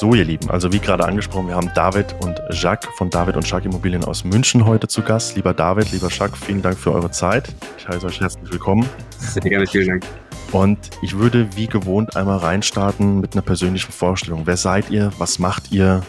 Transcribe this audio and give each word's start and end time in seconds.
So, 0.00 0.14
ihr 0.14 0.24
Lieben, 0.24 0.48
also 0.48 0.72
wie 0.72 0.78
gerade 0.78 1.04
angesprochen, 1.04 1.48
wir 1.48 1.56
haben 1.56 1.70
David 1.74 2.16
und 2.22 2.40
Jacques 2.52 2.88
von 2.94 3.10
David 3.10 3.36
und 3.36 3.46
Jacques 3.46 3.66
Immobilien 3.66 4.02
aus 4.02 4.24
München 4.24 4.64
heute 4.64 4.88
zu 4.88 5.02
Gast. 5.02 5.36
Lieber 5.36 5.52
David, 5.52 5.92
lieber 5.92 6.08
Jacques, 6.08 6.38
vielen 6.42 6.62
Dank 6.62 6.78
für 6.78 6.90
eure 6.90 7.10
Zeit. 7.10 7.54
Ich 7.76 7.86
heiße 7.86 8.06
euch 8.06 8.18
herzlich 8.18 8.50
willkommen. 8.50 8.88
Sehr 9.18 9.42
gerne, 9.42 9.66
vielen 9.66 9.88
Dank. 9.88 10.06
Und 10.52 10.78
ich 11.02 11.18
würde 11.18 11.54
wie 11.54 11.66
gewohnt 11.66 12.16
einmal 12.16 12.38
reinstarten 12.38 13.20
mit 13.20 13.34
einer 13.34 13.42
persönlichen 13.42 13.92
Vorstellung. 13.92 14.46
Wer 14.46 14.56
seid 14.56 14.88
ihr? 14.88 15.12
Was 15.18 15.38
macht 15.38 15.70
ihr? 15.70 16.02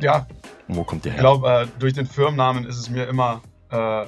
Ja. 0.00 0.26
Und 0.66 0.74
wo 0.74 0.82
kommt 0.82 1.06
ihr 1.06 1.12
her? 1.12 1.18
Ich 1.18 1.22
glaube, 1.22 1.48
äh, 1.48 1.66
durch 1.78 1.92
den 1.92 2.06
Firmennamen 2.06 2.64
ist 2.64 2.76
es 2.76 2.90
mir 2.90 3.06
immer, 3.06 3.40
äh, 3.70 3.76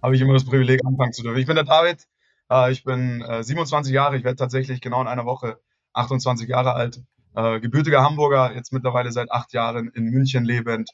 habe 0.00 0.14
ich 0.14 0.20
immer 0.20 0.34
das 0.34 0.44
Privileg, 0.44 0.80
anfangen 0.86 1.12
zu 1.12 1.24
dürfen. 1.24 1.40
Ich 1.40 1.46
bin 1.46 1.56
der 1.56 1.64
David, 1.64 2.06
äh, 2.52 2.70
ich 2.70 2.84
bin 2.84 3.24
27 3.40 3.90
äh, 3.90 3.96
Jahre, 3.96 4.16
ich 4.16 4.22
werde 4.22 4.36
tatsächlich 4.36 4.80
genau 4.80 5.00
in 5.00 5.08
einer 5.08 5.26
Woche 5.26 5.58
28 5.94 6.48
Jahre 6.48 6.74
alt. 6.74 7.00
Äh, 7.36 7.60
gebürtiger 7.60 8.02
Hamburger, 8.02 8.54
jetzt 8.54 8.72
mittlerweile 8.72 9.12
seit 9.12 9.30
acht 9.30 9.52
Jahren 9.52 9.90
in 9.90 10.04
München 10.06 10.44
lebend. 10.44 10.90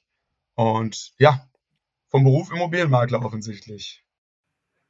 Und 0.54 1.12
ja, 1.18 1.48
vom 2.10 2.24
Beruf 2.24 2.50
Immobilienmakler 2.50 3.24
offensichtlich. 3.24 4.04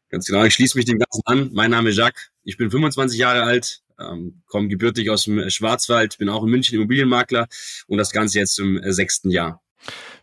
Ganz 0.09 0.27
genau, 0.27 0.45
ich 0.45 0.55
schließe 0.55 0.77
mich 0.77 0.87
dem 0.87 0.99
Ganzen 0.99 1.23
an. 1.27 1.51
Mein 1.53 1.71
Name 1.71 1.91
ist 1.91 1.97
Jacques, 1.97 2.31
ich 2.43 2.57
bin 2.57 2.71
25 2.71 3.19
Jahre 3.19 3.43
alt, 3.45 3.83
ähm, 4.01 4.43
komme 4.47 4.69
gebürtig 4.69 5.11
aus 5.11 5.25
dem 5.25 5.49
Schwarzwald, 5.51 6.19
bin 6.19 6.31
auch 6.31 6.43
in 6.43 6.51
München 6.51 6.77
Immobilienmakler 6.77 7.47
und 7.87 7.99
das 7.99 8.13
Ganze 8.13 8.39
jetzt 8.39 8.55
zum 8.55 8.79
äh, 8.79 8.93
sechsten 8.93 9.31
Jahr. 9.31 9.62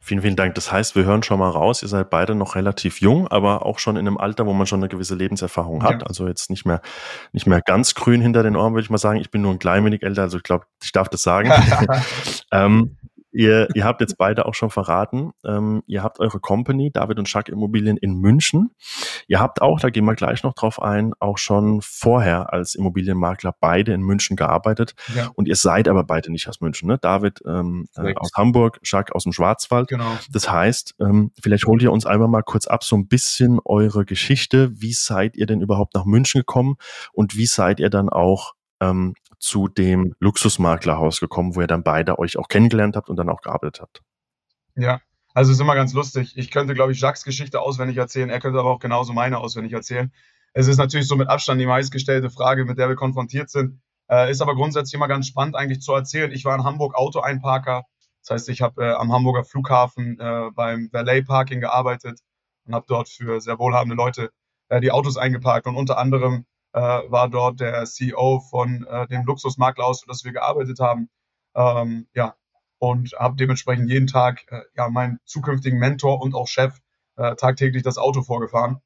Vielen, 0.01 0.21
vielen 0.21 0.35
Dank. 0.35 0.55
Das 0.55 0.71
heißt, 0.71 0.95
wir 0.95 1.03
hören 1.03 1.21
schon 1.21 1.39
mal 1.39 1.49
raus, 1.49 1.83
ihr 1.83 1.87
seid 1.87 2.09
beide 2.09 2.33
noch 2.33 2.55
relativ 2.55 3.01
jung, 3.01 3.27
aber 3.27 3.65
auch 3.65 3.79
schon 3.79 3.95
in 3.95 4.07
einem 4.07 4.17
Alter, 4.17 4.45
wo 4.45 4.53
man 4.53 4.65
schon 4.65 4.79
eine 4.79 4.89
gewisse 4.89 5.13
Lebenserfahrung 5.13 5.83
hat. 5.83 6.01
Ja. 6.01 6.07
Also 6.07 6.27
jetzt 6.27 6.49
nicht 6.49 6.65
mehr, 6.65 6.81
nicht 7.31 7.45
mehr 7.45 7.61
ganz 7.61 7.93
grün 7.93 8.21
hinter 8.21 8.41
den 8.41 8.55
Ohren, 8.55 8.73
würde 8.73 8.83
ich 8.83 8.89
mal 8.89 8.97
sagen. 8.97 9.19
Ich 9.19 9.29
bin 9.29 9.41
nur 9.41 9.51
ein 9.51 9.59
klein 9.59 9.85
wenig 9.85 10.01
älter, 10.01 10.23
also 10.23 10.37
ich 10.37 10.43
glaube, 10.43 10.65
ich 10.81 10.91
darf 10.93 11.09
das 11.09 11.21
sagen. 11.21 11.51
ähm, 12.51 12.97
Ihr, 13.31 13.67
ihr 13.75 13.83
habt 13.83 14.01
jetzt 14.01 14.17
beide 14.17 14.45
auch 14.45 14.55
schon 14.55 14.69
verraten, 14.69 15.31
ähm, 15.45 15.83
ihr 15.85 16.01
habt 16.01 16.19
eure 16.19 16.39
Company, 16.39 16.91
David 16.91 17.19
und 17.19 17.29
Schack 17.29 17.49
Immobilien 17.49 17.97
in 17.97 18.15
München. 18.15 18.71
Ihr 19.27 19.39
habt 19.39 19.61
auch, 19.61 19.79
da 19.79 19.89
gehen 19.89 20.05
wir 20.05 20.15
gleich 20.15 20.43
noch 20.43 20.53
drauf 20.53 20.81
ein, 20.81 21.13
auch 21.19 21.37
schon 21.37 21.81
vorher 21.81 22.51
als 22.51 22.73
Immobilienmakler 22.73 23.53
beide 23.59 23.93
in 23.93 24.01
München 24.01 24.35
gearbeitet. 24.35 24.95
Ja. 25.15 25.29
Und 25.35 25.47
ihr 25.47 25.55
seid 25.55 25.87
aber 25.87 26.03
beide 26.03 26.31
nicht 26.31 26.47
aus 26.47 26.59
München, 26.61 26.87
ne? 26.87 26.97
David 26.97 27.41
ähm, 27.45 27.87
äh, 27.95 28.15
aus 28.15 28.31
Hamburg, 28.35 28.79
Schack 28.81 29.13
aus 29.13 29.23
dem 29.23 29.33
Schwarzwald. 29.33 29.89
Genau. 29.89 30.17
Das 30.31 30.51
heißt, 30.51 30.95
ähm, 30.99 31.31
vielleicht 31.41 31.65
holt 31.65 31.83
ihr 31.83 31.91
uns 31.91 32.05
einmal 32.05 32.27
mal 32.27 32.43
kurz 32.43 32.65
ab, 32.65 32.83
so 32.83 32.95
ein 32.95 33.07
bisschen 33.07 33.59
eure 33.63 34.05
Geschichte. 34.05 34.71
Wie 34.73 34.93
seid 34.93 35.37
ihr 35.37 35.45
denn 35.45 35.61
überhaupt 35.61 35.93
nach 35.93 36.05
München 36.05 36.41
gekommen 36.41 36.77
und 37.13 37.37
wie 37.37 37.45
seid 37.45 37.79
ihr 37.79 37.89
dann 37.89 38.09
auch 38.09 38.53
ähm, 38.81 39.13
zu 39.39 39.67
dem 39.67 40.13
Luxusmaklerhaus 40.19 41.19
gekommen, 41.19 41.55
wo 41.55 41.61
ihr 41.61 41.67
dann 41.67 41.83
beide 41.83 42.19
euch 42.19 42.37
auch 42.37 42.47
kennengelernt 42.47 42.95
habt 42.95 43.09
und 43.09 43.15
dann 43.15 43.29
auch 43.29 43.41
gearbeitet 43.41 43.81
habt. 43.81 44.01
Ja, 44.75 45.01
also 45.33 45.51
ist 45.51 45.61
immer 45.61 45.75
ganz 45.75 45.93
lustig. 45.93 46.37
Ich 46.37 46.51
könnte, 46.51 46.73
glaube 46.73 46.91
ich, 46.91 46.99
Jacques 46.99 47.23
Geschichte 47.23 47.61
auswendig 47.61 47.97
erzählen. 47.97 48.29
Er 48.29 48.39
könnte 48.39 48.59
aber 48.59 48.69
auch 48.69 48.79
genauso 48.79 49.13
meine 49.13 49.37
auswendig 49.39 49.73
erzählen. 49.73 50.11
Es 50.53 50.67
ist 50.67 50.77
natürlich 50.77 51.07
so 51.07 51.15
mit 51.15 51.29
Abstand 51.29 51.61
die 51.61 51.65
meistgestellte 51.65 52.29
Frage, 52.29 52.65
mit 52.65 52.77
der 52.77 52.89
wir 52.89 52.95
konfrontiert 52.95 53.49
sind. 53.49 53.81
Äh, 54.09 54.31
ist 54.31 54.41
aber 54.41 54.55
grundsätzlich 54.55 54.95
immer 54.95 55.07
ganz 55.07 55.27
spannend 55.27 55.55
eigentlich 55.55 55.81
zu 55.81 55.93
erzählen. 55.93 56.31
Ich 56.31 56.43
war 56.45 56.55
in 56.55 56.63
Hamburg 56.63 56.95
Autoeinparker. 56.95 57.83
Das 58.21 58.31
heißt, 58.31 58.49
ich 58.49 58.61
habe 58.61 58.83
äh, 58.83 58.91
am 58.93 59.11
Hamburger 59.13 59.43
Flughafen 59.43 60.19
äh, 60.19 60.49
beim 60.53 60.89
Valet 60.91 61.25
Parking 61.25 61.61
gearbeitet 61.61 62.19
und 62.65 62.73
habe 62.73 62.85
dort 62.87 63.09
für 63.09 63.39
sehr 63.39 63.59
wohlhabende 63.59 63.95
Leute 63.95 64.31
äh, 64.69 64.81
die 64.81 64.91
Autos 64.91 65.17
eingeparkt 65.17 65.67
und 65.67 65.75
unter 65.75 65.97
anderem 65.97 66.45
äh, 66.73 66.79
war 66.79 67.29
dort 67.29 67.59
der 67.59 67.85
CEO 67.85 68.41
von 68.49 68.85
äh, 68.85 69.07
dem 69.07 69.25
Luxusmaklerhaus, 69.25 70.01
für 70.01 70.07
das 70.07 70.23
wir 70.23 70.31
gearbeitet 70.31 70.79
haben. 70.79 71.09
Ähm, 71.55 72.07
ja, 72.13 72.35
und 72.79 73.13
habe 73.17 73.35
dementsprechend 73.35 73.89
jeden 73.89 74.07
Tag 74.07 74.45
äh, 74.49 74.61
ja 74.77 74.89
meinen 74.89 75.19
zukünftigen 75.25 75.79
Mentor 75.79 76.21
und 76.21 76.35
auch 76.35 76.47
Chef 76.47 76.79
äh, 77.17 77.35
tagtäglich 77.35 77.83
das 77.83 77.97
Auto 77.97 78.21
vorgefahren, 78.21 78.81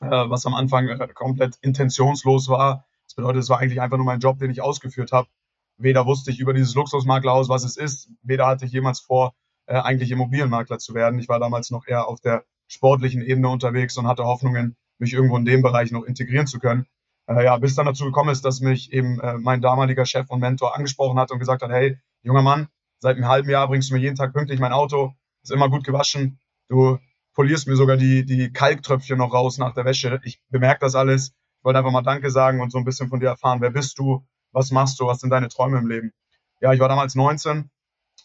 äh, 0.00 0.06
was 0.08 0.46
am 0.46 0.54
Anfang 0.54 0.88
äh, 0.88 1.08
komplett 1.08 1.56
intentionslos 1.60 2.48
war. 2.48 2.86
Das 3.06 3.14
bedeutet, 3.14 3.42
es 3.42 3.50
war 3.50 3.58
eigentlich 3.58 3.80
einfach 3.80 3.96
nur 3.96 4.06
mein 4.06 4.20
Job, 4.20 4.38
den 4.38 4.50
ich 4.50 4.62
ausgeführt 4.62 5.12
habe. 5.12 5.28
Weder 5.76 6.06
wusste 6.06 6.30
ich 6.30 6.40
über 6.40 6.54
dieses 6.54 6.74
Luxusmaklerhaus, 6.74 7.48
was 7.48 7.64
es 7.64 7.76
ist, 7.76 8.10
weder 8.22 8.46
hatte 8.46 8.64
ich 8.64 8.72
jemals 8.72 9.00
vor, 9.00 9.34
eigentlich 9.66 10.10
Immobilienmakler 10.10 10.78
zu 10.78 10.94
werden. 10.94 11.20
Ich 11.20 11.28
war 11.28 11.38
damals 11.38 11.70
noch 11.70 11.86
eher 11.86 12.08
auf 12.08 12.20
der 12.20 12.44
sportlichen 12.68 13.22
Ebene 13.22 13.48
unterwegs 13.48 13.96
und 13.96 14.06
hatte 14.06 14.24
Hoffnungen, 14.24 14.76
mich 14.98 15.12
irgendwo 15.12 15.36
in 15.36 15.44
dem 15.44 15.62
Bereich 15.62 15.92
noch 15.92 16.04
integrieren 16.04 16.46
zu 16.46 16.58
können. 16.58 16.86
Äh, 17.28 17.44
ja, 17.44 17.56
bis 17.58 17.74
dann 17.74 17.86
dazu 17.86 18.04
gekommen 18.04 18.30
ist, 18.30 18.44
dass 18.44 18.60
mich 18.60 18.92
eben 18.92 19.20
äh, 19.20 19.34
mein 19.34 19.60
damaliger 19.60 20.06
Chef 20.06 20.30
und 20.30 20.40
Mentor 20.40 20.74
angesprochen 20.74 21.18
hat 21.18 21.30
und 21.30 21.38
gesagt 21.38 21.62
hat, 21.62 21.70
hey, 21.70 21.98
junger 22.22 22.42
Mann, 22.42 22.68
seit 23.00 23.16
einem 23.16 23.28
halben 23.28 23.50
Jahr 23.50 23.68
bringst 23.68 23.90
du 23.90 23.94
mir 23.94 24.00
jeden 24.00 24.16
Tag 24.16 24.32
pünktlich 24.32 24.60
mein 24.60 24.72
Auto, 24.72 25.12
ist 25.42 25.52
immer 25.52 25.68
gut 25.68 25.84
gewaschen, 25.84 26.40
du 26.68 26.98
polierst 27.34 27.68
mir 27.68 27.76
sogar 27.76 27.96
die, 27.96 28.24
die 28.24 28.50
Kalktröpfchen 28.50 29.18
noch 29.18 29.32
raus 29.32 29.58
nach 29.58 29.74
der 29.74 29.84
Wäsche. 29.84 30.20
Ich 30.24 30.40
bemerke 30.48 30.80
das 30.80 30.94
alles, 30.94 31.34
ich 31.58 31.64
wollte 31.64 31.78
einfach 31.78 31.92
mal 31.92 32.02
Danke 32.02 32.30
sagen 32.30 32.60
und 32.60 32.72
so 32.72 32.78
ein 32.78 32.84
bisschen 32.84 33.08
von 33.08 33.20
dir 33.20 33.28
erfahren, 33.28 33.60
wer 33.60 33.70
bist 33.70 33.98
du, 33.98 34.26
was 34.52 34.70
machst 34.70 34.98
du, 34.98 35.06
was 35.06 35.20
sind 35.20 35.30
deine 35.30 35.48
Träume 35.48 35.78
im 35.78 35.86
Leben. 35.86 36.12
Ja, 36.60 36.72
ich 36.72 36.80
war 36.80 36.88
damals 36.88 37.14
19 37.14 37.70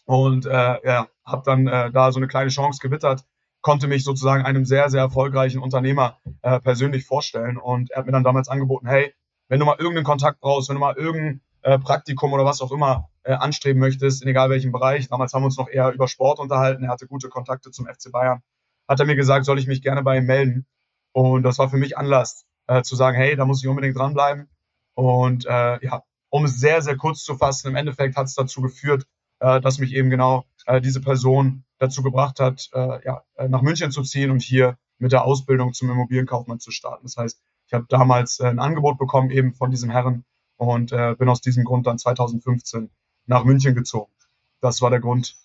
und 0.06 0.46
äh, 0.46 0.78
ja, 0.84 1.08
habe 1.24 1.42
dann 1.44 1.66
äh, 1.66 1.92
da 1.92 2.10
so 2.10 2.18
eine 2.18 2.26
kleine 2.26 2.50
Chance 2.50 2.80
gewittert, 2.80 3.24
konnte 3.64 3.88
mich 3.88 4.04
sozusagen 4.04 4.44
einem 4.44 4.66
sehr, 4.66 4.90
sehr 4.90 5.00
erfolgreichen 5.00 5.58
Unternehmer 5.58 6.18
äh, 6.42 6.60
persönlich 6.60 7.06
vorstellen. 7.06 7.56
Und 7.56 7.90
er 7.90 7.98
hat 7.98 8.06
mir 8.06 8.12
dann 8.12 8.22
damals 8.22 8.48
angeboten, 8.48 8.86
hey, 8.86 9.14
wenn 9.48 9.58
du 9.58 9.64
mal 9.64 9.78
irgendeinen 9.78 10.04
Kontakt 10.04 10.40
brauchst, 10.40 10.68
wenn 10.68 10.76
du 10.76 10.80
mal 10.80 10.94
irgendein 10.96 11.40
äh, 11.62 11.78
Praktikum 11.78 12.34
oder 12.34 12.44
was 12.44 12.60
auch 12.60 12.70
immer 12.72 13.08
äh, 13.22 13.32
anstreben 13.32 13.80
möchtest, 13.80 14.22
in 14.22 14.28
egal 14.28 14.50
welchem 14.50 14.70
Bereich, 14.70 15.08
damals 15.08 15.32
haben 15.32 15.42
wir 15.42 15.46
uns 15.46 15.56
noch 15.56 15.70
eher 15.70 15.92
über 15.92 16.08
Sport 16.08 16.40
unterhalten, 16.40 16.84
er 16.84 16.90
hatte 16.90 17.06
gute 17.06 17.30
Kontakte 17.30 17.70
zum 17.70 17.86
FC 17.86 18.12
Bayern, 18.12 18.42
hat 18.86 19.00
er 19.00 19.06
mir 19.06 19.16
gesagt, 19.16 19.46
soll 19.46 19.58
ich 19.58 19.66
mich 19.66 19.80
gerne 19.80 20.02
bei 20.02 20.18
ihm 20.18 20.26
melden. 20.26 20.66
Und 21.12 21.42
das 21.42 21.58
war 21.58 21.70
für 21.70 21.78
mich 21.78 21.96
Anlass 21.96 22.44
äh, 22.66 22.82
zu 22.82 22.96
sagen, 22.96 23.16
hey, 23.16 23.34
da 23.34 23.46
muss 23.46 23.62
ich 23.62 23.68
unbedingt 23.68 23.96
dranbleiben. 23.96 24.50
Und 24.92 25.46
äh, 25.46 25.82
ja, 25.82 26.02
um 26.28 26.44
es 26.44 26.60
sehr, 26.60 26.82
sehr 26.82 26.98
kurz 26.98 27.24
zu 27.24 27.34
fassen, 27.36 27.68
im 27.68 27.76
Endeffekt 27.76 28.16
hat 28.16 28.26
es 28.26 28.34
dazu 28.34 28.60
geführt, 28.60 29.06
äh, 29.40 29.58
dass 29.62 29.78
mich 29.78 29.94
eben 29.94 30.10
genau 30.10 30.44
äh, 30.66 30.80
diese 30.80 31.00
Person 31.00 31.64
dazu 31.78 32.02
gebracht 32.02 32.40
hat, 32.40 32.70
äh, 32.72 33.04
ja, 33.04 33.22
äh, 33.36 33.48
nach 33.48 33.62
München 33.62 33.90
zu 33.90 34.02
ziehen 34.02 34.30
und 34.30 34.42
hier 34.42 34.78
mit 34.98 35.12
der 35.12 35.24
Ausbildung 35.24 35.72
zum 35.72 35.90
Immobilienkaufmann 35.90 36.60
zu 36.60 36.70
starten. 36.70 37.04
Das 37.04 37.16
heißt, 37.16 37.40
ich 37.66 37.74
habe 37.74 37.86
damals 37.88 38.40
äh, 38.40 38.46
ein 38.46 38.58
Angebot 38.58 38.98
bekommen 38.98 39.30
eben 39.30 39.54
von 39.54 39.70
diesem 39.70 39.90
Herren 39.90 40.24
und 40.56 40.92
äh, 40.92 41.14
bin 41.18 41.28
aus 41.28 41.40
diesem 41.40 41.64
Grund 41.64 41.86
dann 41.86 41.98
2015 41.98 42.90
nach 43.26 43.44
München 43.44 43.74
gezogen. 43.74 44.12
Das 44.60 44.80
war 44.82 44.90
der 44.90 45.00
Grund 45.00 45.36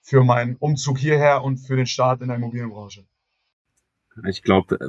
für 0.00 0.24
meinen 0.24 0.56
Umzug 0.56 0.98
hierher 0.98 1.42
und 1.42 1.58
für 1.58 1.76
den 1.76 1.86
Start 1.86 2.22
in 2.22 2.28
der 2.28 2.36
Immobilienbranche. 2.36 3.04
Ich 4.28 4.42
glaube, 4.42 4.76
äh, 4.76 4.88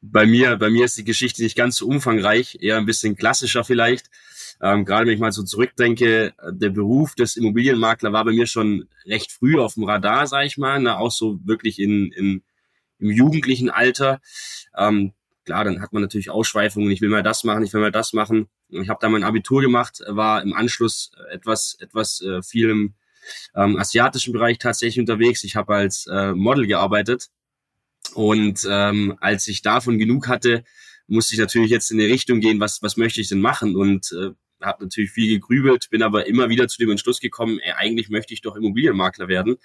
bei 0.00 0.26
mir, 0.26 0.56
bei 0.56 0.70
mir 0.70 0.84
ist 0.84 0.96
die 0.96 1.04
Geschichte 1.04 1.42
nicht 1.42 1.56
ganz 1.56 1.76
so 1.76 1.86
umfangreich, 1.86 2.58
eher 2.60 2.76
ein 2.76 2.86
bisschen 2.86 3.16
klassischer 3.16 3.64
vielleicht. 3.64 4.10
Ähm, 4.60 4.84
gerade 4.84 5.06
wenn 5.06 5.14
ich 5.14 5.20
mal 5.20 5.32
so 5.32 5.44
zurückdenke, 5.44 6.34
der 6.50 6.70
Beruf 6.70 7.14
des 7.14 7.36
Immobilienmakler 7.36 8.12
war 8.12 8.24
bei 8.24 8.32
mir 8.32 8.46
schon 8.46 8.88
recht 9.06 9.30
früh 9.30 9.58
auf 9.58 9.74
dem 9.74 9.84
Radar, 9.84 10.26
sag 10.26 10.46
ich 10.46 10.58
mal, 10.58 10.80
ne? 10.80 10.98
auch 10.98 11.12
so 11.12 11.38
wirklich 11.44 11.78
in, 11.78 12.10
in, 12.12 12.42
im 12.98 13.10
jugendlichen 13.10 13.70
Alter. 13.70 14.20
Ähm, 14.76 15.12
klar, 15.44 15.64
dann 15.64 15.80
hat 15.80 15.92
man 15.92 16.02
natürlich 16.02 16.30
Ausschweifungen, 16.30 16.90
ich 16.90 17.00
will 17.00 17.08
mal 17.08 17.22
das 17.22 17.44
machen, 17.44 17.62
ich 17.62 17.72
will 17.72 17.80
mal 17.80 17.92
das 17.92 18.12
machen. 18.12 18.48
Ich 18.68 18.88
habe 18.88 18.98
da 19.00 19.08
mein 19.08 19.22
Abitur 19.22 19.62
gemacht, 19.62 20.02
war 20.06 20.42
im 20.42 20.52
Anschluss 20.52 21.12
etwas, 21.30 21.76
etwas 21.80 22.20
äh, 22.20 22.42
viel 22.42 22.68
im 22.68 22.94
ähm, 23.54 23.78
asiatischen 23.78 24.32
Bereich 24.32 24.58
tatsächlich 24.58 25.00
unterwegs. 25.00 25.44
Ich 25.44 25.56
habe 25.56 25.74
als 25.74 26.06
äh, 26.06 26.32
Model 26.32 26.66
gearbeitet 26.66 27.30
und 28.14 28.66
ähm, 28.68 29.16
als 29.20 29.46
ich 29.48 29.62
davon 29.62 29.98
genug 29.98 30.28
hatte, 30.28 30.64
musste 31.06 31.34
ich 31.34 31.40
natürlich 31.40 31.70
jetzt 31.70 31.90
in 31.90 31.98
die 31.98 32.04
Richtung 32.04 32.40
gehen, 32.40 32.60
was, 32.60 32.82
was 32.82 32.96
möchte 32.96 33.20
ich 33.20 33.28
denn 33.28 33.40
machen? 33.40 33.76
Und 33.76 34.12
äh, 34.12 34.30
habe 34.60 34.84
natürlich 34.84 35.10
viel 35.10 35.28
gegrübelt, 35.28 35.88
bin 35.90 36.02
aber 36.02 36.26
immer 36.26 36.48
wieder 36.48 36.68
zu 36.68 36.78
dem 36.78 36.90
Entschluss 36.90 37.20
gekommen, 37.20 37.58
ey, 37.60 37.72
eigentlich 37.72 38.08
möchte 38.08 38.34
ich 38.34 38.40
doch 38.40 38.56
Immobilienmakler 38.56 39.28
werden. 39.28 39.56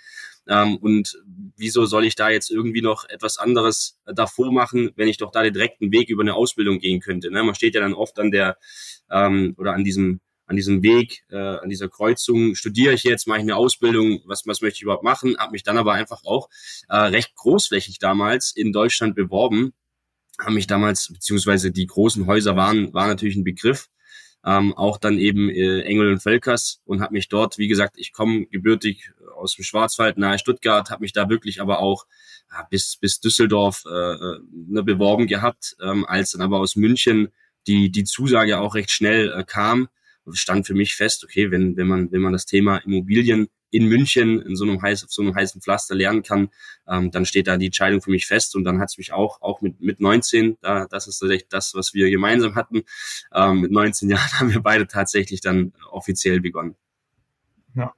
Ähm, 0.47 0.77
und 0.77 1.17
wieso 1.55 1.85
soll 1.85 2.05
ich 2.05 2.15
da 2.15 2.29
jetzt 2.29 2.51
irgendwie 2.51 2.81
noch 2.81 3.07
etwas 3.09 3.37
anderes 3.37 3.99
davor 4.05 4.51
machen, 4.51 4.91
wenn 4.95 5.07
ich 5.07 5.17
doch 5.17 5.31
da 5.31 5.43
den 5.43 5.53
direkten 5.53 5.91
Weg 5.91 6.09
über 6.09 6.21
eine 6.21 6.35
Ausbildung 6.35 6.79
gehen 6.79 6.99
könnte? 6.99 7.31
Ne? 7.31 7.43
Man 7.43 7.55
steht 7.55 7.75
ja 7.75 7.81
dann 7.81 7.93
oft 7.93 8.19
an 8.19 8.31
der 8.31 8.57
ähm, 9.09 9.55
oder 9.57 9.73
an 9.73 9.83
diesem 9.83 10.19
an 10.45 10.57
diesem 10.57 10.83
Weg, 10.83 11.23
äh, 11.29 11.37
an 11.37 11.69
dieser 11.69 11.87
Kreuzung, 11.87 12.55
studiere 12.55 12.93
ich 12.93 13.03
jetzt, 13.03 13.27
mache 13.27 13.39
ich 13.39 13.43
eine 13.43 13.55
Ausbildung, 13.55 14.21
was, 14.25 14.45
was 14.45 14.61
möchte 14.61 14.77
ich 14.77 14.81
überhaupt 14.81 15.03
machen, 15.03 15.37
habe 15.37 15.53
mich 15.53 15.63
dann 15.63 15.77
aber 15.77 15.93
einfach 15.93 16.23
auch 16.25 16.49
äh, 16.89 16.97
recht 16.97 17.33
großflächig 17.35 17.97
damals 17.99 18.53
in 18.53 18.73
Deutschland 18.73 19.15
beworben, 19.15 19.73
haben 20.39 20.55
mich 20.55 20.67
damals, 20.67 21.11
beziehungsweise 21.13 21.71
die 21.71 21.85
großen 21.85 22.25
Häuser 22.27 22.55
waren, 22.55 22.93
war 22.93 23.07
natürlich 23.07 23.35
ein 23.35 23.43
Begriff, 23.43 23.87
ähm, 24.45 24.73
auch 24.73 24.97
dann 24.97 25.17
eben 25.17 25.49
äh, 25.49 25.81
Engel 25.81 26.11
und 26.11 26.21
Völkers 26.21 26.81
und 26.85 27.01
habe 27.01 27.13
mich 27.13 27.29
dort, 27.29 27.57
wie 27.57 27.67
gesagt, 27.67 27.95
ich 27.97 28.11
komme 28.13 28.45
gebürtig 28.47 29.11
aus 29.35 29.55
dem 29.55 29.63
Schwarzwald 29.63 30.17
nahe 30.17 30.39
Stuttgart, 30.39 30.89
habe 30.89 31.01
mich 31.01 31.13
da 31.13 31.29
wirklich 31.29 31.61
aber 31.61 31.79
auch 31.79 32.05
ja, 32.51 32.67
bis 32.69 32.97
bis 32.97 33.19
Düsseldorf 33.19 33.83
äh, 33.85 33.89
äh, 33.89 34.39
ne, 34.51 34.83
beworben 34.83 35.27
gehabt, 35.27 35.75
ähm, 35.81 36.05
als 36.05 36.31
dann 36.31 36.41
aber 36.41 36.59
aus 36.59 36.75
München 36.75 37.29
die 37.67 37.91
die 37.91 38.03
Zusage 38.03 38.59
auch 38.59 38.75
recht 38.75 38.91
schnell 38.91 39.31
äh, 39.31 39.43
kam 39.43 39.87
stand 40.31 40.65
für 40.65 40.73
mich 40.73 40.95
fest, 40.95 41.23
okay, 41.23 41.51
wenn, 41.51 41.75
wenn 41.75 41.87
man, 41.87 42.11
wenn 42.11 42.21
man 42.21 42.33
das 42.33 42.45
Thema 42.45 42.77
Immobilien 42.77 43.47
in 43.73 43.87
München 43.87 44.41
in 44.41 44.55
so 44.55 44.65
einem 44.65 44.81
heiß, 44.81 45.03
auf 45.03 45.11
so 45.11 45.21
einem 45.21 45.35
heißen 45.35 45.61
Pflaster 45.61 45.95
lernen 45.95 46.21
kann, 46.23 46.49
ähm, 46.87 47.11
dann 47.11 47.25
steht 47.25 47.47
da 47.47 47.57
die 47.57 47.65
Entscheidung 47.65 48.01
für 48.01 48.11
mich 48.11 48.27
fest 48.27 48.55
und 48.55 48.63
dann 48.63 48.79
hat 48.79 48.89
es 48.89 48.97
mich 48.97 49.13
auch, 49.13 49.41
auch 49.41 49.61
mit, 49.61 49.81
mit 49.81 49.99
19, 49.99 50.57
da, 50.61 50.85
das 50.85 51.07
ist 51.07 51.21
echt 51.23 51.51
das, 51.51 51.73
was 51.73 51.93
wir 51.93 52.09
gemeinsam 52.09 52.55
hatten, 52.55 52.83
ähm, 53.33 53.61
mit 53.61 53.71
19 53.71 54.09
Jahren 54.11 54.39
haben 54.39 54.53
wir 54.53 54.61
beide 54.61 54.87
tatsächlich 54.87 55.41
dann 55.41 55.73
offiziell 55.91 56.39
begonnen. 56.39 56.75
Ja. 57.75 57.93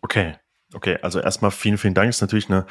Okay. 0.00 0.36
Okay, 0.74 0.98
also 1.02 1.20
erstmal 1.20 1.50
vielen, 1.50 1.76
vielen 1.76 1.94
Dank. 1.94 2.08
Das 2.08 2.16
ist 2.16 2.20
natürlich 2.22 2.48
eine 2.48 2.66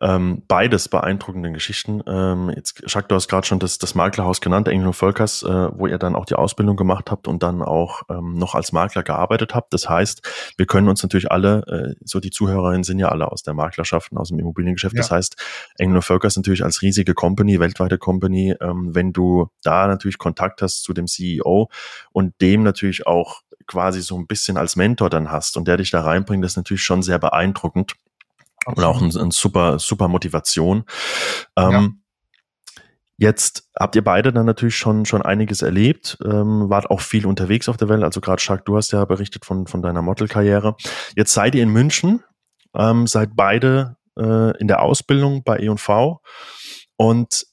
ähm, 0.00 0.42
beides 0.48 0.88
beeindruckende 0.88 1.52
Geschichten. 1.52 2.02
Ähm, 2.06 2.50
jetzt, 2.54 2.82
Jacques, 2.86 3.08
du 3.08 3.14
hast 3.14 3.28
gerade 3.28 3.46
schon 3.46 3.58
das, 3.58 3.78
das 3.78 3.94
Maklerhaus 3.94 4.40
genannt, 4.40 4.68
Engel 4.68 4.88
und 4.88 4.94
Völkers, 4.94 5.42
äh, 5.42 5.68
wo 5.72 5.86
ihr 5.86 5.98
dann 5.98 6.16
auch 6.16 6.24
die 6.24 6.34
Ausbildung 6.34 6.76
gemacht 6.76 7.10
habt 7.10 7.28
und 7.28 7.42
dann 7.42 7.62
auch 7.62 8.02
ähm, 8.08 8.34
noch 8.38 8.54
als 8.54 8.72
Makler 8.72 9.02
gearbeitet 9.02 9.54
habt. 9.54 9.72
Das 9.72 9.88
heißt, 9.88 10.54
wir 10.56 10.66
können 10.66 10.88
uns 10.88 11.02
natürlich 11.02 11.30
alle, 11.30 11.62
äh, 11.66 11.94
so 12.04 12.20
die 12.20 12.30
Zuhörerinnen 12.30 12.84
sind 12.84 12.98
ja 12.98 13.08
alle 13.08 13.30
aus 13.30 13.42
der 13.42 13.54
Maklerschaft 13.54 14.12
und 14.12 14.18
aus 14.18 14.28
dem 14.28 14.38
Immobiliengeschäft. 14.38 14.94
Ja. 14.94 15.02
Das 15.02 15.10
heißt, 15.10 15.36
Engel 15.78 15.96
und 15.96 16.02
Völkers 16.02 16.36
natürlich 16.36 16.64
als 16.64 16.82
riesige 16.82 17.14
Company, 17.14 17.60
weltweite 17.60 17.98
Company, 17.98 18.54
ähm, 18.60 18.94
wenn 18.94 19.12
du 19.12 19.48
da 19.62 19.86
natürlich 19.86 20.18
Kontakt 20.18 20.62
hast 20.62 20.82
zu 20.82 20.92
dem 20.92 21.06
CEO 21.06 21.68
und 22.12 22.34
dem 22.40 22.62
natürlich 22.62 23.06
auch 23.06 23.42
quasi 23.66 24.02
so 24.02 24.16
ein 24.16 24.26
bisschen 24.26 24.56
als 24.56 24.76
Mentor 24.76 25.10
dann 25.10 25.30
hast 25.30 25.56
und 25.56 25.68
der 25.68 25.76
dich 25.76 25.90
da 25.90 26.02
reinbringt, 26.02 26.44
das 26.44 26.52
ist 26.52 26.56
natürlich 26.56 26.82
schon 26.82 27.02
sehr 27.02 27.18
beeindruckend. 27.18 27.94
Absolut. 28.64 28.78
Und 28.78 28.84
auch 28.84 29.00
ein, 29.00 29.26
ein, 29.26 29.30
super, 29.30 29.78
super 29.78 30.08
Motivation. 30.08 30.84
Ähm, 31.56 31.72
ja. 31.72 31.88
Jetzt 33.18 33.70
habt 33.78 33.96
ihr 33.96 34.04
beide 34.04 34.30
dann 34.30 34.44
natürlich 34.44 34.76
schon, 34.76 35.06
schon 35.06 35.22
einiges 35.22 35.62
erlebt, 35.62 36.18
ähm, 36.22 36.68
wart 36.68 36.90
auch 36.90 37.00
viel 37.00 37.26
unterwegs 37.26 37.68
auf 37.68 37.78
der 37.78 37.88
Welt. 37.88 38.02
Also 38.02 38.20
gerade 38.20 38.42
Jacques, 38.44 38.64
du 38.64 38.76
hast 38.76 38.92
ja 38.92 39.04
berichtet 39.06 39.46
von, 39.46 39.66
von 39.66 39.80
deiner 39.80 40.02
Modelkarriere. 40.02 40.76
Jetzt 41.14 41.32
seid 41.32 41.54
ihr 41.54 41.62
in 41.62 41.70
München, 41.70 42.22
ähm, 42.74 43.06
seid 43.06 43.30
beide 43.34 43.96
äh, 44.18 44.58
in 44.58 44.68
der 44.68 44.82
Ausbildung 44.82 45.44
bei 45.44 45.58
E&V 45.60 46.20
und 46.96 47.46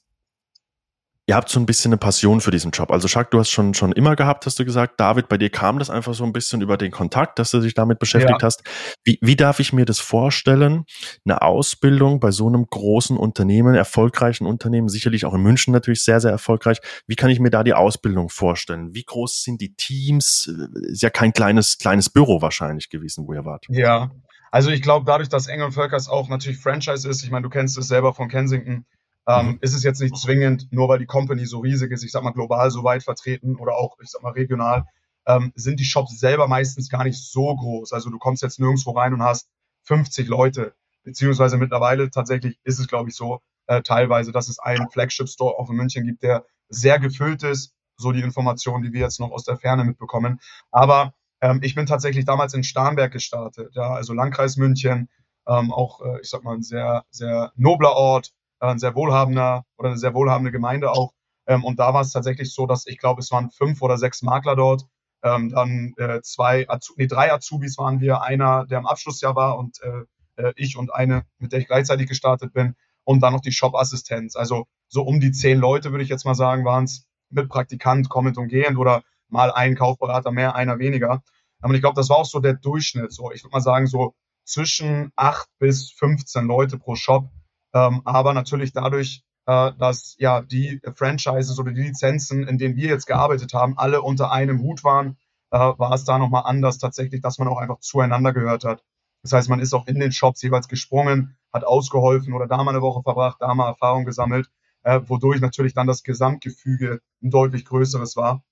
ihr 1.26 1.34
habt 1.34 1.48
so 1.48 1.58
ein 1.58 1.66
bisschen 1.66 1.90
eine 1.90 1.96
Passion 1.96 2.40
für 2.40 2.50
diesen 2.50 2.70
Job. 2.70 2.90
Also 2.90 3.08
Jacques, 3.08 3.30
du 3.30 3.38
hast 3.38 3.50
schon, 3.50 3.72
schon 3.72 3.92
immer 3.92 4.14
gehabt, 4.14 4.44
hast 4.44 4.58
du 4.58 4.64
gesagt. 4.64 5.00
David, 5.00 5.28
bei 5.28 5.38
dir 5.38 5.48
kam 5.48 5.78
das 5.78 5.88
einfach 5.88 6.12
so 6.14 6.24
ein 6.24 6.32
bisschen 6.32 6.60
über 6.60 6.76
den 6.76 6.90
Kontakt, 6.90 7.38
dass 7.38 7.50
du 7.50 7.60
dich 7.60 7.74
damit 7.74 7.98
beschäftigt 7.98 8.42
ja. 8.42 8.46
hast. 8.46 8.62
Wie, 9.04 9.18
wie 9.22 9.36
darf 9.36 9.58
ich 9.58 9.72
mir 9.72 9.86
das 9.86 10.00
vorstellen? 10.00 10.84
Eine 11.24 11.42
Ausbildung 11.42 12.20
bei 12.20 12.30
so 12.30 12.46
einem 12.46 12.66
großen 12.66 13.16
Unternehmen, 13.16 13.74
erfolgreichen 13.74 14.46
Unternehmen, 14.46 14.88
sicherlich 14.88 15.24
auch 15.24 15.34
in 15.34 15.40
München 15.40 15.72
natürlich 15.72 16.02
sehr, 16.02 16.20
sehr 16.20 16.30
erfolgreich. 16.30 16.78
Wie 17.06 17.16
kann 17.16 17.30
ich 17.30 17.40
mir 17.40 17.50
da 17.50 17.64
die 17.64 17.74
Ausbildung 17.74 18.28
vorstellen? 18.28 18.94
Wie 18.94 19.04
groß 19.04 19.42
sind 19.42 19.60
die 19.60 19.74
Teams? 19.74 20.52
Ist 20.82 21.02
ja 21.02 21.10
kein 21.10 21.32
kleines, 21.32 21.78
kleines 21.78 22.10
Büro 22.10 22.42
wahrscheinlich 22.42 22.90
gewesen, 22.90 23.26
wo 23.26 23.32
ihr 23.32 23.44
wart. 23.46 23.64
Ja, 23.70 24.10
also 24.50 24.70
ich 24.70 24.82
glaube, 24.82 25.06
dadurch, 25.06 25.28
dass 25.28 25.46
Engel 25.46 25.72
Völkers 25.72 26.08
auch 26.08 26.28
natürlich 26.28 26.58
Franchise 26.58 27.08
ist, 27.08 27.24
ich 27.24 27.30
meine, 27.30 27.42
du 27.42 27.48
kennst 27.48 27.76
es 27.78 27.88
selber 27.88 28.14
von 28.14 28.28
Kensington, 28.28 28.84
ähm, 29.26 29.46
mhm. 29.46 29.58
ist 29.60 29.74
es 29.74 29.82
jetzt 29.82 30.00
nicht 30.00 30.16
zwingend, 30.16 30.68
nur 30.70 30.88
weil 30.88 30.98
die 30.98 31.06
Company 31.06 31.46
so 31.46 31.60
riesig 31.60 31.90
ist, 31.92 32.04
ich 32.04 32.12
sag 32.12 32.22
mal 32.22 32.32
global 32.32 32.70
so 32.70 32.84
weit 32.84 33.02
vertreten 33.02 33.56
oder 33.56 33.74
auch, 33.76 33.96
ich 34.02 34.10
sag 34.10 34.22
mal 34.22 34.32
regional, 34.32 34.84
ähm, 35.26 35.52
sind 35.54 35.80
die 35.80 35.84
Shops 35.84 36.18
selber 36.18 36.48
meistens 36.48 36.90
gar 36.90 37.04
nicht 37.04 37.18
so 37.18 37.54
groß. 37.54 37.92
Also 37.92 38.10
du 38.10 38.18
kommst 38.18 38.42
jetzt 38.42 38.60
nirgendwo 38.60 38.90
rein 38.92 39.14
und 39.14 39.22
hast 39.22 39.48
50 39.84 40.28
Leute, 40.28 40.74
beziehungsweise 41.02 41.56
mittlerweile 41.56 42.10
tatsächlich 42.10 42.58
ist 42.64 42.78
es, 42.78 42.88
glaube 42.88 43.08
ich, 43.10 43.16
so 43.16 43.40
äh, 43.66 43.82
teilweise, 43.82 44.32
dass 44.32 44.48
es 44.48 44.58
einen 44.58 44.90
Flagship-Store 44.90 45.58
auch 45.58 45.70
in 45.70 45.76
München 45.76 46.04
gibt, 46.04 46.22
der 46.22 46.44
sehr 46.68 46.98
gefüllt 46.98 47.42
ist, 47.42 47.72
so 47.96 48.12
die 48.12 48.20
Informationen, 48.20 48.82
die 48.82 48.92
wir 48.92 49.00
jetzt 49.00 49.20
noch 49.20 49.30
aus 49.30 49.44
der 49.44 49.56
Ferne 49.56 49.84
mitbekommen. 49.84 50.40
Aber 50.70 51.14
ähm, 51.40 51.60
ich 51.62 51.74
bin 51.74 51.86
tatsächlich 51.86 52.24
damals 52.24 52.54
in 52.54 52.64
Starnberg 52.64 53.12
gestartet, 53.12 53.74
ja, 53.74 53.94
also 53.94 54.12
Landkreis 54.12 54.56
München, 54.56 55.08
ähm, 55.46 55.72
auch, 55.72 56.00
äh, 56.00 56.20
ich 56.20 56.28
sag 56.28 56.42
mal, 56.42 56.54
ein 56.54 56.62
sehr, 56.62 57.04
sehr 57.10 57.52
nobler 57.56 57.92
Ort, 57.92 58.32
ein 58.72 58.78
sehr 58.78 58.94
wohlhabender 58.94 59.64
oder 59.76 59.90
eine 59.90 59.98
sehr 59.98 60.14
wohlhabende 60.14 60.52
Gemeinde 60.52 60.90
auch. 60.90 61.12
Ähm, 61.46 61.64
und 61.64 61.78
da 61.78 61.94
war 61.94 62.00
es 62.00 62.12
tatsächlich 62.12 62.52
so, 62.52 62.66
dass 62.66 62.86
ich 62.86 62.98
glaube, 62.98 63.20
es 63.20 63.30
waren 63.30 63.50
fünf 63.50 63.82
oder 63.82 63.98
sechs 63.98 64.22
Makler 64.22 64.56
dort. 64.56 64.86
Ähm, 65.22 65.50
dann 65.50 65.94
äh, 65.96 66.20
zwei, 66.22 66.66
nee, 66.96 67.06
drei 67.06 67.32
Azubis 67.32 67.78
waren 67.78 68.00
wir, 68.00 68.22
einer, 68.22 68.66
der 68.66 68.78
im 68.78 68.86
Abschlussjahr 68.86 69.34
war 69.34 69.58
und 69.58 69.80
äh, 69.82 70.42
äh, 70.42 70.52
ich 70.56 70.76
und 70.76 70.92
eine, 70.92 71.24
mit 71.38 71.52
der 71.52 71.60
ich 71.60 71.66
gleichzeitig 71.66 72.08
gestartet 72.08 72.52
bin. 72.52 72.74
Und 73.04 73.20
dann 73.20 73.32
noch 73.34 73.40
die 73.40 73.52
Shop-Assistenz. 73.52 74.36
Also 74.36 74.64
so 74.88 75.02
um 75.02 75.20
die 75.20 75.32
zehn 75.32 75.58
Leute, 75.58 75.90
würde 75.90 76.04
ich 76.04 76.08
jetzt 76.08 76.24
mal 76.24 76.34
sagen, 76.34 76.64
waren 76.64 76.84
es 76.84 77.06
mit 77.30 77.48
Praktikant 77.48 78.08
kommend 78.08 78.38
und 78.38 78.48
gehend 78.48 78.78
oder 78.78 79.02
mal 79.28 79.52
ein 79.52 79.74
Kaufberater 79.76 80.30
mehr, 80.30 80.54
einer 80.54 80.78
weniger. 80.78 81.22
Und 81.60 81.74
ich 81.74 81.80
glaube, 81.80 81.96
das 81.96 82.08
war 82.08 82.18
auch 82.18 82.26
so 82.26 82.40
der 82.40 82.54
Durchschnitt. 82.54 83.12
So, 83.12 83.30
ich 83.32 83.42
würde 83.42 83.52
mal 83.52 83.60
sagen, 83.60 83.86
so 83.86 84.14
zwischen 84.44 85.10
acht 85.16 85.48
bis 85.58 85.90
15 85.92 86.46
Leute 86.46 86.78
pro 86.78 86.94
Shop. 86.94 87.30
Ähm, 87.74 88.02
aber 88.04 88.32
natürlich 88.32 88.72
dadurch, 88.72 89.24
äh, 89.46 89.72
dass 89.78 90.16
ja 90.18 90.40
die 90.40 90.80
Franchises 90.94 91.58
oder 91.58 91.72
die 91.72 91.82
Lizenzen, 91.82 92.46
in 92.46 92.56
denen 92.56 92.76
wir 92.76 92.88
jetzt 92.88 93.06
gearbeitet 93.06 93.52
haben, 93.52 93.76
alle 93.76 94.00
unter 94.00 94.30
einem 94.30 94.60
Hut 94.60 94.84
waren, 94.84 95.18
äh, 95.50 95.58
war 95.58 95.92
es 95.92 96.04
da 96.04 96.18
nochmal 96.18 96.44
anders 96.46 96.78
tatsächlich, 96.78 97.20
dass 97.20 97.38
man 97.38 97.48
auch 97.48 97.58
einfach 97.58 97.80
zueinander 97.80 98.32
gehört 98.32 98.64
hat. 98.64 98.84
Das 99.22 99.32
heißt, 99.32 99.48
man 99.48 99.60
ist 99.60 99.74
auch 99.74 99.86
in 99.86 99.98
den 99.98 100.12
Shops 100.12 100.42
jeweils 100.42 100.68
gesprungen, 100.68 101.36
hat 101.52 101.64
ausgeholfen 101.64 102.32
oder 102.32 102.46
da 102.46 102.62
mal 102.62 102.70
eine 102.70 102.82
Woche 102.82 103.02
verbracht, 103.02 103.38
da 103.40 103.54
mal 103.54 103.68
Erfahrung 103.68 104.04
gesammelt, 104.04 104.50
äh, 104.82 105.00
wodurch 105.06 105.40
natürlich 105.40 105.74
dann 105.74 105.86
das 105.86 106.02
Gesamtgefüge 106.02 107.00
ein 107.22 107.30
deutlich 107.30 107.64
größeres 107.64 108.16
war 108.16 108.44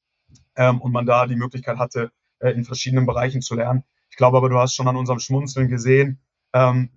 ähm, 0.56 0.80
und 0.80 0.92
man 0.92 1.06
da 1.06 1.26
die 1.26 1.36
Möglichkeit 1.36 1.78
hatte, 1.78 2.10
äh, 2.38 2.50
in 2.50 2.64
verschiedenen 2.64 3.06
Bereichen 3.06 3.42
zu 3.42 3.54
lernen. 3.54 3.84
Ich 4.10 4.16
glaube 4.16 4.38
aber, 4.38 4.48
du 4.48 4.58
hast 4.58 4.74
schon 4.74 4.88
an 4.88 4.96
unserem 4.96 5.19
Schmunzeln 5.19 5.69
gesehen, 5.69 6.20
ähm, 6.54 6.90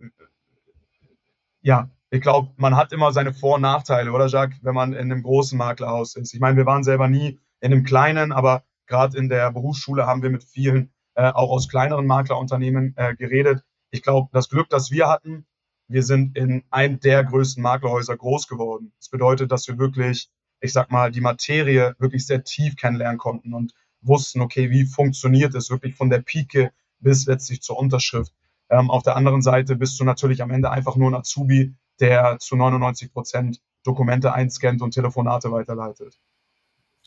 ja, 1.62 1.90
ich 2.12 2.22
glaube, 2.22 2.52
man 2.58 2.76
hat 2.76 2.94
immer 2.94 3.12
seine 3.12 3.34
Vor- 3.34 3.56
und 3.56 3.62
Nachteile, 3.62 4.12
oder 4.12 4.28
Jacques, 4.28 4.58
wenn 4.62 4.76
man 4.76 4.94
in 4.94 5.12
einem 5.12 5.24
großen 5.24 5.58
Maklerhaus 5.58 6.16
ist. 6.16 6.34
Ich 6.34 6.40
meine, 6.40 6.58
wir 6.58 6.66
waren 6.66 6.84
selber 6.84 7.08
nie 7.08 7.40
in 7.60 7.74
einem 7.74 7.84
kleinen, 7.84 8.32
aber 8.32 8.64
gerade 8.88 9.18
in 9.18 9.30
der 9.30 9.52
Berufsschule 9.52 10.06
haben 10.06 10.22
wir 10.22 10.30
mit 10.30 10.44
vielen 10.44 10.94
äh, 11.16 11.32
auch 11.32 11.50
aus 11.50 11.68
kleineren 11.68 12.06
Maklerunternehmen 12.06 12.94
äh, 12.98 13.16
geredet. 13.16 13.64
Ich 13.92 14.04
glaube, 14.04 14.30
das 14.34 14.50
Glück, 14.50 14.70
das 14.70 14.92
wir 14.92 15.08
hatten, 15.08 15.46
wir 15.88 16.04
sind 16.04 16.38
in 16.38 16.64
einem 16.70 17.00
der 17.00 17.24
größten 17.24 17.62
Maklerhäuser 17.62 18.18
groß 18.18 18.48
geworden. 18.48 18.92
Das 19.00 19.10
bedeutet, 19.10 19.52
dass 19.52 19.68
wir 19.68 19.78
wirklich, 19.78 20.30
ich 20.60 20.74
sag 20.74 20.92
mal, 20.92 21.12
die 21.12 21.22
Materie 21.22 21.96
wirklich 22.00 22.26
sehr 22.26 22.44
tief 22.44 22.76
kennenlernen 22.76 23.18
konnten 23.18 23.54
und 23.54 23.74
wussten, 24.02 24.42
okay, 24.42 24.70
wie 24.70 24.86
funktioniert 24.86 25.56
es 25.56 25.70
wirklich 25.70 25.96
von 25.96 26.10
der 26.10 26.20
Pike 26.20 26.72
bis 27.00 27.26
letztlich 27.26 27.62
zur 27.62 27.78
Unterschrift. 27.78 28.34
Ähm, 28.70 28.90
auf 28.90 29.04
der 29.04 29.16
anderen 29.16 29.42
Seite 29.42 29.76
bist 29.76 30.00
du 30.00 30.04
natürlich 30.04 30.42
am 30.42 30.52
Ende 30.52 30.72
einfach 30.72 30.96
nur 30.96 31.10
ein 31.10 31.16
Azubi, 31.16 31.76
der 32.00 32.38
zu 32.40 32.56
99 32.56 33.12
Prozent 33.12 33.62
Dokumente 33.84 34.34
einscannt 34.34 34.82
und 34.82 34.92
Telefonate 34.92 35.52
weiterleitet. 35.52 36.18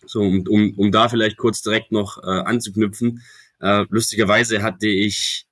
So, 0.07 0.21
um, 0.21 0.45
um, 0.49 0.75
um 0.77 0.93
da 0.93 1.09
vielleicht 1.09 1.37
kurz 1.37 1.61
direkt 1.63 1.93
noch 1.93 2.23
äh, 2.23 2.27
anzuknüpfen. 2.27 3.23
Äh, 3.61 3.85
lustigerweise 3.91 4.63
hatte 4.63 4.87
ich, 4.87 5.47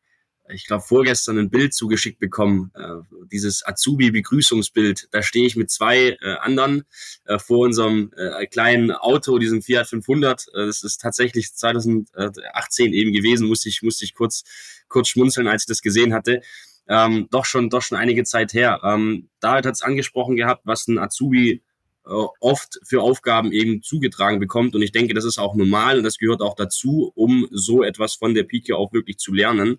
ich 0.49 0.67
glaube, 0.67 0.85
vorgestern 0.85 1.39
ein 1.39 1.51
Bild 1.51 1.75
zugeschickt 1.75 2.21
bekommen, 2.21 2.71
äh, 2.77 3.03
dieses 3.33 3.67
Azubi-Begrüßungsbild. 3.67 5.09
Da 5.11 5.23
stehe 5.23 5.47
ich 5.47 5.57
mit 5.57 5.73
zwei 5.73 6.17
äh, 6.21 6.37
anderen 6.41 6.85
äh, 7.25 7.41
vor 7.41 7.59
unserem 7.67 8.13
äh, 8.17 8.47
kleinen 8.47 8.93
Auto, 8.93 9.39
diesem 9.39 9.63
Fiat 9.63 9.89
500. 9.89 10.47
Äh, 10.55 10.67
das 10.67 10.85
ist 10.85 11.01
tatsächlich 11.01 11.53
2018 11.53 12.93
eben 12.93 13.13
gewesen, 13.13 13.49
musste 13.49 13.69
ich, 13.69 13.83
musste 13.83 14.05
ich 14.05 14.15
kurz, 14.15 14.45
kurz 14.87 15.09
schmunzeln, 15.09 15.49
als 15.49 15.65
ich 15.65 15.67
das 15.67 15.83
gesehen 15.83 16.15
hatte 16.15 16.41
ähm, 16.89 17.29
doch 17.31 17.45
schon 17.45 17.71
doch 17.71 17.83
schon 17.83 17.99
einige 17.99 18.25
Zeit 18.25 18.55
her. 18.55 18.81
Ähm, 18.85 19.29
David 19.41 19.67
hat 19.67 19.75
es 19.75 19.83
angesprochen 19.83 20.37
gehabt, 20.37 20.63
was 20.65 20.87
ein 20.87 20.99
Azubi 20.99 21.63
äh, 22.07 22.11
oft 22.41 22.79
für 22.85 23.03
Aufgaben 23.03 23.53
eben 23.53 23.83
zugetragen 23.83 24.39
bekommt. 24.39 24.75
Und 24.75 24.83
ich 24.83 24.93
denke, 24.93 25.15
das 25.15 25.25
ist 25.25 25.39
auch 25.39 25.55
normal 25.55 25.99
und 25.99 26.05
das 26.05 26.19
gehört 26.19 26.41
auch 26.41 26.55
dazu, 26.55 27.11
um 27.15 27.49
so 27.51 27.83
etwas 27.83 28.15
von 28.15 28.35
der 28.35 28.45
Pike 28.45 28.77
auch 28.77 28.93
wirklich 28.93 29.19
zu 29.19 29.33
lernen. 29.35 29.79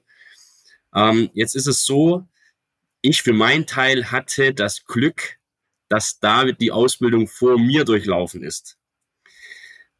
Ähm, 0.93 1.29
jetzt 1.33 1.55
ist 1.55 1.67
es 1.67 1.85
so, 1.85 2.27
ich 3.01 3.21
für 3.21 3.33
meinen 3.33 3.65
Teil 3.65 4.11
hatte 4.11 4.53
das 4.53 4.85
Glück, 4.85 5.37
dass 5.87 6.19
David 6.19 6.59
die 6.59 6.71
Ausbildung 6.71 7.27
vor 7.27 7.57
mir 7.57 7.85
durchlaufen 7.85 8.43
ist. 8.43 8.77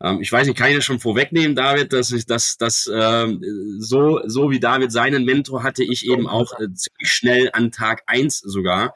Ähm, 0.01 0.21
ich 0.21 0.31
weiß 0.31 0.47
nicht, 0.47 0.57
kann 0.57 0.69
ich 0.69 0.75
das 0.75 0.85
schon 0.85 0.99
vorwegnehmen, 0.99 1.55
David, 1.55 1.93
dass 1.93 2.11
ich 2.11 2.25
das, 2.25 2.57
das 2.57 2.89
ähm, 2.93 3.41
so, 3.79 4.21
so 4.25 4.51
wie 4.51 4.59
David 4.59 4.91
seinen 4.91 5.25
Mentor 5.25 5.63
hatte, 5.63 5.83
ich 5.83 6.07
eben 6.07 6.27
auch 6.27 6.53
äh, 6.59 6.71
ziemlich 6.73 7.11
schnell 7.11 7.49
an 7.53 7.71
Tag 7.71 8.03
eins 8.05 8.39
sogar 8.39 8.93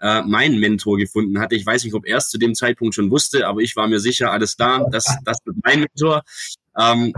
äh, 0.00 0.22
meinen 0.22 0.58
Mentor 0.58 0.96
gefunden 0.96 1.38
hatte. 1.40 1.54
Ich 1.54 1.66
weiß 1.66 1.84
nicht, 1.84 1.94
ob 1.94 2.06
er 2.06 2.18
es 2.18 2.30
zu 2.30 2.38
dem 2.38 2.54
Zeitpunkt 2.54 2.94
schon 2.94 3.10
wusste, 3.10 3.46
aber 3.46 3.60
ich 3.60 3.76
war 3.76 3.88
mir 3.88 4.00
sicher, 4.00 4.30
alles 4.30 4.56
da, 4.56 4.84
das, 4.90 5.16
das 5.24 5.38
wird 5.44 5.56
mein 5.62 5.80
Mentor. 5.80 6.22
Ähm, 6.78 7.12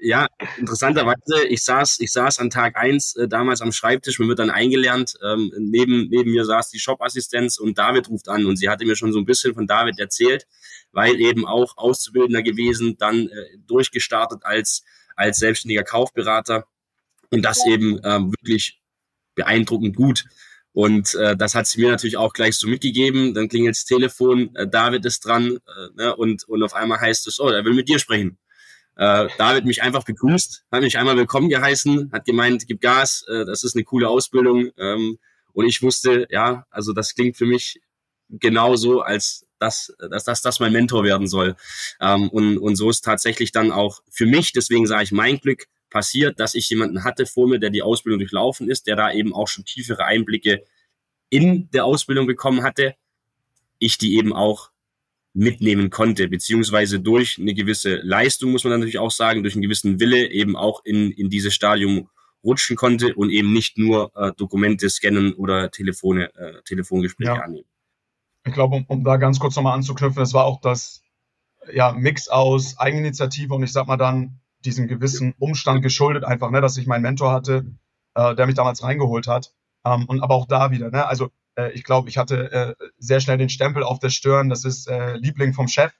ja, 0.00 0.26
interessanterweise, 0.58 1.46
ich 1.48 1.62
saß, 1.62 2.00
ich 2.00 2.10
saß 2.10 2.40
an 2.40 2.50
Tag 2.50 2.76
eins 2.76 3.14
äh, 3.14 3.28
damals 3.28 3.60
am 3.60 3.70
Schreibtisch, 3.70 4.18
man 4.18 4.28
wird 4.28 4.40
dann 4.40 4.50
eingelernt. 4.50 5.14
Ähm, 5.24 5.52
neben, 5.58 6.08
neben 6.08 6.32
mir 6.32 6.44
saß 6.44 6.70
die 6.70 6.80
Shop-Assistenz 6.80 7.58
und 7.58 7.78
David 7.78 8.08
ruft 8.08 8.28
an 8.28 8.46
und 8.46 8.56
sie 8.56 8.68
hatte 8.68 8.84
mir 8.84 8.96
schon 8.96 9.12
so 9.12 9.20
ein 9.20 9.24
bisschen 9.24 9.54
von 9.54 9.68
David 9.68 10.00
erzählt, 10.00 10.46
weil 10.92 11.20
eben 11.20 11.46
auch 11.46 11.76
Auszubildender 11.76 12.42
gewesen, 12.42 12.96
dann 12.98 13.28
äh, 13.28 13.58
durchgestartet 13.66 14.44
als, 14.44 14.84
als 15.16 15.38
selbstständiger 15.38 15.84
Kaufberater 15.84 16.66
und 17.30 17.42
das 17.42 17.66
eben 17.66 18.00
ähm, 18.04 18.32
wirklich 18.32 18.80
beeindruckend 19.34 19.96
gut. 19.96 20.24
Und 20.74 21.14
äh, 21.14 21.36
das 21.36 21.54
hat 21.54 21.66
sie 21.66 21.80
mir 21.80 21.90
natürlich 21.90 22.16
auch 22.16 22.32
gleich 22.32 22.56
so 22.56 22.66
mitgegeben. 22.66 23.34
Dann 23.34 23.48
klingelt 23.48 23.74
das 23.74 23.84
Telefon, 23.84 24.54
äh, 24.54 24.66
David 24.66 25.04
ist 25.04 25.20
dran 25.20 25.56
äh, 25.56 25.88
ne, 25.96 26.16
und, 26.16 26.44
und 26.44 26.62
auf 26.62 26.74
einmal 26.74 27.00
heißt 27.00 27.26
es, 27.26 27.40
oh, 27.40 27.48
er 27.48 27.64
will 27.64 27.74
mit 27.74 27.88
dir 27.88 27.98
sprechen. 27.98 28.38
Äh, 28.96 29.28
David 29.38 29.64
mich 29.64 29.82
einfach 29.82 30.04
begrüßt, 30.04 30.64
hat 30.70 30.82
mich 30.82 30.98
einmal 30.98 31.16
willkommen 31.16 31.48
geheißen, 31.48 32.10
hat 32.12 32.24
gemeint, 32.24 32.66
gib 32.66 32.80
Gas, 32.80 33.24
äh, 33.28 33.44
das 33.44 33.64
ist 33.64 33.74
eine 33.74 33.84
coole 33.84 34.08
Ausbildung. 34.08 34.70
Ähm, 34.78 35.18
und 35.52 35.66
ich 35.66 35.82
wusste, 35.82 36.26
ja, 36.30 36.66
also 36.70 36.92
das 36.92 37.14
klingt 37.14 37.36
für 37.36 37.46
mich 37.46 37.80
genauso, 38.28 39.00
als 39.00 39.46
dass, 39.62 39.94
dass, 40.10 40.24
dass 40.24 40.42
das 40.42 40.60
mein 40.60 40.72
Mentor 40.72 41.04
werden 41.04 41.28
soll. 41.28 41.54
Ähm, 42.00 42.28
und, 42.28 42.58
und 42.58 42.76
so 42.76 42.90
ist 42.90 43.02
tatsächlich 43.02 43.52
dann 43.52 43.70
auch 43.70 44.02
für 44.10 44.26
mich, 44.26 44.52
deswegen 44.52 44.86
sage 44.86 45.04
ich 45.04 45.12
mein 45.12 45.38
Glück, 45.38 45.66
passiert, 45.88 46.40
dass 46.40 46.54
ich 46.54 46.68
jemanden 46.68 47.04
hatte 47.04 47.26
vor 47.26 47.48
mir, 47.48 47.58
der 47.58 47.70
die 47.70 47.82
Ausbildung 47.82 48.18
durchlaufen 48.18 48.68
ist, 48.68 48.86
der 48.86 48.96
da 48.96 49.12
eben 49.12 49.34
auch 49.34 49.46
schon 49.46 49.64
tiefere 49.64 50.04
Einblicke 50.04 50.64
in 51.28 51.70
der 51.70 51.84
Ausbildung 51.84 52.26
bekommen 52.26 52.62
hatte, 52.62 52.94
ich 53.78 53.98
die 53.98 54.16
eben 54.16 54.32
auch 54.32 54.70
mitnehmen 55.34 55.90
konnte, 55.90 56.28
beziehungsweise 56.28 57.00
durch 57.00 57.38
eine 57.38 57.54
gewisse 57.54 57.96
Leistung, 57.96 58.52
muss 58.52 58.64
man 58.64 58.72
natürlich 58.72 58.98
auch 58.98 59.10
sagen, 59.10 59.42
durch 59.42 59.54
einen 59.54 59.62
gewissen 59.62 60.00
Wille 60.00 60.30
eben 60.30 60.56
auch 60.56 60.84
in, 60.84 61.10
in 61.12 61.30
dieses 61.30 61.54
Stadium 61.54 62.08
rutschen 62.44 62.76
konnte 62.76 63.14
und 63.14 63.30
eben 63.30 63.52
nicht 63.52 63.78
nur 63.78 64.12
äh, 64.16 64.32
Dokumente 64.36 64.90
scannen 64.90 65.32
oder 65.34 65.70
Telefone, 65.70 66.34
äh, 66.34 66.62
Telefongespräche 66.64 67.30
ja. 67.30 67.40
annehmen. 67.40 67.68
Ich 68.44 68.52
glaube, 68.52 68.76
um, 68.76 68.84
um 68.88 69.04
da 69.04 69.16
ganz 69.16 69.38
kurz 69.38 69.56
nochmal 69.56 69.74
anzuknüpfen, 69.74 70.22
es 70.22 70.34
war 70.34 70.44
auch 70.44 70.60
das 70.60 71.02
ja, 71.72 71.92
Mix 71.92 72.28
aus 72.28 72.78
Eigeninitiative 72.78 73.54
und 73.54 73.62
ich 73.62 73.72
sag 73.72 73.86
mal 73.86 73.96
dann 73.96 74.40
diesem 74.64 74.88
gewissen 74.88 75.34
Umstand 75.38 75.82
geschuldet, 75.82 76.24
einfach, 76.24 76.50
ne, 76.50 76.60
dass 76.60 76.76
ich 76.76 76.86
meinen 76.86 77.02
Mentor 77.02 77.32
hatte, 77.32 77.66
äh, 78.14 78.34
der 78.34 78.46
mich 78.46 78.54
damals 78.54 78.82
reingeholt 78.82 79.26
hat. 79.26 79.52
Ähm, 79.84 80.04
und 80.06 80.22
aber 80.22 80.34
auch 80.34 80.46
da 80.46 80.70
wieder, 80.70 80.90
ne, 80.90 81.06
also 81.06 81.30
äh, 81.56 81.72
ich 81.72 81.84
glaube, 81.84 82.08
ich 82.08 82.18
hatte 82.18 82.52
äh, 82.52 82.74
sehr 82.98 83.20
schnell 83.20 83.38
den 83.38 83.48
Stempel 83.48 83.82
auf 83.82 83.98
der 83.98 84.10
Stirn, 84.10 84.48
das 84.48 84.64
ist 84.64 84.88
äh, 84.88 85.16
Liebling 85.16 85.52
vom 85.54 85.68
Chef. 85.68 85.92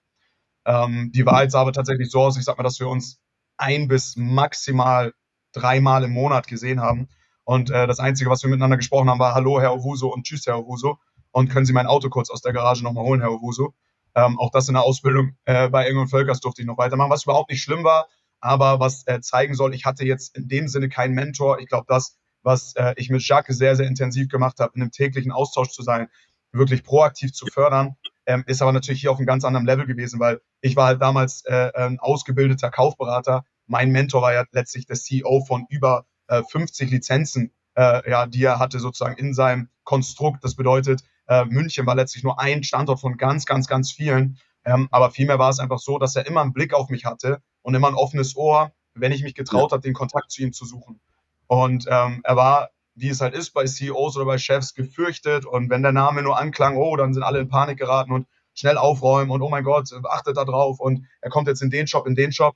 Ähm, 0.64 1.10
die 1.12 1.26
Wahrheit 1.26 1.50
sah 1.50 1.60
aber 1.60 1.72
tatsächlich 1.72 2.10
so 2.10 2.20
aus, 2.20 2.36
ich 2.36 2.44
sag 2.44 2.56
mal, 2.56 2.64
dass 2.64 2.78
wir 2.80 2.88
uns 2.88 3.20
ein 3.56 3.88
bis 3.88 4.16
maximal 4.16 5.12
dreimal 5.52 6.04
im 6.04 6.12
Monat 6.12 6.46
gesehen 6.46 6.80
haben. 6.80 7.08
Und 7.44 7.70
äh, 7.70 7.86
das 7.86 7.98
Einzige, 7.98 8.30
was 8.30 8.42
wir 8.42 8.50
miteinander 8.50 8.76
gesprochen 8.76 9.10
haben, 9.10 9.18
war 9.18 9.34
Hallo, 9.34 9.60
Herr 9.60 9.72
Owuso 9.72 10.08
und 10.08 10.24
Tschüss, 10.24 10.46
Herr 10.46 10.58
Owuso. 10.58 10.98
Und 11.32 11.50
können 11.50 11.66
Sie 11.66 11.72
mein 11.72 11.86
Auto 11.86 12.08
kurz 12.08 12.30
aus 12.30 12.42
der 12.42 12.52
Garage 12.52 12.84
nochmal 12.84 13.04
holen, 13.04 13.20
Herr 13.20 13.32
Owuso? 13.32 13.74
Ähm, 14.14 14.38
auch 14.38 14.50
das 14.50 14.68
in 14.68 14.74
der 14.74 14.82
Ausbildung 14.82 15.36
äh, 15.46 15.68
bei 15.68 15.86
Engel 15.86 16.02
und 16.02 16.08
Völkers 16.08 16.40
durfte 16.40 16.62
ich 16.62 16.66
noch 16.66 16.78
weitermachen, 16.78 17.10
was 17.10 17.24
überhaupt 17.24 17.50
nicht 17.50 17.62
schlimm 17.62 17.82
war, 17.82 18.08
aber 18.40 18.78
was 18.78 19.06
äh, 19.06 19.20
zeigen 19.20 19.54
soll, 19.54 19.74
ich 19.74 19.86
hatte 19.86 20.04
jetzt 20.04 20.36
in 20.36 20.48
dem 20.48 20.68
Sinne 20.68 20.88
keinen 20.88 21.14
Mentor. 21.14 21.60
Ich 21.60 21.68
glaube, 21.68 21.86
das, 21.88 22.18
was 22.42 22.74
äh, 22.76 22.92
ich 22.96 23.08
mit 23.08 23.26
Jacques 23.26 23.56
sehr, 23.56 23.74
sehr 23.76 23.86
intensiv 23.86 24.28
gemacht 24.28 24.60
habe, 24.60 24.72
in 24.74 24.82
einem 24.82 24.90
täglichen 24.90 25.32
Austausch 25.32 25.70
zu 25.70 25.82
sein, 25.82 26.08
wirklich 26.52 26.84
proaktiv 26.84 27.32
zu 27.32 27.46
fördern, 27.46 27.96
ähm, 28.26 28.44
ist 28.46 28.60
aber 28.60 28.72
natürlich 28.72 29.00
hier 29.00 29.10
auf 29.10 29.18
einem 29.18 29.26
ganz 29.26 29.44
anderen 29.44 29.66
Level 29.66 29.86
gewesen, 29.86 30.20
weil 30.20 30.40
ich 30.60 30.76
war 30.76 30.86
halt 30.86 31.00
damals 31.00 31.44
äh, 31.46 31.70
ein 31.74 31.98
ausgebildeter 31.98 32.70
Kaufberater. 32.70 33.44
Mein 33.66 33.90
Mentor 33.90 34.22
war 34.22 34.34
ja 34.34 34.44
letztlich 34.52 34.86
der 34.86 34.96
CEO 34.96 35.44
von 35.46 35.66
über 35.70 36.06
äh, 36.28 36.42
50 36.42 36.90
Lizenzen, 36.90 37.52
äh, 37.74 38.08
ja, 38.10 38.26
die 38.26 38.44
er 38.44 38.58
hatte 38.58 38.78
sozusagen 38.78 39.16
in 39.16 39.32
seinem 39.32 39.70
Konstrukt. 39.84 40.44
Das 40.44 40.54
bedeutet, 40.54 41.02
äh, 41.28 41.44
München 41.44 41.86
war 41.86 41.94
letztlich 41.94 42.24
nur 42.24 42.40
ein 42.40 42.62
Standort 42.64 43.00
von 43.00 43.16
ganz, 43.16 43.46
ganz, 43.46 43.66
ganz 43.66 43.92
vielen. 43.92 44.38
Ähm, 44.64 44.88
aber 44.90 45.10
vielmehr 45.10 45.38
war 45.38 45.50
es 45.50 45.58
einfach 45.58 45.78
so, 45.78 45.98
dass 45.98 46.16
er 46.16 46.26
immer 46.26 46.40
einen 46.40 46.52
Blick 46.52 46.74
auf 46.74 46.88
mich 46.88 47.04
hatte 47.04 47.42
und 47.62 47.74
immer 47.74 47.88
ein 47.88 47.94
offenes 47.94 48.36
Ohr, 48.36 48.72
wenn 48.94 49.12
ich 49.12 49.22
mich 49.22 49.34
getraut 49.34 49.70
ja. 49.70 49.76
habe, 49.76 49.82
den 49.82 49.94
Kontakt 49.94 50.30
zu 50.30 50.42
ihm 50.42 50.52
zu 50.52 50.64
suchen. 50.64 51.00
Und 51.46 51.86
ähm, 51.90 52.20
er 52.24 52.36
war, 52.36 52.70
wie 52.94 53.08
es 53.08 53.20
halt 53.20 53.34
ist 53.34 53.50
bei 53.50 53.64
CEOs 53.64 54.16
oder 54.16 54.26
bei 54.26 54.38
Chefs, 54.38 54.74
gefürchtet. 54.74 55.44
Und 55.44 55.70
wenn 55.70 55.82
der 55.82 55.92
Name 55.92 56.22
nur 56.22 56.38
anklang, 56.38 56.76
oh, 56.76 56.96
dann 56.96 57.14
sind 57.14 57.22
alle 57.22 57.40
in 57.40 57.48
Panik 57.48 57.78
geraten 57.78 58.12
und 58.12 58.26
schnell 58.54 58.78
aufräumen 58.78 59.30
und 59.30 59.42
oh 59.42 59.48
mein 59.48 59.64
Gott, 59.64 59.90
achtet 60.08 60.36
da 60.36 60.44
drauf 60.44 60.78
und 60.78 61.06
er 61.20 61.30
kommt 61.30 61.48
jetzt 61.48 61.62
in 61.62 61.70
den 61.70 61.86
Shop, 61.86 62.06
in 62.06 62.14
den 62.14 62.32
Shop. 62.32 62.54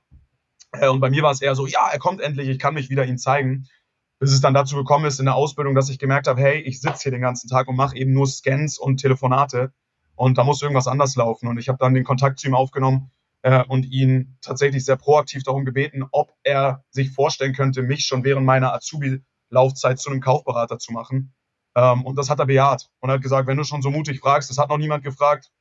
Äh, 0.71 0.87
und 0.87 0.99
bei 0.99 1.09
mir 1.09 1.23
war 1.23 1.31
es 1.31 1.41
eher 1.41 1.55
so, 1.55 1.65
ja, 1.65 1.89
er 1.91 1.99
kommt 1.99 2.21
endlich, 2.21 2.49
ich 2.49 2.59
kann 2.59 2.73
mich 2.73 2.89
wieder 2.89 3.05
ihm 3.05 3.17
zeigen. 3.17 3.67
Bis 4.19 4.31
es 4.31 4.41
dann 4.41 4.53
dazu 4.53 4.75
gekommen 4.75 5.05
ist 5.05 5.19
in 5.19 5.25
der 5.25 5.35
Ausbildung, 5.35 5.75
dass 5.75 5.89
ich 5.89 5.99
gemerkt 5.99 6.27
habe, 6.27 6.41
hey, 6.41 6.59
ich 6.61 6.81
sitze 6.81 7.03
hier 7.03 7.11
den 7.11 7.21
ganzen 7.21 7.49
Tag 7.49 7.67
und 7.67 7.75
mache 7.75 7.95
eben 7.95 8.13
nur 8.13 8.27
Scans 8.27 8.79
und 8.79 8.97
Telefonate 8.97 9.71
und 10.15 10.37
da 10.37 10.43
muss 10.43 10.61
irgendwas 10.61 10.87
anders 10.87 11.15
laufen. 11.15 11.47
Und 11.47 11.59
ich 11.59 11.69
habe 11.69 11.77
dann 11.77 11.93
den 11.93 12.03
Kontakt 12.03 12.39
zu 12.39 12.47
ihm 12.47 12.55
aufgenommen 12.55 13.11
äh, 13.43 13.63
und 13.63 13.85
ihn 13.85 14.37
tatsächlich 14.41 14.83
sehr 14.83 14.97
proaktiv 14.97 15.43
darum 15.43 15.63
gebeten, 15.63 16.05
ob 16.11 16.33
er 16.43 16.83
sich 16.89 17.11
vorstellen 17.11 17.53
könnte, 17.53 17.83
mich 17.83 18.05
schon 18.05 18.23
während 18.23 18.45
meiner 18.45 18.73
Azubi-Laufzeit 18.73 19.99
zu 19.99 20.09
einem 20.09 20.21
Kaufberater 20.21 20.79
zu 20.79 20.91
machen. 20.91 21.33
Ähm, 21.75 22.03
und 22.03 22.17
das 22.17 22.31
hat 22.31 22.39
er 22.39 22.47
bejaht 22.47 22.89
und 22.99 23.11
hat 23.11 23.21
gesagt, 23.21 23.47
wenn 23.47 23.57
du 23.57 23.63
schon 23.63 23.83
so 23.83 23.91
mutig 23.91 24.19
fragst, 24.19 24.49
das 24.49 24.57
hat 24.57 24.69
noch 24.69 24.79
niemand 24.79 25.03
gefragt, 25.03 25.51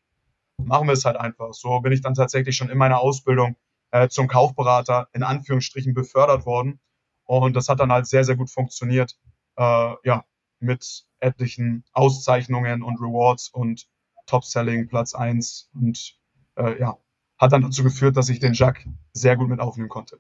machen 0.57 0.87
wir 0.87 0.95
es 0.95 1.05
halt 1.05 1.19
einfach. 1.19 1.53
So 1.53 1.81
bin 1.81 1.93
ich 1.93 2.01
dann 2.01 2.15
tatsächlich 2.15 2.57
schon 2.57 2.71
in 2.71 2.79
meiner 2.79 3.01
Ausbildung 3.01 3.57
äh, 3.91 4.09
zum 4.09 4.27
Kaufberater 4.27 5.09
in 5.13 5.23
Anführungsstrichen 5.23 5.93
befördert 5.93 6.47
worden. 6.47 6.81
Und 7.27 7.55
das 7.55 7.69
hat 7.69 7.81
dann 7.81 7.93
halt 7.93 8.07
sehr, 8.07 8.25
sehr 8.25 8.37
gut 8.37 8.51
funktioniert. 8.51 9.17
Äh, 9.57 9.95
ja, 10.05 10.25
mit 10.61 11.05
etlichen 11.21 11.85
Auszeichnungen 11.93 12.83
und 12.83 13.01
Rewards 13.01 13.49
und 13.49 13.87
Top-Selling, 14.27 14.89
Platz 14.89 15.15
1 15.15 15.71
und 15.75 16.17
äh, 16.57 16.79
ja, 16.81 16.99
hat 17.39 17.53
dann 17.53 17.63
dazu 17.63 17.83
geführt, 17.83 18.17
dass 18.17 18.29
ich 18.29 18.41
den 18.41 18.55
Jacques 18.55 18.87
sehr 19.13 19.37
gut 19.37 19.49
mit 19.49 19.61
aufnehmen 19.61 19.89
konnte. 19.89 20.19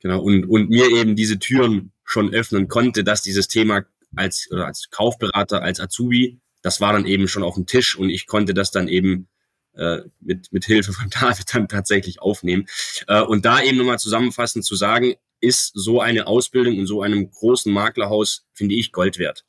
Genau, 0.00 0.20
und, 0.20 0.44
und 0.44 0.68
mir 0.68 0.90
eben 0.90 1.14
diese 1.14 1.38
Türen 1.38 1.92
schon 2.04 2.34
öffnen 2.34 2.68
konnte, 2.68 3.04
dass 3.04 3.22
dieses 3.22 3.48
Thema 3.48 3.84
als, 4.16 4.48
oder 4.50 4.66
als 4.66 4.90
Kaufberater, 4.90 5.62
als 5.62 5.80
Azubi, 5.80 6.40
das 6.60 6.80
war 6.80 6.92
dann 6.92 7.06
eben 7.06 7.28
schon 7.28 7.42
auf 7.42 7.54
dem 7.54 7.66
Tisch 7.66 7.96
und 7.96 8.10
ich 8.10 8.26
konnte 8.26 8.52
das 8.52 8.70
dann 8.70 8.88
eben 8.88 9.28
äh, 9.74 10.00
mit, 10.20 10.52
mit 10.52 10.64
Hilfe 10.64 10.92
von 10.92 11.08
David 11.20 11.54
dann 11.54 11.68
tatsächlich 11.68 12.20
aufnehmen. 12.20 12.66
Äh, 13.06 13.22
und 13.22 13.44
da 13.44 13.62
eben 13.62 13.78
nochmal 13.78 13.98
zusammenfassend 13.98 14.64
zu 14.64 14.76
sagen, 14.76 15.14
ist 15.42 15.72
so 15.74 16.00
eine 16.00 16.26
Ausbildung 16.26 16.74
in 16.74 16.86
so 16.86 17.02
einem 17.02 17.30
großen 17.30 17.72
Maklerhaus, 17.72 18.46
finde 18.54 18.76
ich, 18.76 18.92
Gold 18.92 19.18
wert. 19.18 19.44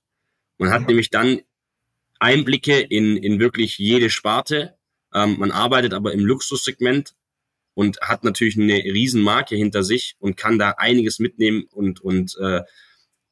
Man 0.58 0.72
hat 0.72 0.88
nämlich 0.88 1.10
dann 1.10 1.42
Einblicke 2.20 2.80
in, 2.80 3.18
in 3.18 3.40
wirklich 3.40 3.78
jede 3.78 4.10
Sparte. 4.10 4.76
Ähm, 5.14 5.38
man 5.40 5.52
arbeitet 5.52 5.94
aber 5.94 6.14
im 6.14 6.26
Luxussegment 6.26 7.14
und 7.76 8.00
hat 8.02 8.24
natürlich 8.24 8.58
eine 8.58 8.76
Riesenmarke 8.76 9.56
hinter 9.56 9.84
sich 9.84 10.16
und 10.20 10.36
kann 10.36 10.58
da 10.58 10.72
einiges 10.72 11.20
mitnehmen 11.20 11.66
und, 11.72 12.02
und 12.02 12.36
äh, 12.40 12.62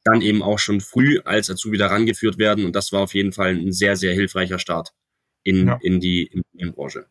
dann 0.04 0.20
eben 0.20 0.42
auch 0.42 0.58
schon 0.58 0.80
früh 0.80 1.20
als 1.24 1.50
Azubi 1.50 1.78
da 1.78 1.88
rangeführt 1.88 2.38
werden. 2.38 2.64
Und 2.64 2.76
das 2.76 2.92
war 2.92 3.00
auf 3.00 3.14
jeden 3.14 3.32
Fall 3.32 3.56
ein 3.56 3.72
sehr, 3.72 3.96
sehr 3.96 4.14
hilfreicher 4.14 4.58
Start 4.58 4.92
in, 5.42 5.66
ja. 5.66 5.78
in 5.82 6.00
die 6.00 6.24
in, 6.24 6.42
in 6.54 6.72
Branche. 6.72 7.06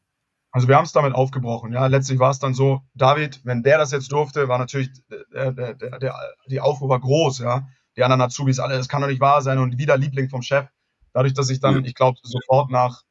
Also 0.51 0.67
wir 0.67 0.75
haben 0.75 0.86
es 0.86 0.91
damit 0.91 1.15
aufgebrochen. 1.15 1.74
Ja, 1.74 1.88
letztlich 1.88 2.20
war 2.20 2.31
es 2.31 2.39
dann 2.39 2.53
so, 2.53 2.81
David, 2.93 3.41
wenn 3.46 3.63
der 3.63 3.77
das 3.77 3.91
jetzt 3.91 4.12
durfte, 4.12 4.50
war 4.50 4.58
natürlich 4.58 4.89
der, 5.34 5.51
der, 5.53 5.74
der, 5.74 6.00
der, 6.00 6.15
die 6.48 6.60
Aufruhr 6.60 6.89
war 6.89 7.00
groß, 7.00 7.39
ja. 7.39 7.67
Die 7.98 8.03
anderen 8.03 8.22
Azubis 8.22 8.60
alle, 8.60 8.77
das 8.77 8.89
kann 8.89 9.01
doch 9.01 9.08
nicht 9.08 9.22
wahr 9.22 9.41
sein 9.41 9.58
und 9.58 9.77
wieder 9.77 9.98
Liebling 9.98 10.29
vom 10.29 10.41
Chef. 10.41 10.67
Dadurch, 11.13 11.34
dass 11.34 11.50
ich 11.50 11.60
dann, 11.60 11.84
ich 11.86 11.96
glaube, 11.96 12.17
sofort 12.24 12.70
nach 12.70 13.03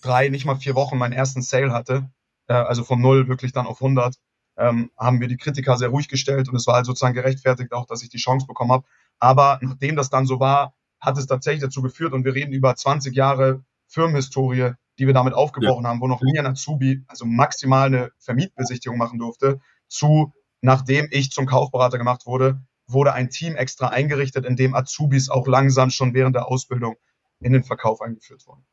drei, 0.00 0.28
nicht 0.28 0.44
mal 0.44 0.56
vier 0.56 0.74
Wochen 0.74 0.98
meinen 0.98 1.12
ersten 1.12 1.42
Sale 1.42 1.72
hatte, 1.72 2.10
äh, 2.48 2.54
also 2.54 2.84
von 2.84 3.00
null 3.00 3.28
wirklich 3.28 3.52
dann 3.52 3.66
auf 3.66 3.80
100, 3.80 4.16
ähm, 4.56 4.90
haben 4.96 5.20
wir 5.20 5.28
die 5.28 5.36
Kritiker 5.36 5.76
sehr 5.76 5.88
ruhig 5.88 6.08
gestellt 6.08 6.48
und 6.48 6.56
es 6.56 6.66
war 6.66 6.76
halt 6.76 6.86
sozusagen 6.86 7.14
gerechtfertigt 7.14 7.72
auch, 7.72 7.86
dass 7.86 8.02
ich 8.02 8.08
die 8.08 8.18
Chance 8.18 8.46
bekommen 8.46 8.72
habe. 8.72 8.86
Aber 9.18 9.58
nachdem 9.62 9.96
das 9.96 10.10
dann 10.10 10.26
so 10.26 10.40
war, 10.40 10.74
hat 11.00 11.18
es 11.18 11.26
tatsächlich 11.26 11.62
dazu 11.62 11.82
geführt 11.82 12.12
und 12.12 12.24
wir 12.24 12.34
reden 12.34 12.52
über 12.52 12.74
20 12.74 13.14
Jahre 13.14 13.64
Firmenhistorie, 13.88 14.72
die 14.98 15.06
wir 15.06 15.14
damit 15.14 15.34
aufgebrochen 15.34 15.84
ja. 15.84 15.90
haben, 15.90 16.00
wo 16.00 16.06
noch 16.06 16.22
nie 16.22 16.38
ein 16.38 16.46
Azubi, 16.46 17.04
also 17.08 17.24
maximal 17.24 17.86
eine 17.86 18.10
Vermietbesichtigung 18.18 18.98
machen 18.98 19.18
durfte, 19.18 19.60
zu, 19.88 20.32
nachdem 20.60 21.08
ich 21.10 21.30
zum 21.30 21.46
Kaufberater 21.46 21.98
gemacht 21.98 22.26
wurde, 22.26 22.60
wurde 22.86 23.12
ein 23.12 23.30
Team 23.30 23.56
extra 23.56 23.88
eingerichtet, 23.88 24.44
in 24.44 24.56
dem 24.56 24.74
Azubis 24.74 25.30
auch 25.30 25.46
langsam 25.46 25.90
schon 25.90 26.14
während 26.14 26.36
der 26.36 26.48
Ausbildung 26.48 26.96
in 27.40 27.52
den 27.52 27.64
Verkauf 27.64 28.00
eingeführt 28.00 28.46
worden. 28.46 28.64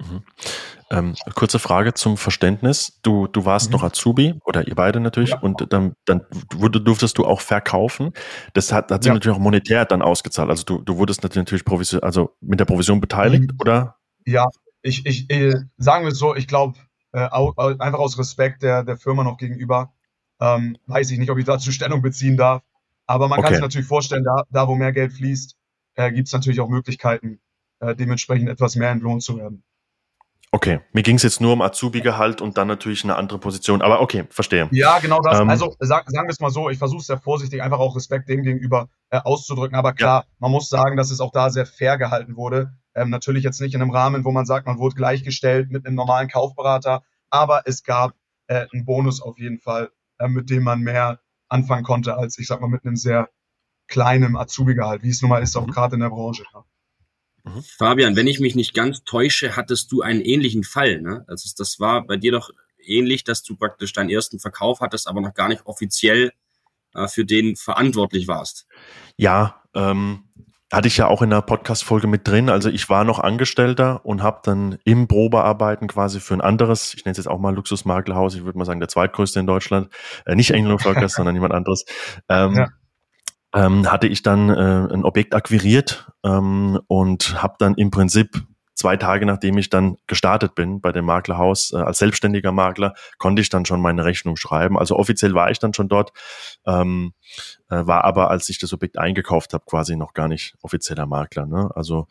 Mhm. 0.00 0.22
Ähm, 0.90 1.14
kurze 1.34 1.58
Frage 1.58 1.94
zum 1.94 2.16
Verständnis. 2.16 3.00
Du, 3.02 3.26
du 3.26 3.44
warst 3.44 3.68
mhm. 3.68 3.72
noch 3.72 3.82
Azubi 3.82 4.34
oder 4.44 4.66
ihr 4.66 4.74
beide 4.74 5.00
natürlich 5.00 5.30
ja. 5.30 5.40
und 5.40 5.72
dann, 5.72 5.94
dann 6.04 6.26
wurde, 6.52 6.80
durftest 6.80 7.16
du 7.18 7.24
auch 7.24 7.40
verkaufen. 7.40 8.12
Das 8.52 8.72
hat, 8.72 8.90
hat 8.90 9.02
sich 9.02 9.08
ja. 9.08 9.14
natürlich 9.14 9.36
auch 9.36 9.40
monetär 9.40 9.84
dann 9.84 10.02
ausgezahlt. 10.02 10.50
Also 10.50 10.64
du, 10.64 10.82
du 10.82 10.98
wurdest 10.98 11.22
natürlich 11.22 11.64
Provision, 11.64 12.02
also 12.02 12.36
mit 12.40 12.60
der 12.60 12.66
Provision 12.66 13.00
beteiligt 13.00 13.52
mhm. 13.52 13.58
oder? 13.60 13.96
Ja, 14.26 14.46
ich, 14.82 15.06
ich, 15.06 15.30
äh, 15.30 15.54
sagen 15.78 16.04
wir 16.04 16.12
es 16.12 16.18
so, 16.18 16.34
ich 16.34 16.46
glaube, 16.46 16.78
äh, 17.12 17.28
einfach 17.28 17.98
aus 17.98 18.18
Respekt 18.18 18.62
der, 18.62 18.84
der 18.84 18.96
Firma 18.96 19.24
noch 19.24 19.38
gegenüber, 19.38 19.92
Ähm, 20.40 20.76
weiß 20.86 21.12
ich 21.12 21.18
nicht, 21.18 21.30
ob 21.30 21.38
ich 21.38 21.44
dazu 21.44 21.70
Stellung 21.70 22.02
beziehen 22.02 22.36
darf. 22.36 22.62
Aber 23.06 23.28
man 23.28 23.38
okay. 23.38 23.46
kann 23.46 23.54
sich 23.54 23.62
natürlich 23.62 23.86
vorstellen, 23.86 24.24
da, 24.24 24.42
da 24.50 24.66
wo 24.66 24.74
mehr 24.74 24.92
Geld 24.92 25.12
fließt, 25.12 25.56
äh, 25.94 26.10
gibt 26.10 26.26
es 26.26 26.32
natürlich 26.32 26.58
auch 26.58 26.68
Möglichkeiten, 26.68 27.38
äh, 27.78 27.94
dementsprechend 27.94 28.48
etwas 28.48 28.74
mehr 28.74 28.90
entlohnt 28.90 29.22
zu 29.22 29.36
werden. 29.36 29.62
Okay, 30.50 30.80
mir 30.92 31.02
ging 31.02 31.16
es 31.16 31.22
jetzt 31.22 31.40
nur 31.40 31.52
um 31.52 31.62
Azubi-Gehalt 31.62 32.40
und 32.40 32.58
dann 32.58 32.66
natürlich 32.66 33.04
eine 33.04 33.16
andere 33.16 33.38
Position, 33.38 33.82
aber 33.82 34.00
okay, 34.00 34.24
verstehe. 34.30 34.68
Ja, 34.72 34.98
genau 34.98 35.20
das. 35.20 35.40
Ähm, 35.40 35.48
also 35.48 35.76
sag, 35.78 36.10
sagen 36.10 36.26
wir 36.26 36.32
es 36.32 36.40
mal 36.40 36.50
so, 36.50 36.68
ich 36.68 36.78
versuche 36.78 37.02
sehr 37.02 37.18
vorsichtig, 37.18 37.62
einfach 37.62 37.78
auch 37.78 37.94
Respekt 37.94 38.28
dem 38.28 38.42
gegenüber 38.42 38.88
äh, 39.10 39.18
auszudrücken, 39.18 39.76
aber 39.76 39.92
klar, 39.92 40.22
ja. 40.22 40.28
man 40.40 40.50
muss 40.50 40.68
sagen, 40.68 40.96
dass 40.96 41.10
es 41.10 41.20
auch 41.20 41.32
da 41.32 41.50
sehr 41.50 41.66
fair 41.66 41.98
gehalten 41.98 42.36
wurde. 42.36 42.72
Ähm, 42.94 43.10
natürlich 43.10 43.44
jetzt 43.44 43.60
nicht 43.60 43.74
in 43.74 43.82
einem 43.82 43.90
Rahmen, 43.90 44.24
wo 44.24 44.32
man 44.32 44.46
sagt, 44.46 44.66
man 44.66 44.78
wurde 44.78 44.94
gleichgestellt 44.94 45.70
mit 45.70 45.86
einem 45.86 45.96
normalen 45.96 46.28
Kaufberater, 46.28 47.02
aber 47.30 47.62
es 47.66 47.82
gab 47.82 48.14
äh, 48.46 48.66
einen 48.72 48.84
Bonus 48.84 49.22
auf 49.22 49.38
jeden 49.38 49.58
Fall, 49.58 49.90
äh, 50.18 50.28
mit 50.28 50.50
dem 50.50 50.62
man 50.62 50.80
mehr 50.80 51.20
anfangen 51.48 51.84
konnte, 51.84 52.16
als 52.16 52.38
ich 52.38 52.46
sag 52.46 52.60
mal 52.60 52.68
mit 52.68 52.84
einem 52.84 52.96
sehr 52.96 53.30
kleinen 53.88 54.36
Azubi-Gehalt, 54.36 55.02
wie 55.02 55.10
es 55.10 55.22
nun 55.22 55.30
mal 55.30 55.42
ist, 55.42 55.56
auch 55.56 55.66
mhm. 55.66 55.72
gerade 55.72 55.94
in 55.94 56.00
der 56.00 56.10
Branche. 56.10 56.44
Ja. 56.52 56.64
Mhm. 57.44 57.62
Fabian, 57.62 58.16
wenn 58.16 58.26
ich 58.26 58.40
mich 58.40 58.54
nicht 58.54 58.74
ganz 58.74 59.04
täusche, 59.04 59.56
hattest 59.56 59.90
du 59.92 60.02
einen 60.02 60.20
ähnlichen 60.20 60.64
Fall. 60.64 61.00
Ne? 61.00 61.24
Also 61.28 61.50
das 61.56 61.80
war 61.80 62.06
bei 62.06 62.16
dir 62.16 62.32
doch 62.32 62.50
ähnlich, 62.84 63.24
dass 63.24 63.42
du 63.42 63.56
praktisch 63.56 63.92
deinen 63.92 64.10
ersten 64.10 64.38
Verkauf 64.38 64.80
hattest, 64.80 65.08
aber 65.08 65.20
noch 65.20 65.34
gar 65.34 65.48
nicht 65.48 65.66
offiziell 65.66 66.32
äh, 66.94 67.08
für 67.08 67.24
den 67.24 67.56
verantwortlich 67.56 68.28
warst. 68.28 68.66
Ja, 69.16 69.62
ähm, 69.74 70.24
hatte 70.72 70.88
ich 70.88 70.96
ja 70.96 71.06
auch 71.06 71.22
in 71.22 71.30
der 71.30 71.42
Podcast-Folge 71.42 72.06
mit 72.06 72.26
drin. 72.26 72.48
Also 72.48 72.70
ich 72.70 72.88
war 72.88 73.04
noch 73.04 73.18
Angestellter 73.18 74.04
und 74.04 74.22
habe 74.22 74.40
dann 74.42 74.78
im 74.84 75.06
Probearbeiten 75.06 75.86
quasi 75.86 76.18
für 76.18 76.34
ein 76.34 76.40
anderes, 76.40 76.94
ich 76.94 77.04
nenne 77.04 77.12
es 77.12 77.18
jetzt 77.18 77.28
auch 77.28 77.38
mal 77.38 77.54
Luxusmaklerhaus, 77.54 78.34
ich 78.34 78.44
würde 78.44 78.58
mal 78.58 78.64
sagen 78.64 78.80
der 78.80 78.88
zweitgrößte 78.88 79.38
in 79.38 79.46
Deutschland, 79.46 79.88
äh, 80.26 80.34
nicht 80.34 80.54
Anglo 80.54 80.78
Focus, 80.78 81.12
sondern 81.14 81.34
jemand 81.34 81.52
anderes, 81.52 81.84
ähm, 82.28 82.54
ja 82.54 82.68
ähm, 83.54 83.90
hatte 83.90 84.06
ich 84.06 84.22
dann 84.22 84.48
äh, 84.48 84.94
ein 84.94 85.04
Objekt 85.04 85.34
akquiriert 85.34 86.10
ähm, 86.24 86.80
und 86.86 87.42
habe 87.42 87.54
dann 87.58 87.74
im 87.74 87.90
Prinzip 87.90 88.42
zwei 88.82 88.96
Tage 88.96 89.26
nachdem 89.26 89.58
ich 89.58 89.70
dann 89.70 89.96
gestartet 90.08 90.56
bin 90.56 90.80
bei 90.80 90.90
dem 90.90 91.04
Maklerhaus 91.04 91.72
äh, 91.72 91.76
als 91.76 91.98
selbstständiger 91.98 92.50
Makler, 92.50 92.94
konnte 93.18 93.40
ich 93.40 93.48
dann 93.48 93.64
schon 93.64 93.80
meine 93.80 94.04
Rechnung 94.04 94.36
schreiben. 94.36 94.76
Also 94.76 94.96
offiziell 94.96 95.34
war 95.34 95.50
ich 95.52 95.60
dann 95.60 95.72
schon 95.72 95.88
dort, 95.88 96.12
ähm, 96.66 97.12
äh, 97.70 97.86
war 97.86 98.04
aber, 98.04 98.30
als 98.30 98.48
ich 98.48 98.58
das 98.58 98.72
Objekt 98.72 98.98
eingekauft 98.98 99.54
habe, 99.54 99.64
quasi 99.66 99.94
noch 99.94 100.14
gar 100.14 100.26
nicht 100.26 100.56
offizieller 100.62 101.06
Makler. 101.06 101.46
Ne? 101.46 101.70
Also 101.74 102.08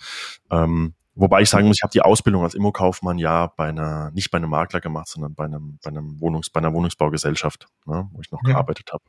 ähm, 0.50 0.94
Wobei 1.14 1.42
ich 1.42 1.50
sagen 1.50 1.68
muss, 1.68 1.76
ich 1.76 1.84
habe 1.84 1.92
die 1.92 2.02
Ausbildung 2.02 2.44
als 2.44 2.54
Immokaufmann 2.54 3.18
ja 3.18 3.48
bei 3.58 3.68
einer, 3.68 4.12
nicht 4.12 4.32
bei 4.32 4.38
einem 4.38 4.50
Makler 4.50 4.80
gemacht, 4.80 5.10
sondern 5.10 5.36
bei 5.36 5.44
einem, 5.44 5.78
bei 5.84 5.90
einem 5.90 6.22
Wohnungs, 6.22 6.50
bei 6.50 6.62
einer 6.62 6.72
Wohnungsbaugesellschaft, 6.72 7.68
ne, 7.86 8.08
wo 8.14 8.22
ich 8.22 8.32
noch 8.32 8.40
ja. 8.46 8.54
gearbeitet 8.54 8.94
habe. 8.94 9.04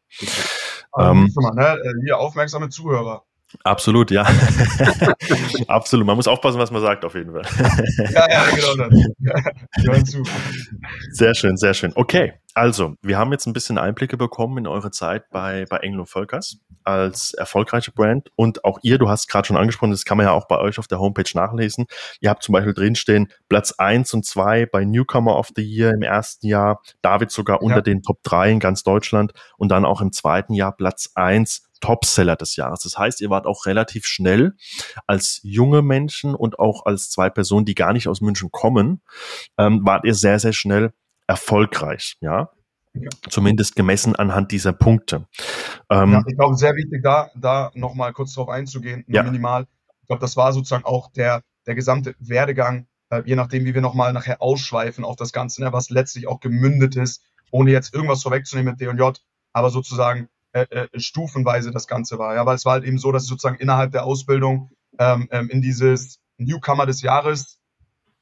Ähm, 0.99 1.31
mal, 1.37 1.55
ne? 1.55 1.79
Hier 2.05 2.19
aufmerksame 2.19 2.71
Zuhörer. 2.71 3.23
Absolut, 3.65 4.11
ja. 4.11 4.23
Absolut. 5.69 6.07
Man 6.07 6.17
muss 6.17 6.29
aufpassen, 6.29 6.59
was 6.59 6.71
man 6.71 6.83
sagt, 6.83 7.05
auf 7.05 7.15
jeden 7.15 7.33
Fall. 7.33 7.43
ja, 8.13 8.31
ja, 8.31 8.45
genau 8.55 8.89
das. 8.89 9.07
Ja, 9.19 10.25
sehr 11.11 11.35
schön, 11.35 11.57
sehr 11.57 11.75
schön. 11.75 11.93
Okay, 11.95 12.35
also, 12.55 12.97
wir 13.01 13.17
haben 13.17 13.33
jetzt 13.33 13.47
ein 13.47 13.55
bisschen 13.55 13.79
Einblicke 13.79 14.17
bekommen 14.17 14.59
in 14.59 14.67
eure 14.67 14.91
Zeit 14.91 15.31
bei, 15.31 15.65
bei 15.71 15.79
Englo 15.79 16.05
Völkers 16.05 16.59
als 16.85 17.33
erfolgreiche 17.33 17.93
Brand. 17.93 18.31
Und 18.37 18.65
auch 18.65 18.79
ihr, 18.83 18.99
du 18.99 19.09
hast 19.09 19.29
gerade 19.29 19.47
schon 19.47 19.57
angesprochen, 19.57 19.91
das 19.91 20.05
kann 20.05 20.19
man 20.19 20.27
ja 20.27 20.33
auch 20.33 20.49
bei 20.49 20.59
euch 20.59 20.79
auf 20.79 20.87
der 20.87 20.99
Homepage 20.99 21.31
nachlesen. 21.35 21.87
Ihr 22.21 22.29
habt 22.29 22.43
zum 22.43 22.53
Beispiel 22.53 22.75
drinstehen 22.75 23.33
Platz 23.49 23.73
eins 23.79 24.13
und 24.13 24.27
zwei 24.27 24.67
bei 24.67 24.85
Newcomer 24.85 25.39
of 25.39 25.51
the 25.57 25.63
Year 25.63 25.93
im 25.95 26.03
ersten 26.03 26.47
Jahr, 26.47 26.83
David 27.01 27.31
sogar 27.31 27.63
unter 27.63 27.77
ja. 27.77 27.83
den 27.83 28.03
Top 28.03 28.23
drei 28.23 28.51
in 28.51 28.61
ganz 28.61 28.83
Deutschland 28.83 29.33
und 29.57 29.71
dann 29.71 29.85
auch 29.85 30.01
im 30.01 30.13
zweiten 30.13 30.53
Jahr 30.53 30.73
Platz 30.73 31.11
eins 31.15 31.63
Topseller 31.83 32.37
des 32.37 32.57
Jahres. 32.57 32.81
Das 32.81 32.97
heißt, 32.97 33.21
ihr 33.21 33.29
wart 33.29 33.47
auch 33.47 33.67
relativ 33.67 34.07
schnell 34.07 34.55
als 35.07 35.41
junge 35.43 35.83
Menschen 35.83 36.35
und 36.35 36.59
auch 36.59 36.87
als 36.87 37.11
zwei 37.11 37.29
Personen, 37.29 37.67
die 37.67 37.75
gar 37.75 37.93
nicht 37.93 38.09
aus 38.09 38.23
München 38.23 38.51
kommen, 38.51 39.03
ähm, 39.59 39.81
wart 39.85 40.07
ihr 40.07 40.15
sehr, 40.15 40.39
sehr 40.39 40.55
schnell 40.55 40.95
erfolgreich, 41.27 42.17
ja. 42.21 42.51
Ja. 42.95 43.09
Zumindest 43.31 43.75
gemessen 43.75 44.17
anhand 44.17 44.53
dieser 44.53 44.75
Punkte. 44.75 45.27
Ähm, 45.89 46.13
ja, 46.13 46.23
ich 46.27 46.37
glaube, 46.37 46.57
sehr 46.57 46.75
wichtig, 46.75 47.03
da, 47.03 47.31
da 47.35 47.71
nochmal 47.75 48.13
kurz 48.13 48.35
drauf 48.35 48.51
einzugehen, 48.51 49.05
ja. 49.09 49.23
minimal. 49.23 49.67
Ich 50.03 50.09
glaube, 50.09 50.21
das 50.21 50.37
war 50.37 50.53
sozusagen 50.53 50.85
auch 50.85 51.11
der, 51.11 51.43
der 51.67 51.75
gesamte 51.75 52.15
Werdegang, 52.19 52.87
äh, 53.09 53.23
je 53.25 53.35
nachdem, 53.35 53.65
wie 53.65 53.75
wir 53.75 53.81
nochmal 53.81 54.13
nachher 54.13 54.43
ausschweifen 54.43 55.05
auf 55.05 55.17
das 55.17 55.33
Ganze, 55.33 55.63
ne, 55.63 55.73
was 55.73 55.89
letztlich 55.89 56.29
auch 56.29 56.41
gemündet 56.41 56.97
ist, 56.97 57.23
ohne 57.51 57.71
jetzt 57.71 57.95
irgendwas 57.95 58.23
vorwegzunehmen 58.23 58.73
mit 58.73 58.81
D&J, 58.81 59.23
aber 59.55 59.71
sozusagen 59.71 60.29
äh, 60.53 60.67
äh, 60.71 61.01
stufenweise 61.01 61.71
das 61.71 61.87
Ganze 61.87 62.19
war. 62.19 62.35
Ja, 62.35 62.47
weil 62.47 62.57
es 62.57 62.65
war 62.65 62.75
halt 62.75 62.85
eben 62.85 62.99
so, 62.99 63.13
dass 63.13 63.25
ich 63.25 63.29
sozusagen 63.29 63.57
innerhalb 63.57 63.93
der 63.93 64.05
Ausbildung 64.05 64.71
ähm, 64.99 65.29
ähm, 65.31 65.49
in 65.49 65.63
dieses 65.63 66.21
Newcomer 66.39 66.87
des 66.87 67.03
Jahres 67.03 67.59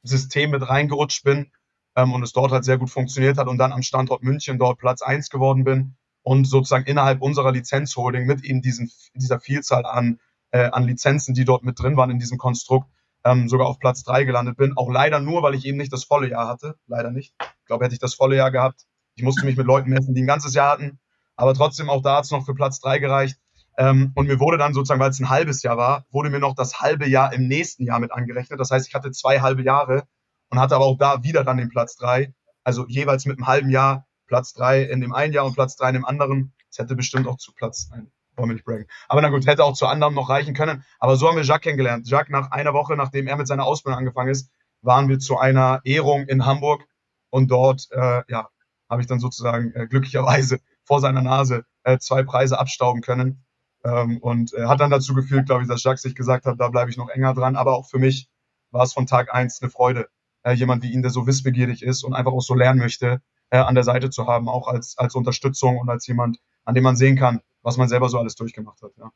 System 0.03 0.51
mit 0.51 0.69
reingerutscht 0.69 1.25
bin 1.25 1.51
ähm, 1.97 2.13
und 2.13 2.23
es 2.23 2.33
dort 2.33 2.53
halt 2.53 2.65
sehr 2.65 2.79
gut 2.79 2.91
funktioniert 2.91 3.39
hat 3.39 3.49
und 3.49 3.59
dann 3.59 3.73
am 3.73 3.83
Standort 3.83 4.23
München 4.23 4.59
dort 4.59 4.79
Platz 4.79 5.03
eins 5.03 5.31
geworden 5.31 5.65
bin 5.65 5.97
und 6.23 6.45
sozusagen 6.45 6.85
innerhalb 6.85 7.23
unserer 7.23 7.53
Lizenzholding 7.53 8.27
mit 8.27 8.45
eben 8.45 8.63
diesen, 8.63 8.91
dieser 9.15 9.41
Vielzahl 9.41 9.85
an, 9.85 10.21
äh, 10.51 10.71
an 10.71 10.85
Lizenzen, 10.85 11.35
die 11.35 11.45
dort 11.45 11.65
mit 11.65 11.79
drin 11.79 11.97
waren 11.97 12.11
in 12.11 12.19
diesem 12.19 12.39
Konstrukt, 12.39 12.89
ähm, 13.25 13.49
sogar 13.49 13.67
auf 13.67 13.79
Platz 13.79 14.03
drei 14.05 14.25
gelandet 14.25 14.57
bin. 14.57 14.77
Auch 14.77 14.91
leider 14.91 15.21
nur, 15.21 15.43
weil 15.43 15.55
ich 15.55 15.65
eben 15.65 15.79
nicht 15.79 15.93
das 15.93 16.05
volle 16.05 16.29
Jahr 16.31 16.49
hatte. 16.49 16.77
Leider 16.87 17.11
nicht. 17.11 17.35
Ich 17.41 17.67
glaube, 17.67 17.85
hätte 17.85 17.95
ich 17.95 18.01
das 18.01 18.15
volle 18.15 18.37
Jahr 18.37 18.51
gehabt, 18.51 18.87
ich 19.15 19.23
musste 19.23 19.45
mich 19.45 19.57
mit 19.57 19.67
Leuten 19.67 19.91
messen, 19.91 20.15
die 20.15 20.23
ein 20.23 20.27
ganzes 20.27 20.55
Jahr 20.55 20.73
hatten, 20.73 20.99
aber 21.41 21.55
trotzdem 21.55 21.89
auch 21.89 22.03
da 22.03 22.19
hat 22.19 22.25
es 22.25 22.31
noch 22.31 22.45
für 22.45 22.55
Platz 22.55 22.81
drei 22.81 22.99
gereicht. 22.99 23.39
Ähm, 23.79 24.13
und 24.15 24.27
mir 24.27 24.39
wurde 24.41 24.59
dann 24.59 24.75
sozusagen, 24.75 25.01
weil 25.01 25.11
es 25.11 25.21
ein 25.21 25.31
halbes 25.31 25.63
Jahr 25.63 25.79
war, 25.79 26.05
wurde 26.11 26.29
mir 26.29 26.39
noch 26.39 26.55
das 26.55 26.81
halbe 26.81 27.09
Jahr 27.09 27.33
im 27.33 27.49
nächsten 27.49 27.87
Jahr 27.87 27.99
mit 27.99 28.13
angerechnet. 28.13 28.61
Das 28.61 28.71
heißt, 28.71 28.87
ich 28.87 28.95
hatte 28.95 29.11
zwei 29.11 29.41
halbe 29.41 29.63
Jahre 29.63 30.05
und 30.51 30.61
hatte 30.61 30.75
aber 30.75 30.85
auch 30.85 30.99
da 30.99 31.23
wieder 31.23 31.43
dann 31.43 31.57
den 31.57 31.71
Platz 31.71 31.97
drei. 31.97 32.35
Also 32.63 32.87
jeweils 32.89 33.25
mit 33.25 33.39
einem 33.39 33.47
halben 33.47 33.71
Jahr 33.71 34.07
Platz 34.27 34.53
drei 34.53 34.83
in 34.83 35.01
dem 35.01 35.15
einen 35.15 35.33
Jahr 35.33 35.47
und 35.47 35.55
Platz 35.55 35.77
drei 35.77 35.89
in 35.89 35.95
dem 35.95 36.05
anderen. 36.05 36.53
Das 36.69 36.79
hätte 36.79 36.95
bestimmt 36.95 37.27
auch 37.27 37.39
zu 37.39 37.55
Platz, 37.55 37.89
nein, 37.91 38.13
wollen 38.37 38.51
wir 38.51 38.55
nicht 38.55 38.67
braggen. 38.67 38.87
Aber 39.09 39.23
na 39.23 39.31
gut, 39.31 39.47
hätte 39.47 39.65
auch 39.65 39.73
zu 39.73 39.87
anderen 39.87 40.15
noch 40.15 40.29
reichen 40.29 40.53
können. 40.53 40.85
Aber 40.99 41.17
so 41.17 41.27
haben 41.27 41.37
wir 41.37 41.45
Jacques 41.45 41.63
kennengelernt. 41.63 42.07
Jacques, 42.07 42.31
nach 42.31 42.51
einer 42.51 42.75
Woche, 42.75 42.97
nachdem 42.97 43.27
er 43.27 43.37
mit 43.37 43.47
seiner 43.47 43.65
Ausbildung 43.65 43.99
angefangen 43.99 44.31
ist, 44.31 44.51
waren 44.83 45.09
wir 45.09 45.19
zu 45.19 45.39
einer 45.39 45.81
Ehrung 45.85 46.27
in 46.27 46.45
Hamburg 46.45 46.85
und 47.31 47.51
dort, 47.51 47.89
äh, 47.93 48.23
ja, 48.29 48.51
habe 48.91 49.01
ich 49.01 49.07
dann 49.07 49.21
sozusagen 49.21 49.73
äh, 49.73 49.87
glücklicherweise 49.87 50.61
vor 50.91 51.01
seiner 51.01 51.23
Nase 51.23 51.67
äh, 51.85 51.99
zwei 51.99 52.25
Preise 52.25 52.59
abstauben 52.59 53.01
können. 53.01 53.45
Ähm, 53.85 54.19
und 54.19 54.53
äh, 54.55 54.67
hat 54.67 54.81
dann 54.81 54.91
dazu 54.91 55.15
geführt, 55.15 55.47
glaube 55.47 55.63
ich, 55.63 55.69
dass 55.69 55.85
Jacques 55.85 56.03
sich 56.03 56.17
gesagt 56.17 56.47
hat, 56.47 56.59
da 56.59 56.69
bleibe 56.69 56.91
ich 56.91 56.97
noch 56.97 57.09
enger 57.09 57.33
dran. 57.33 57.55
Aber 57.55 57.77
auch 57.77 57.89
für 57.89 58.01
mich 58.01 58.29
war 58.73 58.83
es 58.83 58.93
von 58.93 59.07
Tag 59.07 59.33
eins 59.33 59.63
eine 59.63 59.71
Freude, 59.71 60.09
äh, 60.43 60.53
jemand 60.53 60.83
wie 60.83 60.91
ihn, 60.93 61.03
der 61.03 61.13
so 61.13 61.29
wissbegierig 61.29 61.85
ist 61.85 62.03
und 62.03 62.13
einfach 62.13 62.33
auch 62.33 62.41
so 62.41 62.55
lernen 62.55 62.81
möchte, 62.81 63.23
äh, 63.51 63.59
an 63.59 63.77
der 63.77 63.85
Seite 63.85 64.11
zu 64.11 64.27
haben, 64.27 64.49
auch 64.49 64.67
als, 64.67 64.99
als 64.99 65.15
Unterstützung 65.15 65.79
und 65.79 65.89
als 65.89 66.09
jemand, 66.09 66.39
an 66.65 66.75
dem 66.75 66.83
man 66.83 66.97
sehen 66.97 67.17
kann, 67.17 67.41
was 67.63 67.77
man 67.77 67.89
selber 67.89 68.09
so 68.09 68.19
alles 68.19 68.35
durchgemacht 68.35 68.83
hat. 68.83 68.91
Ja. 68.97 69.13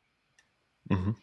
Mhm. 0.85 1.17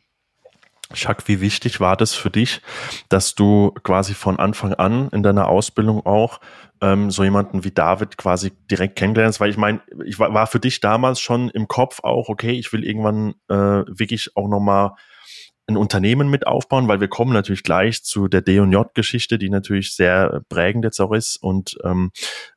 Jacques, 0.94 1.28
wie 1.28 1.40
wichtig 1.40 1.80
war 1.80 1.96
das 1.96 2.12
für 2.12 2.30
dich, 2.30 2.60
dass 3.08 3.34
du 3.34 3.70
quasi 3.82 4.12
von 4.12 4.38
Anfang 4.38 4.74
an 4.74 5.08
in 5.08 5.22
deiner 5.22 5.48
Ausbildung 5.48 6.04
auch 6.04 6.40
ähm, 6.82 7.10
so 7.10 7.24
jemanden 7.24 7.64
wie 7.64 7.70
David 7.70 8.18
quasi 8.18 8.52
direkt 8.70 8.96
kennenlernst? 8.96 9.40
Weil 9.40 9.50
ich 9.50 9.56
meine, 9.56 9.80
ich 10.04 10.18
war, 10.18 10.34
war 10.34 10.46
für 10.46 10.60
dich 10.60 10.80
damals 10.80 11.20
schon 11.20 11.48
im 11.50 11.68
Kopf 11.68 12.00
auch, 12.02 12.28
okay, 12.28 12.52
ich 12.52 12.72
will 12.72 12.84
irgendwann 12.84 13.34
äh, 13.48 13.54
wirklich 13.54 14.36
auch 14.36 14.48
nochmal 14.48 14.92
ein 15.68 15.76
Unternehmen 15.76 16.28
mit 16.28 16.46
aufbauen, 16.46 16.88
weil 16.88 17.00
wir 17.00 17.08
kommen 17.08 17.32
natürlich 17.32 17.62
gleich 17.62 18.02
zu 18.02 18.26
der 18.26 18.42
D&J-Geschichte, 18.42 19.38
die 19.38 19.48
natürlich 19.48 19.94
sehr 19.94 20.42
prägend 20.48 20.84
jetzt 20.84 21.00
auch 21.00 21.12
ist 21.12 21.36
und 21.36 21.76
ähm, 21.84 22.10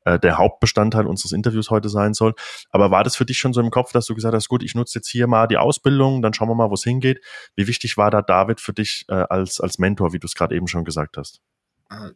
äh, 0.06 0.18
der 0.20 0.38
Hauptbestandteil 0.38 1.06
unseres 1.06 1.32
Interviews 1.32 1.70
heute 1.70 1.90
sein 1.90 2.14
soll. 2.14 2.34
Aber 2.72 2.92
war 2.92 3.04
das 3.04 3.16
für 3.16 3.26
dich 3.26 3.38
schon 3.38 3.54
so 3.54 3.62
im 3.62 3.70
Kopf, 3.70 3.92
dass 3.92 4.08
du 4.08 4.16
gesagt 4.16 4.34
hast, 4.34 4.50
gut, 4.50 4.64
ich 4.64 4.74
nutze 4.74 5.00
jetzt 5.00 5.10
hier 5.10 5.28
mal 5.28 5.48
die 5.48 5.58
Ausbildung, 5.58 6.22
dann 6.22 6.34
schauen 6.34 6.50
wir 6.50 6.56
mal, 6.56 6.70
wo 6.70 6.74
es 6.74 6.84
hingeht. 6.84 7.22
Wie 7.56 7.68
wichtig 7.68 7.96
war 7.96 8.10
da 8.10 8.22
David 8.24 8.60
für 8.60 8.74
dich 8.74 9.06
äh, 9.08 9.14
als, 9.14 9.62
als 9.62 9.78
Mentor, 9.78 10.14
wie 10.14 10.20
du 10.20 10.26
es 10.26 10.34
gerade 10.34 10.56
eben 10.56 10.68
schon 10.68 10.84
gesagt 10.84 11.18
hast? 11.18 11.42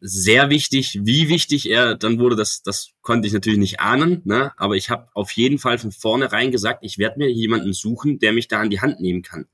Sehr 0.02 0.50
wichtig. 0.50 1.00
Wie 1.04 1.30
wichtig 1.30 1.70
er 1.70 1.96
dann 1.96 2.20
wurde, 2.20 2.36
das, 2.36 2.64
das 2.64 2.92
konnte 3.02 3.28
ich 3.28 3.34
natürlich 3.34 3.60
nicht 3.60 3.80
ahnen. 3.80 4.22
Ne? 4.26 4.52
Aber 4.58 4.76
ich 4.76 4.90
habe 4.90 5.08
auf 5.14 5.32
jeden 5.32 5.60
Fall 5.60 5.78
von 5.78 5.92
vornherein 5.92 6.52
gesagt, 6.52 6.80
ich 6.84 6.98
werde 6.98 7.20
mir 7.20 7.32
jemanden 7.32 7.74
suchen, 7.74 8.20
der 8.20 8.34
mich 8.34 8.48
da 8.48 8.60
an 8.60 8.70
die 8.70 8.82
Hand 8.82 9.00
nehmen 9.00 9.22
kann. 9.22 9.46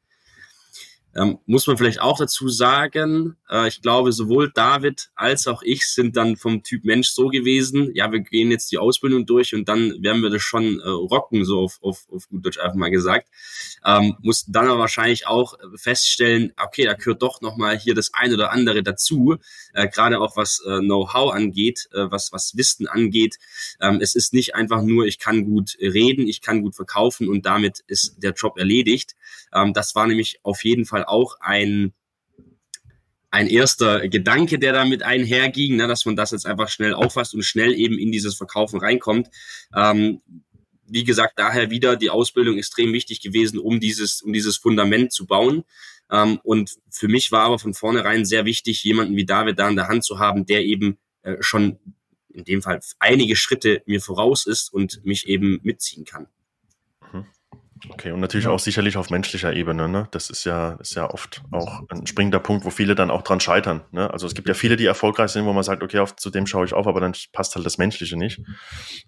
Ähm, 1.15 1.39
muss 1.45 1.65
man 1.65 1.77
vielleicht 1.77 2.01
auch 2.01 2.17
dazu 2.17 2.49
sagen, 2.49 3.37
äh, 3.49 3.69
ich 3.69 3.81
glaube, 3.81 4.11
sowohl 4.11 4.51
David 4.51 5.09
als 5.15 5.47
auch 5.47 5.63
ich 5.63 5.87
sind 5.87 6.17
dann 6.17 6.35
vom 6.35 6.61
Typ 6.61 6.83
Mensch 6.83 7.09
so 7.09 7.29
gewesen, 7.29 7.91
ja, 7.93 8.11
wir 8.11 8.19
gehen 8.19 8.51
jetzt 8.51 8.71
die 8.71 8.77
Ausbildung 8.77 9.25
durch 9.25 9.55
und 9.55 9.69
dann 9.69 10.03
werden 10.03 10.21
wir 10.21 10.29
das 10.29 10.41
schon 10.41 10.81
äh, 10.81 10.87
rocken, 10.89 11.45
so 11.45 11.61
auf, 11.61 11.79
auf, 11.81 12.05
auf 12.11 12.27
gut 12.27 12.45
Deutsch 12.45 12.59
einfach 12.59 12.75
mal 12.75 12.91
gesagt. 12.91 13.29
Ähm, 13.85 14.17
mussten 14.21 14.51
dann 14.51 14.67
aber 14.67 14.79
wahrscheinlich 14.79 15.25
auch 15.25 15.53
feststellen, 15.75 16.51
okay, 16.61 16.83
da 16.83 16.93
gehört 16.93 17.21
doch 17.21 17.39
nochmal 17.39 17.77
hier 17.77 17.95
das 17.95 18.13
eine 18.13 18.33
oder 18.33 18.51
andere 18.51 18.83
dazu, 18.83 19.37
äh, 19.73 19.87
gerade 19.87 20.19
auch 20.19 20.35
was 20.35 20.61
äh, 20.67 20.79
Know-how 20.79 21.33
angeht, 21.33 21.87
äh, 21.93 22.11
was, 22.11 22.33
was 22.33 22.57
Wissen 22.57 22.87
angeht. 22.87 23.37
Ähm, 23.79 23.99
es 24.01 24.15
ist 24.15 24.33
nicht 24.33 24.55
einfach 24.55 24.81
nur, 24.81 25.05
ich 25.05 25.19
kann 25.19 25.45
gut 25.45 25.77
reden, 25.79 26.27
ich 26.27 26.41
kann 26.41 26.61
gut 26.61 26.75
verkaufen 26.75 27.29
und 27.29 27.45
damit 27.45 27.83
ist 27.87 28.17
der 28.21 28.33
Job 28.33 28.57
erledigt. 28.57 29.15
Ähm, 29.53 29.73
das 29.73 29.95
war 29.95 30.07
nämlich 30.07 30.39
auf 30.43 30.63
jeden 30.65 30.85
Fall 30.85 31.04
auch 31.09 31.37
ein 31.39 31.93
ein 33.35 33.47
erster 33.47 34.07
Gedanke, 34.07 34.59
der 34.59 34.71
damit 34.71 35.03
einherging, 35.03 35.75
ne, 35.75 35.87
dass 35.87 36.05
man 36.05 36.15
das 36.15 36.31
jetzt 36.31 36.45
einfach 36.45 36.69
schnell 36.69 36.93
auffasst 36.93 37.33
und 37.33 37.43
schnell 37.43 37.73
eben 37.73 37.99
in 37.99 38.13
dieses 38.13 38.35
Verkaufen 38.35 38.79
reinkommt. 38.79 39.29
Ähm, 39.75 40.21
wie 40.87 41.03
gesagt, 41.03 41.37
daher 41.37 41.69
wieder 41.69 41.97
die 41.97 42.09
Ausbildung 42.09 42.57
extrem 42.57 42.93
wichtig 42.93 43.19
gewesen, 43.19 43.59
um 43.59 43.81
dieses, 43.81 44.21
um 44.21 44.31
dieses 44.31 44.55
Fundament 44.55 45.11
zu 45.11 45.25
bauen. 45.25 45.65
Ähm, 46.09 46.39
und 46.43 46.77
für 46.89 47.09
mich 47.09 47.31
war 47.33 47.41
aber 47.41 47.59
von 47.59 47.73
vornherein 47.73 48.23
sehr 48.23 48.45
wichtig, 48.45 48.83
jemanden 48.85 49.17
wie 49.17 49.25
David 49.25 49.59
da 49.59 49.67
in 49.67 49.75
der 49.75 49.89
Hand 49.89 50.05
zu 50.05 50.19
haben, 50.19 50.45
der 50.45 50.63
eben 50.63 50.97
äh, 51.23 51.35
schon 51.41 51.79
in 52.29 52.45
dem 52.45 52.61
Fall 52.61 52.79
einige 52.99 53.35
Schritte 53.35 53.81
mir 53.85 53.99
voraus 53.99 54.45
ist 54.45 54.71
und 54.71 55.03
mich 55.03 55.27
eben 55.27 55.59
mitziehen 55.63 56.05
kann. 56.05 56.27
Okay, 57.89 58.11
und 58.11 58.19
natürlich 58.19 58.45
ja. 58.45 58.51
auch 58.51 58.59
sicherlich 58.59 58.97
auf 58.97 59.09
menschlicher 59.09 59.53
Ebene. 59.53 59.87
Ne? 59.87 60.07
Das 60.11 60.29
ist 60.29 60.43
ja, 60.43 60.73
ist 60.73 60.95
ja 60.95 61.09
oft 61.09 61.43
auch 61.51 61.83
ein 61.89 62.07
springender 62.07 62.39
Punkt, 62.39 62.65
wo 62.65 62.69
viele 62.69 62.95
dann 62.95 63.11
auch 63.11 63.21
dran 63.21 63.39
scheitern. 63.39 63.81
Ne? 63.91 64.11
Also 64.11 64.27
es 64.27 64.35
gibt 64.35 64.47
ja 64.47 64.53
viele, 64.53 64.75
die 64.75 64.85
erfolgreich 64.85 65.31
sind, 65.31 65.45
wo 65.45 65.53
man 65.53 65.63
sagt, 65.63 65.83
okay, 65.83 65.99
auf, 65.99 66.15
zu 66.15 66.29
dem 66.29 66.47
schaue 66.47 66.65
ich 66.65 66.73
auf, 66.73 66.87
aber 66.87 66.99
dann 66.99 67.13
passt 67.33 67.55
halt 67.55 67.65
das 67.65 67.77
Menschliche 67.77 68.17
nicht. 68.17 68.41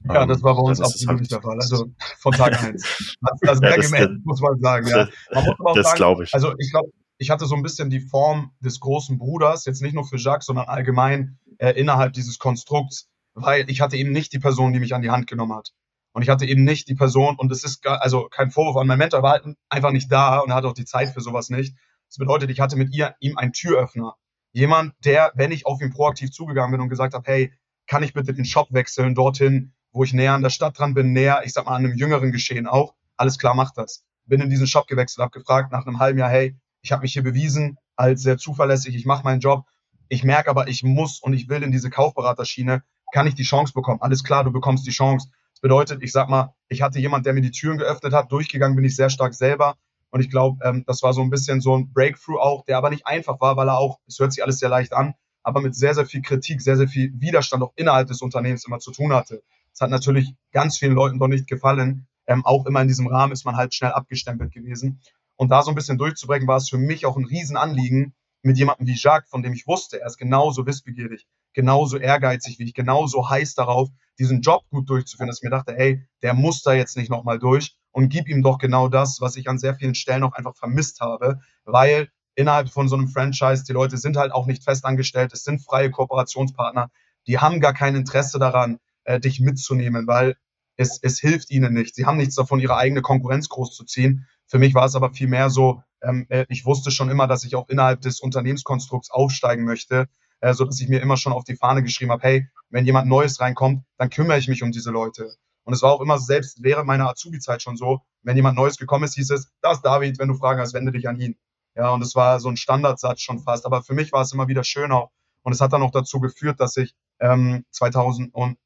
Ja, 0.08 0.26
das 0.26 0.44
war 0.44 0.56
bei 0.56 0.62
uns 0.62 0.82
absolut 0.82 1.20
halt, 1.20 1.32
der 1.32 1.42
Fall. 1.42 1.58
Also 1.60 1.88
von 2.20 2.34
Tag 2.34 2.63
eins. 2.63 3.18
Das, 3.22 3.60
das, 3.60 3.62
ja, 3.62 3.76
das, 3.76 3.92
das 3.92 4.10
muss 4.24 4.42
man 4.42 4.60
sagen. 4.60 4.88
Ja. 4.88 5.08
Man 5.34 5.76
das 5.76 5.94
glaube 5.96 6.24
ich. 6.24 6.34
Also 6.34 6.54
ich 6.58 6.72
glaube, 6.72 6.90
ich 7.18 7.30
hatte 7.30 7.46
so 7.46 7.56
ein 7.56 7.63
bisschen 7.63 7.90
die 7.90 8.02
Form 8.02 8.52
des 8.60 8.80
großen 8.80 9.18
Bruders, 9.18 9.66
jetzt 9.66 9.82
nicht 9.82 9.94
nur 9.94 10.06
für 10.06 10.18
Jacques, 10.18 10.46
sondern 10.46 10.66
allgemein 10.66 11.40
äh, 11.58 11.72
innerhalb 11.72 12.13
dieses 12.13 12.38
Konstrukts, 12.38 13.10
weil 13.34 13.70
ich 13.70 13.82
hatte 13.82 13.98
eben 13.98 14.12
nicht 14.12 14.34
die 14.34 14.40
Person, 14.40 14.74
die 14.74 14.80
mich 14.80 14.94
an 14.94 15.02
die 15.02 15.10
Hand 15.10 15.28
genommen 15.28 15.54
hat. 15.54 15.74
Und 16.17 16.23
ich 16.23 16.30
hatte 16.30 16.47
eben 16.47 16.63
nicht 16.63 16.88
die 16.88 16.95
Person, 16.95 17.36
und 17.38 17.51
es 17.51 17.63
ist 17.63 17.84
gar, 17.84 18.01
also 18.01 18.27
kein 18.27 18.49
Vorwurf 18.49 18.75
an 18.77 18.88
meinen 18.88 18.97
Mentor, 18.97 19.21
war 19.21 19.34
halt 19.34 19.56
einfach 19.69 19.91
nicht 19.91 20.12
da 20.12 20.39
und 20.39 20.51
hatte 20.51 20.67
auch 20.67 20.73
die 20.73 20.84
Zeit 20.84 21.10
für 21.10 21.21
sowas 21.21 21.51
nicht. 21.51 21.75
Das 22.10 22.17
bedeutet, 22.17 22.49
ich 22.49 22.60
hatte 22.60 22.75
mit 22.75 22.91
ihr, 22.91 23.13
ihm 23.19 23.38
einen 23.38 23.53
Türöffner. 23.53 24.15
Jemand, 24.51 24.95
der, 25.06 25.32
wenn 25.36 25.51
ich 25.51 25.67
auf 25.67 25.80
ihn 25.80 25.91
proaktiv 25.91 26.32
zugegangen 26.32 26.71
bin 26.71 26.82
und 26.82 26.89
gesagt 26.89 27.13
habe, 27.13 27.23
hey, 27.32 27.53
kann 27.86 28.01
ich 28.01 28.13
bitte 28.13 28.34
den 28.34 28.45
Shop 28.45 28.69
wechseln, 28.71 29.13
dorthin, 29.13 29.75
wo 29.91 30.03
ich 30.03 30.12
näher 30.12 30.34
an 30.34 30.41
der 30.41 30.49
Stadt 30.49 30.80
dran 30.80 30.95
bin, 30.95 31.13
näher, 31.13 31.43
ich 31.45 31.53
sag 31.53 31.67
mal, 31.67 31.75
an 31.75 31.86
einem 31.86 31.95
jüngeren 31.95 32.32
Geschehen 32.32 32.65
auch, 32.65 32.95
alles 33.15 33.38
klar, 33.38 33.53
mach 33.53 33.71
das. 33.75 34.03
Bin 34.25 34.41
in 34.41 34.49
diesen 34.49 34.65
Shop 34.65 34.88
gewechselt, 34.88 35.21
habe 35.21 35.38
gefragt 35.38 35.71
nach 35.71 35.86
einem 35.86 35.99
halben 35.99 36.17
Jahr, 36.17 36.32
hey, 36.32 36.58
ich 36.82 36.91
habe 36.91 37.03
mich 37.03 37.13
hier 37.13 37.21
bewiesen 37.21 37.77
als 37.95 38.23
sehr 38.23 38.39
zuverlässig, 38.39 38.95
ich 38.95 39.06
mache 39.06 39.23
meinen 39.23 39.39
Job. 39.39 39.65
Ich 40.10 40.23
merke 40.23 40.49
aber, 40.49 40.67
ich 40.67 40.82
muss 40.82 41.19
und 41.19 41.34
ich 41.34 41.47
will 41.47 41.62
in 41.62 41.71
diese 41.71 41.91
Kaufberaterschiene, 41.91 42.82
kann 43.13 43.27
ich 43.27 43.36
die 43.36 43.43
Chance 43.43 43.73
bekommen? 43.73 44.01
Alles 44.01 44.23
klar, 44.23 44.43
du 44.43 44.51
bekommst 44.51 44.88
die 44.88 44.91
Chance. 44.91 45.30
Das 45.58 45.62
bedeutet, 45.62 46.04
ich 46.04 46.12
sag 46.12 46.30
mal, 46.30 46.54
ich 46.70 46.84
hatte 46.84 47.00
jemand, 47.00 47.26
der 47.26 47.34
mir 47.34 47.41
die 47.41 47.50
Türen 47.50 47.80
geöffnet 47.80 48.13
hat. 48.13 48.32
Durchgegangen 48.32 48.76
bin 48.76 48.86
ich 48.86 48.96
sehr 48.96 49.10
stark 49.10 49.34
selber. 49.34 49.76
Und 50.12 50.20
ich 50.20 50.30
glaube, 50.30 50.63
ähm, 50.63 50.84
das 50.86 51.02
war 51.02 51.13
so 51.13 51.22
ein 51.22 51.32
bisschen 51.32 51.62
so 51.62 51.76
ein 51.76 51.91
Breakthrough 51.91 52.39
auch, 52.39 52.63
der 52.65 52.78
aber 52.78 52.91
nicht 52.91 53.08
einfach 53.08 53.41
war, 53.41 53.58
weil 53.58 53.67
er 53.67 53.80
auch, 53.80 53.98
es 54.06 54.20
hört 54.20 54.32
sich 54.32 54.43
alles 54.43 54.60
sehr 54.60 54.70
leicht 54.70 54.93
an, 54.93 55.15
aber 55.41 55.62
mit 55.62 55.74
sehr, 55.74 55.96
sehr 55.96 56.06
viel 56.06 56.22
Kritik, 56.22 56.62
sehr, 56.62 56.78
sehr 56.78 56.88
viel 56.88 57.12
Widerstand 57.20 57.63
auch 57.63 57.74
innerhalb 57.76 58.08
des 58.08 58.22
Unternehmens 58.22 58.67
immer 58.67 58.78
zu 58.78 58.91
tun 58.91 59.12
hatte. 59.13 59.41
Das 59.72 59.82
hat 59.82 59.89
natürlich 59.89 60.36
ganz 60.52 60.78
vielen 60.78 60.93
Leuten 60.93 61.17
doch 61.17 61.28
nicht 61.28 61.48
gefallen. 61.48 62.06
Ähm, 62.28 62.46
auch 62.46 62.67
immer 62.67 62.84
in 62.84 62.88
diesem 62.88 63.08
Rahmen 63.08 63.34
ist 63.34 63.43
man 63.43 63.56
halt 63.56 63.74
schnell 63.74 63.93
abgestempelt 63.93 64.54
gewesen. 64.54 65.02
Und 65.38 65.50
da 65.50 65.63
so 65.63 65.72
ein 65.72 65.76
bisschen 65.76 65.98
durchzubrechen, 65.98 66.48
war 66.48 66.58
es 66.58 66.70
für 66.70 66.78
mich 66.78 67.08
auch 67.08 67.17
ein 67.17 67.26
Riesenanliegen, 67.26 68.13
mit 68.43 68.60
jemandem 68.60 68.86
wie 68.86 68.96
Jacques, 68.96 69.32
von 69.32 69.41
dem 69.41 69.54
ich 69.54 69.65
wusste, 69.65 70.02
er 70.02 70.06
ist 70.06 70.17
genauso 70.17 70.67
wissbegierig, 70.67 71.26
genauso 71.54 71.98
ehrgeizig 71.98 72.60
wie 72.60 72.65
ich, 72.65 72.76
genauso 72.76 73.28
heiß 73.28 73.56
darauf, 73.56 73.89
diesen 74.19 74.41
Job 74.41 74.63
gut 74.69 74.89
durchzuführen, 74.89 75.27
dass 75.27 75.39
ich 75.39 75.43
mir 75.43 75.49
dachte, 75.49 75.77
ey, 75.77 76.08
der 76.21 76.34
muss 76.34 76.63
da 76.63 76.73
jetzt 76.73 76.97
nicht 76.97 77.10
nochmal 77.10 77.39
durch 77.39 77.77
und 77.91 78.10
gib 78.10 78.27
ihm 78.27 78.43
doch 78.43 78.58
genau 78.58 78.88
das, 78.88 79.21
was 79.21 79.36
ich 79.36 79.49
an 79.49 79.60
sehr 79.60 79.75
vielen 79.75 79.95
Stellen 79.95 80.23
auch 80.23 80.34
einfach 80.34 80.56
vermisst 80.56 80.99
habe, 80.99 81.39
weil 81.65 82.10
innerhalb 82.36 82.69
von 82.69 82.88
so 82.88 82.95
einem 82.95 83.08
Franchise, 83.08 83.63
die 83.63 83.73
Leute 83.73 83.97
sind 83.97 84.17
halt 84.17 84.32
auch 84.32 84.45
nicht 84.45 84.63
festangestellt, 84.63 85.34
es 85.34 85.43
sind 85.43 85.63
freie 85.63 85.89
Kooperationspartner, 85.89 86.89
die 87.25 87.39
haben 87.39 87.60
gar 87.60 87.73
kein 87.73 87.95
Interesse 87.95 88.39
daran, 88.39 88.80
äh, 89.03 89.19
dich 89.19 89.39
mitzunehmen, 89.39 90.08
weil 90.08 90.36
es, 90.77 90.99
es 91.01 91.19
hilft 91.19 91.49
ihnen 91.49 91.73
nicht. 91.73 91.95
Sie 91.95 92.06
haben 92.06 92.17
nichts 92.17 92.36
davon, 92.36 92.60
ihre 92.60 92.77
eigene 92.77 93.01
Konkurrenz 93.01 93.49
großzuziehen. 93.49 94.27
Für 94.45 94.60
mich 94.60 94.75
war 94.75 94.86
es 94.86 94.95
aber 94.95 95.12
viel 95.12 95.27
mehr 95.27 95.49
so, 95.49 95.82
ähm, 96.01 96.27
äh, 96.30 96.45
ich 96.49 96.65
wusste 96.65 96.91
schon 96.91 97.10
immer, 97.10 97.27
dass 97.27 97.43
ich 97.43 97.56
auch 97.56 97.67
innerhalb 97.69 98.01
des 98.01 98.19
Unternehmenskonstrukts 98.19 99.10
aufsteigen 99.10 99.65
möchte, 99.65 100.08
äh, 100.41 100.54
so 100.54 100.65
dass 100.65 100.80
ich 100.80 100.89
mir 100.89 101.02
immer 101.02 101.17
schon 101.17 101.34
auf 101.34 101.43
die 101.43 101.56
Fahne 101.56 101.84
geschrieben 101.84 102.12
habe, 102.12 102.23
hey, 102.23 102.50
wenn 102.69 102.86
jemand 102.86 103.08
Neues 103.08 103.39
reinkommt, 103.39 103.84
dann 103.97 104.10
kümmere 104.10 104.38
ich 104.38 104.47
mich 104.47 104.63
um 104.63 104.71
diese 104.71 104.91
Leute. 104.91 105.36
Und 105.63 105.73
es 105.73 105.82
war 105.82 105.91
auch 105.91 106.02
immer 106.02 106.19
selbst 106.19 106.63
während 106.63 106.88
meiner 106.88 107.10
Azubi-Zeit 107.10 107.62
schon 107.62 107.76
so, 107.76 108.02
wenn 108.23 108.38
jemand 108.38 108.56
Neues 108.56 108.78
gekommen 108.78 109.04
ist, 109.04 109.15
hieß 109.15 109.32
es, 109.32 109.52
da 109.62 109.73
ist 109.73 109.82
David, 109.82 110.19
wenn 110.19 110.30
du 110.30 110.36
Fragen 110.36 110.62
hast, 110.62 110.73
wende 110.73 110.91
dich 110.91 111.10
an 111.10 111.19
ihn. 111.19 111.38
Ja, 111.76 111.91
und 111.91 112.02
es 112.02 112.15
war 112.15 112.39
so 112.39 112.50
ein 112.50 112.58
Standardsatz 112.58 113.21
schon 113.21 113.39
fast. 113.39 113.65
Aber 113.65 113.84
für 113.84 113.93
mich 113.93 114.12
war 114.12 114.21
es 114.21 114.34
immer 114.34 114.47
wieder 114.47 114.63
schön 114.63 114.91
auch. 114.91 115.12
Und 115.43 115.54
es 115.54 115.62
hat 115.62 115.73
dann 115.73 115.84
auch 115.84 115.91
dazu 115.91 116.19
geführt, 116.19 116.60
dass 116.60 116.78
ich 116.78 116.95
ähm, 117.19 117.65
2019, 117.71 118.58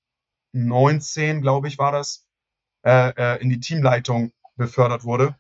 glaube 1.42 1.68
ich, 1.68 1.78
war 1.78 1.92
das, 1.92 2.26
äh, 2.84 3.14
äh, 3.16 3.42
in 3.42 3.50
die 3.50 3.60
Teamleitung 3.60 4.32
befördert 4.56 5.04
wurde 5.04 5.36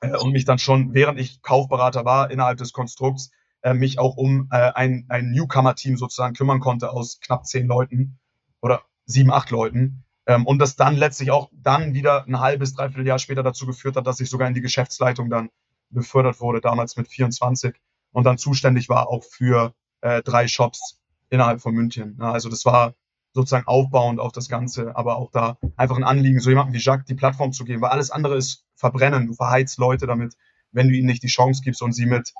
äh, 0.00 0.16
und 0.16 0.32
mich 0.32 0.44
dann 0.44 0.58
schon, 0.58 0.94
während 0.94 1.20
ich 1.20 1.42
Kaufberater 1.42 2.04
war, 2.04 2.30
innerhalb 2.30 2.58
des 2.58 2.72
Konstrukts, 2.72 3.30
äh, 3.64 3.74
mich 3.74 3.98
auch 3.98 4.16
um 4.16 4.48
äh, 4.50 4.72
ein, 4.74 5.06
ein 5.08 5.30
Newcomer-Team 5.32 5.96
sozusagen 5.96 6.34
kümmern 6.34 6.60
konnte 6.60 6.90
aus 6.90 7.18
knapp 7.20 7.46
zehn 7.46 7.66
Leuten 7.66 8.18
oder 8.60 8.82
sieben, 9.06 9.32
acht 9.32 9.50
Leuten. 9.50 10.04
Ähm, 10.26 10.46
und 10.46 10.58
das 10.58 10.76
dann 10.76 10.96
letztlich 10.96 11.30
auch 11.30 11.50
dann 11.52 11.94
wieder 11.94 12.26
ein 12.26 12.40
halbes, 12.40 12.74
dreiviertel 12.74 13.06
Jahr 13.06 13.18
später 13.18 13.42
dazu 13.42 13.66
geführt 13.66 13.96
hat, 13.96 14.06
dass 14.06 14.20
ich 14.20 14.28
sogar 14.28 14.48
in 14.48 14.54
die 14.54 14.60
Geschäftsleitung 14.60 15.30
dann 15.30 15.48
befördert 15.88 16.40
wurde, 16.40 16.60
damals 16.60 16.96
mit 16.96 17.08
24 17.08 17.74
und 18.12 18.24
dann 18.24 18.36
zuständig 18.36 18.88
war 18.88 19.08
auch 19.08 19.24
für 19.24 19.74
äh, 20.02 20.22
drei 20.22 20.46
Shops 20.46 21.00
innerhalb 21.30 21.62
von 21.62 21.74
München. 21.74 22.18
Ja, 22.20 22.32
also 22.32 22.50
das 22.50 22.66
war 22.66 22.94
sozusagen 23.32 23.66
aufbauend 23.66 24.20
auf 24.20 24.32
das 24.32 24.48
Ganze, 24.48 24.94
aber 24.94 25.16
auch 25.16 25.30
da 25.30 25.56
einfach 25.76 25.96
ein 25.96 26.04
Anliegen, 26.04 26.38
so 26.38 26.50
jemandem 26.50 26.74
wie 26.74 26.82
Jacques 26.82 27.06
die 27.06 27.14
Plattform 27.14 27.52
zu 27.52 27.64
geben, 27.64 27.80
weil 27.80 27.90
alles 27.90 28.10
andere 28.10 28.36
ist 28.36 28.64
verbrennen. 28.76 29.26
Du 29.26 29.34
verheizt 29.34 29.78
Leute 29.78 30.06
damit, 30.06 30.34
wenn 30.70 30.88
du 30.88 30.94
ihnen 30.94 31.06
nicht 31.06 31.22
die 31.22 31.28
Chance 31.28 31.62
gibst 31.64 31.82
und 31.82 31.92
sie 31.92 32.06
mit 32.06 32.32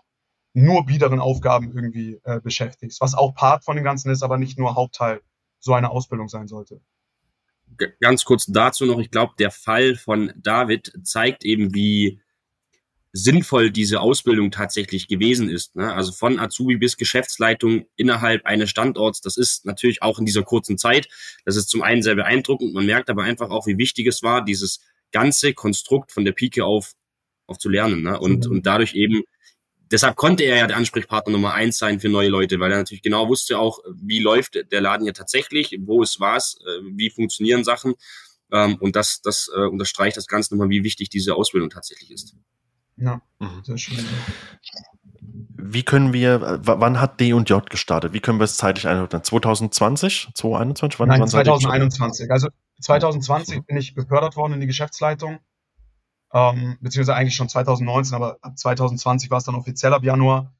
nur 0.55 0.87
biederen 0.87 1.21
Aufgaben 1.21 1.73
irgendwie 1.75 2.21
äh, 2.25 2.41
beschäftigst, 2.41 3.01
was 3.01 3.15
auch 3.15 3.35
Part 3.35 3.65
von 3.65 3.77
dem 3.77 3.85
Ganzen 3.85 4.11
ist, 4.11 4.23
aber 4.23 4.39
nicht 4.39 4.59
nur 4.59 4.75
Hauptteil 4.75 5.21
so 5.59 5.75
einer 5.75 5.91
Ausbildung 5.91 6.29
sein 6.29 6.47
sollte. 6.47 6.81
Ganz 8.01 8.25
kurz 8.25 8.47
dazu 8.47 8.87
noch, 8.87 9.01
ich 9.01 9.11
glaube, 9.11 9.35
der 9.39 9.51
Fall 9.51 9.97
von 9.97 10.33
David 10.37 10.93
zeigt 11.03 11.45
eben, 11.45 11.75
wie 11.75 12.21
sinnvoll 13.17 13.71
diese 13.71 14.01
Ausbildung 14.01 14.51
tatsächlich 14.51 15.09
gewesen 15.09 15.49
ist. 15.49 15.77
Ne? 15.77 15.93
Also 15.93 16.13
von 16.13 16.39
Azubi 16.39 16.77
bis 16.77 16.97
Geschäftsleitung 16.97 17.87
innerhalb 17.97 18.45
eines 18.45 18.71
Standorts, 18.71 19.21
das 19.21 19.37
ist 19.37 19.65
natürlich 19.65 20.03
auch 20.03 20.19
in 20.19 20.27
dieser 20.27 20.43
kurzen 20.43 20.79
Zeit, 20.79 21.09
das 21.45 21.57
ist 21.57 21.69
zum 21.69 21.83
einen 21.83 22.03
sehr 22.03 22.17
beeindruckend, 22.17 22.75
man 22.75 22.87
merkt 22.87 23.11
aber 23.11 23.23
einfach 23.23 23.51
auch, 23.51 23.69
wie 23.69 23.79
wichtig 23.79 24.09
es 24.09 24.23
war, 24.25 24.45
dieses 24.45 24.81
ganze 25.13 25.55
Konstrukt 25.55 26.11
von 26.11 26.25
der 26.25 26.33
Pike 26.33 26.65
auf, 26.65 26.93
auf 27.47 27.59
zu 27.59 27.69
lernen 27.69 28.03
ne? 28.03 28.19
und, 28.19 28.47
mhm. 28.47 28.53
und 28.53 28.67
dadurch 28.67 28.95
eben 28.95 29.23
deshalb 29.91 30.17
konnte 30.17 30.45
er 30.45 30.57
ja 30.57 30.67
der 30.67 30.77
Ansprechpartner 30.77 31.33
Nummer 31.33 31.55
eins 31.55 31.79
sein 31.79 32.01
für 32.01 32.09
neue 32.09 32.29
Leute, 32.29 32.61
weil 32.61 32.73
er 32.73 32.79
natürlich 32.79 33.03
genau 33.03 33.29
wusste 33.29 33.59
auch, 33.59 33.79
wie 33.95 34.21
läuft 34.21 34.59
der 34.71 34.81
Laden 34.81 35.05
hier 35.05 35.15
tatsächlich, 35.15 35.77
wo 35.81 36.03
ist 36.03 36.21
was, 36.21 36.59
äh, 36.61 36.81
wie 36.95 37.11
funktionieren 37.11 37.65
Sachen. 37.65 37.95
Ähm, 38.53 38.77
und 38.81 38.97
das, 38.97 39.21
das 39.23 39.51
äh, 39.55 39.61
unterstreicht 39.61 40.17
das 40.17 40.27
Ganze 40.27 40.55
nochmal, 40.55 40.71
wie 40.71 40.85
wichtig 40.85 41.09
diese 41.09 41.35
Ausbildung 41.35 41.71
tatsächlich 41.71 42.11
ist. 42.11 42.35
Ja, 42.97 43.21
mhm. 43.39 43.65
sehr 43.65 43.79
schön. 43.79 43.99
Wie 45.67 45.83
können 45.83 46.13
wir, 46.13 46.61
wann 46.63 47.01
hat 47.01 47.21
D 47.21 47.33
und 47.33 47.49
J 47.49 47.69
gestartet? 47.69 48.13
Wie 48.13 48.21
können 48.21 48.39
wir 48.39 48.45
es 48.45 48.57
zeitlich 48.57 48.87
einordnen? 48.87 49.25
2020? 49.25 50.29
2021? 50.35 51.01
Wann, 51.01 51.09
Nein, 51.09 51.21
wann 51.21 51.29
2021. 51.29 52.31
Also 52.31 52.49
2020 52.81 53.65
bin 53.65 53.77
ich 53.79 53.95
befördert 53.95 54.37
worden 54.37 54.55
in 54.55 54.61
die 54.61 54.67
Geschäftsleitung 54.67 55.39
ähm, 56.35 56.77
beziehungsweise 56.81 57.17
eigentlich 57.17 57.37
schon 57.37 57.49
2019, 57.49 58.17
aber 58.17 58.39
ab 58.43 58.59
2020 58.59 59.31
war 59.31 59.39
es 59.39 59.45
dann 59.45 59.55
offiziell 59.55 59.95
ab 59.95 60.03
Januar. 60.03 60.53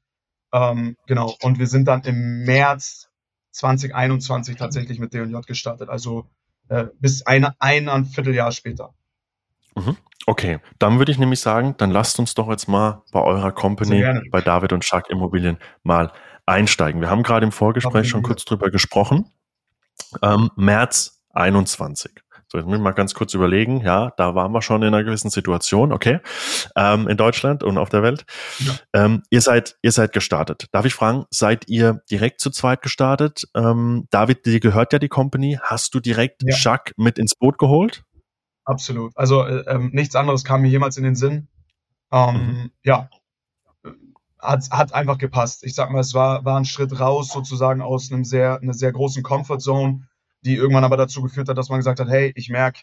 Ähm, 0.53 0.95
genau, 1.05 1.35
und 1.41 1.59
wir 1.59 1.67
sind 1.67 1.85
dann 1.85 2.01
im 2.03 2.45
März 2.45 3.09
2021 3.51 4.55
tatsächlich 4.55 4.99
mit 4.99 5.13
D&J 5.13 5.45
gestartet, 5.45 5.89
also 5.89 6.29
äh, 6.69 6.85
bis 6.99 7.25
eine, 7.25 7.55
ein, 7.59 7.89
ein 7.89 8.05
Vierteljahr 8.05 8.51
später. 8.51 8.93
Mhm. 9.75 9.97
Okay, 10.27 10.59
dann 10.79 10.97
würde 10.97 11.11
ich 11.11 11.19
nämlich 11.19 11.41
sagen, 11.41 11.75
dann 11.77 11.91
lasst 11.91 12.17
uns 12.19 12.33
doch 12.33 12.49
jetzt 12.49 12.67
mal 12.67 13.03
bei 13.11 13.21
eurer 13.21 13.51
Company, 13.51 14.03
bei 14.31 14.41
David 14.41 14.73
und 14.73 14.83
Schack 14.83 15.09
Immobilien 15.09 15.57
mal 15.83 16.11
einsteigen. 16.45 17.01
Wir 17.01 17.09
haben 17.09 17.21
gerade 17.21 17.45
im 17.45 17.51
Vorgespräch 17.51 18.09
schon 18.09 18.23
kurz 18.23 18.45
drüber 18.45 18.71
gesprochen. 18.71 19.29
Ähm, 20.21 20.49
März 20.55 21.21
21. 21.33 22.24
So, 22.55 22.59
jetzt 22.59 22.67
muss 22.67 22.77
ich 22.77 22.81
mal 22.81 22.91
ganz 22.91 23.13
kurz 23.13 23.33
überlegen. 23.33 23.81
Ja, 23.81 24.13
da 24.15 24.33
waren 24.33 24.53
wir 24.53 24.61
schon 24.61 24.81
in 24.81 24.93
einer 24.93 25.03
gewissen 25.03 25.29
Situation, 25.29 25.91
okay, 25.91 26.21
ähm, 26.77 27.09
in 27.09 27.17
Deutschland 27.17 27.63
und 27.63 27.77
auf 27.77 27.89
der 27.89 28.01
Welt. 28.01 28.25
Ja. 28.59 28.73
Ähm, 28.93 29.23
ihr 29.29 29.41
seid, 29.41 29.77
ihr 29.81 29.91
seid 29.91 30.13
gestartet. 30.13 30.67
Darf 30.71 30.85
ich 30.85 30.93
fragen, 30.93 31.25
seid 31.29 31.67
ihr 31.67 32.01
direkt 32.09 32.39
zu 32.39 32.49
zweit 32.51 32.81
gestartet? 32.81 33.43
Ähm, 33.55 34.07
David, 34.09 34.45
dir 34.45 34.61
gehört 34.61 34.93
ja 34.93 34.99
die 34.99 35.09
Company. 35.09 35.59
Hast 35.61 35.93
du 35.95 35.99
direkt 35.99 36.43
ja. 36.43 36.55
Jacques 36.55 36.93
mit 36.95 37.19
ins 37.19 37.35
Boot 37.35 37.57
geholt? 37.57 38.05
Absolut. 38.63 39.11
Also 39.17 39.43
äh, 39.43 39.65
ähm, 39.67 39.89
nichts 39.91 40.15
anderes 40.15 40.45
kam 40.45 40.61
mir 40.61 40.69
jemals 40.69 40.95
in 40.95 41.03
den 41.03 41.15
Sinn. 41.15 41.49
Ähm, 42.13 42.35
mhm. 42.35 42.71
Ja, 42.83 43.09
hat, 44.39 44.69
hat 44.71 44.93
einfach 44.93 45.17
gepasst. 45.17 45.65
Ich 45.65 45.75
sag 45.75 45.91
mal, 45.91 45.99
es 45.99 46.13
war, 46.13 46.45
war 46.45 46.57
ein 46.57 46.63
Schritt 46.63 47.01
raus 47.01 47.33
sozusagen 47.33 47.81
aus 47.81 48.13
einem 48.13 48.23
sehr, 48.23 48.61
einer 48.61 48.73
sehr 48.73 48.93
großen 48.93 49.23
Comfort 49.23 49.59
Zone 49.59 50.07
die 50.45 50.55
irgendwann 50.55 50.83
aber 50.83 50.97
dazu 50.97 51.21
geführt 51.21 51.49
hat, 51.49 51.57
dass 51.57 51.69
man 51.69 51.79
gesagt 51.79 51.99
hat, 51.99 52.07
hey, 52.07 52.31
ich 52.35 52.49
merke, 52.49 52.81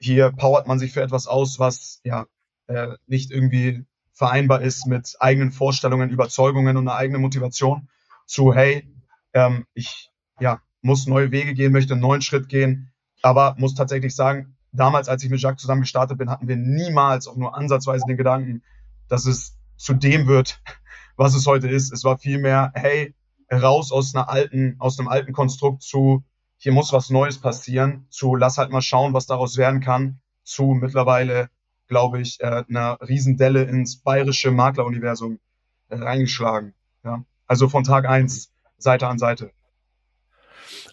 hier 0.00 0.32
powert 0.32 0.66
man 0.66 0.80
sich 0.80 0.92
für 0.92 1.00
etwas 1.00 1.28
aus, 1.28 1.60
was 1.60 2.00
ja 2.04 2.26
äh, 2.66 2.96
nicht 3.06 3.30
irgendwie 3.30 3.84
vereinbar 4.12 4.62
ist 4.62 4.86
mit 4.86 5.16
eigenen 5.20 5.52
Vorstellungen, 5.52 6.10
Überzeugungen 6.10 6.76
und 6.76 6.88
einer 6.88 6.96
eigenen 6.96 7.22
Motivation 7.22 7.88
zu, 8.26 8.52
hey, 8.52 8.92
ähm, 9.32 9.64
ich 9.74 10.10
ja, 10.40 10.60
muss 10.80 11.06
neue 11.06 11.30
Wege 11.30 11.54
gehen, 11.54 11.72
möchte 11.72 11.94
einen 11.94 12.02
neuen 12.02 12.20
Schritt 12.20 12.48
gehen, 12.48 12.92
aber 13.22 13.54
muss 13.58 13.74
tatsächlich 13.74 14.14
sagen, 14.16 14.56
damals, 14.72 15.08
als 15.08 15.22
ich 15.22 15.30
mit 15.30 15.40
Jacques 15.40 15.60
zusammen 15.60 15.82
gestartet 15.82 16.18
bin, 16.18 16.30
hatten 16.30 16.48
wir 16.48 16.56
niemals 16.56 17.28
auch 17.28 17.36
nur 17.36 17.56
ansatzweise 17.56 18.04
den 18.06 18.16
Gedanken, 18.16 18.62
dass 19.08 19.26
es 19.26 19.56
zu 19.76 19.94
dem 19.94 20.26
wird, 20.26 20.60
was 21.16 21.34
es 21.34 21.46
heute 21.46 21.68
ist. 21.68 21.92
Es 21.92 22.02
war 22.02 22.18
vielmehr, 22.18 22.72
hey, 22.74 23.14
raus 23.52 23.92
aus 23.92 24.14
einer 24.14 24.28
alten, 24.28 24.76
aus 24.78 24.98
einem 24.98 25.08
alten 25.08 25.32
Konstrukt 25.32 25.82
zu, 25.82 26.24
hier 26.62 26.70
muss 26.70 26.92
was 26.92 27.10
Neues 27.10 27.38
passieren, 27.38 28.06
zu 28.08 28.36
lass 28.36 28.56
halt 28.56 28.70
mal 28.70 28.82
schauen, 28.82 29.14
was 29.14 29.26
daraus 29.26 29.56
werden 29.56 29.80
kann, 29.80 30.20
zu 30.44 30.76
mittlerweile, 30.80 31.50
glaube 31.88 32.20
ich, 32.20 32.40
äh, 32.40 32.62
einer 32.68 32.98
Riesendelle 33.00 33.64
ins 33.64 33.96
bayerische 33.96 34.52
Makleruniversum 34.52 35.40
äh, 35.88 35.96
reingeschlagen. 35.96 36.72
Ja? 37.02 37.24
Also 37.48 37.68
von 37.68 37.82
Tag 37.82 38.06
eins 38.08 38.52
Seite 38.78 39.08
an 39.08 39.18
Seite. 39.18 39.50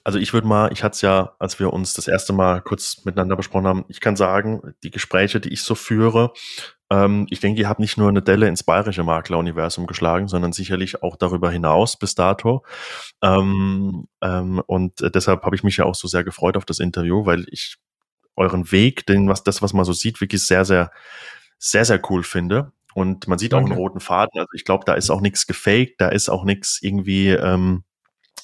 Also 0.04 0.18
ich 0.18 0.34
würde 0.34 0.48
mal, 0.48 0.74
ich 0.74 0.82
hatte 0.82 0.96
es 0.96 1.02
ja, 1.02 1.36
als 1.38 1.60
wir 1.60 1.72
uns 1.72 1.94
das 1.94 2.08
erste 2.08 2.34
Mal 2.34 2.64
kurz 2.64 3.06
miteinander 3.06 3.36
besprochen 3.36 3.68
haben, 3.68 3.86
ich 3.90 4.02
kann 4.02 4.16
sagen, 4.16 4.74
die 4.82 4.90
Gespräche, 4.90 5.40
die 5.40 5.50
ich 5.50 5.62
so 5.62 5.76
führe, 5.76 6.34
ähm, 6.90 7.28
ich 7.30 7.40
denke, 7.40 7.62
ihr 7.62 7.70
habt 7.70 7.80
nicht 7.80 7.98
nur 7.98 8.10
eine 8.10 8.22
Delle 8.22 8.48
ins 8.48 8.64
bayerische 8.64 9.04
Makleruniversum 9.04 9.86
geschlagen, 9.86 10.28
sondern 10.28 10.54
sicherlich 10.54 11.04
auch 11.04 11.16
darüber 11.16 11.52
hinaus 11.52 11.98
bis 11.98 12.16
dato. 12.16 12.64
Ähm, 13.22 14.08
ähm, 14.22 14.62
und 14.66 14.94
deshalb 15.14 15.44
habe 15.44 15.56
ich 15.56 15.64
mich 15.64 15.78
ja 15.78 15.86
auch 15.86 15.96
so 15.96 16.08
sehr 16.08 16.24
gefreut 16.24 16.58
auf 16.58 16.66
das 16.66 16.80
Interview, 16.80 17.26
weil 17.26 17.46
ich 17.52 17.78
euren 18.36 18.72
Weg, 18.72 19.06
den, 19.06 19.28
was, 19.28 19.44
das, 19.44 19.62
was 19.62 19.74
man 19.74 19.86
so 19.86 19.94
sieht, 19.94 20.20
wirklich 20.22 20.46
sehr, 20.46 20.66
sehr, 20.66 20.92
sehr, 21.60 21.86
sehr 21.86 22.02
cool 22.10 22.24
finde. 22.24 22.72
Und 22.96 23.28
man 23.28 23.38
sieht 23.38 23.54
Danke. 23.54 23.66
auch 23.66 23.70
einen 23.72 23.80
roten 23.80 24.00
Faden. 24.00 24.40
Also 24.40 24.50
ich 24.54 24.66
glaube, 24.66 24.86
da 24.86 24.94
ist 24.94 25.10
auch 25.12 25.22
nichts 25.22 25.46
gefaked, 25.46 26.02
da 26.02 26.10
ist 26.10 26.30
auch 26.30 26.44
nichts 26.44 26.80
irgendwie 26.82 27.30
ähm, 27.30 27.84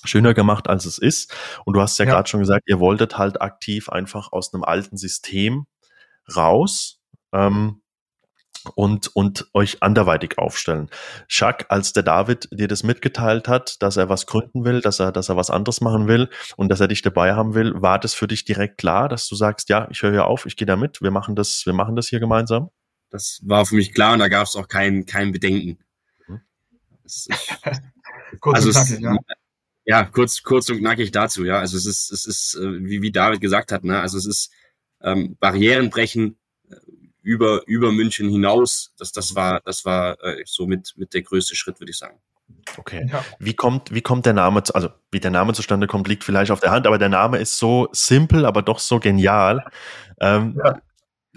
schöner 0.03 0.33
gemacht, 0.33 0.69
als 0.69 0.85
es 0.85 0.97
ist. 0.97 1.33
Und 1.65 1.73
du 1.75 1.81
hast 1.81 1.97
ja, 1.97 2.05
ja. 2.05 2.11
gerade 2.11 2.29
schon 2.29 2.41
gesagt, 2.41 2.63
ihr 2.67 2.79
wolltet 2.79 3.17
halt 3.17 3.41
aktiv 3.41 3.89
einfach 3.89 4.31
aus 4.31 4.53
einem 4.53 4.63
alten 4.63 4.97
System 4.97 5.65
raus. 6.35 6.99
Ähm, 7.33 7.81
und, 8.75 9.15
und 9.15 9.47
euch 9.53 9.81
anderweitig 9.81 10.37
aufstellen. 10.37 10.89
Chuck, 11.27 11.65
als 11.69 11.93
der 11.93 12.03
David 12.03 12.47
dir 12.51 12.67
das 12.67 12.83
mitgeteilt 12.83 13.47
hat, 13.47 13.81
dass 13.81 13.97
er 13.97 14.09
was 14.09 14.25
gründen 14.25 14.65
will, 14.65 14.81
dass 14.81 14.99
er, 14.99 15.11
dass 15.11 15.29
er 15.29 15.37
was 15.37 15.49
anderes 15.49 15.81
machen 15.81 16.07
will 16.07 16.29
und 16.57 16.69
dass 16.69 16.79
er 16.79 16.87
dich 16.87 17.01
dabei 17.01 17.33
haben 17.33 17.53
will, 17.53 17.81
war 17.81 17.99
das 17.99 18.13
für 18.13 18.27
dich 18.27 18.45
direkt 18.45 18.77
klar, 18.77 19.09
dass 19.09 19.27
du 19.27 19.35
sagst, 19.35 19.69
ja, 19.69 19.87
ich 19.91 20.01
höre 20.01 20.11
hier 20.11 20.25
auf, 20.25 20.45
ich 20.45 20.55
gehe 20.55 20.65
da 20.65 20.75
mit, 20.75 21.01
wir 21.01 21.11
machen 21.11 21.35
das, 21.35 21.65
wir 21.65 21.73
machen 21.73 21.95
das 21.95 22.07
hier 22.07 22.19
gemeinsam? 22.19 22.69
Das 23.09 23.39
war 23.43 23.65
für 23.65 23.75
mich 23.75 23.93
klar 23.93 24.13
und 24.13 24.19
da 24.19 24.27
gab 24.27 24.47
es 24.47 24.55
auch 24.55 24.67
kein, 24.67 25.05
kein 25.05 25.31
Bedenken. 25.31 25.79
Mhm. 26.27 26.41
kurz 28.39 28.65
also 28.65 28.69
und 28.69 28.75
knackig, 28.75 28.99
ja. 29.01 29.17
Ja, 29.87 30.03
kurz, 30.03 30.41
kurz 30.41 30.69
und 30.69 30.79
knackig 30.79 31.11
dazu, 31.11 31.45
ja. 31.45 31.59
Also 31.59 31.77
es 31.77 31.85
ist, 31.85 32.11
es 32.11 32.25
ist, 32.25 32.55
äh, 32.55 32.83
wie, 32.83 33.01
wie 33.01 33.11
David 33.11 33.39
gesagt 33.39 33.71
hat, 33.71 33.83
ne, 33.83 33.99
also 33.99 34.17
es 34.17 34.25
ist 34.25 34.51
ähm, 35.01 35.37
Barrieren 35.39 35.89
brechen, 35.89 36.37
über, 37.25 37.61
über 37.65 37.91
München 37.91 38.29
hinaus. 38.29 38.93
Das, 38.97 39.11
das 39.11 39.35
war, 39.35 39.59
das 39.65 39.83
war 39.83 40.23
äh, 40.23 40.43
so 40.45 40.67
mit, 40.67 40.93
mit 40.95 41.13
der 41.13 41.23
größte 41.23 41.55
Schritt, 41.55 41.79
würde 41.79 41.89
ich 41.89 41.97
sagen. 41.97 42.19
Okay. 42.77 43.07
Ja. 43.11 43.25
Wie 43.39 43.55
kommt, 43.55 43.93
wie 43.93 44.01
kommt 44.01 44.27
der 44.27 44.33
Name, 44.33 44.61
zu, 44.61 44.75
also 44.75 44.89
wie 45.11 45.19
der 45.19 45.31
Name 45.31 45.53
zustande 45.53 45.87
kommt, 45.87 46.07
liegt 46.07 46.23
vielleicht 46.23 46.51
auf 46.51 46.59
der 46.59 46.69
Hand, 46.69 46.85
aber 46.85 46.99
der 46.99 47.09
Name 47.09 47.39
ist 47.39 47.57
so 47.57 47.89
simpel, 47.91 48.45
aber 48.45 48.61
doch 48.61 48.77
so 48.77 48.99
genial. 48.99 49.65
Ähm, 50.21 50.59
ja. 50.63 50.79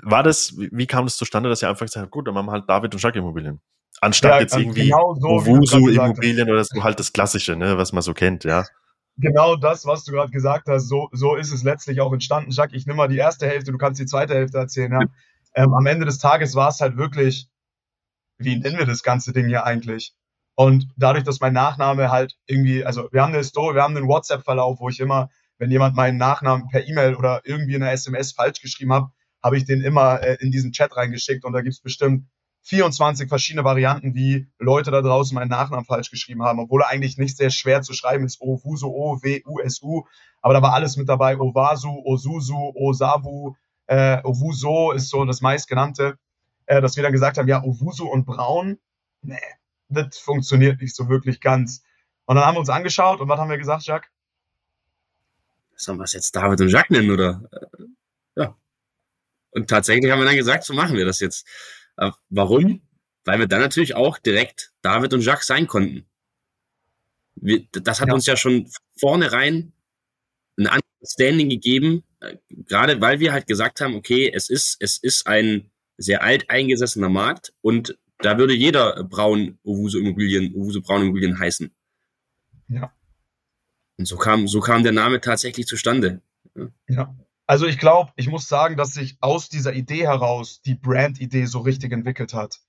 War 0.03 0.23
das, 0.23 0.55
wie 0.57 0.87
kam 0.87 1.07
das 1.07 1.17
zustande, 1.17 1.49
dass 1.49 1.63
ihr 1.63 1.71
einfach 1.71 1.87
gesagt 1.87 2.05
habt, 2.05 2.13
gut, 2.13 2.27
dann 2.27 2.35
machen 2.35 2.47
wir 2.47 2.53
halt 2.53 2.69
David 2.69 2.93
und 2.95 3.01
Schack 3.01 3.17
Immobilien? 3.17 3.61
Anstatt 4.01 4.33
ja, 4.33 4.41
jetzt 4.41 4.57
irgendwie 4.57 4.89
genau 4.89 5.17
so, 5.19 5.29
Owusu 5.29 5.89
Immobilien 5.89 6.49
oder 6.51 6.63
so 6.63 6.85
halt 6.85 7.01
das 7.01 7.13
Klassische, 7.13 7.57
ne, 7.57 7.79
was 7.79 7.93
man 7.93 8.03
so 8.03 8.13
kennt, 8.13 8.45
ja. 8.45 8.65
Genau 9.17 9.57
das, 9.57 9.87
was 9.87 10.05
du 10.05 10.13
gerade 10.13 10.31
gesagt 10.31 10.69
hast, 10.69 10.87
so, 10.89 11.09
so 11.13 11.35
ist 11.35 11.53
es 11.53 11.65
letztlich 11.65 12.01
auch 12.01 12.13
entstanden. 12.13 12.53
Jacques, 12.53 12.77
ich 12.77 12.87
nehme 12.87 12.99
mal 12.99 13.09
die 13.09 13.17
erste 13.17 13.47
Hälfte, 13.49 13.73
du 13.73 13.79
kannst 13.79 14.01
die 14.01 14.07
zweite 14.07 14.35
Hälfte 14.35 14.59
erzählen, 14.59 14.93
ja. 14.93 15.01
Ähm, 15.59 15.75
am 15.75 15.87
Ende 15.87 16.07
des 16.07 16.19
Tages 16.19 16.55
war 16.55 16.69
es 16.69 16.81
halt 16.81 16.97
wirklich, 16.97 17.49
wie 18.39 18.55
nennen 18.55 18.79
wir 18.79 18.87
das 18.87 19.03
ganze 19.03 19.33
Ding 19.33 19.49
hier 19.49 19.65
eigentlich? 19.65 20.15
Und 20.55 20.87
dadurch, 20.97 21.25
dass 21.25 21.41
mein 21.41 21.53
Nachname 21.53 22.13
halt 22.13 22.39
irgendwie, 22.47 22.85
also 22.85 23.09
wir 23.11 23.23
haben 23.23 23.35
eine 23.35 23.43
Story, 23.43 23.75
wir 23.75 23.83
haben 23.83 23.97
einen 23.97 24.07
WhatsApp-Verlauf, 24.07 24.79
wo 24.79 24.89
ich 24.89 25.01
immer, 25.01 25.31
wenn 25.59 25.73
jemand 25.73 25.97
meinen 25.97 26.17
Nachnamen 26.17 26.69
per 26.69 26.87
E-Mail 26.87 27.17
oder 27.17 27.41
irgendwie 27.43 27.75
in 27.75 27.83
einer 27.83 27.91
SMS 27.91 28.31
falsch 28.31 28.61
geschrieben 28.61 28.93
hat, 28.93 29.09
habe 29.43 29.57
ich 29.57 29.65
den 29.65 29.83
immer 29.83 30.23
äh, 30.23 30.37
in 30.39 30.53
diesen 30.53 30.71
Chat 30.71 30.97
reingeschickt 30.97 31.45
und 31.45 31.55
da 31.55 31.61
gibt 31.61 31.75
es 31.75 31.81
bestimmt 31.81 32.29
24 32.63 33.29
verschiedene 33.29 33.65
Varianten, 33.65 34.15
wie 34.15 34.47
Leute 34.61 34.93
da 34.93 35.03
draußen 35.03 35.35
meinen 35.35 35.49
Nachnamen 35.49 35.85
falsch 35.85 36.13
geschrieben 36.13 36.45
haben, 36.45 36.61
obwohl 36.61 36.83
er 36.83 36.89
eigentlich 36.89 37.19
nicht 37.19 37.37
sehr 37.37 37.51
schwer 37.51 37.83
zu 37.83 37.95
schreiben 37.95 38.25
ist. 38.25 38.41
Ovusu, 38.41 38.87
O-W-U-S-U. 38.87 40.07
Aber 40.41 40.55
da 40.55 40.63
war 40.63 40.75
alles 40.75 40.97
mit 40.97 41.09
dabei. 41.09 41.37
Ovasu, 41.37 42.01
Osusu, 42.05 42.73
Osavu, 42.77 43.57
äh, 43.89 44.23
Owuso 44.23 44.93
ist 44.93 45.09
so 45.09 45.25
das 45.25 45.41
meistgenannte, 45.41 46.19
äh, 46.67 46.81
dass 46.81 46.97
wir 46.97 47.03
dann 47.03 47.13
gesagt 47.13 47.39
haben, 47.39 47.49
ja, 47.49 47.63
Owusu 47.63 48.07
und 48.07 48.25
Braun, 48.25 48.79
nee, 49.23 49.37
das 49.89 50.19
funktioniert 50.19 50.81
nicht 50.81 50.95
so 50.95 51.09
wirklich 51.09 51.41
ganz. 51.41 51.83
Und 52.27 52.37
dann 52.37 52.45
haben 52.45 52.55
wir 52.55 52.61
uns 52.61 52.69
angeschaut 52.69 53.21
und 53.21 53.29
was 53.29 53.41
haben 53.41 53.51
wir 53.51 53.59
gesagt, 53.59 53.85
Jacques? 53.85 54.11
Sollen 55.75 55.99
wir 55.99 56.05
es 56.05 56.13
jetzt 56.13 56.37
David 56.37 56.61
und 56.61 56.69
Jacques 56.69 56.91
nennen, 56.91 57.11
oder? 57.11 57.49
Ja. 58.37 58.57
Und 59.51 59.71
tatsächlich 59.71 60.11
haben 60.11 60.19
wir 60.19 60.27
dann 60.27 60.37
gesagt, 60.37 60.65
so 60.65 60.75
machen 60.75 60.97
wir 60.97 61.07
das 61.07 61.21
jetzt. 61.21 61.47
Äh, 61.97 62.11
warum? 62.29 62.83
Weil 63.25 63.39
wir 63.39 63.47
dann 63.47 63.61
natürlich 63.61 63.95
auch 63.95 64.19
direkt 64.19 64.73
David 64.83 65.15
und 65.15 65.23
Jacques 65.23 65.47
sein 65.47 65.67
konnten. 65.67 66.07
Wir, 67.37 67.67
das 67.73 68.01
hat 68.01 68.09
ja. 68.09 68.15
uns 68.15 68.27
ja 68.27 68.37
schon 68.37 68.71
vornherein 68.99 69.73
ein 70.59 70.67
anderes 70.67 71.13
Standing 71.13 71.49
gegeben, 71.49 72.05
gerade 72.51 73.01
weil 73.01 73.21
wir 73.21 73.33
halt 73.33 73.47
gesagt 73.47 73.81
haben, 73.81 73.95
okay, 73.95 74.31
es 74.33 74.51
ist, 74.51 74.77
es 74.81 74.99
ist 74.99 75.27
ein 75.27 75.71
sehr 75.97 76.23
alt 76.23 76.51
eingesessener 76.51 77.09
Markt 77.09 77.53
und 77.61 77.99
da 78.19 78.39
würde 78.39 78.55
jeder 78.55 79.05
Braun 79.05 79.59
Owusu 79.65 79.99
Immobilien, 79.99 80.55
Owusu 80.55 80.83
Braun 80.83 81.03
Immobilien 81.03 81.39
heißen. 81.39 81.71
Ja. 82.69 82.93
Und 83.97 84.07
so 84.07 84.17
kam, 84.17 84.49
so 84.49 84.61
kam 84.61 84.83
der 84.83 84.93
Name 84.93 85.21
tatsächlich 85.21 85.67
zustande. 85.67 86.21
Ja. 86.55 86.69
ja. 86.89 87.17
Also 87.47 87.67
ich 87.67 87.79
glaube, 87.79 88.13
ich 88.17 88.29
muss 88.29 88.47
sagen, 88.47 88.77
dass 88.77 88.93
sich 88.93 89.17
aus 89.21 89.49
dieser 89.49 89.73
Idee 89.73 90.07
heraus 90.07 90.61
die 90.61 90.75
Brand-Idee 90.75 91.47
so 91.47 91.61
richtig 91.61 91.93
entwickelt 91.93 92.35
hat. 92.35 92.61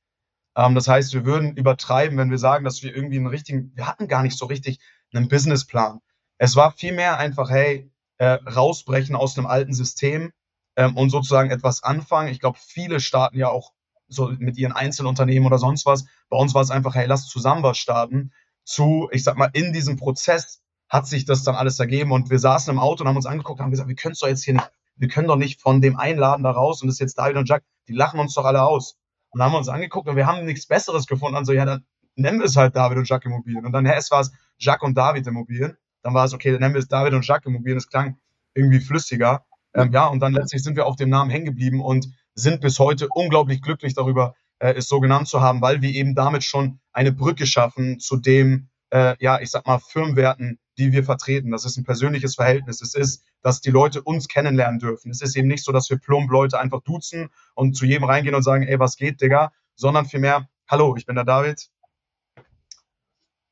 Ähm, 0.55 0.73
das 0.73 0.87
heißt, 0.87 1.13
wir 1.13 1.25
würden 1.25 1.55
übertreiben, 1.55 2.17
wenn 2.17 2.31
wir 2.31 2.37
sagen, 2.37 2.63
dass 2.63 2.81
wir 2.81 2.95
irgendwie 2.95 3.17
einen 3.17 3.27
richtigen, 3.27 3.71
wir 3.75 3.87
hatten 3.87 4.07
gar 4.07 4.23
nicht 4.23 4.37
so 4.37 4.45
richtig 4.45 4.79
einen 5.13 5.27
Businessplan. 5.27 5.99
Es 6.37 6.55
war 6.55 6.71
vielmehr 6.71 7.17
einfach, 7.17 7.49
hey, 7.49 7.91
äh, 8.19 8.37
rausbrechen 8.47 9.15
aus 9.15 9.37
einem 9.37 9.47
alten 9.47 9.73
System 9.73 10.31
ähm, 10.75 10.95
und 10.95 11.09
sozusagen 11.09 11.51
etwas 11.51 11.83
anfangen. 11.83 12.29
Ich 12.29 12.39
glaube, 12.39 12.59
viele 12.61 12.99
starten 12.99 13.37
ja 13.37 13.49
auch 13.49 13.73
so 14.07 14.31
mit 14.37 14.57
ihren 14.57 14.71
Einzelunternehmen 14.71 15.47
oder 15.47 15.57
sonst 15.57 15.85
was. 15.85 16.05
Bei 16.29 16.37
uns 16.37 16.53
war 16.53 16.61
es 16.61 16.71
einfach, 16.71 16.95
hey, 16.95 17.07
lass 17.07 17.27
zusammen 17.27 17.63
was 17.63 17.77
starten. 17.77 18.31
Zu, 18.63 19.09
ich 19.11 19.23
sag 19.23 19.37
mal, 19.37 19.49
in 19.53 19.73
diesem 19.73 19.97
Prozess 19.97 20.61
hat 20.89 21.07
sich 21.07 21.25
das 21.25 21.43
dann 21.43 21.55
alles 21.55 21.79
ergeben 21.79 22.11
und 22.11 22.29
wir 22.29 22.39
saßen 22.39 22.71
im 22.71 22.79
Auto 22.79 23.03
und 23.03 23.07
haben 23.07 23.15
uns 23.15 23.25
angeguckt 23.25 23.59
und 23.59 23.63
haben 23.63 23.71
gesagt, 23.71 23.89
wir 23.89 23.95
können 23.95 24.15
doch 24.19 24.27
jetzt 24.27 24.43
hier 24.43 24.55
nicht, 24.55 24.71
wir 24.95 25.07
können 25.07 25.27
doch 25.27 25.35
nicht 25.35 25.61
von 25.61 25.81
dem 25.81 25.97
Einladen 25.97 26.43
da 26.43 26.51
raus 26.51 26.81
und 26.81 26.87
das 26.87 26.95
ist 26.95 26.99
jetzt 26.99 27.17
David 27.17 27.37
und 27.37 27.47
Jack, 27.47 27.63
die 27.87 27.93
lachen 27.93 28.19
uns 28.19 28.33
doch 28.33 28.45
alle 28.45 28.63
aus. 28.63 28.97
Und 29.29 29.39
dann 29.39 29.47
haben 29.47 29.53
wir 29.53 29.59
uns 29.59 29.69
angeguckt 29.69 30.07
und 30.07 30.15
wir 30.15 30.25
haben 30.25 30.45
nichts 30.45 30.67
Besseres 30.67 31.07
gefunden. 31.07 31.37
Also, 31.37 31.53
ja, 31.53 31.65
dann 31.65 31.85
nennen 32.15 32.39
wir 32.39 32.45
es 32.45 32.55
halt 32.55 32.75
David 32.75 32.97
und 32.97 33.07
Jack 33.07 33.25
Immobilien. 33.25 33.65
Und 33.65 33.71
dann, 33.71 33.85
ja, 33.85 33.93
es 33.93 34.11
war 34.11 34.21
es 34.21 34.31
Jack 34.57 34.81
und 34.81 34.95
David 34.95 35.27
Immobilien. 35.27 35.77
Dann 36.01 36.13
war 36.13 36.25
es, 36.25 36.33
okay, 36.33 36.51
dann 36.51 36.61
nennen 36.61 36.73
wir 36.73 36.79
es 36.79 36.87
David 36.87 37.13
und 37.13 37.25
Jacques 37.25 37.47
Immobilien. 37.47 37.77
Das 37.77 37.89
klang 37.89 38.17
irgendwie 38.53 38.79
flüssiger. 38.79 39.45
Ähm, 39.73 39.91
ja, 39.91 40.07
und 40.07 40.19
dann 40.19 40.33
letztlich 40.33 40.63
sind 40.63 40.75
wir 40.75 40.85
auf 40.85 40.95
dem 40.95 41.09
Namen 41.09 41.29
hängen 41.29 41.45
geblieben 41.45 41.81
und 41.81 42.07
sind 42.33 42.61
bis 42.61 42.79
heute 42.79 43.07
unglaublich 43.09 43.61
glücklich 43.61 43.93
darüber, 43.93 44.35
äh, 44.59 44.73
es 44.73 44.87
so 44.87 44.99
genannt 44.99 45.27
zu 45.27 45.41
haben, 45.41 45.61
weil 45.61 45.81
wir 45.81 45.89
eben 45.89 46.15
damit 46.15 46.43
schon 46.43 46.79
eine 46.91 47.11
Brücke 47.11 47.45
schaffen 47.45 47.99
zu 47.99 48.17
dem, 48.17 48.69
äh, 48.91 49.15
ja, 49.19 49.39
ich 49.39 49.51
sag 49.51 49.67
mal, 49.67 49.79
Firmenwerten, 49.79 50.59
die 50.77 50.91
wir 50.91 51.03
vertreten. 51.03 51.51
Das 51.51 51.65
ist 51.65 51.77
ein 51.77 51.83
persönliches 51.83 52.35
Verhältnis. 52.35 52.81
Es 52.81 52.95
ist, 52.95 53.23
dass 53.41 53.61
die 53.61 53.69
Leute 53.69 54.01
uns 54.01 54.27
kennenlernen 54.27 54.79
dürfen. 54.79 55.11
Es 55.11 55.21
ist 55.21 55.35
eben 55.35 55.47
nicht 55.47 55.63
so, 55.63 55.71
dass 55.71 55.89
wir 55.89 55.97
plump 55.97 56.31
Leute 56.31 56.59
einfach 56.59 56.81
duzen 56.81 57.29
und 57.53 57.75
zu 57.75 57.85
jedem 57.85 58.05
reingehen 58.05 58.35
und 58.35 58.43
sagen, 58.43 58.63
ey, 58.63 58.79
was 58.79 58.95
geht, 58.95 59.21
Digga, 59.21 59.51
sondern 59.75 60.05
vielmehr, 60.05 60.49
hallo, 60.67 60.95
ich 60.97 61.05
bin 61.05 61.15
der 61.15 61.25
David 61.25 61.69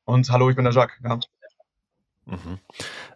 und 0.04 0.30
hallo, 0.30 0.50
ich 0.50 0.56
bin 0.56 0.64
der 0.64 0.74
Jacques. 0.74 0.98
Ja. 1.04 1.18
Mhm. 2.28 2.58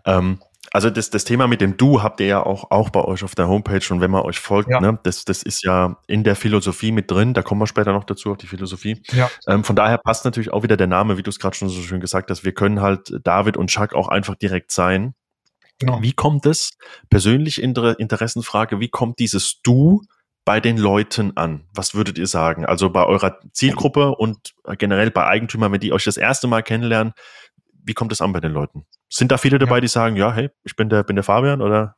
Ähm, 0.05 0.38
also 0.72 0.88
das, 0.88 1.11
das 1.11 1.25
Thema 1.25 1.48
mit 1.48 1.61
dem 1.61 1.77
Du 1.77 2.03
habt 2.03 2.20
ihr 2.20 2.27
ja 2.27 2.42
auch, 2.42 2.70
auch 2.70 2.88
bei 2.88 3.05
euch 3.05 3.25
auf 3.25 3.35
der 3.35 3.46
Homepage 3.46 3.83
und 3.90 4.01
wenn 4.01 4.11
man 4.11 4.22
euch 4.22 4.38
folgt, 4.38 4.70
ja. 4.70 4.81
ne, 4.81 4.98
das, 5.03 5.25
das 5.25 5.42
ist 5.42 5.62
ja 5.64 5.98
in 6.07 6.25
der 6.25 6.35
Philosophie 6.35 6.92
mit 6.92 7.11
drin, 7.11 7.35
da 7.35 7.42
kommen 7.42 7.61
wir 7.61 7.66
später 7.66 7.92
noch 7.92 8.05
dazu, 8.05 8.31
auf 8.31 8.38
die 8.38 8.46
Philosophie. 8.46 9.03
Ja. 9.12 9.31
Ähm, 9.46 9.64
von 9.64 9.77
daher 9.77 9.98
passt 9.98 10.25
natürlich 10.25 10.53
auch 10.53 10.62
wieder 10.62 10.79
der 10.79 10.87
Name, 10.87 11.18
wie 11.18 11.22
du 11.22 11.31
es 11.31 11.38
gerade 11.38 11.57
schon 11.57 11.68
so 11.68 11.83
schön 11.83 12.01
gesagt 12.01 12.31
hast. 12.31 12.44
Wir 12.44 12.53
können 12.53 12.81
halt 12.81 13.12
David 13.22 13.59
und 13.59 13.68
Chuck 13.68 13.92
auch 13.92 14.09
einfach 14.09 14.35
direkt 14.35 14.72
sein. 14.72 15.14
Genau. 15.79 16.01
Wie 16.01 16.12
kommt 16.12 16.46
es, 16.46 16.79
persönlich 17.11 17.61
Interessenfrage, 17.61 18.81
wie 18.81 18.88
kommt 18.88 19.18
dieses 19.18 19.61
Du 19.62 20.03
bei 20.44 20.61
den 20.61 20.79
Leuten 20.79 21.37
an? 21.37 21.64
Was 21.75 21.94
würdet 21.94 22.18
ihr 22.18 22.27
sagen? 22.27 22.64
Also 22.64 22.88
bei 22.88 23.05
eurer 23.05 23.38
Zielgruppe 23.53 24.14
und 24.14 24.55
generell 24.79 25.11
bei 25.11 25.27
Eigentümern, 25.27 25.72
wenn 25.72 25.81
die 25.81 25.92
euch 25.92 26.05
das 26.05 26.16
erste 26.16 26.46
Mal 26.46 26.62
kennenlernen, 26.62 27.12
wie 27.85 27.95
kommt 27.95 28.12
es 28.12 28.21
an 28.21 28.33
bei 28.33 28.40
den 28.40 28.53
Leuten? 28.53 28.87
Sind 29.09 29.33
da 29.33 29.38
viele 29.38 29.59
dabei, 29.59 29.77
ja. 29.77 29.81
die 29.83 29.88
sagen, 29.88 30.16
ja, 30.16 30.33
hey, 30.33 30.51
ich 30.64 30.77
bin 30.77 30.88
der, 30.88 31.03
bin 31.03 31.16
der 31.16 31.25
Fabian 31.25 31.61
oder? 31.61 31.97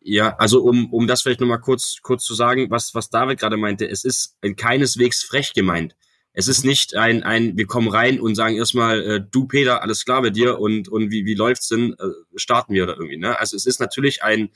Ja, 0.00 0.36
also 0.36 0.62
um, 0.62 0.92
um 0.92 1.06
das 1.06 1.22
vielleicht 1.22 1.40
nochmal 1.40 1.60
kurz, 1.60 1.98
kurz 2.02 2.24
zu 2.24 2.34
sagen, 2.34 2.70
was, 2.70 2.94
was 2.94 3.10
David 3.10 3.38
gerade 3.38 3.56
meinte, 3.56 3.88
es 3.88 4.04
ist 4.04 4.36
keineswegs 4.56 5.22
frech 5.22 5.52
gemeint. 5.52 5.94
Es 6.34 6.48
ist 6.48 6.64
nicht 6.64 6.96
ein, 6.96 7.22
ein, 7.22 7.58
wir 7.58 7.66
kommen 7.66 7.88
rein 7.88 8.18
und 8.18 8.34
sagen 8.34 8.56
erstmal, 8.56 9.02
äh, 9.02 9.20
du 9.20 9.46
Peter, 9.46 9.82
alles 9.82 10.04
klar 10.04 10.22
bei 10.22 10.30
dir 10.30 10.58
und, 10.58 10.88
und 10.88 11.10
wie, 11.10 11.26
wie 11.26 11.34
läuft's 11.34 11.68
denn, 11.68 11.92
äh, 11.92 12.38
starten 12.38 12.72
wir 12.72 12.84
oder 12.84 12.96
irgendwie, 12.96 13.18
ne? 13.18 13.38
Also 13.38 13.54
es 13.54 13.66
ist 13.66 13.80
natürlich 13.80 14.22
ein 14.22 14.48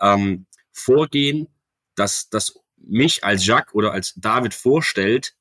ähm, 0.00 0.46
Vorgehen, 0.72 1.46
das, 1.94 2.28
das 2.30 2.58
mich 2.76 3.22
als 3.22 3.46
Jacques 3.46 3.74
oder 3.74 3.92
als 3.92 4.14
David 4.16 4.54
vorstellt 4.54 5.34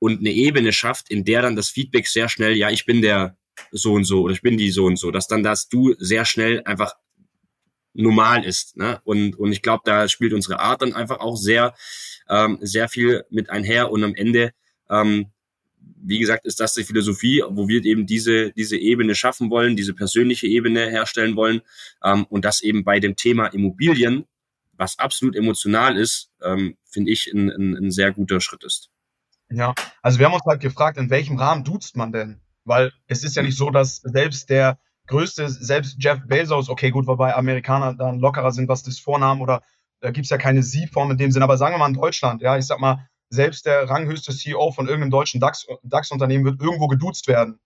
und 0.00 0.18
eine 0.18 0.32
Ebene 0.32 0.72
schafft, 0.72 1.10
in 1.10 1.24
der 1.24 1.42
dann 1.42 1.54
das 1.56 1.70
Feedback 1.70 2.08
sehr 2.08 2.28
schnell, 2.28 2.54
ja, 2.56 2.70
ich 2.70 2.84
bin 2.84 3.00
der, 3.00 3.36
so 3.70 3.92
und 3.92 4.04
so 4.04 4.22
oder 4.22 4.34
ich 4.34 4.42
bin 4.42 4.56
die 4.56 4.70
so 4.70 4.86
und 4.86 4.98
so, 4.98 5.10
dass 5.10 5.26
dann 5.26 5.42
das 5.42 5.68
Du 5.68 5.94
sehr 5.98 6.24
schnell 6.24 6.62
einfach 6.64 6.94
normal 7.94 8.44
ist. 8.44 8.76
Ne? 8.76 9.00
Und, 9.04 9.38
und 9.38 9.52
ich 9.52 9.62
glaube, 9.62 9.82
da 9.84 10.08
spielt 10.08 10.32
unsere 10.32 10.60
Art 10.60 10.82
dann 10.82 10.92
einfach 10.92 11.20
auch 11.20 11.36
sehr, 11.36 11.74
ähm, 12.28 12.58
sehr 12.60 12.88
viel 12.88 13.24
mit 13.30 13.50
einher 13.50 13.90
und 13.90 14.04
am 14.04 14.14
Ende, 14.14 14.52
ähm, 14.90 15.26
wie 16.06 16.18
gesagt, 16.18 16.44
ist 16.44 16.60
das 16.60 16.74
die 16.74 16.84
Philosophie, 16.84 17.42
wo 17.48 17.68
wir 17.68 17.82
eben 17.84 18.06
diese, 18.06 18.52
diese 18.52 18.76
Ebene 18.76 19.14
schaffen 19.14 19.48
wollen, 19.50 19.76
diese 19.76 19.94
persönliche 19.94 20.46
Ebene 20.46 20.90
herstellen 20.90 21.36
wollen 21.36 21.62
ähm, 22.02 22.26
und 22.28 22.44
das 22.44 22.62
eben 22.62 22.84
bei 22.84 23.00
dem 23.00 23.16
Thema 23.16 23.46
Immobilien, 23.46 24.26
was 24.72 24.98
absolut 24.98 25.36
emotional 25.36 25.96
ist, 25.96 26.30
ähm, 26.42 26.76
finde 26.84 27.12
ich 27.12 27.32
ein, 27.32 27.48
ein, 27.48 27.76
ein 27.76 27.90
sehr 27.90 28.12
guter 28.12 28.40
Schritt 28.40 28.64
ist. 28.64 28.90
Ja, 29.50 29.74
also 30.02 30.18
wir 30.18 30.26
haben 30.26 30.34
uns 30.34 30.44
halt 30.46 30.60
gefragt, 30.60 30.98
in 30.98 31.10
welchem 31.10 31.38
Rahmen 31.38 31.64
duzt 31.64 31.96
man 31.96 32.12
denn? 32.12 32.40
Weil 32.64 32.92
es 33.06 33.24
ist 33.24 33.36
ja 33.36 33.42
nicht 33.42 33.58
so, 33.58 33.70
dass 33.70 33.96
selbst 33.96 34.50
der 34.50 34.78
größte, 35.06 35.48
selbst 35.48 35.96
Jeff 35.98 36.20
Bezos, 36.26 36.68
okay, 36.68 36.90
gut, 36.90 37.06
wobei 37.06 37.34
Amerikaner 37.34 37.94
dann 37.94 38.18
lockerer 38.18 38.52
sind, 38.52 38.68
was 38.68 38.82
das 38.82 38.98
Vornamen 38.98 39.42
oder 39.42 39.62
da 40.00 40.10
gibt 40.10 40.24
es 40.24 40.30
ja 40.30 40.38
keine 40.38 40.62
Sie-Form 40.62 41.10
in 41.10 41.18
dem 41.18 41.30
Sinn, 41.30 41.42
aber 41.42 41.56
sagen 41.56 41.74
wir 41.74 41.78
mal 41.78 41.88
in 41.88 41.94
Deutschland, 41.94 42.42
ja, 42.42 42.56
ich 42.56 42.66
sag 42.66 42.80
mal, 42.80 43.08
selbst 43.30 43.66
der 43.66 43.88
ranghöchste 43.88 44.34
CEO 44.34 44.70
von 44.70 44.86
irgendeinem 44.86 45.10
deutschen 45.10 45.40
DAX-Unternehmen 45.40 46.44
DAX 46.44 46.52
wird 46.52 46.62
irgendwo 46.62 46.88
geduzt 46.88 47.26
werden. 47.26 47.58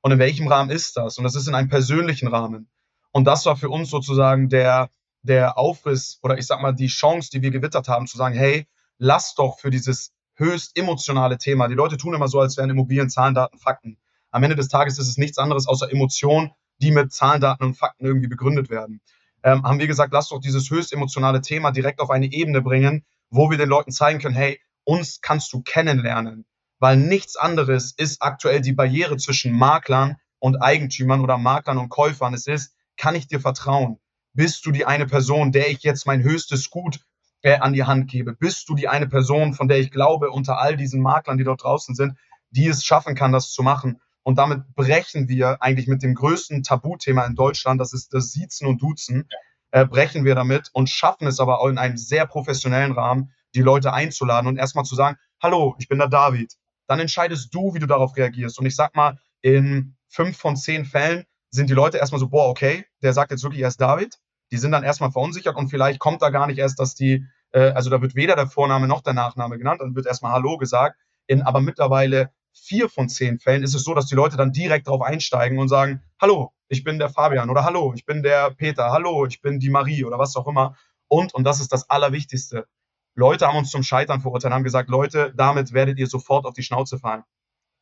Und 0.00 0.10
in 0.10 0.18
welchem 0.18 0.48
Rahmen 0.48 0.70
ist 0.70 0.96
das? 0.96 1.18
Und 1.18 1.24
das 1.24 1.36
ist 1.36 1.48
in 1.48 1.54
einem 1.54 1.68
persönlichen 1.68 2.28
Rahmen. 2.28 2.68
Und 3.12 3.24
das 3.24 3.46
war 3.46 3.56
für 3.56 3.68
uns 3.68 3.90
sozusagen 3.90 4.48
der, 4.48 4.90
der 5.22 5.58
Aufriss 5.58 6.18
oder 6.22 6.38
ich 6.38 6.46
sag 6.46 6.60
mal 6.60 6.72
die 6.72 6.88
Chance, 6.88 7.30
die 7.30 7.42
wir 7.42 7.50
gewittert 7.50 7.88
haben, 7.88 8.06
zu 8.06 8.16
sagen, 8.16 8.34
hey, 8.34 8.66
lass 8.98 9.34
doch 9.34 9.60
für 9.60 9.70
dieses 9.70 10.12
höchst 10.34 10.76
emotionale 10.76 11.38
Thema, 11.38 11.68
die 11.68 11.74
Leute 11.74 11.98
tun 11.98 12.14
immer 12.14 12.28
so, 12.28 12.40
als 12.40 12.56
wären 12.56 12.70
Immobilien, 12.70 13.10
Zahlen, 13.10 13.34
Daten, 13.34 13.58
Fakten. 13.58 13.98
Am 14.32 14.42
Ende 14.42 14.56
des 14.56 14.68
Tages 14.68 14.98
ist 14.98 15.08
es 15.08 15.18
nichts 15.18 15.38
anderes 15.38 15.68
außer 15.68 15.90
Emotionen, 15.92 16.50
die 16.78 16.90
mit 16.90 17.12
Zahlen, 17.12 17.40
Daten 17.40 17.64
und 17.64 17.74
Fakten 17.74 18.06
irgendwie 18.06 18.28
begründet 18.28 18.70
werden. 18.70 19.00
Ähm, 19.44 19.62
haben 19.62 19.78
wir 19.78 19.86
gesagt, 19.86 20.12
lass 20.12 20.30
doch 20.30 20.40
dieses 20.40 20.70
höchst 20.70 20.92
emotionale 20.92 21.42
Thema 21.42 21.70
direkt 21.70 22.00
auf 22.00 22.10
eine 22.10 22.32
Ebene 22.32 22.62
bringen, 22.62 23.04
wo 23.30 23.50
wir 23.50 23.58
den 23.58 23.68
Leuten 23.68 23.92
zeigen 23.92 24.20
können, 24.20 24.34
hey, 24.34 24.60
uns 24.84 25.20
kannst 25.20 25.52
du 25.52 25.62
kennenlernen. 25.62 26.46
Weil 26.78 26.96
nichts 26.96 27.36
anderes 27.36 27.92
ist 27.92 28.22
aktuell 28.22 28.60
die 28.60 28.72
Barriere 28.72 29.16
zwischen 29.16 29.52
Maklern 29.52 30.16
und 30.38 30.56
Eigentümern 30.56 31.20
oder 31.20 31.38
Maklern 31.38 31.78
und 31.78 31.90
Käufern. 31.90 32.34
Es 32.34 32.46
ist, 32.46 32.74
kann 32.96 33.14
ich 33.14 33.28
dir 33.28 33.40
vertrauen? 33.40 33.98
Bist 34.32 34.64
du 34.64 34.72
die 34.72 34.86
eine 34.86 35.06
Person, 35.06 35.52
der 35.52 35.70
ich 35.70 35.82
jetzt 35.82 36.06
mein 36.06 36.22
höchstes 36.22 36.70
Gut 36.70 37.00
äh, 37.42 37.58
an 37.58 37.74
die 37.74 37.84
Hand 37.84 38.10
gebe? 38.10 38.32
Bist 38.32 38.68
du 38.68 38.74
die 38.74 38.88
eine 38.88 39.06
Person, 39.06 39.54
von 39.54 39.68
der 39.68 39.78
ich 39.78 39.90
glaube, 39.90 40.30
unter 40.30 40.58
all 40.58 40.76
diesen 40.76 41.02
Maklern, 41.02 41.38
die 41.38 41.44
dort 41.44 41.62
draußen 41.62 41.94
sind, 41.94 42.16
die 42.50 42.66
es 42.66 42.84
schaffen 42.84 43.14
kann, 43.14 43.32
das 43.32 43.52
zu 43.52 43.62
machen? 43.62 44.00
Und 44.22 44.38
damit 44.38 44.74
brechen 44.74 45.28
wir 45.28 45.62
eigentlich 45.62 45.88
mit 45.88 46.02
dem 46.02 46.14
größten 46.14 46.62
Tabuthema 46.62 47.24
in 47.24 47.34
Deutschland, 47.34 47.80
das 47.80 47.92
ist 47.92 48.14
das 48.14 48.32
Siezen 48.32 48.66
und 48.66 48.80
Duzen, 48.80 49.28
äh, 49.72 49.84
brechen 49.84 50.24
wir 50.24 50.34
damit 50.34 50.70
und 50.72 50.88
schaffen 50.88 51.26
es 51.26 51.40
aber 51.40 51.60
auch 51.60 51.68
in 51.68 51.78
einem 51.78 51.96
sehr 51.96 52.26
professionellen 52.26 52.92
Rahmen, 52.92 53.32
die 53.54 53.62
Leute 53.62 53.92
einzuladen 53.92 54.46
und 54.46 54.56
erstmal 54.56 54.84
zu 54.84 54.94
sagen, 54.94 55.18
hallo, 55.42 55.74
ich 55.78 55.88
bin 55.88 55.98
der 55.98 56.08
David. 56.08 56.54
Dann 56.86 57.00
entscheidest 57.00 57.54
du, 57.54 57.74
wie 57.74 57.78
du 57.78 57.86
darauf 57.86 58.16
reagierst. 58.16 58.58
Und 58.58 58.66
ich 58.66 58.76
sag 58.76 58.94
mal, 58.94 59.18
in 59.40 59.96
fünf 60.08 60.36
von 60.36 60.56
zehn 60.56 60.84
Fällen 60.84 61.24
sind 61.50 61.68
die 61.68 61.74
Leute 61.74 61.98
erstmal 61.98 62.20
so, 62.20 62.28
boah, 62.28 62.48
okay, 62.48 62.86
der 63.02 63.12
sagt 63.12 63.30
jetzt 63.30 63.42
wirklich 63.42 63.62
erst 63.62 63.80
David. 63.80 64.18
Die 64.52 64.58
sind 64.58 64.72
dann 64.72 64.84
erstmal 64.84 65.10
verunsichert 65.10 65.56
und 65.56 65.68
vielleicht 65.68 65.98
kommt 65.98 66.22
da 66.22 66.30
gar 66.30 66.46
nicht 66.46 66.58
erst, 66.58 66.78
dass 66.78 66.94
die, 66.94 67.26
äh, 67.52 67.70
also 67.70 67.90
da 67.90 68.00
wird 68.02 68.14
weder 68.14 68.36
der 68.36 68.46
Vorname 68.46 68.86
noch 68.86 69.00
der 69.00 69.14
Nachname 69.14 69.58
genannt, 69.58 69.80
dann 69.80 69.94
wird 69.94 70.06
erstmal 70.06 70.32
Hallo 70.32 70.58
gesagt. 70.58 70.98
In 71.26 71.42
aber 71.42 71.60
mittlerweile 71.60 72.30
vier 72.54 72.88
von 72.88 73.08
zehn 73.08 73.38
Fällen 73.38 73.62
ist 73.62 73.74
es 73.74 73.84
so, 73.84 73.94
dass 73.94 74.06
die 74.06 74.14
Leute 74.14 74.36
dann 74.36 74.52
direkt 74.52 74.86
darauf 74.86 75.02
einsteigen 75.02 75.58
und 75.58 75.68
sagen, 75.68 76.02
hallo, 76.20 76.52
ich 76.68 76.84
bin 76.84 76.98
der 76.98 77.10
Fabian 77.10 77.50
oder 77.50 77.64
hallo, 77.64 77.92
ich 77.94 78.04
bin 78.06 78.22
der 78.22 78.50
Peter, 78.50 78.92
hallo, 78.92 79.26
ich 79.26 79.40
bin 79.40 79.58
die 79.58 79.70
Marie 79.70 80.04
oder 80.04 80.18
was 80.18 80.36
auch 80.36 80.46
immer. 80.46 80.76
Und, 81.08 81.34
und 81.34 81.44
das 81.44 81.60
ist 81.60 81.72
das 81.72 81.90
Allerwichtigste, 81.90 82.66
Leute 83.14 83.46
haben 83.46 83.58
uns 83.58 83.70
zum 83.70 83.82
Scheitern 83.82 84.20
verurteilt, 84.20 84.54
haben 84.54 84.64
gesagt, 84.64 84.88
Leute, 84.88 85.32
damit 85.36 85.72
werdet 85.72 85.98
ihr 85.98 86.06
sofort 86.06 86.46
auf 86.46 86.54
die 86.54 86.62
Schnauze 86.62 86.98
fallen. 86.98 87.24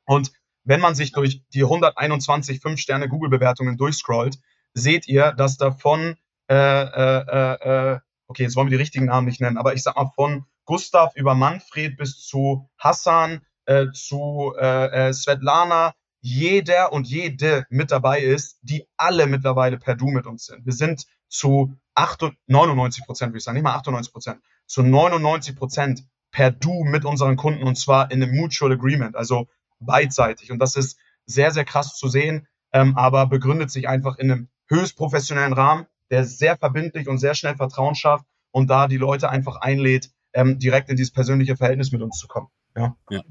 Und 0.04 0.32
wenn 0.64 0.80
man 0.80 0.94
sich 0.94 1.12
durch 1.12 1.42
die 1.54 1.62
121 1.62 2.58
5-Sterne 2.58 3.08
Google-Bewertungen 3.08 3.76
durchscrollt, 3.76 4.38
seht 4.74 5.06
ihr, 5.08 5.32
dass 5.32 5.56
davon, 5.56 6.16
äh, 6.48 6.54
äh, 6.54 7.24
äh, 7.28 7.92
äh, 7.94 8.00
okay, 8.26 8.42
jetzt 8.42 8.56
wollen 8.56 8.66
wir 8.68 8.76
die 8.76 8.82
richtigen 8.82 9.06
Namen 9.06 9.26
nicht 9.26 9.40
nennen, 9.40 9.56
aber 9.56 9.74
ich 9.74 9.82
sag 9.82 9.96
mal 9.96 10.10
von 10.14 10.44
Gustav 10.64 11.14
über 11.16 11.34
Manfred 11.34 11.96
bis 11.96 12.20
zu 12.24 12.68
Hassan, 12.78 13.44
äh, 13.66 13.86
zu 13.92 14.54
äh, 14.58 15.08
äh, 15.08 15.12
Svetlana, 15.12 15.94
jeder 16.20 16.92
und 16.92 17.06
jede 17.06 17.66
mit 17.70 17.90
dabei 17.90 18.20
ist, 18.20 18.58
die 18.62 18.86
alle 18.96 19.26
mittlerweile 19.26 19.78
per 19.78 19.94
Du 19.94 20.08
mit 20.08 20.26
uns 20.26 20.46
sind. 20.46 20.66
Wir 20.66 20.72
sind 20.72 21.06
zu 21.28 21.74
8, 21.94 22.32
99 22.46 23.04
Prozent, 23.04 23.30
würde 23.30 23.38
ich 23.38 23.44
sagen, 23.44 23.54
nicht 23.54 23.64
mal 23.64 23.74
98 23.74 24.12
Prozent, 24.12 24.40
zu 24.66 24.82
99 24.82 25.56
Prozent 25.56 26.04
per 26.30 26.50
Du 26.50 26.84
mit 26.84 27.04
unseren 27.04 27.36
Kunden 27.36 27.64
und 27.64 27.76
zwar 27.76 28.10
in 28.10 28.22
einem 28.22 28.36
Mutual 28.36 28.72
Agreement, 28.72 29.16
also 29.16 29.48
beidseitig. 29.80 30.52
Und 30.52 30.58
das 30.58 30.76
ist 30.76 30.98
sehr, 31.26 31.50
sehr 31.50 31.64
krass 31.64 31.96
zu 31.96 32.08
sehen, 32.08 32.46
ähm, 32.72 32.96
aber 32.96 33.26
begründet 33.26 33.70
sich 33.70 33.88
einfach 33.88 34.16
in 34.18 34.30
einem 34.30 34.48
höchst 34.68 34.96
professionellen 34.96 35.52
Rahmen, 35.52 35.86
der 36.10 36.24
sehr 36.24 36.56
verbindlich 36.56 37.08
und 37.08 37.18
sehr 37.18 37.34
schnell 37.34 37.56
Vertrauen 37.56 37.94
schafft 37.94 38.26
und 38.50 38.68
da 38.68 38.88
die 38.88 38.96
Leute 38.96 39.30
einfach 39.30 39.56
einlädt, 39.56 40.10
ähm, 40.32 40.58
direkt 40.58 40.88
in 40.88 40.96
dieses 40.96 41.12
persönliche 41.12 41.56
Verhältnis 41.56 41.92
mit 41.92 42.02
uns 42.02 42.18
zu 42.18 42.28
kommen. 42.28 42.48
Ja. 42.76 42.96
ja. 43.10 43.22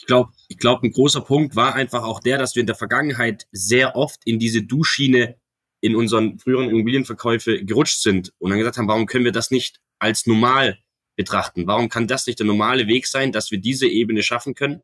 Ich 0.00 0.06
glaube, 0.06 0.32
ich 0.48 0.56
glaube, 0.56 0.86
ein 0.86 0.92
großer 0.92 1.20
Punkt 1.20 1.56
war 1.56 1.74
einfach 1.74 2.02
auch 2.04 2.20
der, 2.20 2.38
dass 2.38 2.54
wir 2.54 2.60
in 2.60 2.66
der 2.66 2.74
Vergangenheit 2.74 3.46
sehr 3.52 3.96
oft 3.96 4.20
in 4.24 4.38
diese 4.38 4.62
Duschschiene 4.62 5.36
in 5.82 5.94
unseren 5.94 6.38
früheren 6.38 6.70
Immobilienverkäufe 6.70 7.62
gerutscht 7.64 8.00
sind 8.00 8.32
und 8.38 8.48
dann 8.48 8.58
gesagt 8.58 8.78
haben, 8.78 8.88
warum 8.88 9.04
können 9.04 9.26
wir 9.26 9.32
das 9.32 9.50
nicht 9.50 9.80
als 9.98 10.26
normal 10.26 10.78
betrachten? 11.16 11.66
Warum 11.66 11.90
kann 11.90 12.06
das 12.06 12.26
nicht 12.26 12.38
der 12.38 12.46
normale 12.46 12.86
Weg 12.86 13.06
sein, 13.06 13.30
dass 13.30 13.50
wir 13.50 13.58
diese 13.58 13.86
Ebene 13.86 14.22
schaffen 14.22 14.54
können? 14.54 14.82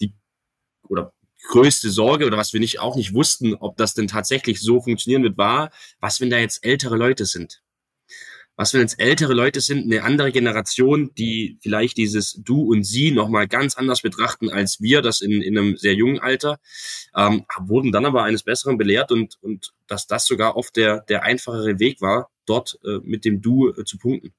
Die 0.00 0.14
oder 0.88 1.12
größte 1.48 1.90
Sorge 1.90 2.26
oder 2.26 2.36
was 2.36 2.52
wir 2.52 2.60
nicht 2.60 2.78
auch 2.78 2.94
nicht 2.94 3.14
wussten, 3.14 3.54
ob 3.54 3.76
das 3.76 3.94
denn 3.94 4.06
tatsächlich 4.06 4.60
so 4.60 4.80
funktionieren 4.80 5.24
wird, 5.24 5.38
war, 5.38 5.72
was 5.98 6.20
wenn 6.20 6.30
da 6.30 6.38
jetzt 6.38 6.64
ältere 6.64 6.96
Leute 6.96 7.26
sind? 7.26 7.62
Was 8.56 8.74
wenn 8.74 8.82
jetzt 8.82 9.00
ältere 9.00 9.32
Leute 9.32 9.60
sind, 9.60 9.84
eine 9.84 10.04
andere 10.04 10.30
Generation, 10.30 11.10
die 11.16 11.58
vielleicht 11.62 11.96
dieses 11.96 12.34
Du 12.44 12.70
und 12.70 12.84
Sie 12.84 13.10
nochmal 13.10 13.48
ganz 13.48 13.76
anders 13.76 14.02
betrachten 14.02 14.50
als 14.50 14.80
wir, 14.80 15.02
das 15.02 15.20
in, 15.20 15.42
in 15.42 15.56
einem 15.56 15.76
sehr 15.76 15.94
jungen 15.94 16.20
Alter, 16.20 16.58
ähm, 17.16 17.44
wurden 17.60 17.92
dann 17.92 18.04
aber 18.04 18.24
eines 18.24 18.42
Besseren 18.42 18.78
belehrt 18.78 19.10
und, 19.10 19.38
und 19.40 19.72
dass 19.86 20.06
das 20.06 20.26
sogar 20.26 20.56
oft 20.56 20.76
der, 20.76 21.00
der 21.00 21.22
einfachere 21.22 21.78
Weg 21.78 22.00
war, 22.00 22.28
dort 22.46 22.78
äh, 22.84 22.98
mit 23.02 23.24
dem 23.24 23.40
Du 23.40 23.70
äh, 23.70 23.84
zu 23.84 23.98
punkten. 23.98 24.32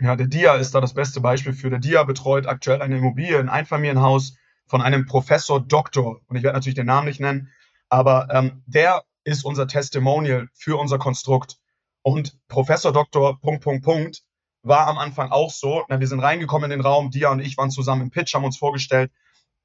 Ja, 0.00 0.16
der 0.16 0.26
DIA 0.26 0.56
ist 0.56 0.74
da 0.74 0.80
das 0.80 0.94
beste 0.94 1.20
Beispiel 1.20 1.52
für. 1.52 1.70
Der 1.70 1.78
DIA 1.78 2.02
betreut 2.04 2.46
aktuell 2.46 2.82
eine 2.82 2.98
Immobilie, 2.98 3.38
ein 3.38 3.48
Einfamilienhaus 3.48 4.36
von 4.66 4.82
einem 4.82 5.06
Professor 5.06 5.60
Doktor. 5.60 6.20
Und 6.26 6.36
ich 6.36 6.42
werde 6.42 6.56
natürlich 6.56 6.74
den 6.74 6.86
Namen 6.86 7.06
nicht 7.06 7.20
nennen, 7.20 7.50
aber 7.88 8.28
ähm, 8.30 8.62
der 8.66 9.04
ist 9.24 9.44
unser 9.44 9.68
Testimonial 9.68 10.48
für 10.52 10.76
unser 10.78 10.98
Konstrukt. 10.98 11.58
Und 12.04 12.36
Professor 12.48 12.92
Doktor 12.92 13.40
Punkt, 13.40 13.64
Punkt, 13.64 13.82
Punkt 13.82 14.22
war 14.62 14.86
am 14.88 14.98
Anfang 14.98 15.30
auch 15.30 15.50
so. 15.50 15.84
Na, 15.88 16.00
wir 16.00 16.06
sind 16.06 16.20
reingekommen 16.20 16.70
in 16.70 16.78
den 16.78 16.86
Raum, 16.86 17.10
Dia 17.10 17.30
und 17.30 17.40
ich 17.40 17.56
waren 17.56 17.70
zusammen 17.70 18.02
im 18.02 18.10
Pitch, 18.10 18.34
haben 18.34 18.44
uns 18.44 18.58
vorgestellt, 18.58 19.10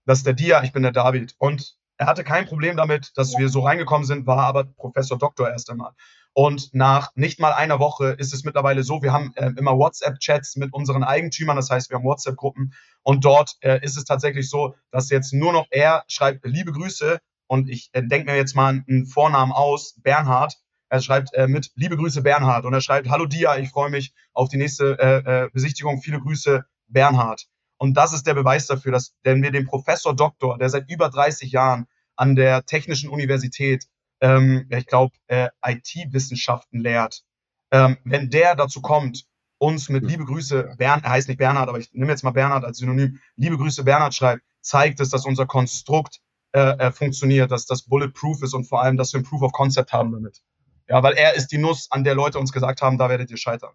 dass 0.06 0.24
der 0.24 0.34
Dia, 0.34 0.64
ich 0.64 0.72
bin 0.72 0.84
der 0.84 0.94
David. 0.94 1.36
Und 1.38 1.76
er 1.98 2.08
hatte 2.08 2.24
kein 2.24 2.46
Problem 2.46 2.78
damit, 2.78 3.12
dass 3.16 3.38
wir 3.38 3.50
so 3.50 3.60
reingekommen 3.60 4.06
sind, 4.06 4.26
war 4.26 4.46
aber 4.46 4.64
Professor 4.64 5.18
Doktor 5.18 5.50
erst 5.50 5.70
einmal. 5.70 5.92
Und 6.32 6.74
nach 6.74 7.12
nicht 7.16 7.42
mal 7.42 7.52
einer 7.52 7.80
Woche 7.80 8.12
ist 8.12 8.34
es 8.34 8.46
mittlerweile 8.46 8.84
so, 8.84 9.02
wir 9.02 9.12
haben 9.12 9.34
äh, 9.36 9.52
immer 9.58 9.78
WhatsApp-Chats 9.78 10.56
mit 10.56 10.74
unseren 10.74 11.04
Eigentümern, 11.04 11.58
das 11.58 11.70
heißt, 11.70 11.90
wir 11.90 11.98
haben 11.98 12.06
WhatsApp-Gruppen 12.06 12.74
und 13.04 13.26
dort 13.26 13.58
äh, 13.60 13.84
ist 13.84 13.98
es 13.98 14.06
tatsächlich 14.06 14.50
so, 14.50 14.76
dass 14.92 15.10
jetzt 15.10 15.34
nur 15.34 15.52
noch 15.52 15.68
er 15.72 16.06
schreibt, 16.08 16.46
liebe 16.46 16.72
Grüße 16.72 17.20
und 17.48 17.70
ich 17.70 17.90
äh, 17.92 18.02
denke 18.02 18.32
mir 18.32 18.38
jetzt 18.38 18.56
mal 18.56 18.82
einen 18.88 19.08
Vornamen 19.08 19.52
aus, 19.52 19.96
Bernhard, 20.02 20.56
er 20.90 21.02
schreibt 21.02 21.34
äh, 21.34 21.48
mit 21.48 21.72
Liebe 21.76 21.98
Grüße 21.98 22.22
Bernhard 22.22 22.66
und 22.66 22.74
er 22.74 22.82
schreibt 22.82 23.10
Hallo 23.10 23.26
Dia, 23.26 23.58
ich 23.58 23.70
freue 23.70 23.90
mich 23.90 24.14
auf 24.34 24.50
die 24.50 24.58
nächste 24.58 24.98
äh, 25.00 25.46
äh, 25.46 25.50
Besichtigung. 25.54 26.02
Viele 26.02 26.20
Grüße 26.20 26.66
Bernhard. 26.88 27.46
Und 27.78 27.96
das 27.96 28.12
ist 28.12 28.28
der 28.28 28.34
Beweis 28.34 28.68
dafür, 28.68 28.92
dass 28.92 29.14
wenn 29.24 29.42
wir 29.42 29.52
den 29.52 29.66
Professor 29.66 30.16
Doktor, 30.16 30.58
der 30.58 30.70
seit 30.70 30.90
über 30.90 31.10
30 31.10 31.52
Jahren 31.52 31.88
an 32.16 32.36
der 32.36 32.66
Technischen 32.66 33.10
Universität, 33.10 33.86
ähm, 34.20 34.68
ich 34.70 34.88
glaube, 34.88 35.16
äh, 35.28 35.50
IT-Wissenschaften 35.64 36.80
lehrt, 36.80 37.24
ähm, 37.72 37.98
wenn 38.04 38.30
der 38.30 38.56
dazu 38.56 38.82
kommt, 38.82 39.26
uns 39.60 39.90
mit 39.90 40.04
Liebe 40.04 40.26
Grüße, 40.26 40.76
Bern, 40.78 41.02
er 41.04 41.12
heißt 41.12 41.28
nicht 41.28 41.38
Bernhard, 41.38 41.70
aber 41.70 41.80
ich 41.80 41.94
nehme 41.94 42.12
jetzt 42.12 42.24
mal 42.24 42.32
Bernhard 42.32 42.66
als 42.66 42.80
Synonym, 42.80 43.20
Liebe 43.36 43.58
Grüße 43.58 43.84
Bernhard 43.84 44.16
schreibt, 44.16 44.44
zeigt 44.62 45.00
es, 45.00 45.10
dass 45.10 45.26
unser 45.26 45.46
Konstrukt 45.46 46.20
äh, 46.54 46.60
äh, 46.60 46.92
funktioniert, 46.92 47.52
dass 47.52 47.66
das 47.66 47.84
bulletproof 47.84 48.42
ist 48.42 48.54
und 48.54 48.66
vor 48.66 48.82
allem, 48.82 48.98
dass 48.98 49.14
wir 49.14 49.20
ein 49.20 49.24
Proof 49.24 49.44
of 49.44 49.52
Concept 49.52 49.94
haben 49.94 50.12
damit. 50.12 50.42
Ja, 50.90 51.04
weil 51.04 51.14
er 51.14 51.36
ist 51.36 51.48
die 51.48 51.58
Nuss, 51.58 51.88
an 51.92 52.04
der 52.04 52.16
Leute 52.16 52.40
uns 52.40 52.52
gesagt 52.52 52.82
haben, 52.82 52.98
da 52.98 53.10
werdet 53.10 53.30
ihr 53.30 53.38
scheitern. 53.38 53.74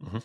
Mhm. 0.00 0.20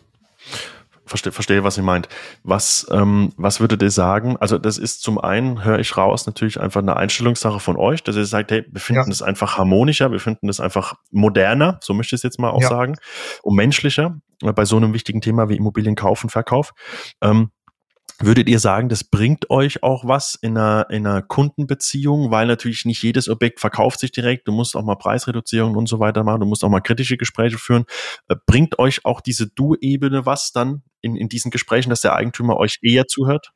Verstehe, 1.06 1.32
verstehe, 1.32 1.64
was 1.64 1.76
ihr 1.76 1.82
meint. 1.82 2.08
Was, 2.44 2.86
ähm, 2.92 3.32
was 3.36 3.58
würdet 3.58 3.82
ihr 3.82 3.90
sagen? 3.90 4.36
Also, 4.36 4.58
das 4.58 4.78
ist 4.78 5.02
zum 5.02 5.18
einen, 5.18 5.64
höre 5.64 5.80
ich 5.80 5.96
raus, 5.96 6.26
natürlich 6.26 6.60
einfach 6.60 6.82
eine 6.82 6.96
Einstellungssache 6.96 7.58
von 7.58 7.76
euch, 7.76 8.04
dass 8.04 8.14
ihr 8.14 8.24
sagt, 8.26 8.52
hey, 8.52 8.64
wir 8.70 8.80
finden 8.80 9.10
es 9.10 9.20
einfach 9.20 9.58
harmonischer, 9.58 10.12
wir 10.12 10.20
finden 10.20 10.48
es 10.48 10.60
einfach 10.60 10.94
moderner, 11.10 11.80
so 11.82 11.94
möchte 11.94 12.14
ich 12.14 12.20
es 12.20 12.22
jetzt 12.22 12.38
mal 12.38 12.50
auch 12.50 12.62
ja. 12.62 12.68
sagen, 12.68 12.96
und 13.42 13.56
menschlicher 13.56 14.20
bei 14.40 14.64
so 14.64 14.76
einem 14.76 14.94
wichtigen 14.94 15.20
Thema 15.20 15.48
wie 15.48 15.56
Immobilienkauf 15.56 16.22
und 16.22 16.30
Verkauf. 16.30 16.72
Ähm, 17.20 17.50
Würdet 18.22 18.50
ihr 18.50 18.58
sagen, 18.58 18.90
das 18.90 19.02
bringt 19.02 19.48
euch 19.48 19.82
auch 19.82 20.06
was 20.06 20.34
in 20.34 20.58
einer, 20.58 20.86
in 20.90 21.06
einer 21.06 21.22
Kundenbeziehung, 21.22 22.30
weil 22.30 22.46
natürlich 22.46 22.84
nicht 22.84 23.02
jedes 23.02 23.30
Objekt 23.30 23.60
verkauft 23.60 23.98
sich 23.98 24.12
direkt, 24.12 24.46
du 24.46 24.52
musst 24.52 24.76
auch 24.76 24.84
mal 24.84 24.96
Preisreduzierungen 24.96 25.74
und 25.74 25.88
so 25.88 26.00
weiter 26.00 26.22
machen, 26.22 26.40
du 26.40 26.46
musst 26.46 26.62
auch 26.62 26.68
mal 26.68 26.80
kritische 26.80 27.16
Gespräche 27.16 27.56
führen. 27.56 27.86
Äh, 28.28 28.36
bringt 28.46 28.78
euch 28.78 29.06
auch 29.06 29.22
diese 29.22 29.48
Du-Ebene 29.48 30.26
was 30.26 30.52
dann 30.52 30.82
in, 31.00 31.16
in 31.16 31.30
diesen 31.30 31.50
Gesprächen, 31.50 31.88
dass 31.88 32.02
der 32.02 32.14
Eigentümer 32.14 32.58
euch 32.58 32.78
eher 32.82 33.06
zuhört? 33.06 33.52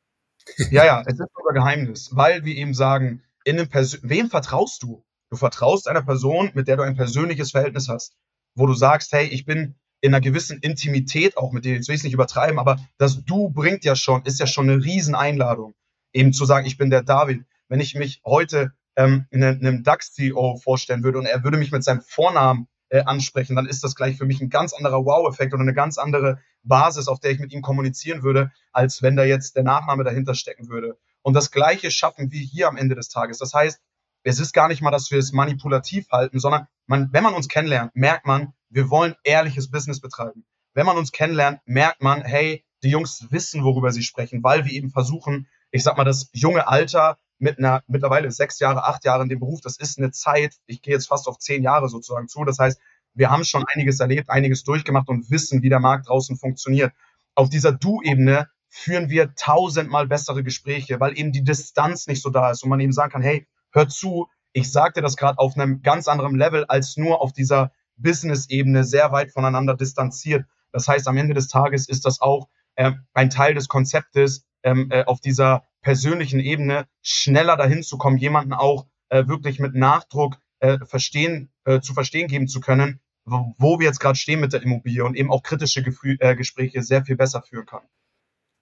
Ja, 0.71 0.83
ja, 0.83 1.01
es 1.05 1.19
ist 1.19 1.29
unser 1.35 1.53
Geheimnis, 1.53 2.09
weil 2.13 2.43
wir 2.43 2.55
eben 2.55 2.73
sagen, 2.73 3.21
in 3.43 3.59
einem 3.59 3.69
wem 3.71 4.29
vertraust 4.31 4.81
du? 4.81 5.05
Du 5.29 5.37
vertraust 5.37 5.87
einer 5.87 6.01
Person, 6.01 6.51
mit 6.55 6.67
der 6.67 6.77
du 6.77 6.83
ein 6.83 6.95
persönliches 6.95 7.51
Verhältnis 7.51 7.87
hast, 7.87 8.15
wo 8.55 8.65
du 8.65 8.73
sagst, 8.73 9.11
hey, 9.11 9.27
ich 9.27 9.45
bin 9.45 9.75
in 10.05 10.13
einer 10.13 10.21
gewissen 10.21 10.59
Intimität 10.59 11.35
auch 11.35 11.51
mit 11.51 11.65
dir, 11.65 11.73
jetzt 11.73 11.87
will 11.87 11.95
ich 11.95 12.01
es 12.01 12.03
nicht 12.03 12.13
übertreiben, 12.13 12.59
aber 12.59 12.77
das 12.99 13.25
Du 13.25 13.49
bringt 13.49 13.83
ja 13.85 13.95
schon, 13.95 14.23
ist 14.23 14.39
ja 14.39 14.45
schon 14.45 14.69
eine 14.69 14.83
Rieseneinladung, 14.83 15.73
eben 16.13 16.31
zu 16.31 16.45
sagen, 16.45 16.67
ich 16.67 16.77
bin 16.77 16.91
der 16.91 17.01
David. 17.01 17.43
Wenn 17.69 17.79
ich 17.79 17.95
mich 17.95 18.21
heute 18.23 18.73
ähm, 18.95 19.25
einem 19.31 19.83
DAX-CEO 19.83 20.57
vorstellen 20.57 21.03
würde 21.03 21.17
und 21.17 21.25
er 21.25 21.43
würde 21.43 21.57
mich 21.57 21.71
mit 21.71 21.83
seinem 21.83 22.01
Vornamen 22.01 22.67
äh, 22.89 22.99
ansprechen, 22.99 23.55
dann 23.55 23.65
ist 23.65 23.83
das 23.83 23.95
gleich 23.95 24.15
für 24.15 24.25
mich 24.25 24.41
ein 24.41 24.51
ganz 24.51 24.73
anderer 24.73 25.03
Wow-Effekt 25.03 25.55
oder 25.55 25.63
eine 25.63 25.73
ganz 25.73 25.97
andere 25.97 26.39
Basis, 26.61 27.07
auf 27.07 27.19
der 27.19 27.31
ich 27.31 27.39
mit 27.39 27.51
ihm 27.51 27.63
kommunizieren 27.63 28.21
würde, 28.21 28.51
als 28.71 29.01
wenn 29.01 29.15
da 29.15 29.23
jetzt 29.23 29.55
der 29.55 29.63
Nachname 29.63 30.03
dahinter 30.03 30.35
stecken 30.35 30.69
würde. 30.69 30.99
Und 31.23 31.33
das 31.33 31.49
Gleiche 31.49 31.89
schaffen 31.89 32.31
wir 32.31 32.41
hier 32.41 32.67
am 32.67 32.77
Ende 32.77 32.93
des 32.93 33.09
Tages. 33.09 33.39
Das 33.39 33.55
heißt, 33.55 33.81
es 34.21 34.39
ist 34.39 34.53
gar 34.53 34.67
nicht 34.67 34.83
mal, 34.83 34.91
dass 34.91 35.09
wir 35.09 35.17
es 35.17 35.31
manipulativ 35.31 36.09
halten, 36.11 36.39
sondern 36.39 36.67
man, 36.85 37.09
wenn 37.11 37.23
man 37.23 37.33
uns 37.33 37.47
kennenlernt, 37.47 37.95
merkt 37.95 38.27
man, 38.27 38.53
wir 38.75 38.89
wollen 38.89 39.15
ehrliches 39.23 39.71
Business 39.71 40.01
betreiben. 40.01 40.45
Wenn 40.73 40.85
man 40.85 40.97
uns 40.97 41.13
kennenlernt, 41.13 41.61
merkt 41.65 42.03
man, 42.03 42.23
hey, 42.23 42.65
die 42.83 42.89
Jungs 42.89 43.25
wissen, 43.31 43.63
worüber 43.63 43.93
sie 43.93 44.03
sprechen, 44.03 44.43
weil 44.43 44.65
wir 44.65 44.73
eben 44.73 44.89
versuchen, 44.89 45.47
ich 45.71 45.81
sag 45.81 45.95
mal, 45.95 46.03
das 46.03 46.29
junge 46.33 46.67
Alter 46.67 47.17
mit 47.37 47.57
einer 47.57 47.83
mittlerweile 47.87 48.29
sechs 48.31 48.59
Jahre, 48.59 48.83
acht 48.83 49.05
Jahre 49.05 49.23
in 49.23 49.29
dem 49.29 49.39
Beruf, 49.39 49.61
das 49.61 49.77
ist 49.77 49.97
eine 49.97 50.11
Zeit, 50.11 50.55
ich 50.65 50.81
gehe 50.81 50.93
jetzt 50.93 51.07
fast 51.07 51.29
auf 51.29 51.39
zehn 51.39 51.63
Jahre 51.63 51.87
sozusagen 51.87 52.27
zu. 52.27 52.43
Das 52.43 52.59
heißt, 52.59 52.77
wir 53.13 53.29
haben 53.31 53.45
schon 53.45 53.63
einiges 53.73 54.01
erlebt, 54.01 54.29
einiges 54.29 54.63
durchgemacht 54.63 55.07
und 55.07 55.31
wissen, 55.31 55.61
wie 55.61 55.69
der 55.69 55.79
Markt 55.79 56.09
draußen 56.09 56.35
funktioniert. 56.35 56.91
Auf 57.33 57.47
dieser 57.49 57.71
Du-Ebene 57.71 58.49
führen 58.67 59.09
wir 59.09 59.35
tausendmal 59.35 60.05
bessere 60.05 60.43
Gespräche, 60.43 60.99
weil 60.99 61.17
eben 61.17 61.31
die 61.31 61.45
Distanz 61.45 62.07
nicht 62.07 62.21
so 62.21 62.29
da 62.29 62.51
ist 62.51 62.61
und 62.61 62.69
man 62.69 62.81
eben 62.81 62.91
sagen 62.91 63.13
kann, 63.13 63.21
hey, 63.21 63.47
hör 63.71 63.87
zu, 63.87 64.27
ich 64.51 64.69
sagte 64.69 65.01
das 65.01 65.15
gerade 65.15 65.39
auf 65.39 65.55
einem 65.55 65.81
ganz 65.81 66.09
anderen 66.09 66.35
Level 66.35 66.65
als 66.65 66.97
nur 66.97 67.21
auf 67.21 67.31
dieser 67.31 67.71
Business-Ebene 67.97 68.83
sehr 68.83 69.11
weit 69.11 69.31
voneinander 69.31 69.75
distanziert. 69.75 70.45
Das 70.71 70.87
heißt, 70.87 71.07
am 71.07 71.17
Ende 71.17 71.33
des 71.33 71.47
Tages 71.47 71.87
ist 71.87 72.05
das 72.05 72.21
auch 72.21 72.49
äh, 72.75 72.91
ein 73.13 73.29
Teil 73.29 73.53
des 73.53 73.67
Konzeptes, 73.67 74.45
ähm, 74.63 74.89
äh, 74.91 75.05
auf 75.05 75.21
dieser 75.21 75.63
persönlichen 75.81 76.39
Ebene 76.39 76.87
schneller 77.01 77.55
dahin 77.55 77.83
zu 77.83 77.97
kommen, 77.97 78.17
jemanden 78.17 78.53
auch 78.53 78.87
äh, 79.09 79.27
wirklich 79.27 79.59
mit 79.59 79.75
Nachdruck 79.75 80.37
äh, 80.59 80.79
verstehen, 80.85 81.51
äh, 81.63 81.79
zu 81.79 81.93
verstehen 81.93 82.27
geben 82.27 82.47
zu 82.47 82.59
können, 82.59 82.99
wo, 83.23 83.53
wo 83.57 83.79
wir 83.79 83.85
jetzt 83.85 83.99
gerade 83.99 84.17
stehen 84.17 84.39
mit 84.39 84.53
der 84.53 84.63
Immobilie 84.63 85.05
und 85.05 85.15
eben 85.15 85.31
auch 85.31 85.43
kritische 85.43 85.83
Gefühl, 85.83 86.17
äh, 86.19 86.35
Gespräche 86.35 86.81
sehr 86.81 87.05
viel 87.05 87.15
besser 87.15 87.43
führen 87.43 87.65
kann. 87.65 87.83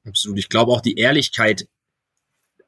Absolut. 0.05 0.37
Ich 0.37 0.49
glaube 0.49 0.71
auch 0.71 0.81
die 0.81 0.95
Ehrlichkeit 0.95 1.67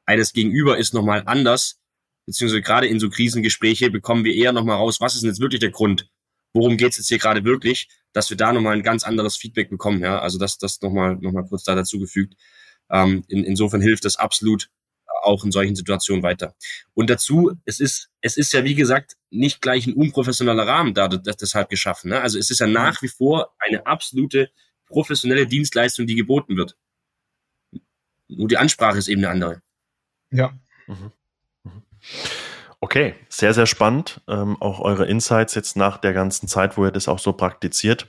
eines 0.06 0.32
Gegenüber 0.32 0.78
ist 0.78 0.94
nochmal 0.94 1.22
anders, 1.26 1.78
beziehungsweise 2.26 2.62
gerade 2.62 2.86
in 2.86 2.98
so 2.98 3.10
Krisengespräche 3.10 3.90
bekommen 3.90 4.24
wir 4.24 4.34
eher 4.34 4.52
nochmal 4.52 4.76
raus, 4.76 5.00
was 5.00 5.14
ist 5.14 5.22
denn 5.22 5.30
jetzt 5.30 5.40
wirklich 5.40 5.60
der 5.60 5.70
Grund? 5.70 6.08
Worum 6.56 6.76
geht's 6.76 6.96
jetzt 6.96 7.08
hier 7.08 7.18
gerade 7.18 7.44
wirklich, 7.44 7.88
dass 8.12 8.30
wir 8.30 8.36
da 8.36 8.52
nochmal 8.52 8.74
ein 8.74 8.82
ganz 8.82 9.04
anderes 9.04 9.36
Feedback 9.36 9.70
bekommen. 9.70 10.00
Ja, 10.00 10.18
also 10.18 10.38
das, 10.38 10.58
das 10.58 10.80
nochmal 10.80 11.16
noch 11.16 11.32
mal 11.32 11.44
kurz 11.44 11.62
da 11.64 11.74
dazugefügt. 11.74 12.34
Ähm, 12.90 13.24
in, 13.28 13.44
insofern 13.44 13.80
hilft 13.80 14.04
das 14.04 14.16
absolut 14.16 14.70
auch 15.22 15.44
in 15.44 15.52
solchen 15.52 15.74
Situationen 15.74 16.22
weiter. 16.22 16.54
Und 16.94 17.10
dazu, 17.10 17.52
es 17.64 17.80
ist, 17.80 18.10
es 18.20 18.36
ist 18.36 18.52
ja 18.52 18.64
wie 18.64 18.74
gesagt 18.74 19.16
nicht 19.30 19.60
gleich 19.60 19.86
ein 19.86 19.94
unprofessioneller 19.94 20.66
Rahmen 20.66 20.94
da 20.94 21.08
das, 21.08 21.36
deshalb 21.36 21.68
geschaffen. 21.68 22.10
Ne? 22.10 22.20
Also 22.20 22.38
es 22.38 22.50
ist 22.50 22.60
ja 22.60 22.66
nach 22.66 23.02
wie 23.02 23.08
vor 23.08 23.54
eine 23.58 23.86
absolute 23.86 24.50
professionelle 24.86 25.46
Dienstleistung, 25.46 26.06
die 26.06 26.14
geboten 26.14 26.56
wird. 26.56 26.76
Nur 28.28 28.48
die 28.48 28.56
Ansprache 28.56 28.98
ist 28.98 29.08
eben 29.08 29.24
eine 29.24 29.30
andere. 29.30 29.62
Ja. 30.30 30.58
Mhm. 30.86 31.12
Mhm. 31.64 31.82
Okay, 32.80 33.14
sehr, 33.28 33.54
sehr 33.54 33.66
spannend. 33.66 34.20
Ähm, 34.28 34.60
auch 34.60 34.80
eure 34.80 35.06
Insights 35.06 35.54
jetzt 35.54 35.76
nach 35.76 35.98
der 35.98 36.12
ganzen 36.12 36.46
Zeit, 36.46 36.76
wo 36.76 36.84
ihr 36.84 36.90
das 36.90 37.08
auch 37.08 37.18
so 37.18 37.32
praktiziert, 37.32 38.08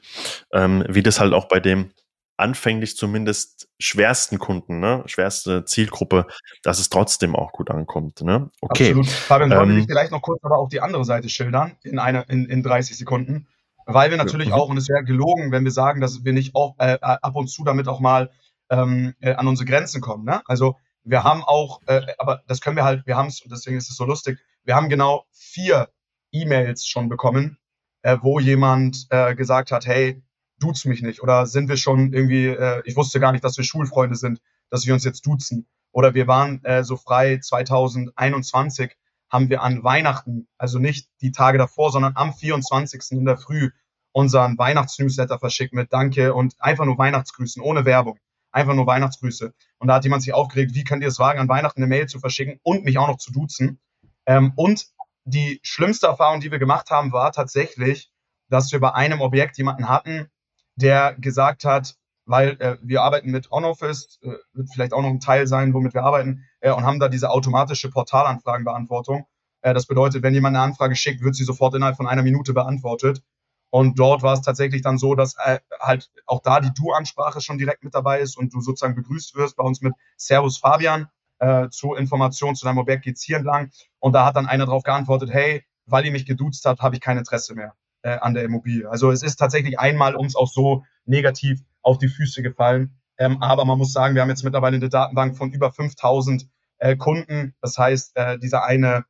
ähm, 0.52 0.84
wie 0.90 1.04
das 1.04 1.20
halt 1.20 1.34
auch 1.34 1.48
bei 1.48 1.60
dem 1.60 1.92
anfänglich 2.38 2.96
zumindest 2.96 3.68
schwersten 3.80 4.38
Kunden, 4.38 4.80
ne, 4.80 5.04
schwerste 5.08 5.66
Zielgruppe, 5.66 6.28
dass 6.62 6.80
es 6.80 6.90
trotzdem 6.90 7.36
auch 7.36 7.52
gut 7.52 7.72
ankommt. 7.72 8.22
Ne? 8.22 8.52
Okay. 8.62 8.90
Absolut. 8.90 9.08
Fabian, 9.08 9.52
ähm, 9.52 9.58
wollte 9.58 9.80
ich 9.80 9.86
vielleicht 9.88 10.12
noch 10.12 10.22
kurz 10.22 10.44
aber 10.44 10.60
auch 10.60 10.70
die 10.70 10.82
andere 10.82 11.04
Seite 11.04 11.30
schildern 11.30 11.78
in, 11.84 11.98
eine, 11.98 12.24
in, 12.28 12.46
in 12.46 12.62
30 12.62 12.98
Sekunden, 12.98 13.48
weil 13.86 14.12
wir 14.12 14.18
natürlich. 14.18 14.50
Mhm. 14.50 14.54
auch, 14.54 14.70
und 14.70 14.78
es 14.78 14.88
wäre 14.88 15.04
gelogen, 15.04 15.52
wenn 15.52 15.64
wir 15.64 15.72
sagen, 15.72 16.00
dass 16.00 16.24
wir 16.24 16.34
nicht 16.34 16.54
auch 16.56 16.76
äh, 16.78 17.00
ab 17.02 17.36
und 17.36 17.48
zu 17.48 17.64
damit 17.64 17.88
auch 17.88 18.00
mal 18.00 18.30
ähm, 18.70 19.16
äh, 19.20 19.34
an 19.34 19.48
unsere 19.48 19.68
Grenzen 19.68 20.02
kommen. 20.02 20.26
Ne? 20.26 20.42
Also 20.46 20.76
wir 21.04 21.24
haben 21.24 21.44
auch, 21.44 21.82
äh, 21.88 22.02
aber 22.20 22.44
das 22.48 22.62
können 22.62 22.76
wir 22.76 22.84
halt, 22.84 23.08
wir 23.08 23.16
haben 23.16 23.28
es, 23.28 23.42
und 23.42 23.52
deswegen 23.52 23.78
ist 23.78 23.90
es 23.90 23.96
so 23.96 24.06
lustig, 24.06 24.40
wir 24.68 24.76
haben 24.76 24.90
genau 24.90 25.26
vier 25.32 25.90
E-Mails 26.34 26.86
schon 26.86 27.08
bekommen, 27.08 27.58
äh, 28.02 28.18
wo 28.22 28.40
jemand 28.40 29.08
äh, 29.10 29.34
gesagt 29.34 29.72
hat, 29.72 29.88
hey, 29.88 30.22
duzt 30.60 30.86
mich 30.86 31.02
nicht. 31.02 31.24
Oder 31.24 31.46
sind 31.46 31.70
wir 31.70 31.78
schon 31.78 32.12
irgendwie, 32.14 32.48
äh, 32.48 32.82
ich 32.84 32.98
wusste 32.98 33.22
gar 33.22 33.32
nicht, 33.32 33.46
dass 33.46 33.58
wir 33.58 33.64
Schulfreunde 33.64 34.18
sind, 34.18 34.42
dass 34.70 34.86
wir 34.86 34.94
uns 34.94 35.06
jetzt 35.06 35.26
duzen. 35.26 35.68
Oder 35.94 36.14
wir 36.14 36.28
waren 36.28 36.64
äh, 36.66 36.84
so 36.84 36.98
frei 36.98 37.40
2021, 37.40 38.98
haben 39.32 39.50
wir 39.50 39.62
an 39.62 39.84
Weihnachten, 39.84 40.48
also 40.58 40.80
nicht 40.80 41.10
die 41.22 41.32
Tage 41.32 41.58
davor, 41.58 41.92
sondern 41.92 42.16
am 42.16 42.34
24. 42.34 43.12
in 43.12 43.26
der 43.26 43.38
Früh 43.38 43.72
unseren 44.12 44.58
Weihnachtsnewsletter 44.58 45.40
verschickt 45.40 45.74
mit 45.74 45.94
Danke 45.94 46.34
und 46.34 46.56
einfach 46.60 46.86
nur 46.86 46.98
Weihnachtsgrüßen, 46.98 47.62
ohne 47.62 47.86
Werbung. 47.86 48.20
Einfach 48.52 48.74
nur 48.74 48.88
Weihnachtsgrüße. 48.88 49.54
Und 49.78 49.88
da 49.88 49.96
hat 49.96 50.04
jemand 50.04 50.24
sich 50.24 50.34
aufgeregt, 50.34 50.74
wie 50.74 50.84
könnt 50.84 51.04
ihr 51.04 51.10
es 51.10 51.20
wagen, 51.20 51.40
an 51.40 51.48
Weihnachten 51.48 51.80
eine 51.80 51.88
Mail 51.88 52.08
zu 52.08 52.20
verschicken 52.20 52.60
und 52.64 52.84
mich 52.84 52.98
auch 52.98 53.08
noch 53.08 53.18
zu 53.18 53.32
duzen? 53.32 53.80
Ähm, 54.28 54.54
und 54.56 54.86
die 55.24 55.60
schlimmste 55.64 56.08
Erfahrung, 56.08 56.40
die 56.42 56.52
wir 56.52 56.60
gemacht 56.60 56.92
haben, 56.92 57.12
war 57.12 57.32
tatsächlich, 57.32 58.12
dass 58.50 58.72
wir 58.72 58.80
bei 58.80 58.94
einem 58.94 59.22
Objekt 59.22 59.58
jemanden 59.58 59.90
hatten, 59.90 60.30
der 60.76 61.16
gesagt 61.16 61.66
hat, 61.66 61.96
weil 62.26 62.62
äh, 62.62 62.78
wir 62.82 63.02
arbeiten 63.02 63.32
mit 63.32 63.52
OnOffice, 63.52 64.20
äh, 64.22 64.34
wird 64.54 64.70
vielleicht 64.72 64.94
auch 64.94 65.02
noch 65.02 65.10
ein 65.10 65.20
Teil 65.20 65.48
sein, 65.48 65.74
womit 65.74 65.94
wir 65.94 66.04
arbeiten, 66.04 66.46
äh, 66.60 66.72
und 66.72 66.84
haben 66.84 67.00
da 67.00 67.08
diese 67.08 67.30
automatische 67.30 67.90
Portalanfragenbeantwortung. 67.90 69.26
Äh, 69.62 69.74
das 69.74 69.86
bedeutet, 69.86 70.24
wenn 70.24 70.34
jemand 70.34 70.56
eine 70.56 70.64
Anfrage 70.64 70.96
schickt, 70.96 71.24
wird 71.24 71.36
sie 71.36 71.46
sofort 71.46 71.74
innerhalb 71.76 71.96
von 71.96 72.08
einer 72.08 72.24
Minute 72.24 72.54
beantwortet. 72.54 73.22
Und 73.70 74.00
dort 74.00 74.24
war 74.24 74.34
es 74.34 74.42
tatsächlich 74.42 74.82
dann 74.82 74.98
so, 74.98 75.16
dass 75.16 75.36
äh, 75.44 75.60
halt 75.80 76.10
auch 76.26 76.42
da 76.42 76.60
die 76.60 76.74
Du-Ansprache 76.74 77.42
schon 77.42 77.58
direkt 77.58 77.84
mit 77.84 77.94
dabei 77.94 78.20
ist 78.20 78.38
und 78.38 78.54
du 78.54 78.62
sozusagen 78.62 78.96
begrüßt 78.96 79.36
wirst 79.36 79.58
bei 79.58 79.64
uns 79.64 79.82
mit 79.82 79.94
Servus 80.16 80.58
Fabian 80.58 81.10
äh, 81.40 81.70
zur 81.70 81.98
Information 81.98 82.56
zu 82.56 82.66
deinem 82.66 82.78
Objekt 82.78 83.04
geht's 83.04 83.24
hier 83.24 83.38
entlang. 83.38 83.72
Und 84.00 84.14
da 84.14 84.26
hat 84.26 84.36
dann 84.36 84.48
einer 84.48 84.66
darauf 84.66 84.84
geantwortet, 84.84 85.30
hey, 85.32 85.64
weil 85.86 86.06
ihr 86.06 86.12
mich 86.12 86.26
geduzt 86.26 86.66
habt, 86.66 86.82
habe 86.82 86.96
ich 86.96 87.02
kein 87.02 87.18
Interesse 87.18 87.56
mehr 87.56 87.74
äh, 88.02 88.18
an 88.18 88.34
der 88.34 88.44
Immobilie. 88.44 88.90
Also 88.90 89.12
es 89.12 89.24
ist 89.24 89.38
tatsächlich 89.38 89.80
einmal 89.80 90.16
uns 90.16 90.36
auch 90.36 90.50
so 90.50 90.84
negativ 91.06 91.62
auf 91.82 91.98
die 91.98 92.10
Füße 92.10 92.42
gefallen. 92.42 92.98
Ähm, 93.18 93.42
aber 93.42 93.66
man 93.66 93.78
muss 93.78 93.94
sagen, 93.94 94.16
wir 94.16 94.22
haben 94.22 94.30
jetzt 94.30 94.44
mittlerweile 94.44 94.76
eine 94.78 94.90
Datenbank 94.90 95.38
von 95.38 95.52
über 95.52 95.72
5000 95.72 96.48
äh, 96.80 96.96
Kunden. 96.96 97.56
Das 97.62 97.78
heißt, 97.78 98.16
äh, 98.16 98.38
dieser 98.38 98.64
eine, 98.64 99.06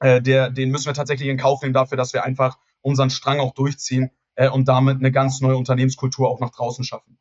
äh, 0.00 0.22
der, 0.22 0.50
den 0.50 0.70
müssen 0.70 0.86
wir 0.86 0.94
tatsächlich 0.94 1.28
in 1.28 1.36
Kauf 1.36 1.62
nehmen 1.62 1.74
dafür, 1.74 1.96
dass 1.96 2.14
wir 2.14 2.24
einfach 2.24 2.58
unseren 2.80 3.10
Strang 3.10 3.40
auch 3.40 3.54
durchziehen 3.54 4.10
äh, 4.36 4.48
und 4.48 4.68
damit 4.68 4.98
eine 4.98 5.12
ganz 5.12 5.40
neue 5.40 5.56
Unternehmenskultur 5.56 6.28
auch 6.28 6.40
nach 6.40 6.50
draußen 6.50 6.84
schaffen. 6.84 7.18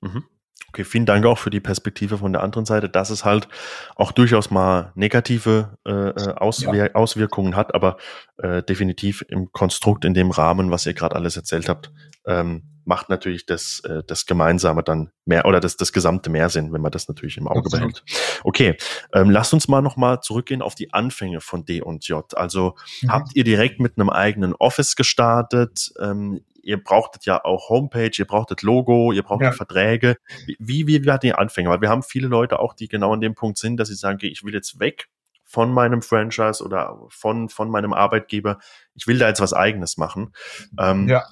Mhm. 0.00 0.24
Okay, 0.68 0.84
vielen 0.84 1.06
Dank 1.06 1.24
auch 1.24 1.38
für 1.38 1.50
die 1.50 1.60
Perspektive 1.60 2.18
von 2.18 2.32
der 2.32 2.42
anderen 2.42 2.66
Seite, 2.66 2.90
dass 2.90 3.08
es 3.08 3.24
halt 3.24 3.48
auch 3.96 4.12
durchaus 4.12 4.50
mal 4.50 4.92
negative 4.94 5.78
äh, 5.86 5.90
äh 5.90 6.34
Auswir 6.34 6.74
ja. 6.74 6.94
Auswirkungen 6.94 7.56
hat, 7.56 7.74
aber 7.74 7.96
äh, 8.36 8.62
definitiv 8.62 9.24
im 9.28 9.50
Konstrukt, 9.50 10.04
in 10.04 10.12
dem 10.12 10.30
Rahmen, 10.30 10.70
was 10.70 10.84
ihr 10.84 10.92
gerade 10.92 11.16
alles 11.16 11.36
erzählt 11.36 11.70
habt, 11.70 11.90
ähm, 12.26 12.64
macht 12.88 13.10
natürlich 13.10 13.44
das, 13.44 13.80
äh, 13.84 14.02
das 14.06 14.24
Gemeinsame 14.26 14.82
dann 14.82 15.10
mehr 15.26 15.44
oder 15.44 15.60
das, 15.60 15.76
das 15.76 15.92
gesamte 15.92 16.30
mehr 16.30 16.48
Sinn, 16.48 16.72
wenn 16.72 16.80
man 16.80 16.90
das 16.90 17.06
natürlich 17.06 17.36
im 17.36 17.46
Auge 17.46 17.68
behält. 17.68 18.02
Okay, 18.44 18.76
ähm, 19.12 19.30
lasst 19.30 19.52
uns 19.52 19.68
mal 19.68 19.82
nochmal 19.82 20.20
zurückgehen 20.22 20.62
auf 20.62 20.74
die 20.74 20.92
Anfänge 20.92 21.40
von 21.40 21.66
D 21.66 21.82
und 21.82 22.08
J. 22.08 22.34
Also 22.36 22.76
mhm. 23.02 23.10
habt 23.10 23.36
ihr 23.36 23.44
direkt 23.44 23.78
mit 23.78 23.98
einem 23.98 24.08
eigenen 24.08 24.54
Office 24.54 24.96
gestartet? 24.96 25.92
Ähm, 26.00 26.40
ihr 26.68 26.82
brauchtet 26.82 27.24
ja 27.24 27.42
auch 27.42 27.70
Homepage, 27.70 28.10
ihr 28.14 28.26
brauchtet 28.26 28.60
Logo, 28.60 29.10
ihr 29.10 29.22
brauchtet 29.22 29.46
ja. 29.46 29.52
Verträge. 29.52 30.18
Wie, 30.46 30.56
wie, 30.58 30.86
wie 30.86 31.06
war 31.06 31.18
die 31.18 31.32
Anfänge? 31.32 31.70
Weil 31.70 31.80
wir 31.80 31.88
haben 31.88 32.02
viele 32.02 32.28
Leute 32.28 32.58
auch, 32.58 32.74
die 32.74 32.88
genau 32.88 33.14
an 33.14 33.22
dem 33.22 33.34
Punkt 33.34 33.56
sind, 33.56 33.78
dass 33.78 33.88
sie 33.88 33.94
sagen, 33.94 34.16
okay, 34.16 34.28
ich 34.28 34.44
will 34.44 34.52
jetzt 34.52 34.78
weg 34.78 35.08
von 35.44 35.72
meinem 35.72 36.02
Franchise 36.02 36.62
oder 36.62 36.98
von, 37.08 37.48
von 37.48 37.70
meinem 37.70 37.94
Arbeitgeber. 37.94 38.58
Ich 38.94 39.06
will 39.06 39.18
da 39.18 39.28
jetzt 39.28 39.40
was 39.40 39.54
eigenes 39.54 39.96
machen. 39.96 40.34
Ähm, 40.78 41.08
ja. 41.08 41.24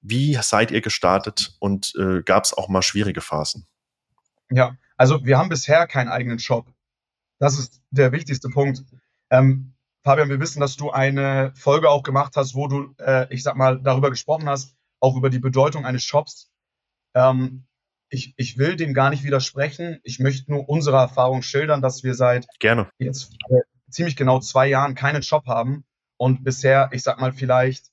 Wie 0.00 0.34
seid 0.40 0.70
ihr 0.70 0.80
gestartet 0.80 1.56
und 1.58 1.92
äh, 1.98 2.22
gab 2.22 2.44
es 2.44 2.54
auch 2.54 2.68
mal 2.68 2.82
schwierige 2.82 3.20
Phasen? 3.20 3.66
Ja, 4.48 4.76
also 4.96 5.24
wir 5.24 5.38
haben 5.38 5.48
bisher 5.48 5.88
keinen 5.88 6.08
eigenen 6.08 6.38
Shop. 6.38 6.72
Das 7.40 7.58
ist 7.58 7.82
der 7.90 8.12
wichtigste 8.12 8.48
Punkt. 8.48 8.84
Ähm, 9.30 9.74
Fabian, 10.08 10.30
wir 10.30 10.40
wissen, 10.40 10.60
dass 10.60 10.78
du 10.78 10.90
eine 10.90 11.52
Folge 11.54 11.90
auch 11.90 12.02
gemacht 12.02 12.34
hast, 12.36 12.54
wo 12.54 12.66
du, 12.66 12.94
äh, 12.98 13.26
ich 13.28 13.42
sag 13.42 13.56
mal, 13.56 13.78
darüber 13.78 14.08
gesprochen 14.08 14.48
hast, 14.48 14.74
auch 15.00 15.14
über 15.16 15.28
die 15.28 15.38
Bedeutung 15.38 15.84
eines 15.84 16.02
Shops. 16.02 16.50
Ähm, 17.14 17.66
ich, 18.08 18.32
ich 18.38 18.56
will 18.56 18.76
dem 18.76 18.94
gar 18.94 19.10
nicht 19.10 19.22
widersprechen. 19.22 20.00
Ich 20.04 20.18
möchte 20.18 20.50
nur 20.50 20.66
unsere 20.66 20.96
Erfahrung 20.96 21.42
schildern, 21.42 21.82
dass 21.82 22.04
wir 22.04 22.14
seit 22.14 22.46
Gerne. 22.58 22.88
jetzt 22.96 23.34
äh, 23.50 23.60
ziemlich 23.90 24.16
genau 24.16 24.40
zwei 24.40 24.66
Jahren 24.66 24.94
keinen 24.94 25.22
Shop 25.22 25.46
haben 25.46 25.84
und 26.16 26.42
bisher, 26.42 26.88
ich 26.92 27.02
sag 27.02 27.20
mal, 27.20 27.34
vielleicht 27.34 27.88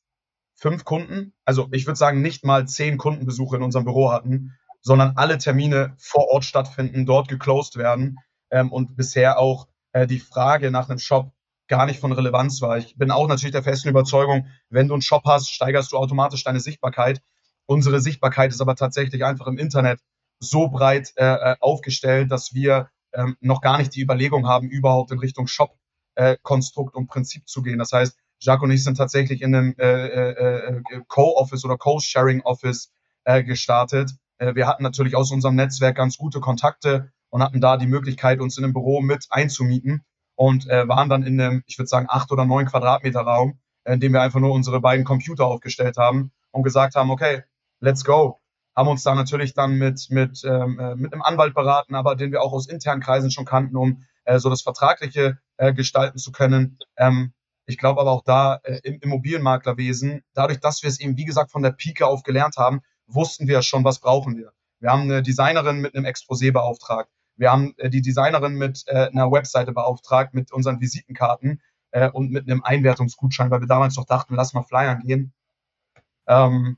fünf 0.55 0.85
Kunden, 0.85 1.33
also 1.43 1.67
ich 1.73 1.85
würde 1.85 1.97
sagen, 1.97 2.21
nicht 2.21 2.45
mal 2.45 2.65
zehn 2.65 2.97
Kundenbesuche 2.97 3.57
in 3.57 3.61
unserem 3.61 3.83
Büro 3.83 4.13
hatten, 4.13 4.53
sondern 4.79 5.17
alle 5.17 5.37
Termine 5.37 5.95
vor 5.97 6.29
Ort 6.29 6.45
stattfinden, 6.45 7.05
dort 7.05 7.27
geclosed 7.27 7.75
werden 7.75 8.19
ähm, 8.51 8.71
und 8.71 8.95
bisher 8.95 9.37
auch 9.37 9.67
äh, 9.91 10.07
die 10.07 10.19
Frage 10.19 10.71
nach 10.71 10.87
einem 10.87 10.99
Shop 10.99 11.34
gar 11.67 11.85
nicht 11.85 11.99
von 11.99 12.11
Relevanz 12.11 12.61
war. 12.61 12.77
Ich 12.77 12.95
bin 12.97 13.11
auch 13.11 13.27
natürlich 13.27 13.53
der 13.53 13.63
festen 13.63 13.89
Überzeugung, 13.89 14.47
wenn 14.69 14.87
du 14.87 14.93
einen 14.93 15.01
Shop 15.01 15.23
hast, 15.25 15.49
steigerst 15.49 15.91
du 15.91 15.97
automatisch 15.97 16.43
deine 16.43 16.59
Sichtbarkeit. 16.59 17.21
Unsere 17.65 17.99
Sichtbarkeit 17.99 18.51
ist 18.51 18.61
aber 18.61 18.75
tatsächlich 18.75 19.25
einfach 19.25 19.47
im 19.47 19.57
Internet 19.57 19.99
so 20.39 20.67
breit 20.67 21.13
äh, 21.15 21.25
äh 21.25 21.55
aufgestellt, 21.59 22.31
dass 22.31 22.53
wir 22.53 22.89
ähm, 23.13 23.37
noch 23.39 23.61
gar 23.61 23.77
nicht 23.77 23.95
die 23.95 24.01
Überlegung 24.01 24.47
haben, 24.47 24.69
überhaupt 24.69 25.11
in 25.11 25.19
Richtung 25.19 25.47
Shop-Konstrukt 25.47 26.93
äh, 26.93 26.97
und 26.97 27.07
Prinzip 27.07 27.47
zu 27.47 27.61
gehen. 27.61 27.79
Das 27.79 27.91
heißt, 27.91 28.17
Jacques 28.39 28.63
und 28.63 28.71
ich 28.71 28.83
sind 28.83 28.97
tatsächlich 28.97 29.41
in 29.41 29.55
einem 29.55 29.75
äh, 29.77 30.07
äh, 30.07 30.77
äh, 30.77 31.01
Co-Office 31.07 31.65
oder 31.65 31.77
Co-Sharing-Office 31.77 32.91
äh, 33.23 33.43
gestartet. 33.43 34.11
Äh, 34.37 34.55
wir 34.55 34.67
hatten 34.67 34.83
natürlich 34.83 35.15
aus 35.15 35.31
unserem 35.31 35.55
Netzwerk 35.55 35.95
ganz 35.95 36.17
gute 36.17 36.41
Kontakte 36.41 37.11
und 37.29 37.41
hatten 37.41 37.61
da 37.61 37.77
die 37.77 37.87
Möglichkeit, 37.87 38.41
uns 38.41 38.57
in 38.57 38.63
einem 38.63 38.73
Büro 38.73 39.01
mit 39.01 39.27
einzumieten 39.29 40.05
und 40.35 40.69
äh, 40.69 40.87
waren 40.87 41.09
dann 41.09 41.23
in 41.23 41.39
einem, 41.39 41.63
ich 41.65 41.77
würde 41.77 41.87
sagen, 41.87 42.07
acht 42.09 42.31
oder 42.31 42.45
neun 42.45 42.65
Quadratmeter 42.65 43.21
Raum, 43.21 43.59
in 43.85 43.99
dem 43.99 44.13
wir 44.13 44.21
einfach 44.21 44.39
nur 44.39 44.51
unsere 44.51 44.81
beiden 44.81 45.05
Computer 45.05 45.45
aufgestellt 45.45 45.97
haben 45.97 46.31
und 46.51 46.63
gesagt 46.63 46.95
haben, 46.95 47.09
okay, 47.09 47.43
let's 47.79 48.03
go. 48.03 48.39
Haben 48.75 48.89
uns 48.89 49.03
da 49.03 49.15
natürlich 49.15 49.53
dann 49.53 49.77
mit, 49.77 50.07
mit, 50.09 50.43
ähm, 50.43 50.95
mit 50.97 51.13
einem 51.13 51.21
Anwalt 51.21 51.53
beraten, 51.53 51.95
aber 51.95 52.15
den 52.15 52.31
wir 52.31 52.41
auch 52.41 52.51
aus 52.51 52.67
internen 52.67 53.01
Kreisen 53.01 53.31
schon 53.31 53.45
kannten, 53.45 53.77
um 53.77 54.03
äh, 54.25 54.39
so 54.39 54.49
das 54.49 54.61
Vertragliche 54.61 55.37
äh, 55.57 55.73
gestalten 55.73 56.17
zu 56.17 56.31
können. 56.31 56.77
Ähm, 56.97 57.33
ich 57.67 57.77
glaube 57.77 58.01
aber 58.01 58.11
auch 58.11 58.23
da 58.23 58.59
äh, 58.63 58.79
im 58.83 58.99
Immobilienmaklerwesen, 58.99 60.23
dadurch, 60.33 60.59
dass 60.59 60.83
wir 60.83 60.89
es 60.89 60.99
eben, 60.99 61.17
wie 61.17 61.25
gesagt, 61.25 61.51
von 61.51 61.63
der 61.63 61.71
Pike 61.71 62.05
auf 62.05 62.23
gelernt 62.23 62.57
haben, 62.57 62.81
wussten 63.07 63.47
wir 63.47 63.61
schon, 63.61 63.83
was 63.83 63.99
brauchen 63.99 64.35
wir. 64.35 64.51
Wir 64.79 64.91
haben 64.91 65.03
eine 65.03 65.23
Designerin 65.23 65.79
mit 65.79 65.95
einem 65.95 66.05
Exposé 66.05 66.51
beauftragt. 66.51 67.09
Wir 67.37 67.51
haben 67.51 67.73
äh, 67.77 67.89
die 67.89 68.01
Designerin 68.01 68.55
mit 68.55 68.83
äh, 68.87 69.07
einer 69.07 69.31
Webseite 69.31 69.71
beauftragt, 69.71 70.33
mit 70.33 70.51
unseren 70.51 70.79
Visitenkarten 70.79 71.61
äh, 71.91 72.09
und 72.09 72.31
mit 72.31 72.49
einem 72.49 72.63
Einwertungsgutschein, 72.63 73.51
weil 73.51 73.61
wir 73.61 73.67
damals 73.67 73.95
doch 73.95 74.05
dachten, 74.05 74.35
lass 74.35 74.53
mal 74.53 74.63
Flyern 74.63 75.01
gehen. 75.01 75.33
Ähm, 76.27 76.77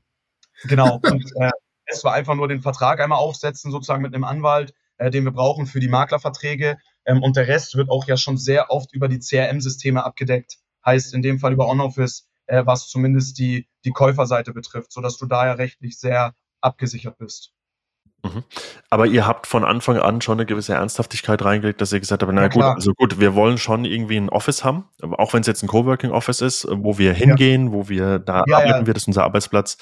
genau. 0.64 1.00
Und 1.02 1.32
äh, 1.40 1.50
es 1.86 2.04
war 2.04 2.12
einfach 2.12 2.34
nur 2.34 2.48
den 2.48 2.60
Vertrag 2.60 3.00
einmal 3.00 3.18
aufsetzen, 3.18 3.70
sozusagen 3.70 4.02
mit 4.02 4.14
einem 4.14 4.24
Anwalt, 4.24 4.74
äh, 4.98 5.10
den 5.10 5.24
wir 5.24 5.32
brauchen 5.32 5.66
für 5.66 5.80
die 5.80 5.88
Maklerverträge. 5.88 6.76
Ähm, 7.06 7.22
und 7.22 7.36
der 7.36 7.48
Rest 7.48 7.76
wird 7.76 7.88
auch 7.88 8.06
ja 8.06 8.18
schon 8.18 8.36
sehr 8.36 8.70
oft 8.70 8.92
über 8.92 9.08
die 9.08 9.20
CRM-Systeme 9.20 10.04
abgedeckt 10.04 10.58
heißt 10.88 11.14
in 11.14 11.22
dem 11.22 11.38
Fall 11.38 11.52
über 11.52 11.68
OnOffice, 11.68 12.28
äh, 12.46 12.64
was 12.64 12.88
zumindest 12.88 13.38
die, 13.38 13.68
die 13.84 13.90
Käuferseite 13.90 14.52
betrifft, 14.52 14.92
sodass 14.92 15.18
du 15.18 15.26
da 15.26 15.46
ja 15.46 15.52
rechtlich 15.52 15.98
sehr 15.98 16.34
abgesichert 16.60 17.18
bist. 17.18 17.52
Mhm. 18.24 18.42
Aber 18.90 19.06
ihr 19.06 19.26
habt 19.26 19.46
von 19.46 19.64
Anfang 19.64 19.96
an 19.98 20.20
schon 20.20 20.38
eine 20.38 20.46
gewisse 20.46 20.74
Ernsthaftigkeit 20.74 21.44
reingelegt, 21.44 21.80
dass 21.80 21.92
ihr 21.92 22.00
gesagt 22.00 22.22
habt, 22.22 22.32
na 22.32 22.42
ja, 22.42 22.48
gut, 22.48 22.62
also 22.62 22.92
gut, 22.94 23.20
wir 23.20 23.34
wollen 23.34 23.58
schon 23.58 23.84
irgendwie 23.84 24.16
ein 24.16 24.28
Office 24.28 24.64
haben, 24.64 24.86
auch 25.02 25.32
wenn 25.32 25.42
es 25.42 25.46
jetzt 25.46 25.62
ein 25.62 25.68
Coworking 25.68 26.10
Office 26.10 26.40
ist, 26.40 26.66
wo 26.68 26.98
wir 26.98 27.12
hingehen, 27.12 27.66
ja. 27.66 27.72
wo 27.72 27.88
wir 27.88 28.18
da 28.18 28.44
ja, 28.46 28.56
arbeiten, 28.56 28.80
ja. 28.80 28.86
wird 28.86 28.96
es 28.96 29.06
unser 29.06 29.22
Arbeitsplatz. 29.24 29.78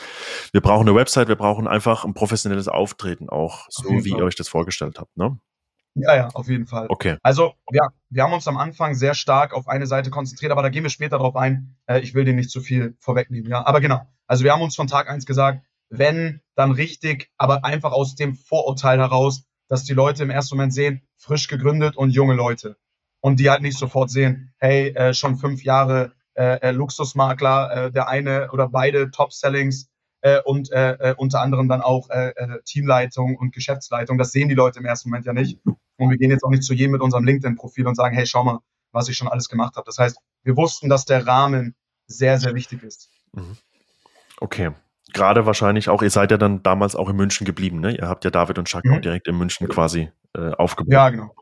Wir 0.52 0.60
brauchen 0.60 0.86
eine 0.86 0.96
Website, 0.96 1.28
wir 1.28 1.36
brauchen 1.36 1.66
einfach 1.66 2.04
ein 2.04 2.12
professionelles 2.12 2.68
Auftreten 2.68 3.30
auch, 3.30 3.66
so 3.70 3.88
wie 4.04 4.10
ihr 4.10 4.24
euch 4.24 4.36
das 4.36 4.48
vorgestellt 4.48 4.98
habt, 4.98 5.16
ne? 5.16 5.38
Ja, 5.98 6.14
ja, 6.14 6.28
auf 6.34 6.48
jeden 6.48 6.66
Fall. 6.66 6.86
Okay. 6.90 7.16
Also, 7.22 7.54
ja, 7.72 7.88
wir 8.10 8.22
haben 8.22 8.34
uns 8.34 8.46
am 8.46 8.58
Anfang 8.58 8.94
sehr 8.94 9.14
stark 9.14 9.54
auf 9.54 9.66
eine 9.66 9.86
Seite 9.86 10.10
konzentriert, 10.10 10.52
aber 10.52 10.62
da 10.62 10.68
gehen 10.68 10.82
wir 10.82 10.90
später 10.90 11.16
drauf 11.16 11.36
ein. 11.36 11.76
Äh, 11.86 12.00
ich 12.00 12.14
will 12.14 12.26
dem 12.26 12.36
nicht 12.36 12.50
zu 12.50 12.60
viel 12.60 12.96
vorwegnehmen, 13.00 13.50
ja. 13.50 13.66
Aber 13.66 13.80
genau. 13.80 14.02
Also, 14.26 14.44
wir 14.44 14.52
haben 14.52 14.60
uns 14.60 14.76
von 14.76 14.88
Tag 14.88 15.08
eins 15.08 15.24
gesagt, 15.24 15.62
wenn, 15.88 16.40
dann 16.54 16.72
richtig, 16.72 17.30
aber 17.36 17.64
einfach 17.64 17.92
aus 17.92 18.14
dem 18.14 18.34
Vorurteil 18.34 18.98
heraus, 18.98 19.44
dass 19.68 19.84
die 19.84 19.94
Leute 19.94 20.22
im 20.22 20.30
ersten 20.30 20.56
Moment 20.56 20.74
sehen, 20.74 21.02
frisch 21.16 21.48
gegründet 21.48 21.96
und 21.96 22.10
junge 22.10 22.34
Leute. 22.34 22.76
Und 23.20 23.40
die 23.40 23.50
halt 23.50 23.62
nicht 23.62 23.78
sofort 23.78 24.10
sehen, 24.10 24.54
hey, 24.58 24.90
äh, 24.90 25.14
schon 25.14 25.36
fünf 25.36 25.64
Jahre 25.64 26.12
äh, 26.34 26.60
äh 26.60 26.70
Luxusmakler, 26.70 27.86
äh, 27.86 27.92
der 27.92 28.08
eine 28.08 28.50
oder 28.52 28.68
beide 28.68 29.10
Top-Sellings 29.10 29.88
äh, 30.20 30.40
und 30.44 30.70
äh, 30.70 31.14
unter 31.16 31.40
anderem 31.40 31.68
dann 31.68 31.82
auch 31.82 32.08
Teamleitung 32.64 33.36
und 33.36 33.54
Geschäftsleitung. 33.54 34.18
Das 34.18 34.32
sehen 34.32 34.48
die 34.48 34.54
Leute 34.54 34.78
im 34.78 34.84
ersten 34.84 35.10
Moment 35.10 35.26
ja 35.26 35.32
nicht. 35.32 35.60
Und 35.64 36.10
wir 36.10 36.18
gehen 36.18 36.30
jetzt 36.30 36.44
auch 36.44 36.50
nicht 36.50 36.62
zu 36.62 36.74
jedem 36.74 36.92
mit 36.92 37.00
unserem 37.00 37.24
LinkedIn-Profil 37.24 37.86
und 37.86 37.94
sagen, 37.94 38.14
hey, 38.14 38.26
schau 38.26 38.44
mal, 38.44 38.60
was 38.92 39.08
ich 39.08 39.16
schon 39.16 39.28
alles 39.28 39.48
gemacht 39.48 39.76
habe. 39.76 39.86
Das 39.86 39.98
heißt, 39.98 40.18
wir 40.42 40.56
wussten, 40.56 40.88
dass 40.88 41.04
der 41.04 41.26
Rahmen 41.26 41.74
sehr, 42.06 42.38
sehr 42.38 42.54
wichtig 42.54 42.82
ist. 42.82 43.10
Mhm. 43.32 43.56
Okay. 44.38 44.72
Gerade 45.16 45.46
wahrscheinlich 45.46 45.88
auch, 45.88 46.02
ihr 46.02 46.10
seid 46.10 46.30
ja 46.30 46.36
dann 46.36 46.62
damals 46.62 46.94
auch 46.94 47.08
in 47.08 47.16
München 47.16 47.46
geblieben, 47.46 47.80
ne? 47.80 47.96
Ihr 47.96 48.06
habt 48.06 48.24
ja 48.24 48.30
David 48.30 48.58
und 48.58 48.68
Chuck 48.68 48.84
mhm. 48.84 48.94
auch 48.94 49.00
direkt 49.00 49.26
in 49.28 49.38
München 49.38 49.66
quasi 49.66 50.10
äh, 50.36 50.52
aufgebaut. 50.52 50.92
Ja, 50.92 51.08
genau. 51.08 51.34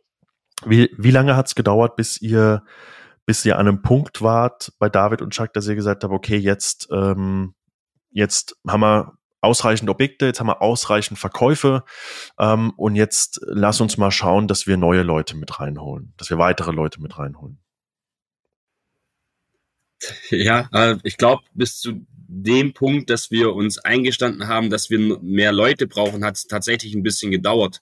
Wie, 0.64 0.94
wie 0.96 1.10
lange 1.10 1.34
hat 1.34 1.48
es 1.48 1.56
gedauert, 1.56 1.96
bis 1.96 2.22
ihr, 2.22 2.62
bis 3.26 3.44
ihr 3.44 3.58
an 3.58 3.66
einem 3.66 3.82
Punkt 3.82 4.22
wart 4.22 4.72
bei 4.78 4.88
David 4.88 5.22
und 5.22 5.32
Chuck, 5.32 5.52
dass 5.54 5.66
ihr 5.66 5.74
gesagt 5.74 6.04
habt, 6.04 6.14
okay, 6.14 6.36
jetzt, 6.36 6.88
ähm, 6.92 7.54
jetzt 8.10 8.56
haben 8.68 8.82
wir 8.82 9.14
ausreichend 9.40 9.90
Objekte, 9.90 10.26
jetzt 10.26 10.38
haben 10.38 10.46
wir 10.46 10.62
ausreichend 10.62 11.18
Verkäufe 11.18 11.82
ähm, 12.38 12.72
und 12.76 12.94
jetzt 12.94 13.40
lass 13.42 13.80
uns 13.80 13.98
mal 13.98 14.12
schauen, 14.12 14.46
dass 14.46 14.68
wir 14.68 14.76
neue 14.76 15.02
Leute 15.02 15.36
mit 15.36 15.58
reinholen, 15.58 16.14
dass 16.16 16.30
wir 16.30 16.38
weitere 16.38 16.70
Leute 16.70 17.02
mit 17.02 17.18
reinholen. 17.18 17.58
Ja, 20.30 20.98
ich 21.02 21.16
glaube, 21.16 21.42
bis 21.54 21.78
zu 21.78 22.04
dem 22.26 22.72
Punkt, 22.72 23.10
dass 23.10 23.30
wir 23.30 23.54
uns 23.54 23.78
eingestanden 23.78 24.48
haben, 24.48 24.70
dass 24.70 24.90
wir 24.90 25.18
mehr 25.20 25.52
Leute 25.52 25.86
brauchen, 25.86 26.24
hat 26.24 26.36
es 26.36 26.46
tatsächlich 26.46 26.94
ein 26.94 27.02
bisschen 27.02 27.30
gedauert. 27.30 27.80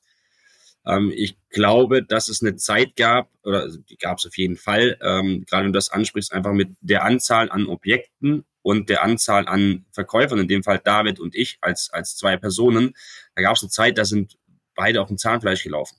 Ähm, 0.84 1.12
ich 1.14 1.36
glaube, 1.50 2.02
dass 2.02 2.28
es 2.28 2.42
eine 2.42 2.56
Zeit 2.56 2.96
gab, 2.96 3.30
oder 3.44 3.68
die 3.68 3.96
gab 3.96 4.18
es 4.18 4.26
auf 4.26 4.36
jeden 4.36 4.56
Fall, 4.56 4.98
ähm, 5.00 5.44
gerade 5.48 5.64
wenn 5.64 5.72
du 5.72 5.76
das 5.76 5.90
ansprichst, 5.90 6.32
einfach 6.32 6.52
mit 6.52 6.70
der 6.80 7.04
Anzahl 7.04 7.50
an 7.50 7.66
Objekten 7.66 8.44
und 8.62 8.88
der 8.88 9.02
Anzahl 9.02 9.46
an 9.46 9.84
Verkäufern, 9.92 10.38
in 10.40 10.48
dem 10.48 10.62
Fall 10.62 10.80
David 10.82 11.20
und 11.20 11.34
ich 11.34 11.58
als, 11.60 11.90
als 11.92 12.16
zwei 12.16 12.36
Personen, 12.36 12.94
da 13.34 13.42
gab 13.42 13.56
es 13.56 13.62
eine 13.62 13.70
Zeit, 13.70 13.98
da 13.98 14.04
sind 14.04 14.36
beide 14.74 15.00
auf 15.00 15.08
dem 15.08 15.18
Zahnfleisch 15.18 15.62
gelaufen. 15.62 15.96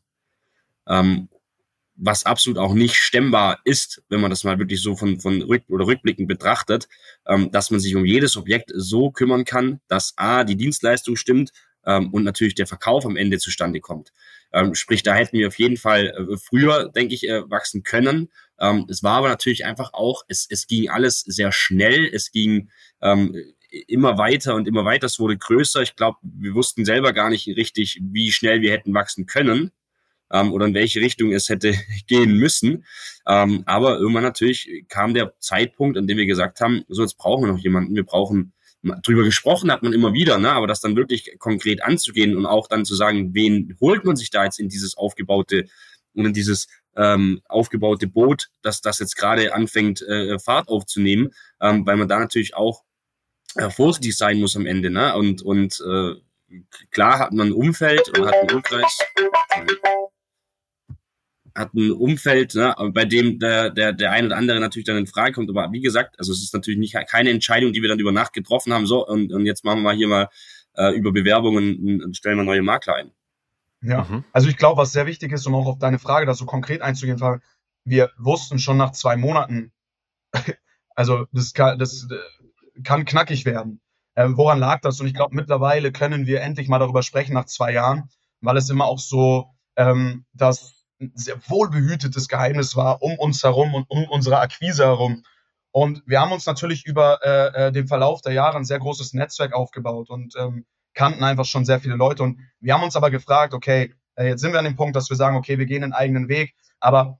Ähm, 0.87 1.29
was 1.95 2.25
absolut 2.25 2.57
auch 2.57 2.73
nicht 2.73 2.95
stemmbar 2.95 3.59
ist, 3.65 4.03
wenn 4.09 4.21
man 4.21 4.29
das 4.29 4.43
mal 4.43 4.59
wirklich 4.59 4.81
so 4.81 4.95
von, 4.95 5.19
von 5.19 5.41
rück 5.41 5.63
oder 5.69 5.85
rückblickend 5.85 6.27
betrachtet, 6.27 6.87
ähm, 7.27 7.51
dass 7.51 7.71
man 7.71 7.79
sich 7.79 7.95
um 7.95 8.05
jedes 8.05 8.35
Objekt 8.37 8.71
so 8.75 9.11
kümmern 9.11 9.45
kann, 9.45 9.79
dass 9.87 10.13
A, 10.17 10.43
die 10.43 10.55
Dienstleistung 10.55 11.15
stimmt 11.15 11.51
ähm, 11.85 12.11
und 12.11 12.23
natürlich 12.23 12.55
der 12.55 12.67
Verkauf 12.67 13.05
am 13.05 13.15
Ende 13.15 13.37
zustande 13.37 13.79
kommt. 13.79 14.11
Ähm, 14.51 14.75
sprich, 14.75 15.03
da 15.03 15.13
hätten 15.13 15.37
wir 15.37 15.47
auf 15.47 15.59
jeden 15.59 15.77
Fall 15.77 16.07
äh, 16.07 16.37
früher, 16.37 16.89
denke 16.89 17.13
ich, 17.13 17.27
äh, 17.27 17.49
wachsen 17.49 17.83
können. 17.83 18.29
Ähm, 18.59 18.85
es 18.89 19.03
war 19.03 19.17
aber 19.17 19.29
natürlich 19.29 19.65
einfach 19.65 19.93
auch, 19.93 20.23
es, 20.27 20.47
es 20.49 20.67
ging 20.67 20.89
alles 20.89 21.21
sehr 21.21 21.51
schnell, 21.51 22.09
es 22.11 22.31
ging 22.31 22.69
ähm, 23.01 23.35
immer 23.87 24.17
weiter 24.17 24.55
und 24.55 24.67
immer 24.67 24.85
weiter, 24.85 25.07
es 25.07 25.19
wurde 25.19 25.37
größer. 25.37 25.81
Ich 25.81 25.95
glaube, 25.95 26.17
wir 26.21 26.53
wussten 26.53 26.85
selber 26.85 27.13
gar 27.13 27.29
nicht 27.29 27.47
richtig, 27.47 27.99
wie 28.01 28.31
schnell 28.31 28.61
wir 28.61 28.71
hätten 28.71 28.93
wachsen 28.93 29.25
können 29.25 29.71
ähm, 30.33 30.51
oder 30.51 30.65
in 30.65 30.73
welche 30.73 30.99
Richtung 30.99 31.31
es 31.31 31.47
hätte 31.47 31.73
gehen 32.07 32.33
müssen. 32.33 32.85
Ähm, 33.25 33.63
aber 33.65 33.97
irgendwann 33.99 34.23
natürlich 34.23 34.85
kam 34.89 35.13
der 35.13 35.33
Zeitpunkt, 35.39 35.97
an 35.97 36.07
dem 36.07 36.17
wir 36.17 36.25
gesagt 36.25 36.59
haben, 36.59 36.83
so 36.89 37.01
jetzt 37.01 37.17
brauchen 37.17 37.45
wir 37.45 37.53
noch 37.53 37.59
jemanden, 37.59 37.95
wir 37.95 38.05
brauchen 38.05 38.53
drüber 39.01 39.23
gesprochen 39.23 39.71
hat 39.71 39.81
man 39.81 39.93
immer 39.93 40.13
wieder, 40.13 40.37
ne? 40.39 40.51
aber 40.51 40.67
das 40.67 40.81
dann 40.81 40.97
wirklich 40.97 41.39
konkret 41.39 41.81
anzugehen 41.81 42.35
und 42.35 42.45
auch 42.45 42.67
dann 42.67 42.83
zu 42.83 42.95
sagen, 42.95 43.33
wen 43.33 43.77
holt 43.79 44.03
man 44.03 44.17
sich 44.17 44.29
da 44.29 44.43
jetzt 44.43 44.59
in 44.59 44.67
dieses 44.67 44.97
aufgebaute 44.97 45.67
und 46.13 46.25
in 46.25 46.33
dieses 46.33 46.67
ähm, 46.95 47.41
aufgebaute 47.47 48.07
Boot, 48.07 48.49
dass 48.61 48.81
das 48.81 48.99
jetzt 48.99 49.15
gerade 49.15 49.53
anfängt, 49.53 50.01
äh, 50.01 50.37
Fahrt 50.37 50.67
aufzunehmen, 50.67 51.31
ähm, 51.61 51.85
weil 51.85 51.95
man 51.95 52.09
da 52.09 52.19
natürlich 52.19 52.55
auch 52.55 52.83
äh, 53.55 53.69
vorsichtig 53.69 54.17
sein 54.17 54.39
muss 54.39 54.55
am 54.55 54.65
Ende. 54.65 54.89
Ne? 54.89 55.15
Und, 55.15 55.41
und 55.41 55.81
äh, 55.87 56.15
klar 56.91 57.19
hat 57.19 57.31
man 57.31 57.47
ein 57.47 57.53
Umfeld 57.53 58.09
und 58.17 58.25
hat 58.25 58.35
einen 58.35 58.51
Umkreis 58.51 58.99
hat 61.55 61.73
ein 61.73 61.91
Umfeld, 61.91 62.55
ne, 62.55 62.75
bei 62.93 63.05
dem 63.05 63.39
der, 63.39 63.69
der, 63.69 63.93
der 63.93 64.11
ein 64.11 64.25
oder 64.25 64.37
andere 64.37 64.59
natürlich 64.59 64.85
dann 64.85 64.97
in 64.97 65.07
Frage 65.07 65.33
kommt. 65.33 65.49
Aber 65.49 65.71
wie 65.71 65.81
gesagt, 65.81 66.17
also 66.17 66.31
es 66.31 66.41
ist 66.41 66.53
natürlich 66.53 66.79
nicht 66.79 66.95
keine 67.07 67.29
Entscheidung, 67.29 67.73
die 67.73 67.81
wir 67.81 67.89
dann 67.89 67.99
über 67.99 68.11
Nacht 68.11 68.33
getroffen 68.33 68.73
haben. 68.73 68.87
So, 68.87 69.05
und, 69.05 69.31
und 69.31 69.45
jetzt 69.45 69.63
machen 69.63 69.83
wir 69.83 69.93
hier 69.93 70.07
mal 70.07 70.29
äh, 70.75 70.95
über 70.95 71.11
Bewerbungen 71.11 72.01
und 72.03 72.17
stellen 72.17 72.37
wir 72.37 72.43
neue 72.43 72.63
Makler 72.63 72.95
ein. 72.95 73.11
Ja, 73.81 74.03
mhm. 74.03 74.23
also 74.31 74.47
ich 74.47 74.57
glaube, 74.57 74.81
was 74.81 74.93
sehr 74.93 75.05
wichtig 75.05 75.31
ist, 75.31 75.45
um 75.45 75.55
auch 75.55 75.67
auf 75.67 75.79
deine 75.79 75.99
Frage 75.99 76.25
da 76.25 76.33
so 76.33 76.45
konkret 76.45 76.81
einzugehen, 76.81 77.19
war, 77.19 77.41
wir 77.83 78.11
wussten 78.17 78.57
schon 78.57 78.77
nach 78.77 78.91
zwei 78.91 79.17
Monaten, 79.17 79.71
also 80.95 81.27
das 81.33 81.53
kann, 81.53 81.77
das 81.77 82.07
äh, 82.09 82.81
kann 82.81 83.05
knackig 83.05 83.45
werden. 83.45 83.81
Ähm, 84.15 84.37
woran 84.37 84.59
lag 84.59 84.79
das? 84.81 84.99
Und 85.01 85.07
ich 85.07 85.13
glaube, 85.13 85.35
mittlerweile 85.35 85.91
können 85.91 86.27
wir 86.27 86.41
endlich 86.41 86.67
mal 86.67 86.79
darüber 86.79 87.03
sprechen 87.03 87.33
nach 87.33 87.45
zwei 87.45 87.73
Jahren, 87.73 88.09
weil 88.41 88.57
es 88.57 88.69
immer 88.69 88.85
auch 88.85 88.99
so 88.99 89.47
ähm, 89.75 90.25
das 91.11 91.25
sehr 91.25 91.37
wohlbehütetes 91.47 92.27
Geheimnis 92.27 92.75
war 92.75 93.01
um 93.01 93.17
uns 93.17 93.43
herum 93.43 93.73
und 93.73 93.89
um 93.89 94.05
unsere 94.09 94.39
Akquise 94.39 94.85
herum. 94.85 95.23
Und 95.71 96.03
wir 96.05 96.21
haben 96.21 96.31
uns 96.31 96.45
natürlich 96.45 96.85
über 96.85 97.19
äh, 97.23 97.67
äh, 97.67 97.71
den 97.71 97.87
Verlauf 97.87 98.21
der 98.21 98.33
Jahre 98.33 98.57
ein 98.57 98.65
sehr 98.65 98.79
großes 98.79 99.13
Netzwerk 99.13 99.53
aufgebaut 99.53 100.09
und 100.09 100.35
ähm, 100.37 100.65
kannten 100.93 101.23
einfach 101.23 101.45
schon 101.45 101.65
sehr 101.65 101.79
viele 101.79 101.95
Leute. 101.95 102.23
Und 102.23 102.39
wir 102.59 102.73
haben 102.73 102.83
uns 102.83 102.95
aber 102.95 103.09
gefragt, 103.09 103.53
okay, 103.53 103.95
äh, 104.15 104.27
jetzt 104.27 104.41
sind 104.41 104.51
wir 104.51 104.59
an 104.59 104.65
dem 104.65 104.75
Punkt, 104.75 104.95
dass 104.95 105.09
wir 105.09 105.17
sagen, 105.17 105.35
okay, 105.35 105.57
wir 105.57 105.65
gehen 105.65 105.83
einen 105.83 105.93
eigenen 105.93 106.27
Weg. 106.27 106.53
Aber 106.79 107.19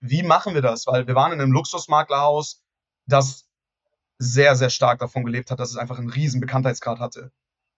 wie 0.00 0.22
machen 0.22 0.54
wir 0.54 0.60
das? 0.60 0.86
Weil 0.86 1.06
wir 1.06 1.14
waren 1.14 1.32
in 1.32 1.40
einem 1.40 1.52
Luxusmaklerhaus, 1.52 2.62
das 3.06 3.48
sehr, 4.18 4.54
sehr 4.56 4.70
stark 4.70 4.98
davon 4.98 5.24
gelebt 5.24 5.50
hat, 5.50 5.60
dass 5.60 5.70
es 5.70 5.76
einfach 5.76 5.98
einen 5.98 6.10
riesen 6.10 6.40
Bekanntheitsgrad 6.40 7.00
hatte. 7.00 7.32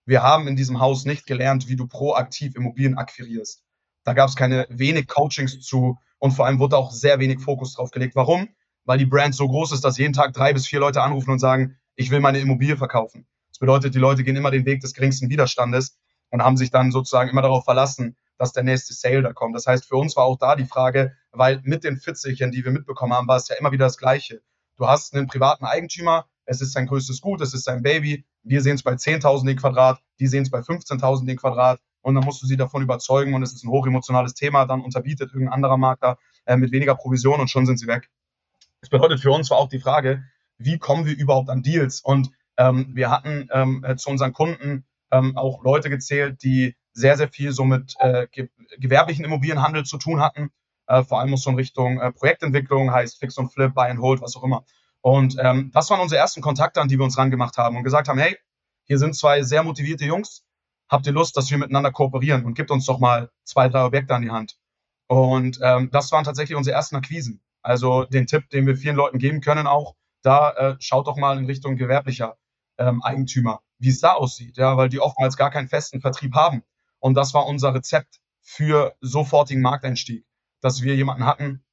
Wir 0.05 0.23
haben 0.23 0.47
in 0.49 0.57
diesem 0.57 0.81
Haus 0.81 1.05
nicht 1.05 1.27
gelernt, 1.27 1.69
wie 1.69 1.77
du 1.77 1.87
proaktiv 1.87 2.55
Immobilien 2.55 2.99
akquirierst. 2.99 3.66
Da 4.07 4.13
gab 4.13 4.29
es 4.29 4.37
keine 4.37 4.67
wenig 4.71 5.09
Coachings 5.09 5.61
zu 5.61 5.99
und 6.19 6.31
vor 6.31 6.47
allem 6.47 6.61
wurde 6.61 6.77
auch 6.77 6.93
sehr 6.93 7.19
wenig 7.19 7.41
Fokus 7.41 7.75
drauf 7.75 7.91
gelegt. 7.91 8.15
Warum? 8.15 8.49
Weil 8.85 8.99
die 8.99 9.05
Brand 9.05 9.35
so 9.35 9.49
groß 9.49 9.73
ist, 9.73 9.85
dass 9.85 9.99
jeden 9.99 10.13
Tag 10.13 10.33
drei 10.33 10.53
bis 10.53 10.69
vier 10.69 10.79
Leute 10.79 11.03
anrufen 11.03 11.33
und 11.33 11.41
sagen, 11.41 11.77
ich 11.97 12.13
will 12.13 12.21
meine 12.21 12.39
Immobilie 12.39 12.77
verkaufen. 12.77 13.27
Das 13.49 13.59
bedeutet, 13.59 13.97
die 13.97 13.99
Leute 13.99 14.23
gehen 14.23 14.37
immer 14.37 14.53
den 14.53 14.65
Weg 14.65 14.81
des 14.81 14.95
geringsten 14.95 15.29
Widerstandes 15.29 15.99
und 16.31 16.41
haben 16.41 16.57
sich 16.57 16.71
dann 16.71 16.93
sozusagen 16.93 17.31
immer 17.31 17.43
darauf 17.43 17.65
verlassen, 17.65 18.17
dass 18.39 18.53
der 18.53 18.63
nächste 18.63 18.95
Sale 18.95 19.23
da 19.23 19.33
kommt. 19.33 19.57
Das 19.57 19.67
heißt, 19.67 19.87
für 19.87 19.97
uns 19.97 20.15
war 20.17 20.25
auch 20.25 20.39
da 20.39 20.55
die 20.55 20.67
Frage, 20.67 21.17
weil 21.33 21.61
mit 21.65 21.83
den 21.83 21.97
Fitzelchen, 21.97 22.53
die 22.53 22.65
wir 22.65 22.71
mitbekommen 22.71 23.13
haben, 23.13 23.27
war 23.27 23.39
es 23.39 23.49
ja 23.49 23.57
immer 23.57 23.73
wieder 23.73 23.87
das 23.87 23.99
Gleiche. 23.99 24.41
Du 24.77 24.87
hast 24.87 25.15
einen 25.15 25.27
privaten 25.27 25.65
Eigentümer, 25.65 26.27
es 26.45 26.61
ist 26.61 26.75
sein 26.75 26.87
größtes 26.87 27.21
Gut, 27.21 27.41
es 27.41 27.55
ist 27.55 27.65
sein 27.65 27.83
Baby. 27.83 28.25
Wir 28.45 28.63
sehen 28.63 28.77
es 28.77 28.85
bei 28.85 28.93
10.000 28.93 29.47
den 29.47 29.57
Quadrat, 29.57 30.01
die 30.21 30.29
sehen 30.29 30.45
es 30.45 30.51
bei 30.51 30.61
15.000 30.61 31.27
den 31.27 31.37
Quadrat 31.37 31.81
und 32.07 32.15
dann 32.15 32.23
musst 32.23 32.41
du 32.41 32.47
sie 32.47 32.57
davon 32.57 32.83
überzeugen 32.83 33.35
und 33.35 33.43
es 33.43 33.53
ist 33.53 33.65
ein 33.65 33.71
hochemotionales 33.71 34.35
Thema, 34.35 34.65
dann 34.65 34.81
unterbietet 34.81 35.33
irgendein 35.33 35.55
anderer 35.55 35.77
Makler 35.77 36.19
äh, 36.45 36.57
mit 36.57 36.71
weniger 36.71 36.95
Provision 36.95 37.41
und 37.41 37.51
schon 37.51 37.67
sind 37.67 37.81
sie 37.81 37.89
weg. 37.89 38.09
Das 38.81 38.91
bedeutet 38.91 39.19
für 39.19 39.33
uns 39.33 39.51
war 39.51 39.59
auch 39.59 39.69
die 39.69 39.81
Frage, 39.81 40.23
wie 40.57 40.79
kommen 40.79 41.05
wir 41.05 41.17
überhaupt 41.17 41.51
an 41.51 41.65
Deals? 41.65 42.01
Und 42.03 42.31
ähm, 42.59 42.91
wir 42.95 43.11
hatten 43.11 43.49
ähm, 43.53 43.85
äh, 43.85 43.97
zu 43.97 44.09
unseren 44.09 44.33
Kunden 44.33 44.85
ähm, 45.11 45.37
auch 45.37 45.65
Leute 45.65 45.91
gezählt, 45.91 46.45
die 46.45 46.77
sehr, 46.93 47.17
sehr 47.17 47.29
viel 47.29 47.51
so 47.51 47.65
mit 47.65 47.97
äh, 47.99 48.29
ge 48.31 48.51
gewerblichen 48.79 49.25
Immobilienhandel 49.25 49.83
zu 49.83 49.99
tun 49.99 50.21
hatten, 50.21 50.51
äh, 50.87 51.03
vor 51.03 51.19
allem 51.19 51.37
so 51.37 51.51
in 51.51 51.57
Richtung 51.57 52.01
äh, 52.01 52.13
Projektentwicklung, 52.13 52.93
heißt 52.93 53.19
Fix 53.19 53.37
und 53.37 53.53
Flip, 53.53 53.75
Buy 53.75 53.91
and 53.91 54.01
Hold, 54.01 54.21
was 54.21 54.37
auch 54.37 54.45
immer. 54.45 54.65
Und 55.01 55.39
ähm, 55.41 55.73
das 55.75 55.91
waren 55.91 55.99
unsere 55.99 56.21
ersten 56.21 56.41
Kontakte, 56.41 56.81
an 56.81 56.87
die 56.87 56.99
wir 56.99 57.05
uns 57.05 57.19
rangemacht 57.19 57.59
haben 57.59 57.77
und 57.77 57.83
gesagt 57.83 58.07
haben, 58.07 58.21
hey, 58.21 58.39
hier 58.85 58.99
sind 58.99 59.17
zwei 59.17 59.43
sehr 59.43 59.65
motivierte 59.65 60.05
Jungs, 60.05 60.46
habt 60.89 61.07
ihr 61.07 61.13
Lust, 61.13 61.37
dass 61.37 61.51
wir 61.51 61.59
miteinander 61.59 61.93
kooperieren 61.93 62.45
und 62.45 62.55
gibt 62.55 62.71
uns 62.71 62.87
doch 62.87 62.99
mal 62.99 63.31
zwei, 63.45 63.69
drei 63.69 63.85
Objekte 63.85 64.15
an 64.15 64.23
die 64.23 64.31
Hand. 64.31 64.57
Und 65.09 65.59
ähm, 65.63 65.91
das 65.93 66.11
waren 66.13 66.25
tatsächlich 66.25 66.57
unsere 66.57 66.75
ersten 66.75 66.97
Akquisen. 66.97 67.41
Also 67.63 68.05
den 68.05 68.27
Tipp, 68.27 68.49
den 68.51 68.67
wir 68.67 68.77
vielen 68.77 68.97
Leuten 68.97 69.19
geben 69.19 69.41
können 69.41 69.67
auch, 69.67 69.95
da 70.23 70.51
äh, 70.53 70.77
schaut 70.81 71.07
doch 71.07 71.17
mal 71.17 71.39
in 71.39 71.47
Richtung 71.47 71.77
gewerblicher 71.77 72.37
ähm, 72.79 73.03
Eigentümer, 73.03 73.61
wie 73.79 73.89
es 73.89 74.01
da 74.01 74.13
aussieht, 74.13 74.57
ja, 74.57 74.77
weil 74.77 74.89
die 74.89 75.01
oftmals 75.01 75.37
gar 75.37 75.51
keinen 75.51 75.69
festen 75.69 76.01
Vertrieb 76.01 76.35
haben. 76.35 76.63
Und 76.99 77.15
das 77.15 77.35
war 77.35 77.47
unser 77.47 77.75
Rezept 77.75 78.21
für 78.41 78.95
sofortigen 79.01 79.63
Markteinstieg, 79.63 80.25
dass 80.61 80.83
wir 80.83 80.95
jemanden 80.95 81.27
hatten, 81.27 81.65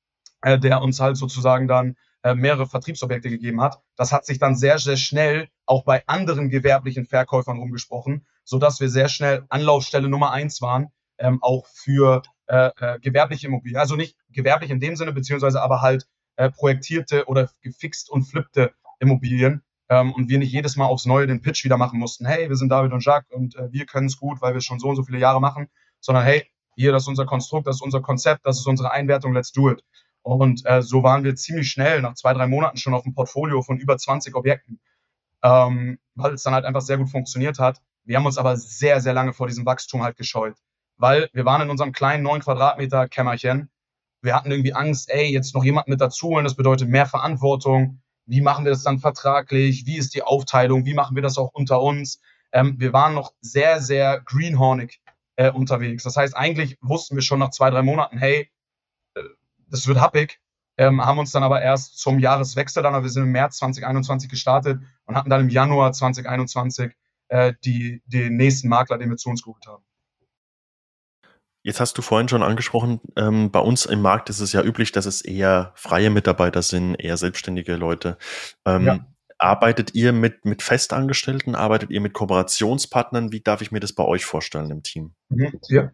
äh, 0.41 0.59
der 0.59 0.81
uns 0.81 0.99
halt 0.99 1.17
sozusagen 1.17 1.67
dann 1.67 1.95
äh, 2.23 2.35
mehrere 2.35 2.67
Vertriebsobjekte 2.67 3.29
gegeben 3.29 3.61
hat. 3.61 3.81
Das 3.95 4.11
hat 4.11 4.25
sich 4.25 4.39
dann 4.39 4.55
sehr, 4.55 4.79
sehr 4.79 4.97
schnell 4.97 5.49
auch 5.65 5.83
bei 5.83 6.03
anderen 6.07 6.49
gewerblichen 6.49 7.05
Verkäufern 7.05 7.57
rumgesprochen, 7.57 8.25
so 8.43 8.59
dass 8.59 8.79
wir 8.79 8.89
sehr 8.89 9.09
schnell 9.09 9.45
Anlaufstelle 9.49 10.09
Nummer 10.09 10.31
eins 10.31 10.61
waren, 10.61 10.87
ähm, 11.17 11.39
auch 11.41 11.67
für 11.67 12.23
äh, 12.47 12.71
äh, 12.77 12.99
gewerbliche 12.99 13.47
Immobilien. 13.47 13.79
Also 13.79 13.95
nicht 13.95 14.17
gewerblich 14.29 14.71
in 14.71 14.79
dem 14.79 14.95
Sinne, 14.95 15.13
beziehungsweise 15.13 15.61
aber 15.61 15.81
halt 15.81 16.07
äh, 16.35 16.49
projektierte 16.49 17.25
oder 17.25 17.49
gefixt 17.61 18.09
und 18.09 18.23
flippte 18.23 18.73
Immobilien. 18.99 19.61
Ähm, 19.89 20.13
und 20.13 20.29
wir 20.29 20.39
nicht 20.39 20.51
jedes 20.51 20.75
Mal 20.75 20.85
aufs 20.85 21.05
Neue 21.05 21.27
den 21.27 21.41
Pitch 21.41 21.63
wieder 21.63 21.77
machen 21.77 21.99
mussten. 21.99 22.25
Hey, 22.25 22.49
wir 22.49 22.55
sind 22.55 22.69
David 22.69 22.93
und 22.93 23.03
Jacques 23.03 23.31
und 23.31 23.55
äh, 23.55 23.71
wir 23.71 23.85
können 23.85 24.07
es 24.07 24.17
gut, 24.17 24.41
weil 24.41 24.53
wir 24.53 24.61
schon 24.61 24.79
so 24.79 24.87
und 24.87 24.95
so 24.95 25.03
viele 25.03 25.19
Jahre 25.19 25.41
machen, 25.41 25.67
sondern 25.99 26.23
hey, 26.23 26.45
hier, 26.75 26.91
das 26.91 27.03
ist 27.03 27.09
unser 27.09 27.25
Konstrukt, 27.25 27.67
das 27.67 27.75
ist 27.75 27.81
unser 27.81 28.01
Konzept, 28.01 28.45
das 28.45 28.59
ist 28.59 28.65
unsere 28.65 28.91
Einwertung, 28.91 29.33
let's 29.33 29.51
do 29.51 29.69
it. 29.69 29.83
Und 30.23 30.65
äh, 30.65 30.81
so 30.81 31.03
waren 31.03 31.23
wir 31.23 31.35
ziemlich 31.35 31.69
schnell, 31.69 32.01
nach 32.01 32.15
zwei, 32.15 32.33
drei 32.33 32.47
Monaten 32.47 32.77
schon 32.77 32.93
auf 32.93 33.05
einem 33.05 33.13
Portfolio 33.13 33.61
von 33.61 33.77
über 33.77 33.97
20 33.97 34.35
Objekten, 34.35 34.79
ähm, 35.43 35.99
weil 36.15 36.33
es 36.33 36.43
dann 36.43 36.53
halt 36.53 36.65
einfach 36.65 36.81
sehr 36.81 36.97
gut 36.97 37.09
funktioniert 37.09 37.59
hat. 37.59 37.81
Wir 38.05 38.17
haben 38.17 38.25
uns 38.25 38.37
aber 38.37 38.57
sehr, 38.57 39.01
sehr 39.01 39.13
lange 39.13 39.33
vor 39.33 39.47
diesem 39.47 39.65
Wachstum 39.65 40.01
halt 40.01 40.17
gescheut, 40.17 40.55
weil 40.97 41.29
wir 41.33 41.45
waren 41.45 41.61
in 41.61 41.69
unserem 41.69 41.91
kleinen 41.91 42.23
9 42.23 42.41
Quadratmeter 42.41 43.07
Kämmerchen. 43.09 43.69
Wir 44.21 44.35
hatten 44.35 44.51
irgendwie 44.51 44.73
Angst, 44.73 45.09
ey, 45.09 45.31
jetzt 45.31 45.53
noch 45.53 45.65
jemand 45.65 45.89
mit 45.89 45.99
dazu 45.99 46.29
holen, 46.29 46.45
das 46.45 46.55
bedeutet 46.55 46.87
mehr 46.87 47.05
Verantwortung. 47.05 48.01
Wie 48.25 48.39
machen 48.39 48.63
wir 48.63 48.71
das 48.71 48.83
dann 48.83 48.99
vertraglich? 48.99 49.85
Wie 49.85 49.97
ist 49.97 50.15
die 50.15 50.23
Aufteilung? 50.23 50.85
Wie 50.85 50.93
machen 50.93 51.15
wir 51.15 51.23
das 51.23 51.37
auch 51.37 51.51
unter 51.53 51.81
uns? 51.81 52.21
Ähm, 52.53 52.75
wir 52.79 52.93
waren 52.93 53.13
noch 53.13 53.33
sehr, 53.41 53.81
sehr 53.81 54.21
greenhornig 54.21 55.01
äh, 55.35 55.51
unterwegs. 55.51 56.03
Das 56.03 56.15
heißt, 56.15 56.35
eigentlich 56.37 56.77
wussten 56.81 57.15
wir 57.15 57.21
schon 57.21 57.39
nach 57.39 57.49
zwei, 57.49 57.69
drei 57.69 57.81
Monaten, 57.81 58.17
hey, 58.17 58.49
das 59.73 59.87
wird 59.87 59.99
happig. 59.99 60.39
Ähm, 60.77 61.03
haben 61.03 61.19
uns 61.19 61.31
dann 61.31 61.43
aber 61.43 61.61
erst 61.61 61.99
zum 61.99 62.19
Jahreswechsel 62.19 62.81
dann, 62.81 63.01
wir 63.01 63.09
sind 63.09 63.23
im 63.23 63.31
März 63.31 63.57
2021 63.57 64.29
gestartet 64.29 64.81
und 65.05 65.15
hatten 65.15 65.29
dann 65.29 65.41
im 65.41 65.49
Januar 65.49 65.91
2021 65.91 66.93
äh, 67.27 67.53
die, 67.63 68.01
den 68.05 68.37
nächsten 68.37 68.69
Makler, 68.69 68.97
den 68.97 69.09
wir 69.09 69.17
zu 69.17 69.29
uns 69.29 69.43
geholt 69.43 69.65
haben. 69.67 69.83
Jetzt 71.63 71.79
hast 71.79 71.97
du 71.97 72.01
vorhin 72.01 72.27
schon 72.27 72.43
angesprochen, 72.43 73.01
ähm, 73.15 73.51
bei 73.51 73.59
uns 73.59 73.85
im 73.85 74.01
Markt 74.01 74.29
ist 74.29 74.41
es 74.41 74.51
ja 74.51 74.61
üblich, 74.63 74.91
dass 74.91 75.05
es 75.05 75.21
eher 75.21 75.71
freie 75.75 76.09
Mitarbeiter 76.09 76.61
sind, 76.61 76.95
eher 76.95 77.17
selbstständige 77.17 77.75
Leute. 77.75 78.17
Ähm, 78.65 78.85
ja. 78.85 78.99
Arbeitet 79.37 79.95
ihr 79.95 80.11
mit, 80.11 80.45
mit 80.45 80.61
Festangestellten? 80.61 81.55
Arbeitet 81.55 81.89
ihr 81.89 82.01
mit 82.01 82.13
Kooperationspartnern? 82.13 83.31
Wie 83.31 83.41
darf 83.41 83.61
ich 83.61 83.71
mir 83.71 83.79
das 83.79 83.93
bei 83.93 84.03
euch 84.03 84.25
vorstellen 84.25 84.69
im 84.71 84.83
Team? 84.83 85.15
Mhm, 85.29 85.59
ja. 85.69 85.91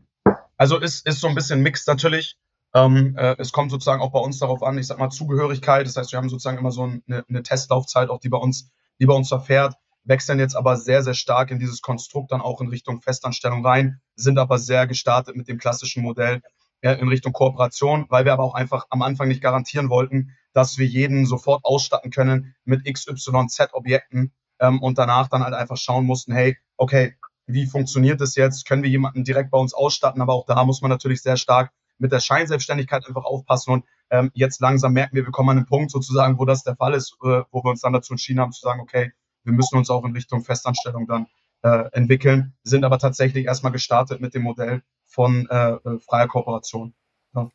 Also 0.58 0.78
ist, 0.78 1.06
ist 1.08 1.22
so 1.22 1.28
ein 1.28 1.36
bisschen 1.36 1.62
Mix 1.62 1.88
natürlich. 1.88 2.38
Ähm, 2.74 3.16
äh, 3.18 3.36
es 3.40 3.52
kommt 3.52 3.72
sozusagen 3.72 4.02
auch 4.02 4.12
bei 4.12 4.20
uns 4.20 4.40
darauf 4.40 4.64
an, 4.64 4.78
ich 4.78 4.88
sag 4.88 5.00
mal 5.00 5.10
Zugehörigkeit. 5.10 5.88
Das 5.88 5.98
heißt, 5.98 6.12
wir 6.12 6.18
haben 6.18 6.30
sozusagen 6.30 6.58
immer 6.58 6.72
so 6.72 6.84
eine, 6.84 7.26
eine 7.28 7.44
Testlaufzeit, 7.44 8.10
auch 8.10 8.20
die 8.20 8.30
bei 8.30 8.38
uns, 8.38 8.72
die 9.00 9.06
bei 9.06 9.14
uns 9.14 9.30
verfährt 9.30 9.76
wechseln 10.10 10.40
jetzt 10.40 10.56
aber 10.56 10.76
sehr, 10.76 11.04
sehr 11.04 11.14
stark 11.14 11.52
in 11.52 11.60
dieses 11.60 11.82
Konstrukt 11.82 12.32
dann 12.32 12.42
auch 12.42 12.62
in 12.62 12.68
Richtung 12.68 13.02
Festanstellung 13.02 13.66
rein, 13.66 14.02
sind 14.16 14.40
aber 14.40 14.58
sehr 14.58 14.88
gestartet 14.88 15.36
mit 15.36 15.48
dem 15.48 15.60
klassischen 15.60 16.04
Modell 16.04 16.42
äh, 16.82 16.94
in 16.94 17.08
Richtung 17.08 17.32
Kooperation, 17.32 18.08
weil 18.10 18.26
wir 18.26 18.34
aber 18.34 18.44
auch 18.44 18.56
einfach 18.56 18.88
am 18.90 19.02
Anfang 19.02 19.28
nicht 19.28 19.42
garantieren 19.42 19.90
wollten, 19.90 20.36
dass 20.52 20.78
wir 20.78 20.88
jeden 20.88 21.26
sofort 21.26 21.64
ausstatten 21.64 22.12
können 22.12 22.56
mit 22.66 22.86
XYZ-Objekten 22.86 24.34
ähm, 24.60 24.82
und 24.82 24.98
danach 24.98 25.28
dann 25.28 25.44
halt 25.44 25.54
einfach 25.54 25.78
schauen 25.78 26.06
mussten, 26.06 26.34
hey, 26.34 26.58
okay, 26.76 27.16
wie 27.46 27.66
funktioniert 27.66 28.20
das 28.22 28.36
jetzt? 28.36 28.68
Können 28.68 28.84
wir 28.84 28.90
jemanden 28.90 29.24
direkt 29.24 29.52
bei 29.52 29.58
uns 29.58 29.74
ausstatten? 29.74 30.22
Aber 30.22 30.34
auch 30.34 30.46
da 30.46 30.64
muss 30.64 30.82
man 30.82 30.90
natürlich 30.90 31.22
sehr 31.22 31.38
stark 31.38 31.72
mit 32.00 32.12
der 32.12 32.20
Scheinselbstständigkeit 32.20 33.06
einfach 33.08 33.26
aufpassen. 33.26 33.72
Und 33.72 33.86
ähm, 34.10 34.32
jetzt 34.34 34.62
langsam 34.62 34.94
merken 34.94 35.16
wir, 35.16 35.26
wir 35.26 35.32
kommen 35.32 35.50
an 35.50 35.58
einen 35.58 35.66
Punkt 35.68 35.92
sozusagen, 35.92 36.40
wo 36.40 36.46
das 36.46 36.64
der 36.64 36.76
Fall 36.76 36.94
ist, 36.94 37.16
äh, 37.24 37.44
wo 37.52 37.64
wir 37.64 37.70
uns 37.70 37.82
dann 37.82 37.94
dazu 37.94 38.14
entschieden 38.14 38.40
haben 38.40 38.52
zu 38.52 38.62
sagen, 38.62 38.82
okay, 38.82 39.12
wir 39.44 39.54
müssen 39.54 39.78
uns 39.78 39.90
auch 39.90 40.04
in 40.06 40.14
Richtung 40.14 40.44
Festanstellung 40.44 41.08
dann 41.08 41.28
äh, 41.64 41.90
entwickeln, 41.92 42.54
sind 42.64 42.84
aber 42.84 43.00
tatsächlich 43.00 43.46
erstmal 43.46 43.72
gestartet 43.72 44.22
mit 44.22 44.34
dem 44.34 44.44
Modell 44.44 44.82
von 45.06 45.48
äh, 45.50 45.72
äh, 45.72 46.00
freier 46.00 46.28
Kooperation. 46.28 46.94
Ja. 47.36 47.50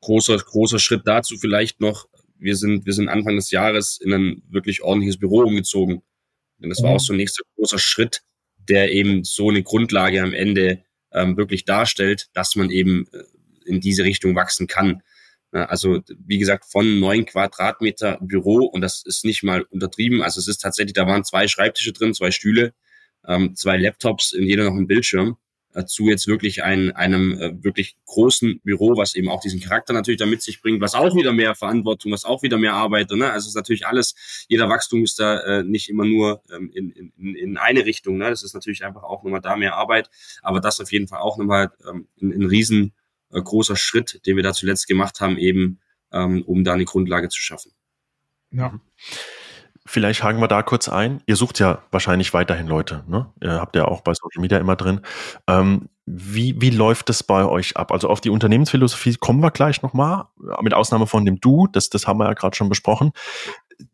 Großer, 0.00 0.36
großer 0.36 0.78
Schritt 0.78 1.02
dazu 1.06 1.36
vielleicht 1.38 1.80
noch. 1.80 2.06
Wir 2.36 2.56
sind, 2.56 2.86
wir 2.86 2.92
sind 2.92 3.08
Anfang 3.08 3.36
des 3.36 3.50
Jahres 3.50 3.98
in 3.98 4.12
ein 4.12 4.42
wirklich 4.48 4.82
ordentliches 4.82 5.18
Büro 5.18 5.42
umgezogen. 5.42 6.02
Denn 6.58 6.70
das 6.70 6.82
war 6.82 6.90
mhm. 6.90 6.96
auch 6.96 7.00
so 7.00 7.12
ein 7.12 7.16
nächster 7.16 7.42
großer 7.56 7.78
Schritt, 7.78 8.22
der 8.58 8.92
eben 8.92 9.24
so 9.24 9.48
eine 9.48 9.62
Grundlage 9.62 10.22
am 10.22 10.34
Ende 10.34 10.82
ähm, 11.12 11.36
wirklich 11.36 11.64
darstellt, 11.64 12.28
dass 12.34 12.56
man 12.56 12.70
eben 12.70 13.06
äh, 13.12 13.22
in 13.64 13.80
diese 13.80 14.04
Richtung 14.04 14.34
wachsen 14.34 14.66
kann. 14.66 15.02
Also 15.52 16.00
wie 16.16 16.38
gesagt, 16.38 16.64
von 16.64 17.00
neun 17.00 17.26
Quadratmeter 17.26 18.18
Büro 18.20 18.66
und 18.66 18.82
das 18.82 19.02
ist 19.04 19.24
nicht 19.24 19.42
mal 19.42 19.62
untertrieben. 19.62 20.22
Also 20.22 20.38
es 20.38 20.46
ist 20.46 20.58
tatsächlich, 20.58 20.92
da 20.92 21.06
waren 21.06 21.24
zwei 21.24 21.48
Schreibtische 21.48 21.92
drin, 21.92 22.14
zwei 22.14 22.30
Stühle, 22.30 22.72
ähm, 23.26 23.56
zwei 23.56 23.76
Laptops, 23.76 24.32
in 24.32 24.44
jeder 24.44 24.64
noch 24.64 24.76
ein 24.76 24.86
Bildschirm. 24.86 25.36
Dazu 25.72 26.08
jetzt 26.08 26.26
wirklich 26.26 26.64
ein, 26.64 26.90
einem 26.92 27.38
äh, 27.38 27.64
wirklich 27.64 27.96
großen 28.06 28.60
Büro, 28.64 28.96
was 28.96 29.14
eben 29.14 29.28
auch 29.28 29.40
diesen 29.40 29.60
Charakter 29.60 29.92
natürlich 29.92 30.18
da 30.18 30.26
mit 30.26 30.42
sich 30.42 30.60
bringt, 30.60 30.80
was 30.80 30.94
auch 30.94 31.14
wieder 31.14 31.32
mehr 31.32 31.54
Verantwortung, 31.54 32.10
was 32.10 32.24
auch 32.24 32.42
wieder 32.42 32.58
mehr 32.58 32.74
Arbeit. 32.74 33.10
Ne? 33.10 33.30
Also 33.30 33.44
es 33.44 33.48
ist 33.50 33.54
natürlich 33.54 33.86
alles, 33.86 34.46
jeder 34.48 34.68
Wachstum 34.68 35.04
ist 35.04 35.20
da 35.20 35.40
äh, 35.40 35.62
nicht 35.62 35.88
immer 35.88 36.04
nur 36.04 36.42
ähm, 36.52 36.70
in, 36.74 36.90
in, 36.90 37.34
in 37.36 37.56
eine 37.56 37.84
Richtung. 37.84 38.18
Ne? 38.18 38.30
Das 38.30 38.42
ist 38.42 38.54
natürlich 38.54 38.84
einfach 38.84 39.04
auch 39.04 39.22
nochmal 39.22 39.40
da 39.40 39.56
mehr 39.56 39.76
Arbeit, 39.76 40.10
aber 40.42 40.60
das 40.60 40.80
auf 40.80 40.90
jeden 40.90 41.06
Fall 41.06 41.20
auch 41.20 41.38
nochmal 41.38 41.70
ähm, 41.88 42.08
ein, 42.20 42.32
ein 42.32 42.46
riesen 42.46 42.92
äh, 43.30 43.42
Schritt, 43.76 44.26
den 44.26 44.36
wir 44.36 44.42
da 44.42 44.52
zuletzt 44.52 44.88
gemacht 44.88 45.20
haben, 45.20 45.38
eben 45.38 45.78
ähm, 46.12 46.42
um 46.42 46.64
da 46.64 46.72
eine 46.72 46.84
Grundlage 46.84 47.28
zu 47.28 47.40
schaffen. 47.40 47.72
Ja. 48.50 48.80
Vielleicht 49.90 50.22
haken 50.22 50.40
wir 50.40 50.46
da 50.46 50.62
kurz 50.62 50.88
ein. 50.88 51.20
Ihr 51.26 51.34
sucht 51.34 51.58
ja 51.58 51.82
wahrscheinlich 51.90 52.32
weiterhin 52.32 52.68
Leute. 52.68 53.02
Ne? 53.08 53.26
Ihr 53.42 53.54
habt 53.54 53.74
ja 53.74 53.86
auch 53.86 54.02
bei 54.02 54.14
Social 54.14 54.40
Media 54.40 54.56
immer 54.58 54.76
drin. 54.76 55.00
Ähm, 55.48 55.88
wie, 56.06 56.60
wie 56.60 56.70
läuft 56.70 57.08
das 57.08 57.24
bei 57.24 57.44
euch 57.44 57.76
ab? 57.76 57.90
Also 57.90 58.08
auf 58.08 58.20
die 58.20 58.30
Unternehmensphilosophie 58.30 59.16
kommen 59.16 59.40
wir 59.40 59.50
gleich 59.50 59.82
nochmal, 59.82 60.26
mit 60.62 60.74
Ausnahme 60.74 61.08
von 61.08 61.24
dem 61.24 61.40
Du, 61.40 61.66
das, 61.66 61.90
das 61.90 62.06
haben 62.06 62.20
wir 62.20 62.26
ja 62.26 62.34
gerade 62.34 62.56
schon 62.56 62.68
besprochen 62.68 63.10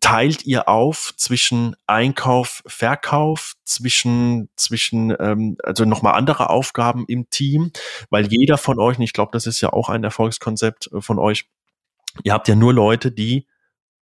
teilt 0.00 0.44
ihr 0.44 0.68
auf 0.68 1.14
zwischen 1.16 1.76
Einkauf, 1.86 2.62
Verkauf, 2.66 3.54
zwischen, 3.64 4.48
zwischen 4.56 5.14
ähm, 5.20 5.56
also 5.62 5.84
nochmal 5.84 6.14
andere 6.14 6.50
Aufgaben 6.50 7.04
im 7.06 7.30
Team, 7.30 7.70
weil 8.10 8.26
jeder 8.26 8.58
von 8.58 8.80
euch, 8.80 8.98
und 8.98 9.04
ich 9.04 9.12
glaube, 9.12 9.30
das 9.32 9.46
ist 9.46 9.60
ja 9.60 9.72
auch 9.72 9.88
ein 9.88 10.02
Erfolgskonzept 10.02 10.90
äh, 10.92 11.00
von 11.00 11.20
euch, 11.20 11.48
ihr 12.24 12.32
habt 12.32 12.48
ja 12.48 12.56
nur 12.56 12.74
Leute, 12.74 13.12
die 13.12 13.46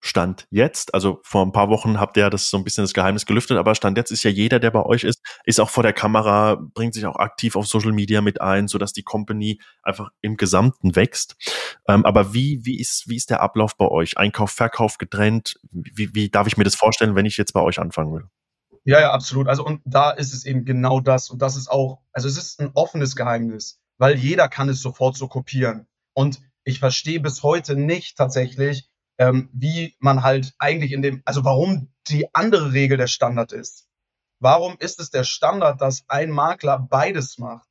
Stand 0.07 0.47
jetzt, 0.51 0.93
also 0.93 1.21
vor 1.23 1.45
ein 1.47 1.53
paar 1.53 1.71
Wochen 1.71 1.99
habt 1.99 2.19
ihr 2.19 2.29
das 2.29 2.51
so 2.51 2.59
ein 2.59 2.65
bisschen 2.65 2.85
das 2.85 2.93
Geheimnis 2.93 3.25
gelüftet, 3.25 3.57
aber 3.57 3.75
Stand 3.75 3.97
jetzt 3.97 4.11
ist 4.11 4.23
ja 4.23 4.31
jeder, 4.31 4.61
der 4.61 4.71
bei 4.71 4.83
euch 4.85 5.03
ist, 5.03 5.23
ist 5.45 5.61
auch 5.61 5.71
vor 5.71 5.83
der 5.83 5.95
Kamera, 5.95 6.59
bringt 6.75 6.93
sich 6.93 7.07
auch 7.07 7.17
aktiv 7.17 7.57
auf 7.57 7.67
Social 7.67 7.93
Media 7.93 8.21
mit 8.21 8.43
ein, 8.43 8.69
so 8.69 8.77
dass 8.77 8.93
die 8.93 9.03
Company 9.03 9.61
einfach 9.83 10.11
im 10.21 10.37
Gesamten 10.37 10.95
wächst. 10.95 11.37
Ähm, 11.89 12.05
aber 12.05 12.35
wie, 12.35 12.61
wie 12.65 12.79
ist, 12.79 13.09
wie 13.09 13.17
ist 13.17 13.31
der 13.31 13.41
Ablauf 13.41 13.79
bei 13.79 13.89
euch? 13.89 14.19
Einkauf, 14.19 14.51
Verkauf 14.51 14.99
getrennt? 14.99 15.59
Wie, 15.71 16.15
wie 16.15 16.29
darf 16.29 16.47
ich 16.47 16.59
mir 16.59 16.65
das 16.65 16.75
vorstellen, 16.75 17.15
wenn 17.15 17.25
ich 17.25 17.39
jetzt 17.39 17.55
bei 17.55 17.63
euch 17.63 17.79
anfangen 17.79 18.13
will? 18.13 18.25
Ja, 18.85 19.01
ja, 19.01 19.13
absolut. 19.13 19.49
Also 19.49 19.65
und 19.65 19.81
da 19.87 20.11
ist 20.11 20.35
es 20.35 20.45
eben 20.45 20.67
genau 20.67 21.01
das 21.01 21.31
und 21.31 21.41
das 21.41 21.57
ist 21.57 21.69
auch, 21.71 22.03
also 22.13 22.29
es 22.29 22.37
ist 22.37 22.61
ein 22.61 22.73
offenes 22.75 23.17
Geheimnis, 23.17 23.81
weil 23.97 24.17
jeder 24.17 24.49
kann 24.49 24.69
es 24.69 24.83
sofort 24.83 25.17
so 25.17 25.29
kopieren. 25.29 25.87
Und 26.13 26.43
ich 26.63 26.79
verstehe 26.79 27.21
bis 27.21 27.43
heute 27.43 27.75
nicht 27.75 28.19
tatsächlich, 28.19 28.91
ähm, 29.19 29.51
wie 29.53 29.95
man 29.99 30.23
halt 30.23 30.55
eigentlich 30.59 30.93
in 30.93 31.03
dem, 31.03 31.23
also 31.25 31.45
warum 31.45 31.93
die 32.09 32.35
andere 32.35 32.73
Regel 32.73 32.97
der 32.97 33.07
Standard 33.07 33.53
ist. 33.53 33.87
Warum 34.41 34.77
ist 34.79 35.01
es 35.01 35.11
der 35.11 35.25
Standard, 35.25 35.81
dass 35.81 36.05
ein 36.09 36.31
Makler 36.31 36.79
beides 36.79 37.39
macht? 37.39 37.69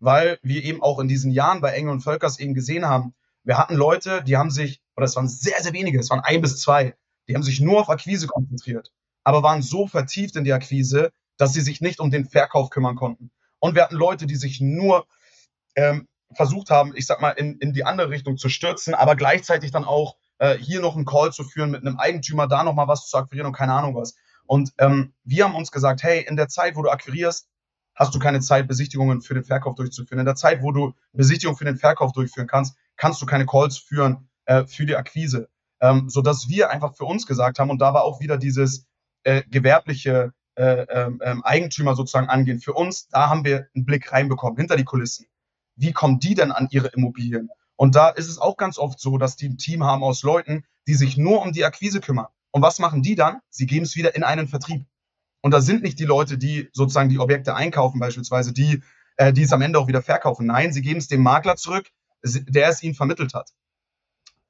Weil 0.00 0.38
wir 0.42 0.64
eben 0.64 0.82
auch 0.82 0.98
in 0.98 1.08
diesen 1.08 1.30
Jahren 1.30 1.60
bei 1.60 1.72
Engel 1.72 1.92
und 1.92 2.00
Völkers 2.00 2.38
eben 2.38 2.54
gesehen 2.54 2.86
haben, 2.86 3.14
wir 3.42 3.56
hatten 3.56 3.74
Leute, 3.74 4.22
die 4.22 4.36
haben 4.36 4.50
sich, 4.50 4.82
oder 4.96 5.06
es 5.06 5.16
waren 5.16 5.28
sehr, 5.28 5.62
sehr 5.62 5.72
wenige, 5.72 5.98
es 5.98 6.10
waren 6.10 6.20
ein 6.20 6.42
bis 6.42 6.60
zwei, 6.60 6.94
die 7.28 7.34
haben 7.34 7.42
sich 7.42 7.60
nur 7.60 7.80
auf 7.80 7.88
Akquise 7.88 8.26
konzentriert, 8.26 8.92
aber 9.24 9.42
waren 9.42 9.62
so 9.62 9.86
vertieft 9.86 10.36
in 10.36 10.44
die 10.44 10.52
Akquise, 10.52 11.10
dass 11.38 11.52
sie 11.52 11.62
sich 11.62 11.80
nicht 11.80 12.00
um 12.00 12.10
den 12.10 12.26
Verkauf 12.26 12.70
kümmern 12.70 12.96
konnten. 12.96 13.30
Und 13.58 13.74
wir 13.74 13.82
hatten 13.82 13.96
Leute, 13.96 14.26
die 14.26 14.36
sich 14.36 14.60
nur 14.60 15.06
ähm, 15.74 16.06
versucht 16.34 16.70
haben, 16.70 16.94
ich 16.94 17.06
sag 17.06 17.20
mal, 17.20 17.30
in, 17.30 17.58
in 17.58 17.72
die 17.72 17.84
andere 17.84 18.10
Richtung 18.10 18.36
zu 18.36 18.48
stürzen, 18.48 18.94
aber 18.94 19.16
gleichzeitig 19.16 19.70
dann 19.70 19.84
auch 19.84 20.16
äh, 20.40 20.56
hier 20.56 20.80
noch 20.80 20.96
einen 20.96 21.04
Call 21.04 21.32
zu 21.32 21.44
führen 21.44 21.70
mit 21.70 21.86
einem 21.86 21.98
Eigentümer, 21.98 22.48
da 22.48 22.64
noch 22.64 22.74
mal 22.74 22.88
was 22.88 23.06
zu 23.06 23.16
akquirieren 23.16 23.46
und 23.46 23.52
keine 23.52 23.74
Ahnung 23.74 23.94
was. 23.94 24.16
Und 24.46 24.72
ähm, 24.78 25.12
wir 25.22 25.44
haben 25.44 25.54
uns 25.54 25.70
gesagt, 25.70 26.02
hey, 26.02 26.24
in 26.26 26.34
der 26.34 26.48
Zeit, 26.48 26.74
wo 26.74 26.82
du 26.82 26.90
akquirierst, 26.90 27.48
hast 27.94 28.14
du 28.14 28.18
keine 28.18 28.40
Zeit, 28.40 28.66
Besichtigungen 28.66 29.20
für 29.20 29.34
den 29.34 29.44
Verkauf 29.44 29.74
durchzuführen. 29.74 30.18
In 30.18 30.26
der 30.26 30.34
Zeit, 30.34 30.62
wo 30.62 30.72
du 30.72 30.94
Besichtigungen 31.12 31.58
für 31.58 31.66
den 31.66 31.76
Verkauf 31.76 32.12
durchführen 32.12 32.48
kannst, 32.48 32.74
kannst 32.96 33.20
du 33.20 33.26
keine 33.26 33.46
Calls 33.46 33.78
führen 33.78 34.28
äh, 34.46 34.64
für 34.64 34.86
die 34.86 34.96
Akquise. 34.96 35.48
Ähm, 35.80 36.08
sodass 36.08 36.48
wir 36.48 36.70
einfach 36.70 36.96
für 36.96 37.04
uns 37.04 37.26
gesagt 37.26 37.58
haben, 37.58 37.70
und 37.70 37.78
da 37.78 37.94
war 37.94 38.04
auch 38.04 38.20
wieder 38.20 38.38
dieses 38.38 38.86
äh, 39.24 39.42
gewerbliche 39.48 40.32
äh, 40.56 40.82
ähm, 40.88 41.20
ähm 41.22 41.42
Eigentümer 41.44 41.94
sozusagen 41.94 42.28
angehen. 42.28 42.60
Für 42.60 42.72
uns, 42.72 43.08
da 43.08 43.28
haben 43.28 43.44
wir 43.44 43.68
einen 43.74 43.84
Blick 43.84 44.12
reinbekommen, 44.12 44.56
hinter 44.56 44.76
die 44.76 44.84
Kulissen. 44.84 45.26
Wie 45.76 45.92
kommen 45.92 46.18
die 46.18 46.34
denn 46.34 46.50
an 46.52 46.68
ihre 46.70 46.88
Immobilien? 46.88 47.50
Und 47.80 47.94
da 47.94 48.10
ist 48.10 48.28
es 48.28 48.36
auch 48.36 48.58
ganz 48.58 48.76
oft 48.76 49.00
so, 49.00 49.16
dass 49.16 49.36
die 49.36 49.48
ein 49.48 49.56
Team 49.56 49.84
haben 49.84 50.02
aus 50.02 50.22
Leuten, 50.22 50.66
die 50.86 50.92
sich 50.92 51.16
nur 51.16 51.40
um 51.40 51.52
die 51.52 51.64
Akquise 51.64 52.00
kümmern. 52.00 52.26
Und 52.50 52.60
was 52.60 52.78
machen 52.78 53.00
die 53.00 53.14
dann? 53.14 53.40
Sie 53.48 53.64
geben 53.64 53.86
es 53.86 53.96
wieder 53.96 54.14
in 54.14 54.22
einen 54.22 54.48
Vertrieb. 54.48 54.84
Und 55.40 55.52
da 55.52 55.62
sind 55.62 55.82
nicht 55.82 55.98
die 55.98 56.04
Leute, 56.04 56.36
die 56.36 56.68
sozusagen 56.74 57.08
die 57.08 57.18
Objekte 57.18 57.54
einkaufen, 57.54 57.98
beispielsweise, 57.98 58.52
die, 58.52 58.82
äh, 59.16 59.32
die 59.32 59.44
es 59.44 59.52
am 59.54 59.62
Ende 59.62 59.78
auch 59.78 59.88
wieder 59.88 60.02
verkaufen. 60.02 60.44
Nein, 60.44 60.74
sie 60.74 60.82
geben 60.82 60.98
es 60.98 61.08
dem 61.08 61.22
Makler 61.22 61.56
zurück, 61.56 61.90
der 62.22 62.68
es 62.68 62.82
ihnen 62.82 62.94
vermittelt 62.94 63.32
hat. 63.32 63.48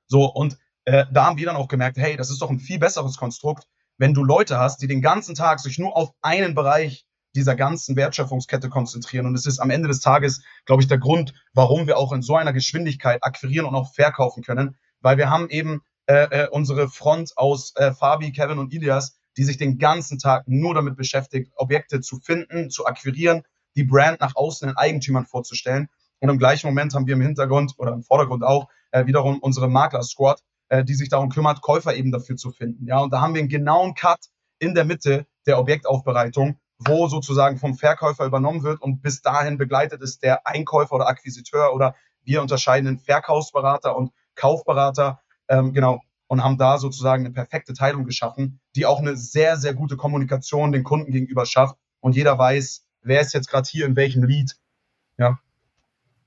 So, 0.08 0.24
und 0.24 0.58
äh, 0.84 1.06
da 1.12 1.26
haben 1.26 1.38
wir 1.38 1.46
dann 1.46 1.54
auch 1.54 1.68
gemerkt, 1.68 1.98
hey, 1.98 2.16
das 2.16 2.30
ist 2.30 2.42
doch 2.42 2.50
ein 2.50 2.58
viel 2.58 2.80
besseres 2.80 3.16
Konstrukt, 3.16 3.68
wenn 3.96 4.12
du 4.12 4.24
Leute 4.24 4.58
hast, 4.58 4.82
die 4.82 4.88
den 4.88 5.02
ganzen 5.02 5.36
Tag 5.36 5.60
sich 5.60 5.78
nur 5.78 5.96
auf 5.96 6.10
einen 6.20 6.56
Bereich 6.56 7.06
dieser 7.34 7.56
ganzen 7.56 7.96
Wertschöpfungskette 7.96 8.68
konzentrieren. 8.68 9.26
Und 9.26 9.34
es 9.34 9.46
ist 9.46 9.58
am 9.58 9.70
Ende 9.70 9.88
des 9.88 10.00
Tages, 10.00 10.42
glaube 10.64 10.82
ich, 10.82 10.88
der 10.88 10.98
Grund, 10.98 11.32
warum 11.52 11.86
wir 11.86 11.96
auch 11.96 12.12
in 12.12 12.22
so 12.22 12.36
einer 12.36 12.52
Geschwindigkeit 12.52 13.22
akquirieren 13.22 13.66
und 13.66 13.74
auch 13.74 13.94
verkaufen 13.94 14.42
können, 14.42 14.76
weil 15.00 15.16
wir 15.16 15.30
haben 15.30 15.48
eben 15.48 15.82
äh, 16.06 16.44
äh, 16.44 16.48
unsere 16.48 16.88
Front 16.88 17.36
aus 17.36 17.72
äh, 17.76 17.92
Fabi, 17.92 18.32
Kevin 18.32 18.58
und 18.58 18.72
Ilias, 18.72 19.16
die 19.36 19.44
sich 19.44 19.58
den 19.58 19.78
ganzen 19.78 20.18
Tag 20.18 20.48
nur 20.48 20.74
damit 20.74 20.96
beschäftigt, 20.96 21.52
Objekte 21.56 22.00
zu 22.00 22.18
finden, 22.18 22.70
zu 22.70 22.86
akquirieren, 22.86 23.42
die 23.76 23.84
Brand 23.84 24.20
nach 24.20 24.34
außen 24.34 24.68
den 24.68 24.76
Eigentümern 24.76 25.24
vorzustellen. 25.24 25.88
Und 26.18 26.28
im 26.28 26.38
gleichen 26.38 26.66
Moment 26.66 26.94
haben 26.94 27.06
wir 27.06 27.14
im 27.14 27.20
Hintergrund 27.20 27.74
oder 27.78 27.92
im 27.92 28.02
Vordergrund 28.02 28.44
auch 28.44 28.68
äh, 28.90 29.06
wiederum 29.06 29.38
unsere 29.38 29.68
Makler-Squad, 29.68 30.42
äh, 30.68 30.84
die 30.84 30.94
sich 30.94 31.08
darum 31.08 31.30
kümmert, 31.30 31.62
Käufer 31.62 31.94
eben 31.94 32.12
dafür 32.12 32.36
zu 32.36 32.50
finden. 32.50 32.86
Ja, 32.86 32.98
und 32.98 33.12
da 33.12 33.20
haben 33.20 33.34
wir 33.34 33.40
einen 33.40 33.48
genauen 33.48 33.94
Cut 33.94 34.18
in 34.58 34.74
der 34.74 34.84
Mitte 34.84 35.26
der 35.46 35.58
Objektaufbereitung, 35.58 36.59
wo 36.86 37.08
sozusagen 37.08 37.58
vom 37.58 37.74
Verkäufer 37.74 38.24
übernommen 38.24 38.62
wird 38.62 38.80
und 38.80 39.02
bis 39.02 39.22
dahin 39.22 39.58
begleitet 39.58 40.02
ist 40.02 40.22
der 40.22 40.46
Einkäufer 40.46 40.94
oder 40.94 41.08
Akquisiteur 41.08 41.74
oder 41.74 41.94
wir 42.22 42.40
unterscheiden 42.42 42.86
den 42.86 42.98
Verkaufsberater 42.98 43.96
und 43.96 44.12
Kaufberater, 44.34 45.20
ähm, 45.48 45.72
genau, 45.72 46.00
und 46.26 46.42
haben 46.44 46.58
da 46.58 46.78
sozusagen 46.78 47.24
eine 47.24 47.34
perfekte 47.34 47.74
Teilung 47.74 48.04
geschaffen, 48.04 48.60
die 48.76 48.86
auch 48.86 49.00
eine 49.00 49.16
sehr, 49.16 49.56
sehr 49.56 49.74
gute 49.74 49.96
Kommunikation 49.96 50.72
den 50.72 50.84
Kunden 50.84 51.12
gegenüber 51.12 51.44
schafft 51.44 51.76
und 52.00 52.16
jeder 52.16 52.38
weiß, 52.38 52.86
wer 53.02 53.20
ist 53.20 53.34
jetzt 53.34 53.50
gerade 53.50 53.68
hier 53.68 53.86
in 53.86 53.96
welchem 53.96 54.22
Lied. 54.22 54.56
Ja. 55.18 55.38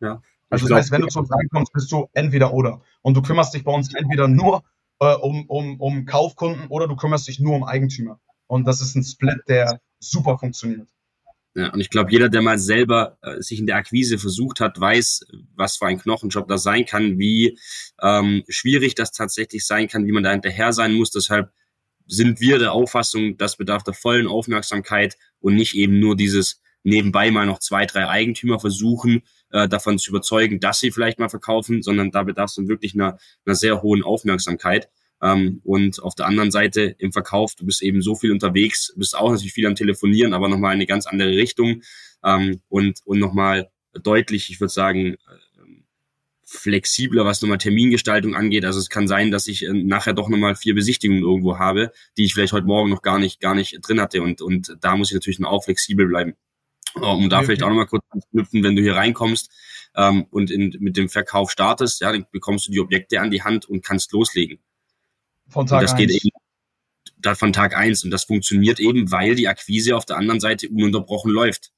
Ja. 0.01 0.21
Also 0.49 0.67
das 0.67 0.77
heißt, 0.77 0.91
wenn 0.91 1.01
du 1.01 1.07
zu 1.07 1.19
uns 1.19 1.31
reinkommst, 1.31 1.73
bist 1.73 1.91
du 1.91 2.09
entweder 2.13 2.53
oder. 2.53 2.81
Und 3.01 3.15
du 3.15 3.21
kümmerst 3.23 3.53
dich 3.55 3.63
bei 3.63 3.71
uns 3.71 3.93
entweder 3.95 4.27
nur 4.27 4.63
äh, 4.99 5.15
um, 5.15 5.45
um, 5.47 5.79
um 5.79 6.05
Kaufkunden 6.05 6.67
oder 6.67 6.87
du 6.87 6.95
kümmerst 6.95 7.27
dich 7.27 7.39
nur 7.39 7.55
um 7.55 7.63
Eigentümer. 7.63 8.19
Und 8.47 8.67
das 8.67 8.81
ist 8.81 8.95
ein 8.95 9.03
Split, 9.03 9.41
der 9.47 9.81
super 10.11 10.37
funktioniert. 10.37 10.87
Ja, 11.55 11.69
und 11.71 11.79
ich 11.79 11.91
glaube, 11.91 12.11
jeder, 12.11 12.29
der 12.29 12.41
mal 12.41 12.57
selber 12.57 13.17
äh, 13.21 13.39
sich 13.39 13.59
in 13.59 13.67
der 13.67 13.75
Akquise 13.75 14.17
versucht 14.17 14.59
hat, 14.59 14.79
weiß, 14.79 15.25
was 15.55 15.77
für 15.77 15.85
ein 15.85 15.99
Knochenjob 15.99 16.47
das 16.47 16.63
sein 16.63 16.85
kann, 16.85 17.19
wie 17.19 17.59
ähm, 18.01 18.43
schwierig 18.47 18.95
das 18.95 19.11
tatsächlich 19.11 19.65
sein 19.65 19.87
kann, 19.87 20.07
wie 20.07 20.11
man 20.11 20.23
da 20.23 20.31
hinterher 20.31 20.73
sein 20.73 20.93
muss. 20.93 21.11
Deshalb 21.11 21.51
sind 22.07 22.39
wir 22.39 22.57
der 22.57 22.73
Auffassung, 22.73 23.37
das 23.37 23.55
bedarf 23.55 23.83
der 23.83 23.93
vollen 23.93 24.27
Aufmerksamkeit 24.27 25.15
und 25.39 25.53
nicht 25.55 25.75
eben 25.75 25.99
nur 25.99 26.15
dieses 26.15 26.59
nebenbei 26.81 27.31
mal 27.31 27.45
noch 27.45 27.59
zwei, 27.59 27.85
drei 27.85 28.07
Eigentümer 28.07 28.59
versuchen, 28.59 29.21
äh, 29.51 29.69
davon 29.69 29.99
zu 29.99 30.09
überzeugen, 30.09 30.59
dass 30.59 30.79
sie 30.79 30.91
vielleicht 30.91 31.19
mal 31.19 31.29
verkaufen, 31.29 31.81
sondern 31.81 32.11
da 32.11 32.23
bedarf 32.23 32.49
es 32.49 32.55
dann 32.55 32.67
wirklich 32.67 32.93
einer, 32.93 33.17
einer 33.45 33.55
sehr 33.55 33.81
hohen 33.81 34.03
Aufmerksamkeit. 34.03 34.89
Ähm, 35.23 35.61
und 35.63 36.03
auf 36.03 36.15
der 36.15 36.27
anderen 36.27 36.51
Seite 36.51 36.95
im 36.99 37.13
Verkauf, 37.13 37.55
du 37.55 37.65
bist 37.65 37.81
eben 37.81 38.01
so 38.01 38.13
viel 38.13 38.31
unterwegs, 38.31 38.93
bist 38.97 39.17
auch 39.17 39.31
natürlich 39.31 39.53
viel 39.53 39.65
am 39.65 39.75
Telefonieren, 39.75 40.33
aber 40.33 40.49
nochmal 40.49 40.73
eine 40.73 40.85
ganz 40.85 41.07
andere 41.07 41.29
Richtung 41.29 41.81
ähm, 42.23 42.61
und, 42.67 42.99
und 43.05 43.19
nochmal 43.19 43.69
deutlich, 43.93 44.49
ich 44.49 44.59
würde 44.59 44.73
sagen, 44.73 45.13
äh, 45.13 45.17
flexibler, 46.45 47.25
was 47.25 47.41
nochmal 47.41 47.57
Termingestaltung 47.57 48.35
angeht. 48.35 48.65
Also 48.65 48.79
es 48.79 48.89
kann 48.89 49.07
sein, 49.07 49.31
dass 49.31 49.47
ich 49.47 49.65
äh, 49.65 49.71
nachher 49.71 50.13
doch 50.13 50.27
nochmal 50.27 50.55
vier 50.55 50.75
Besichtigungen 50.75 51.23
irgendwo 51.23 51.57
habe, 51.57 51.93
die 52.17 52.25
ich 52.25 52.33
vielleicht 52.33 52.53
heute 52.53 52.67
Morgen 52.67 52.89
noch 52.89 53.01
gar 53.01 53.17
nicht, 53.17 53.39
gar 53.39 53.55
nicht 53.55 53.79
drin 53.81 54.01
hatte. 54.01 54.21
Und, 54.21 54.41
und 54.41 54.75
da 54.81 54.97
muss 54.97 55.09
ich 55.09 55.15
natürlich 55.15 55.37
dann 55.37 55.47
auch 55.47 55.63
flexibel 55.63 56.05
bleiben. 56.05 56.33
Um 56.95 57.29
da 57.29 57.37
okay. 57.37 57.45
vielleicht 57.45 57.63
auch 57.63 57.69
nochmal 57.69 57.87
kurz 57.87 58.03
knüpfen, 58.29 58.61
wenn 58.63 58.75
du 58.75 58.83
hier 58.83 58.95
reinkommst 58.95 59.49
ähm, 59.95 60.25
und 60.29 60.51
in, 60.51 60.75
mit 60.79 60.95
dem 60.95 61.09
Verkauf 61.09 61.49
startest, 61.49 62.01
ja, 62.01 62.11
dann 62.11 62.27
bekommst 62.31 62.67
du 62.67 62.71
die 62.71 62.79
Objekte 62.79 63.19
an 63.19 63.31
die 63.31 63.41
Hand 63.41 63.65
und 63.65 63.83
kannst 63.83 64.11
loslegen. 64.11 64.59
Von 65.47 65.67
Tag 65.67 65.81
und 65.81 65.83
das 65.83 65.93
1. 65.93 65.99
geht 65.99 66.11
eben 66.11 66.29
von 67.35 67.53
Tag 67.53 67.75
eins 67.75 68.03
und 68.03 68.11
das 68.11 68.25
funktioniert 68.25 68.79
eben, 68.79 69.11
weil 69.11 69.35
die 69.35 69.47
Akquise 69.47 69.95
auf 69.95 70.05
der 70.05 70.17
anderen 70.17 70.39
Seite 70.39 70.67
ununterbrochen 70.69 71.31
läuft. 71.31 71.71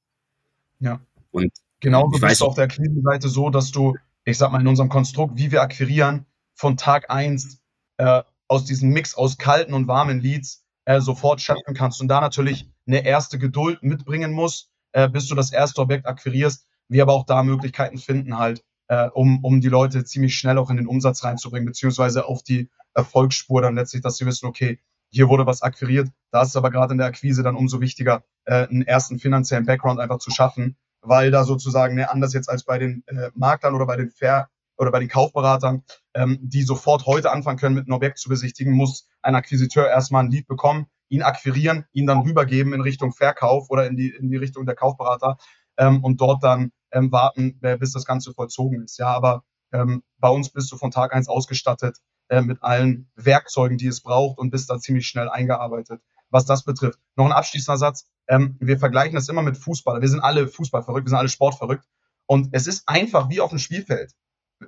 Ja. 0.79 0.99
Und 1.31 1.51
genau, 1.79 2.09
du 2.09 2.19
bist 2.19 2.41
auf 2.41 2.55
der 2.55 2.65
Akquise-Seite 2.65 3.29
so, 3.29 3.49
dass 3.49 3.71
du, 3.71 3.95
ich 4.23 4.37
sag 4.37 4.51
mal, 4.51 4.61
in 4.61 4.67
unserem 4.67 4.89
Konstrukt, 4.89 5.37
wie 5.37 5.51
wir 5.51 5.61
akquirieren, 5.61 6.25
von 6.55 6.77
Tag 6.77 7.11
eins 7.11 7.61
äh, 7.97 8.23
aus 8.47 8.65
diesem 8.65 8.89
Mix 8.89 9.15
aus 9.15 9.37
kalten 9.37 9.73
und 9.73 9.87
warmen 9.87 10.19
Leads 10.19 10.63
äh, 10.85 11.01
sofort 11.01 11.41
schöpfen 11.41 11.73
kannst 11.75 12.01
und 12.01 12.07
da 12.07 12.21
natürlich 12.21 12.69
eine 12.87 13.05
erste 13.05 13.37
Geduld 13.37 13.83
mitbringen 13.83 14.31
musst, 14.31 14.69
äh, 14.93 15.09
bis 15.09 15.27
du 15.27 15.35
das 15.35 15.51
erste 15.51 15.81
Objekt 15.81 16.05
akquirierst, 16.05 16.65
wir 16.87 17.03
aber 17.03 17.13
auch 17.13 17.25
da 17.25 17.43
Möglichkeiten 17.43 17.97
finden 17.97 18.37
halt, 18.37 18.63
äh, 18.87 19.09
um, 19.09 19.43
um 19.43 19.61
die 19.61 19.69
Leute 19.69 20.03
ziemlich 20.05 20.35
schnell 20.35 20.57
auch 20.57 20.69
in 20.69 20.77
den 20.77 20.87
Umsatz 20.87 21.23
reinzubringen, 21.23 21.65
beziehungsweise 21.65 22.25
auf 22.25 22.43
die 22.43 22.69
Erfolgsspur 22.95 23.61
dann 23.61 23.75
letztlich, 23.75 24.01
dass 24.01 24.17
sie 24.17 24.25
wissen, 24.25 24.47
okay, 24.47 24.79
hier 25.09 25.29
wurde 25.29 25.45
was 25.45 25.61
akquiriert. 25.61 26.09
Da 26.31 26.41
ist 26.41 26.49
es 26.49 26.55
aber 26.55 26.71
gerade 26.71 26.93
in 26.93 26.97
der 26.97 27.07
Akquise 27.07 27.43
dann 27.43 27.55
umso 27.55 27.79
wichtiger, 27.79 28.23
äh, 28.45 28.67
einen 28.67 28.81
ersten 28.81 29.19
finanziellen 29.19 29.65
Background 29.65 29.99
einfach 29.99 30.17
zu 30.17 30.31
schaffen, 30.31 30.77
weil 31.01 31.31
da 31.31 31.43
sozusagen, 31.43 31.95
ne, 31.95 32.09
anders 32.09 32.33
jetzt 32.33 32.49
als 32.49 32.63
bei 32.63 32.79
den 32.79 33.03
äh, 33.07 33.29
Maklern 33.35 33.75
oder 33.75 33.85
bei 33.85 33.97
den 33.97 34.09
Fair 34.09 34.49
oder 34.77 34.91
bei 34.91 34.99
den 34.99 35.07
Kaufberatern, 35.07 35.83
ähm, 36.13 36.39
die 36.41 36.63
sofort 36.63 37.05
heute 37.05 37.31
anfangen 37.31 37.57
können, 37.57 37.75
mit 37.75 37.85
einem 37.85 37.93
Objekt 37.93 38.17
zu 38.17 38.29
besichtigen, 38.29 38.73
muss 38.73 39.07
ein 39.21 39.35
Akquisiteur 39.35 39.87
erstmal 39.87 40.23
ein 40.23 40.31
Lied 40.31 40.47
bekommen, 40.47 40.87
ihn 41.07 41.21
akquirieren, 41.21 41.85
ihn 41.93 42.07
dann 42.07 42.19
rübergeben 42.19 42.73
in 42.73 42.81
Richtung 42.81 43.13
Verkauf 43.13 43.69
oder 43.69 43.87
in 43.87 43.95
die, 43.95 44.09
in 44.09 44.29
die 44.29 44.37
Richtung 44.37 44.65
der 44.65 44.75
Kaufberater 44.75 45.37
ähm, 45.77 46.03
und 46.03 46.19
dort 46.19 46.43
dann 46.43 46.71
ähm, 46.91 47.11
warten, 47.11 47.59
äh, 47.61 47.77
bis 47.77 47.93
das 47.93 48.05
Ganze 48.05 48.33
vollzogen 48.33 48.83
ist. 48.83 48.97
Ja, 48.97 49.07
aber 49.07 49.43
ähm, 49.71 50.03
bei 50.17 50.29
uns 50.29 50.49
bist 50.49 50.71
du 50.71 50.77
von 50.77 50.91
Tag 50.91 51.13
eins 51.13 51.27
ausgestattet 51.27 51.97
äh, 52.29 52.41
mit 52.41 52.61
allen 52.63 53.09
Werkzeugen, 53.15 53.77
die 53.77 53.87
es 53.87 54.01
braucht 54.01 54.37
und 54.37 54.49
bist 54.49 54.69
da 54.69 54.79
ziemlich 54.79 55.07
schnell 55.07 55.29
eingearbeitet, 55.29 56.01
was 56.29 56.45
das 56.45 56.63
betrifft. 56.63 56.99
Noch 57.15 57.25
ein 57.25 57.31
abschließender 57.31 57.77
Satz. 57.77 58.07
Ähm, 58.27 58.57
wir 58.59 58.79
vergleichen 58.79 59.15
das 59.15 59.29
immer 59.29 59.41
mit 59.41 59.57
Fußball. 59.57 60.01
Wir 60.01 60.09
sind 60.09 60.21
alle 60.21 60.47
Fußball 60.47 60.83
verrückt, 60.83 61.05
wir 61.05 61.09
sind 61.09 61.19
alle 61.19 61.29
Sport 61.29 61.55
verrückt. 61.55 61.85
Und 62.25 62.49
es 62.53 62.67
ist 62.67 62.87
einfach 62.87 63.29
wie 63.29 63.41
auf 63.41 63.51
dem 63.51 63.59
Spielfeld. 63.59 64.13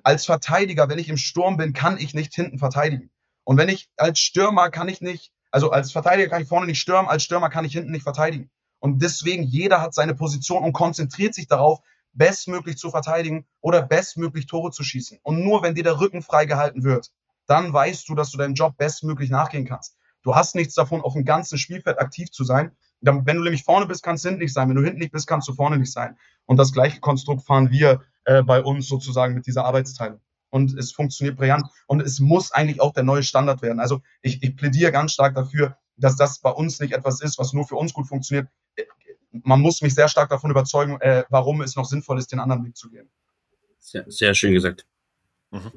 Als 0.03 0.25
Verteidiger, 0.25 0.89
wenn 0.89 0.99
ich 0.99 1.09
im 1.09 1.17
Sturm 1.17 1.57
bin, 1.57 1.73
kann 1.73 1.97
ich 1.97 2.13
nicht 2.13 2.35
hinten 2.35 2.59
verteidigen. 2.59 3.09
Und 3.43 3.57
wenn 3.57 3.69
ich 3.69 3.89
als 3.97 4.19
Stürmer 4.19 4.69
kann 4.69 4.89
ich 4.89 5.01
nicht, 5.01 5.31
also 5.51 5.71
als 5.71 5.91
Verteidiger 5.91 6.29
kann 6.29 6.41
ich 6.41 6.49
vorne 6.49 6.67
nicht 6.67 6.81
stürmen, 6.81 7.09
als 7.09 7.23
Stürmer 7.23 7.49
kann 7.49 7.65
ich 7.65 7.73
hinten 7.73 7.91
nicht 7.91 8.03
verteidigen. 8.03 8.51
Und 8.79 9.01
deswegen, 9.01 9.43
jeder 9.43 9.81
hat 9.81 9.93
seine 9.93 10.13
Position 10.13 10.63
und 10.63 10.73
konzentriert 10.73 11.33
sich 11.33 11.47
darauf, 11.47 11.79
bestmöglich 12.13 12.77
zu 12.77 12.91
verteidigen 12.91 13.45
oder 13.61 13.81
bestmöglich 13.81 14.47
Tore 14.47 14.71
zu 14.71 14.83
schießen. 14.83 15.19
Und 15.23 15.43
nur 15.43 15.63
wenn 15.63 15.75
dir 15.75 15.83
der 15.83 15.99
Rücken 15.99 16.21
freigehalten 16.21 16.83
wird, 16.83 17.11
dann 17.47 17.73
weißt 17.73 18.07
du, 18.07 18.15
dass 18.15 18.31
du 18.31 18.37
deinem 18.37 18.53
Job 18.53 18.77
bestmöglich 18.77 19.29
nachgehen 19.29 19.65
kannst. 19.65 19.97
Du 20.23 20.35
hast 20.35 20.55
nichts 20.55 20.75
davon, 20.75 21.01
auf 21.01 21.13
dem 21.13 21.25
ganzen 21.25 21.57
Spielfeld 21.57 21.99
aktiv 21.99 22.31
zu 22.31 22.43
sein. 22.43 22.71
Wenn 23.01 23.23
du 23.23 23.43
nämlich 23.43 23.63
vorne 23.63 23.85
bist, 23.85 24.03
kannst 24.03 24.25
du 24.25 24.29
hinten 24.29 24.43
nicht 24.43 24.53
sein. 24.53 24.67
Wenn 24.69 24.75
du 24.75 24.83
hinten 24.83 24.99
nicht 24.99 25.11
bist, 25.11 25.27
kannst 25.27 25.47
du 25.47 25.53
vorne 25.53 25.77
nicht 25.77 25.91
sein. 25.91 26.17
Und 26.45 26.57
das 26.57 26.73
gleiche 26.73 26.99
Konstrukt 26.99 27.45
fahren 27.45 27.71
wir 27.71 28.01
äh, 28.25 28.43
bei 28.43 28.61
uns 28.61 28.87
sozusagen 28.87 29.35
mit 29.35 29.45
dieser 29.45 29.65
Arbeitsteilung. 29.65 30.19
Und 30.49 30.77
es 30.77 30.91
funktioniert 30.91 31.37
brillant. 31.37 31.67
Und 31.87 32.01
es 32.01 32.19
muss 32.19 32.51
eigentlich 32.51 32.81
auch 32.81 32.93
der 32.93 33.03
neue 33.03 33.23
Standard 33.23 33.61
werden. 33.61 33.79
Also 33.79 34.01
ich, 34.21 34.41
ich 34.43 34.55
plädiere 34.55 34.91
ganz 34.91 35.13
stark 35.13 35.35
dafür, 35.35 35.77
dass 35.95 36.15
das 36.15 36.39
bei 36.39 36.49
uns 36.49 36.79
nicht 36.79 36.93
etwas 36.93 37.21
ist, 37.21 37.37
was 37.37 37.53
nur 37.53 37.67
für 37.67 37.75
uns 37.75 37.93
gut 37.93 38.07
funktioniert. 38.07 38.47
Man 39.31 39.61
muss 39.61 39.81
mich 39.81 39.93
sehr 39.93 40.07
stark 40.07 40.29
davon 40.29 40.51
überzeugen, 40.51 40.99
äh, 41.01 41.23
warum 41.29 41.61
es 41.61 41.75
noch 41.75 41.85
sinnvoll 41.85 42.17
ist, 42.17 42.31
den 42.31 42.39
anderen 42.39 42.65
Weg 42.65 42.75
zu 42.75 42.89
gehen. 42.89 43.09
Sehr, 43.79 44.05
sehr 44.07 44.33
schön 44.33 44.53
gesagt. 44.53 44.85
Mhm. 45.51 45.71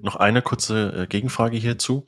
Noch 0.00 0.16
eine 0.16 0.42
kurze 0.42 1.02
äh, 1.02 1.06
Gegenfrage 1.06 1.56
hierzu. 1.56 2.06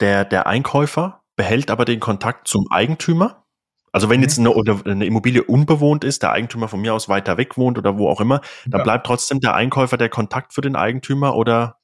Der, 0.00 0.24
der 0.24 0.46
Einkäufer 0.46 1.22
behält 1.36 1.70
aber 1.70 1.84
den 1.84 2.00
Kontakt 2.00 2.48
zum 2.48 2.70
Eigentümer. 2.70 3.46
Also 3.92 4.08
wenn 4.08 4.22
jetzt 4.22 4.38
mhm. 4.38 4.46
eine, 4.48 4.82
eine, 4.84 5.06
Immobilie 5.06 5.42
unbewohnt 5.42 6.04
ist, 6.04 6.22
der 6.22 6.32
Eigentümer 6.32 6.68
von 6.68 6.80
mir 6.80 6.94
aus 6.94 7.08
weiter 7.08 7.36
weg 7.36 7.56
wohnt 7.56 7.76
oder 7.76 7.98
wo 7.98 8.08
auch 8.08 8.20
immer, 8.20 8.40
dann 8.66 8.80
ja. 8.80 8.84
bleibt 8.84 9.06
trotzdem 9.06 9.40
der 9.40 9.54
Einkäufer 9.54 9.96
der 9.96 10.08
Kontakt 10.08 10.54
für 10.54 10.60
den 10.60 10.76
Eigentümer 10.76 11.34
oder? 11.34 11.78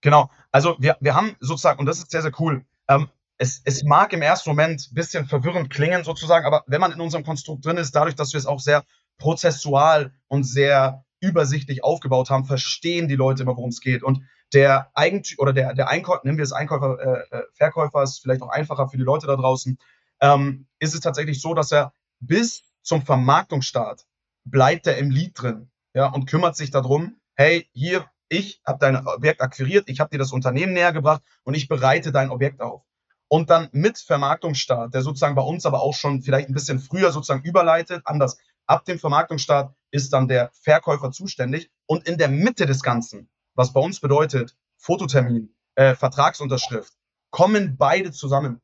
Genau. 0.00 0.30
Also 0.52 0.76
wir, 0.78 0.96
wir 1.00 1.14
haben 1.14 1.36
sozusagen, 1.40 1.80
und 1.80 1.86
das 1.86 1.98
ist 1.98 2.10
sehr, 2.10 2.22
sehr 2.22 2.32
cool, 2.38 2.64
ähm, 2.88 3.08
es, 3.38 3.60
es 3.64 3.82
mag 3.84 4.12
im 4.12 4.22
ersten 4.22 4.48
Moment 4.48 4.88
ein 4.90 4.94
bisschen 4.94 5.26
verwirrend 5.26 5.68
klingen 5.68 6.04
sozusagen, 6.04 6.46
aber 6.46 6.64
wenn 6.66 6.80
man 6.80 6.92
in 6.92 7.00
unserem 7.00 7.24
Konstrukt 7.24 7.64
drin 7.64 7.76
ist, 7.76 7.94
dadurch, 7.94 8.14
dass 8.14 8.32
wir 8.32 8.38
es 8.38 8.46
auch 8.46 8.60
sehr 8.60 8.84
prozessual 9.18 10.12
und 10.28 10.44
sehr 10.44 11.04
übersichtlich 11.20 11.82
aufgebaut 11.84 12.30
haben, 12.30 12.44
verstehen 12.44 13.08
die 13.08 13.16
Leute 13.16 13.42
immer, 13.42 13.56
worum 13.56 13.70
es 13.70 13.80
geht. 13.80 14.02
Und 14.02 14.22
der 14.52 14.90
Eigentümer 14.94 15.42
oder 15.42 15.52
der, 15.52 15.74
der 15.74 15.88
Einkäufer, 15.88 16.20
nehmen 16.24 16.38
wir 16.38 16.44
es 16.44 16.52
Einkäufer, 16.52 16.98
äh, 17.00 17.36
äh, 17.36 17.42
Verkäufer, 17.52 18.02
ist 18.02 18.20
vielleicht 18.20 18.42
auch 18.42 18.50
einfacher 18.50 18.88
für 18.88 18.96
die 18.96 19.02
Leute 19.02 19.26
da 19.26 19.36
draußen, 19.36 19.78
ähm, 20.20 20.66
ist 20.78 20.94
es 20.94 21.00
tatsächlich 21.00 21.40
so, 21.40 21.54
dass 21.54 21.72
er 21.72 21.92
bis 22.20 22.62
zum 22.82 23.02
Vermarktungsstart 23.02 24.06
bleibt 24.44 24.86
er 24.86 24.98
im 24.98 25.10
Lied 25.10 25.32
drin 25.34 25.70
ja, 25.94 26.06
und 26.06 26.26
kümmert 26.26 26.56
sich 26.56 26.70
darum, 26.70 27.16
hey, 27.34 27.68
hier, 27.72 28.06
ich 28.28 28.60
habe 28.66 28.78
dein 28.78 29.06
Objekt 29.06 29.40
akquiriert, 29.40 29.88
ich 29.88 30.00
habe 30.00 30.10
dir 30.10 30.18
das 30.18 30.32
Unternehmen 30.32 30.72
näher 30.72 30.92
gebracht 30.92 31.22
und 31.44 31.54
ich 31.54 31.68
bereite 31.68 32.12
dein 32.12 32.30
Objekt 32.30 32.60
auf. 32.60 32.82
Und 33.28 33.50
dann 33.50 33.68
mit 33.72 33.98
Vermarktungsstart, 33.98 34.94
der 34.94 35.02
sozusagen 35.02 35.34
bei 35.34 35.42
uns 35.42 35.66
aber 35.66 35.82
auch 35.82 35.94
schon 35.94 36.22
vielleicht 36.22 36.48
ein 36.48 36.54
bisschen 36.54 36.78
früher 36.78 37.10
sozusagen 37.10 37.42
überleitet, 37.42 38.02
anders 38.04 38.38
Ab 38.66 38.84
dem 38.84 38.98
Vermarktungsstart 38.98 39.74
ist 39.90 40.12
dann 40.12 40.28
der 40.28 40.50
Verkäufer 40.52 41.12
zuständig 41.12 41.70
und 41.86 42.06
in 42.06 42.18
der 42.18 42.28
Mitte 42.28 42.66
des 42.66 42.82
Ganzen, 42.82 43.28
was 43.54 43.72
bei 43.72 43.80
uns 43.80 44.00
bedeutet, 44.00 44.56
Fototermin, 44.76 45.54
äh, 45.76 45.94
Vertragsunterschrift, 45.94 46.92
kommen 47.30 47.76
beide 47.76 48.12
zusammen 48.12 48.60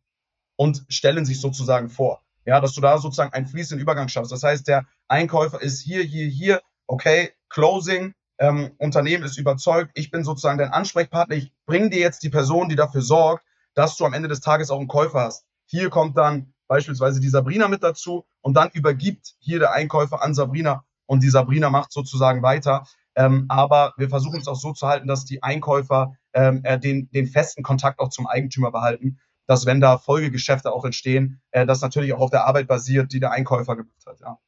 und 0.57 0.85
stellen 0.89 1.25
sich 1.25 1.41
sozusagen 1.41 1.89
vor. 1.89 2.23
Ja, 2.45 2.61
dass 2.61 2.75
du 2.75 2.81
da 2.81 2.99
sozusagen 2.99 3.33
einen 3.33 3.47
fließenden 3.47 3.81
Übergang 3.81 4.09
schaffst. 4.09 4.33
Das 4.33 4.43
heißt, 4.43 4.67
der 4.67 4.87
Einkäufer 5.07 5.63
ist 5.63 5.81
hier, 5.81 6.03
hier, 6.03 6.27
hier, 6.27 6.61
okay, 6.89 7.31
Closing, 7.49 8.15
ähm, 8.39 8.73
Unternehmen 8.79 9.23
ist 9.23 9.39
überzeugt, 9.39 9.93
ich 9.95 10.11
bin 10.11 10.25
sozusagen 10.25 10.59
dein 10.59 10.73
Ansprechpartner, 10.73 11.37
ich 11.37 11.53
bringe 11.67 11.91
dir 11.91 12.01
jetzt 12.01 12.25
die 12.25 12.31
Person, 12.31 12.69
die 12.69 12.75
dafür 12.75 13.03
sorgt, 13.03 13.45
dass 13.75 13.97
du 13.97 14.05
am 14.05 14.15
Ende 14.15 14.29
des 14.29 14.41
Tages 14.41 14.71
auch 14.71 14.79
einen 14.79 14.89
Käufer 14.89 15.21
hast. 15.21 15.45
Hier 15.67 15.89
kommt 15.91 16.19
dann 16.19 16.52
beispielsweise 16.69 17.21
die 17.21 17.29
Sabrina 17.29 17.69
mit 17.69 17.83
dazu 17.83 18.25
und 18.41 18.55
dann 18.55 18.71
übergibt 18.73 19.35
hier 19.39 19.59
der 19.59 19.73
Einkäufer 19.73 20.23
an 20.23 20.35
Sabrina 20.35 20.85
und 21.07 21.23
die 21.23 21.31
Sabrina 21.31 21.71
macht 21.71 21.93
sozusagen 21.93 22.43
weiter. 22.43 22.87
Ähm, 23.15 23.47
aber 23.49 23.93
wir 23.97 24.09
versuchen 24.09 24.41
es 24.41 24.49
auch 24.49 24.57
so 24.57 24.73
zu 24.73 24.87
halten, 24.87 25.07
dass 25.07 25.25
die 25.25 25.43
Einkäufer 25.43 26.17
ähm, 26.33 26.63
äh, 26.65 26.79
den, 26.79 27.11
den 27.11 27.27
festen 27.27 27.63
Kontakt 27.63 27.99
auch 28.01 28.09
zum 28.09 28.27
Eigentümer 28.27 28.71
behalten, 28.71 29.19
dass 29.47 29.67
wenn 29.67 29.81
da 29.81 29.99
Folgegeschäfte 29.99 30.73
auch 30.73 30.85
entstehen, 30.85 31.43
äh, 31.51 31.67
das 31.67 31.83
natürlich 31.83 32.15
auch 32.15 32.21
auf 32.21 32.31
der 32.31 32.47
Arbeit 32.47 32.69
basiert, 32.69 33.13
die 33.13 33.21
der 33.21 33.33
Einkäufer 33.33 33.77
gemacht 33.77 34.07
hat. 34.07 34.21
Ja. 34.21 34.39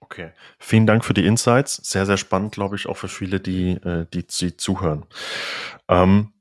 Okay, 0.00 0.32
vielen 0.58 0.86
Dank 0.86 1.04
für 1.04 1.14
die 1.14 1.24
Insights. 1.24 1.76
Sehr, 1.76 2.06
sehr 2.06 2.16
spannend, 2.16 2.52
glaube 2.52 2.76
ich, 2.76 2.86
auch 2.86 2.96
für 2.96 3.08
viele, 3.08 3.40
die, 3.40 3.72
äh, 3.72 4.06
die, 4.12 4.26
die 4.26 4.56
zuhören. 4.56 5.06
Ähm, 5.88 6.32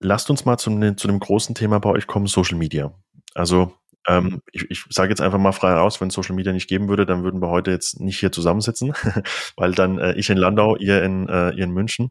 lasst 0.00 0.30
uns 0.30 0.44
mal 0.44 0.58
zum, 0.58 0.96
zu 0.96 1.06
dem 1.06 1.20
großen 1.20 1.54
Thema 1.54 1.78
bei 1.78 1.90
euch 1.90 2.06
kommen, 2.06 2.26
Social 2.26 2.58
Media. 2.58 2.92
Also 3.36 3.72
Ähm, 4.08 4.40
ich 4.52 4.70
ich 4.70 4.84
sage 4.90 5.10
jetzt 5.10 5.20
einfach 5.20 5.38
mal 5.38 5.50
frei 5.52 5.72
raus, 5.72 6.00
wenn 6.00 6.10
Social 6.10 6.36
Media 6.36 6.52
nicht 6.52 6.68
geben 6.68 6.88
würde, 6.88 7.06
dann 7.06 7.24
würden 7.24 7.42
wir 7.42 7.48
heute 7.48 7.72
jetzt 7.72 8.00
nicht 8.00 8.20
hier 8.20 8.30
zusammensitzen, 8.30 8.92
weil 9.56 9.72
dann 9.72 9.98
äh, 9.98 10.12
ich 10.14 10.30
in 10.30 10.38
Landau, 10.38 10.76
ihr 10.76 11.02
in, 11.02 11.28
äh, 11.28 11.50
ihr 11.50 11.64
in 11.64 11.72
München, 11.72 12.10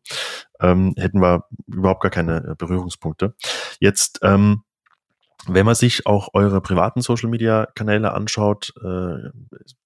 ähm, 0.60 0.94
hätten 0.98 1.22
wir 1.22 1.46
überhaupt 1.68 2.02
gar 2.02 2.12
keine 2.12 2.38
äh, 2.52 2.56
Berührungspunkte. 2.58 3.34
Jetzt 3.80 4.20
ähm, 4.24 4.64
wenn 5.48 5.66
man 5.66 5.76
sich 5.76 6.06
auch 6.06 6.30
eure 6.34 6.62
privaten 6.62 7.02
Social 7.02 7.30
Media 7.30 7.68
Kanäle 7.76 8.14
anschaut, 8.14 8.74
äh, 8.84 9.30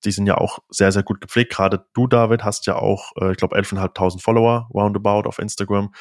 die 0.06 0.12
sind 0.12 0.26
ja 0.28 0.38
auch 0.38 0.60
sehr, 0.70 0.92
sehr 0.92 1.04
gut 1.04 1.22
gepflegt. 1.22 1.52
Gerade 1.54 1.86
du, 1.94 2.08
David, 2.08 2.44
hast 2.44 2.66
ja 2.68 2.76
auch, 2.76 3.12
äh, 3.20 3.32
ich 3.32 3.38
glaube, 3.38 3.58
11.500 3.58 4.22
Follower 4.22 4.70
roundabout 4.74 5.28
auf 5.28 5.40
Instagram. 5.40 5.92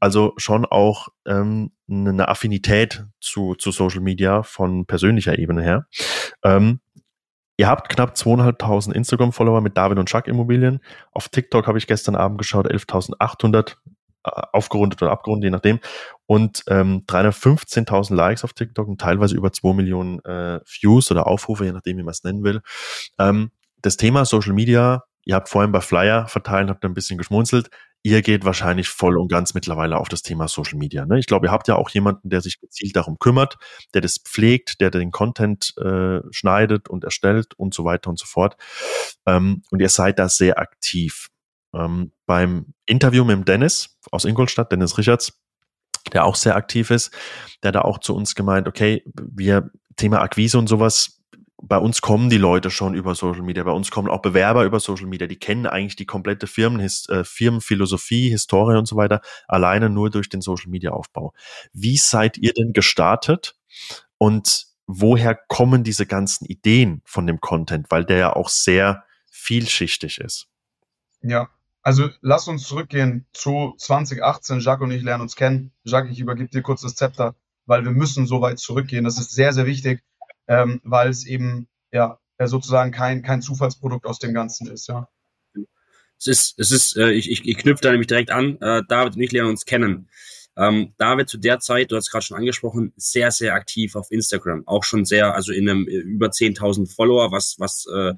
Also 0.00 0.32
schon 0.36 0.64
auch 0.64 1.08
ähm, 1.26 1.72
eine 1.88 2.28
Affinität 2.28 3.04
zu, 3.20 3.54
zu 3.54 3.72
Social 3.72 4.00
Media 4.00 4.42
von 4.42 4.86
persönlicher 4.86 5.38
Ebene 5.38 5.62
her. 5.62 5.86
Ähm, 6.42 6.80
Ihr 7.56 7.68
habt 7.68 7.88
knapp 7.88 8.14
2.500 8.14 8.92
Instagram-Follower 8.92 9.60
mit 9.60 9.76
David 9.76 9.98
und 9.98 10.08
Chuck 10.08 10.26
Immobilien. 10.26 10.80
Auf 11.12 11.28
TikTok 11.28 11.68
habe 11.68 11.78
ich 11.78 11.86
gestern 11.86 12.16
Abend 12.16 12.38
geschaut, 12.38 12.66
11.800 12.68 13.76
aufgerundet 14.24 15.02
oder 15.02 15.12
abgerundet, 15.12 15.44
je 15.44 15.50
nachdem. 15.50 15.80
Und 16.26 16.64
ähm, 16.68 17.04
315.000 17.06 18.14
Likes 18.14 18.44
auf 18.44 18.54
TikTok 18.54 18.88
und 18.88 19.00
teilweise 19.00 19.36
über 19.36 19.52
2 19.52 19.74
Millionen 19.74 20.20
äh, 20.24 20.60
Views 20.64 21.10
oder 21.10 21.26
Aufrufe, 21.26 21.64
je 21.64 21.72
nachdem, 21.72 21.98
wie 21.98 22.02
man 22.02 22.12
es 22.12 22.24
nennen 22.24 22.42
will. 22.42 22.60
Ähm, 23.18 23.50
das 23.82 23.96
Thema 23.96 24.24
Social 24.24 24.54
Media, 24.54 25.04
ihr 25.24 25.34
habt 25.34 25.48
vorhin 25.48 25.72
bei 25.72 25.80
Flyer 25.80 26.26
verteilen, 26.26 26.70
habt 26.70 26.84
ein 26.84 26.94
bisschen 26.94 27.18
geschmunzelt. 27.18 27.68
Ihr 28.06 28.20
geht 28.20 28.44
wahrscheinlich 28.44 28.88
voll 28.88 29.16
und 29.16 29.28
ganz 29.28 29.54
mittlerweile 29.54 29.96
auf 29.96 30.10
das 30.10 30.20
Thema 30.20 30.46
Social 30.46 30.78
Media. 30.78 31.06
Ne? 31.06 31.18
Ich 31.18 31.26
glaube, 31.26 31.46
ihr 31.46 31.50
habt 31.50 31.68
ja 31.68 31.76
auch 31.76 31.88
jemanden, 31.88 32.28
der 32.28 32.42
sich 32.42 32.60
gezielt 32.60 32.96
darum 32.96 33.18
kümmert, 33.18 33.56
der 33.94 34.02
das 34.02 34.18
pflegt, 34.18 34.82
der 34.82 34.90
den 34.90 35.10
Content 35.10 35.74
äh, 35.78 36.20
schneidet 36.30 36.88
und 36.88 37.04
erstellt 37.04 37.54
und 37.54 37.72
so 37.72 37.84
weiter 37.84 38.10
und 38.10 38.18
so 38.18 38.26
fort. 38.26 38.56
Ähm, 39.24 39.62
und 39.70 39.80
ihr 39.80 39.88
seid 39.88 40.18
da 40.18 40.28
sehr 40.28 40.58
aktiv. 40.58 41.30
Ähm, 41.74 42.12
beim 42.26 42.74
Interview 42.86 43.24
mit 43.24 43.36
dem 43.36 43.44
Dennis 43.44 43.98
aus 44.10 44.24
Ingolstadt, 44.24 44.72
Dennis 44.72 44.98
Richards, 44.98 45.40
der 46.12 46.24
auch 46.24 46.36
sehr 46.36 46.56
aktiv 46.56 46.90
ist, 46.90 47.12
der 47.62 47.72
da 47.72 47.82
auch 47.82 47.98
zu 47.98 48.14
uns 48.14 48.34
gemeint, 48.34 48.68
okay, 48.68 49.02
wir, 49.14 49.70
Thema 49.96 50.20
Akquise 50.20 50.58
und 50.58 50.68
sowas, 50.68 51.20
bei 51.66 51.78
uns 51.78 52.02
kommen 52.02 52.28
die 52.28 52.38
Leute 52.38 52.70
schon 52.70 52.94
über 52.94 53.14
Social 53.14 53.42
Media, 53.42 53.62
bei 53.62 53.70
uns 53.70 53.90
kommen 53.90 54.08
auch 54.08 54.20
Bewerber 54.20 54.64
über 54.64 54.80
Social 54.80 55.06
Media, 55.06 55.26
die 55.26 55.38
kennen 55.38 55.66
eigentlich 55.66 55.96
die 55.96 56.04
komplette 56.06 56.46
Firmen, 56.46 56.80
His, 56.80 57.08
äh, 57.08 57.24
Firmenphilosophie, 57.24 58.28
Historie 58.28 58.76
und 58.76 58.86
so 58.86 58.96
weiter, 58.96 59.22
alleine 59.48 59.88
nur 59.88 60.10
durch 60.10 60.28
den 60.28 60.42
Social 60.42 60.70
Media 60.70 60.90
Aufbau. 60.90 61.32
Wie 61.72 61.96
seid 61.96 62.36
ihr 62.36 62.52
denn 62.52 62.72
gestartet 62.72 63.56
und 64.18 64.66
woher 64.86 65.34
kommen 65.34 65.84
diese 65.84 66.06
ganzen 66.06 66.44
Ideen 66.44 67.00
von 67.04 67.26
dem 67.26 67.40
Content, 67.40 67.86
weil 67.90 68.04
der 68.04 68.18
ja 68.18 68.32
auch 68.36 68.50
sehr 68.50 69.04
vielschichtig 69.30 70.18
ist? 70.18 70.48
Ja, 71.22 71.48
also 71.84 72.08
lass 72.22 72.48
uns 72.48 72.66
zurückgehen 72.66 73.26
zu 73.34 73.74
2018. 73.78 74.60
Jacques 74.60 74.82
und 74.82 74.90
ich 74.90 75.02
lernen 75.02 75.22
uns 75.22 75.36
kennen. 75.36 75.70
Jacques, 75.84 76.10
ich 76.10 76.18
übergebe 76.18 76.48
dir 76.48 76.62
kurz 76.62 76.80
das 76.80 76.94
Zepter, 76.94 77.36
weil 77.66 77.84
wir 77.84 77.92
müssen 77.92 78.26
so 78.26 78.40
weit 78.40 78.58
zurückgehen. 78.58 79.04
Das 79.04 79.18
ist 79.18 79.32
sehr, 79.32 79.52
sehr 79.52 79.66
wichtig, 79.66 80.02
ähm, 80.48 80.80
weil 80.82 81.10
es 81.10 81.26
eben 81.26 81.68
ja 81.92 82.18
sozusagen 82.42 82.90
kein, 82.90 83.22
kein 83.22 83.42
Zufallsprodukt 83.42 84.06
aus 84.06 84.18
dem 84.18 84.32
Ganzen 84.32 84.66
ist. 84.66 84.88
Ja. 84.88 85.08
Es 86.18 86.26
ist, 86.26 86.58
es 86.58 86.70
ist, 86.70 86.96
äh, 86.96 87.10
ich, 87.10 87.30
ich, 87.30 87.46
ich 87.46 87.58
knüpfe 87.58 87.82
da 87.82 87.90
nämlich 87.90 88.06
direkt 88.06 88.30
an. 88.30 88.58
Äh, 88.62 88.82
David 88.88 89.16
und 89.16 89.22
ich 89.22 89.32
lernen 89.32 89.50
uns 89.50 89.66
kennen. 89.66 90.08
Ähm, 90.56 90.94
David 90.96 91.28
zu 91.28 91.36
der 91.36 91.58
Zeit, 91.58 91.92
du 91.92 91.96
hast 91.96 92.10
gerade 92.10 92.24
schon 92.24 92.38
angesprochen, 92.38 92.94
sehr, 92.96 93.30
sehr 93.30 93.54
aktiv 93.54 93.94
auf 93.94 94.10
Instagram. 94.10 94.66
Auch 94.66 94.84
schon 94.84 95.04
sehr, 95.04 95.34
also 95.34 95.52
in 95.52 95.68
einem 95.68 95.86
äh, 95.86 95.96
über 95.96 96.28
10.000 96.28 96.94
Follower, 96.94 97.30
was, 97.30 97.56
was 97.58 97.86
äh, 97.94 98.14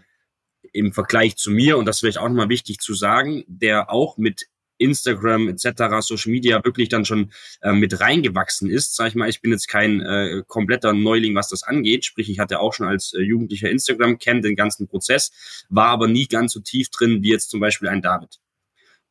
im 0.73 0.93
Vergleich 0.93 1.37
zu 1.37 1.51
mir, 1.51 1.79
und 1.79 1.87
das 1.87 2.03
wäre 2.03 2.21
auch 2.21 2.29
nochmal 2.29 2.49
wichtig 2.49 2.79
zu 2.79 2.95
sagen, 2.95 3.45
der 3.47 3.91
auch 3.91 4.17
mit 4.17 4.47
Instagram 4.79 5.49
etc., 5.49 6.01
Social 6.01 6.33
Media 6.33 6.63
wirklich 6.65 6.89
dann 6.89 7.05
schon 7.05 7.33
äh, 7.63 7.73
mit 7.73 8.01
reingewachsen 8.01 8.71
ist. 8.71 8.95
Sag 8.95 9.09
ich 9.09 9.15
mal, 9.15 9.29
ich 9.29 9.41
bin 9.41 9.51
jetzt 9.51 9.69
kein 9.69 10.01
äh, 10.01 10.43
kompletter 10.47 10.93
Neuling, 10.93 11.35
was 11.35 11.49
das 11.49 11.63
angeht. 11.63 12.05
Sprich, 12.05 12.29
ich 12.31 12.39
hatte 12.39 12.61
auch 12.61 12.75
schon 12.75 12.87
als 12.87 13.15
äh, 13.15 13.21
Jugendlicher 13.21 13.71
Instagram, 13.71 14.19
kennt 14.19 14.45
den 14.45 14.57
ganzen 14.57 14.87
Prozess, 14.87 15.33
war 15.69 15.89
aber 15.89 16.09
nie 16.09 16.27
ganz 16.27 16.53
so 16.53 16.61
tief 16.61 16.91
drin 16.91 17.23
wie 17.23 17.31
jetzt 17.31 17.51
zum 17.51 17.61
Beispiel 17.61 17.89
ein 17.89 18.03
David. 18.03 18.39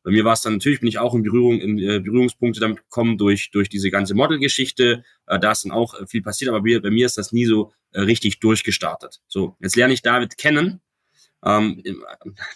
Bei 0.02 0.12
mir 0.12 0.24
war 0.24 0.34
es 0.34 0.40
dann 0.40 0.52
natürlich, 0.52 0.78
bin 0.78 0.88
ich 0.88 1.00
auch 1.00 1.14
in 1.14 1.24
Berührung, 1.24 1.60
in 1.60 1.78
äh, 1.80 1.98
Berührungspunkte 1.98 2.60
damit 2.60 2.78
gekommen 2.78 3.18
durch, 3.18 3.50
durch 3.50 3.68
diese 3.68 3.90
ganze 3.90 4.14
Modelgeschichte. 4.14 5.02
Äh, 5.26 5.40
da 5.40 5.50
ist 5.50 5.64
dann 5.64 5.72
auch 5.72 6.00
äh, 6.00 6.06
viel 6.06 6.22
passiert, 6.22 6.48
aber 6.48 6.62
bei, 6.62 6.78
bei 6.78 6.90
mir 6.90 7.06
ist 7.06 7.18
das 7.18 7.32
nie 7.32 7.44
so 7.44 7.72
äh, 7.90 8.02
richtig 8.02 8.38
durchgestartet. 8.38 9.20
So, 9.26 9.56
jetzt 9.60 9.74
lerne 9.74 9.94
ich 9.94 10.02
David 10.02 10.38
kennen 10.38 10.80
ähm, 11.46 11.82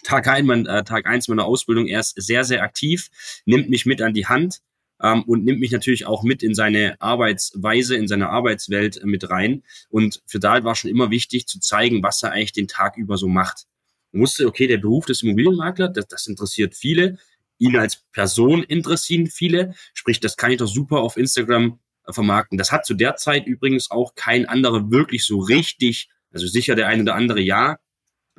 Tag, 0.03 0.27
ein, 0.27 0.45
mein, 0.45 0.65
äh, 0.65 0.83
Tag 0.83 1.05
eins 1.05 1.27
meiner 1.27 1.45
Ausbildung, 1.45 1.87
er 1.87 2.01
ist 2.01 2.21
sehr, 2.21 2.43
sehr 2.43 2.61
aktiv, 2.61 3.09
nimmt 3.45 3.69
mich 3.69 3.85
mit 3.85 4.01
an 4.01 4.13
die 4.13 4.27
Hand 4.27 4.59
ähm, 5.01 5.23
und 5.23 5.45
nimmt 5.45 5.59
mich 5.59 5.71
natürlich 5.71 6.05
auch 6.05 6.23
mit 6.23 6.43
in 6.43 6.53
seine 6.53 6.99
Arbeitsweise, 7.01 7.95
in 7.95 8.07
seine 8.07 8.29
Arbeitswelt 8.29 8.97
äh, 8.97 9.05
mit 9.05 9.29
rein. 9.29 9.63
Und 9.89 10.21
für 10.27 10.39
Dahl 10.39 10.63
war 10.63 10.75
schon 10.75 10.91
immer 10.91 11.09
wichtig 11.09 11.47
zu 11.47 11.59
zeigen, 11.59 12.03
was 12.03 12.21
er 12.21 12.31
eigentlich 12.31 12.51
den 12.51 12.67
Tag 12.67 12.97
über 12.97 13.17
so 13.17 13.27
macht. 13.27 13.65
Ich 14.11 14.19
wusste, 14.19 14.45
okay, 14.45 14.67
der 14.67 14.77
Beruf 14.77 15.05
des 15.05 15.23
Immobilienmaklers, 15.23 15.93
das, 15.93 16.07
das 16.07 16.27
interessiert 16.27 16.75
viele. 16.75 17.17
Ihn 17.57 17.77
als 17.77 18.03
Person 18.11 18.63
interessieren 18.63 19.27
viele. 19.27 19.73
Sprich, 19.93 20.19
das 20.19 20.35
kann 20.35 20.51
ich 20.51 20.57
doch 20.57 20.67
super 20.67 20.99
auf 20.99 21.15
Instagram 21.15 21.79
äh, 22.05 22.13
vermarkten. 22.13 22.57
Das 22.57 22.73
hat 22.73 22.85
zu 22.85 22.93
der 22.93 23.15
Zeit 23.15 23.47
übrigens 23.47 23.89
auch 23.89 24.15
kein 24.15 24.47
anderer 24.49 24.91
wirklich 24.91 25.25
so 25.25 25.39
richtig, 25.39 26.09
also 26.31 26.45
sicher 26.45 26.75
der 26.75 26.87
eine 26.87 27.03
oder 27.03 27.15
andere 27.15 27.39
ja, 27.39 27.77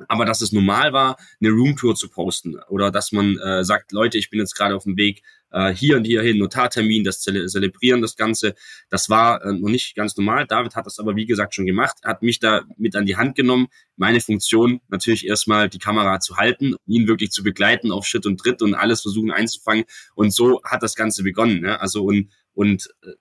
aber 0.07 0.25
dass 0.25 0.41
es 0.41 0.51
normal 0.51 0.93
war, 0.93 1.17
eine 1.41 1.51
Roomtour 1.51 1.95
zu 1.95 2.09
posten 2.09 2.57
oder 2.69 2.91
dass 2.91 3.11
man 3.11 3.37
äh, 3.37 3.63
sagt, 3.63 3.91
Leute, 3.91 4.17
ich 4.17 4.29
bin 4.29 4.39
jetzt 4.39 4.55
gerade 4.55 4.75
auf 4.75 4.83
dem 4.83 4.97
Weg 4.97 5.23
äh, 5.53 5.73
hier 5.73 5.97
und 5.97 6.05
hier 6.05 6.21
hin, 6.21 6.37
Notartermin, 6.39 7.03
das 7.03 7.21
Zele 7.21 7.45
Zelebrieren, 7.45 8.01
das 8.01 8.15
Ganze, 8.15 8.55
das 8.89 9.09
war 9.09 9.43
äh, 9.43 9.53
noch 9.53 9.69
nicht 9.69 9.95
ganz 9.95 10.17
normal. 10.17 10.45
David 10.47 10.75
hat 10.75 10.85
das 10.85 10.99
aber, 10.99 11.15
wie 11.15 11.25
gesagt, 11.25 11.55
schon 11.55 11.65
gemacht, 11.65 11.97
hat 12.03 12.23
mich 12.23 12.39
da 12.39 12.63
mit 12.77 12.95
an 12.95 13.05
die 13.05 13.15
Hand 13.15 13.35
genommen. 13.35 13.67
Meine 13.95 14.19
Funktion 14.19 14.81
natürlich 14.89 15.27
erstmal 15.27 15.69
die 15.69 15.79
Kamera 15.79 16.19
zu 16.19 16.37
halten, 16.37 16.75
ihn 16.85 17.07
wirklich 17.07 17.31
zu 17.31 17.43
begleiten 17.43 17.91
auf 17.91 18.05
Schritt 18.05 18.25
und 18.25 18.39
Tritt 18.39 18.61
und 18.61 18.73
alles 18.73 19.01
versuchen 19.01 19.31
einzufangen. 19.31 19.85
Und 20.15 20.33
so 20.33 20.61
hat 20.63 20.83
das 20.83 20.95
Ganze 20.95 21.23
begonnen. 21.23 21.61
Ne? 21.61 21.79
Also 21.79 22.03
und, 22.03 22.29
und 22.53 22.89
äh, 23.03 23.11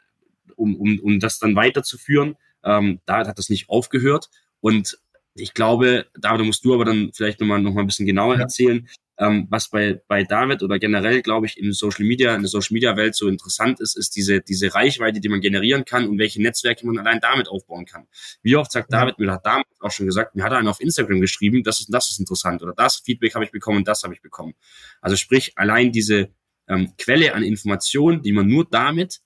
um, 0.56 0.74
um, 0.76 0.98
um 1.00 1.20
das 1.20 1.38
dann 1.38 1.54
weiterzuführen, 1.54 2.36
ähm, 2.64 3.00
David 3.06 3.28
hat 3.28 3.38
das 3.38 3.50
nicht 3.50 3.68
aufgehört. 3.68 4.28
Und 4.60 4.98
ich 5.34 5.54
glaube, 5.54 6.06
David, 6.18 6.46
musst 6.46 6.64
du 6.64 6.74
aber 6.74 6.84
dann 6.84 7.10
vielleicht 7.14 7.40
nochmal 7.40 7.60
noch 7.60 7.72
mal 7.72 7.80
ein 7.80 7.86
bisschen 7.86 8.06
genauer 8.06 8.34
ja. 8.34 8.42
erzählen, 8.42 8.88
ähm, 9.18 9.46
was 9.50 9.68
bei, 9.70 10.00
bei 10.08 10.24
David 10.24 10.62
oder 10.62 10.78
generell, 10.78 11.22
glaube 11.22 11.46
ich, 11.46 11.58
in 11.58 11.72
Social 11.72 12.04
Media, 12.04 12.34
in 12.34 12.42
der 12.42 12.48
Social 12.48 12.74
Media 12.74 12.96
Welt 12.96 13.14
so 13.14 13.28
interessant 13.28 13.80
ist, 13.80 13.96
ist 13.96 14.16
diese, 14.16 14.40
diese 14.40 14.74
Reichweite, 14.74 15.20
die 15.20 15.28
man 15.28 15.40
generieren 15.40 15.84
kann 15.84 16.08
und 16.08 16.18
welche 16.18 16.42
Netzwerke 16.42 16.86
man 16.86 16.98
allein 16.98 17.20
damit 17.20 17.48
aufbauen 17.48 17.84
kann. 17.84 18.06
Wie 18.42 18.56
oft 18.56 18.72
sagt. 18.72 18.92
David, 18.92 19.18
mir 19.18 19.30
hat 19.30 19.46
damals 19.46 19.68
auch 19.80 19.90
schon 19.90 20.06
gesagt, 20.06 20.34
mir 20.34 20.44
hat 20.44 20.52
er 20.52 20.58
einen 20.58 20.68
auf 20.68 20.80
Instagram 20.80 21.20
geschrieben, 21.20 21.62
das 21.62 21.80
ist, 21.80 21.92
das 21.92 22.10
ist 22.10 22.18
interessant 22.18 22.62
oder 22.62 22.72
das 22.74 22.96
Feedback 22.96 23.34
habe 23.34 23.44
ich 23.44 23.52
bekommen 23.52 23.78
und 23.78 23.88
das 23.88 24.02
habe 24.02 24.14
ich 24.14 24.22
bekommen. 24.22 24.54
Also 25.00 25.16
sprich, 25.16 25.52
allein 25.56 25.92
diese 25.92 26.30
ähm, 26.68 26.94
Quelle 26.98 27.34
an 27.34 27.42
Informationen, 27.42 28.22
die 28.22 28.32
man 28.32 28.46
nur 28.48 28.66
damit 28.68 29.20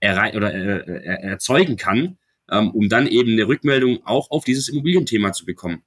errei 0.00 0.36
oder 0.36 0.52
äh, 0.52 0.78
äh, 0.78 1.28
erzeugen 1.30 1.76
kann, 1.76 2.18
ähm, 2.50 2.70
um 2.70 2.88
dann 2.88 3.06
eben 3.06 3.32
eine 3.32 3.46
Rückmeldung 3.46 4.00
auch 4.04 4.30
auf 4.30 4.44
dieses 4.44 4.68
Immobilienthema 4.68 5.32
zu 5.32 5.44
bekommen. 5.44 5.82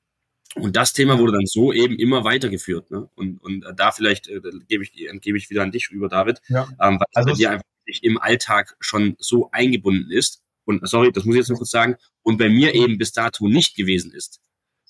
Und 0.56 0.76
das 0.76 0.94
Thema 0.94 1.20
wurde 1.20 1.34
dann 1.34 1.46
so 1.46 1.72
eben 1.72 1.98
immer 1.98 2.24
weitergeführt. 2.24 2.90
Ne? 2.90 3.10
Und, 3.16 3.38
und 3.44 3.66
da 3.76 3.92
vielleicht 3.92 4.28
äh, 4.28 4.42
gebe 4.68 4.84
ich, 4.84 4.94
gebe 5.22 5.38
ich 5.38 5.50
wieder 5.50 5.64
an 5.64 5.72
dich 5.72 5.90
über, 5.92 6.10
David, 6.10 6.42
ja. 6.48 6.68
ähm, 6.82 7.00
weil 7.00 7.08
also 7.14 7.34
dir 7.34 7.52
einfach 7.52 7.66
im 8.02 8.18
Alltag 8.18 8.76
schon 8.80 9.16
so 9.20 9.50
eingebunden 9.52 10.12
ist. 10.12 10.42
Und 10.66 10.88
sorry, 10.88 11.12
das 11.12 11.26
muss 11.26 11.36
ich 11.36 11.40
jetzt 11.40 11.50
noch 11.50 11.58
kurz 11.58 11.72
sagen. 11.72 11.96
Und 12.24 12.38
bei 12.38 12.50
mir 12.50 12.74
eben 12.74 12.98
bis 12.98 13.12
dato 13.12 13.48
nicht 13.48 13.76
gewesen 13.76 14.12
ist. 14.12 14.42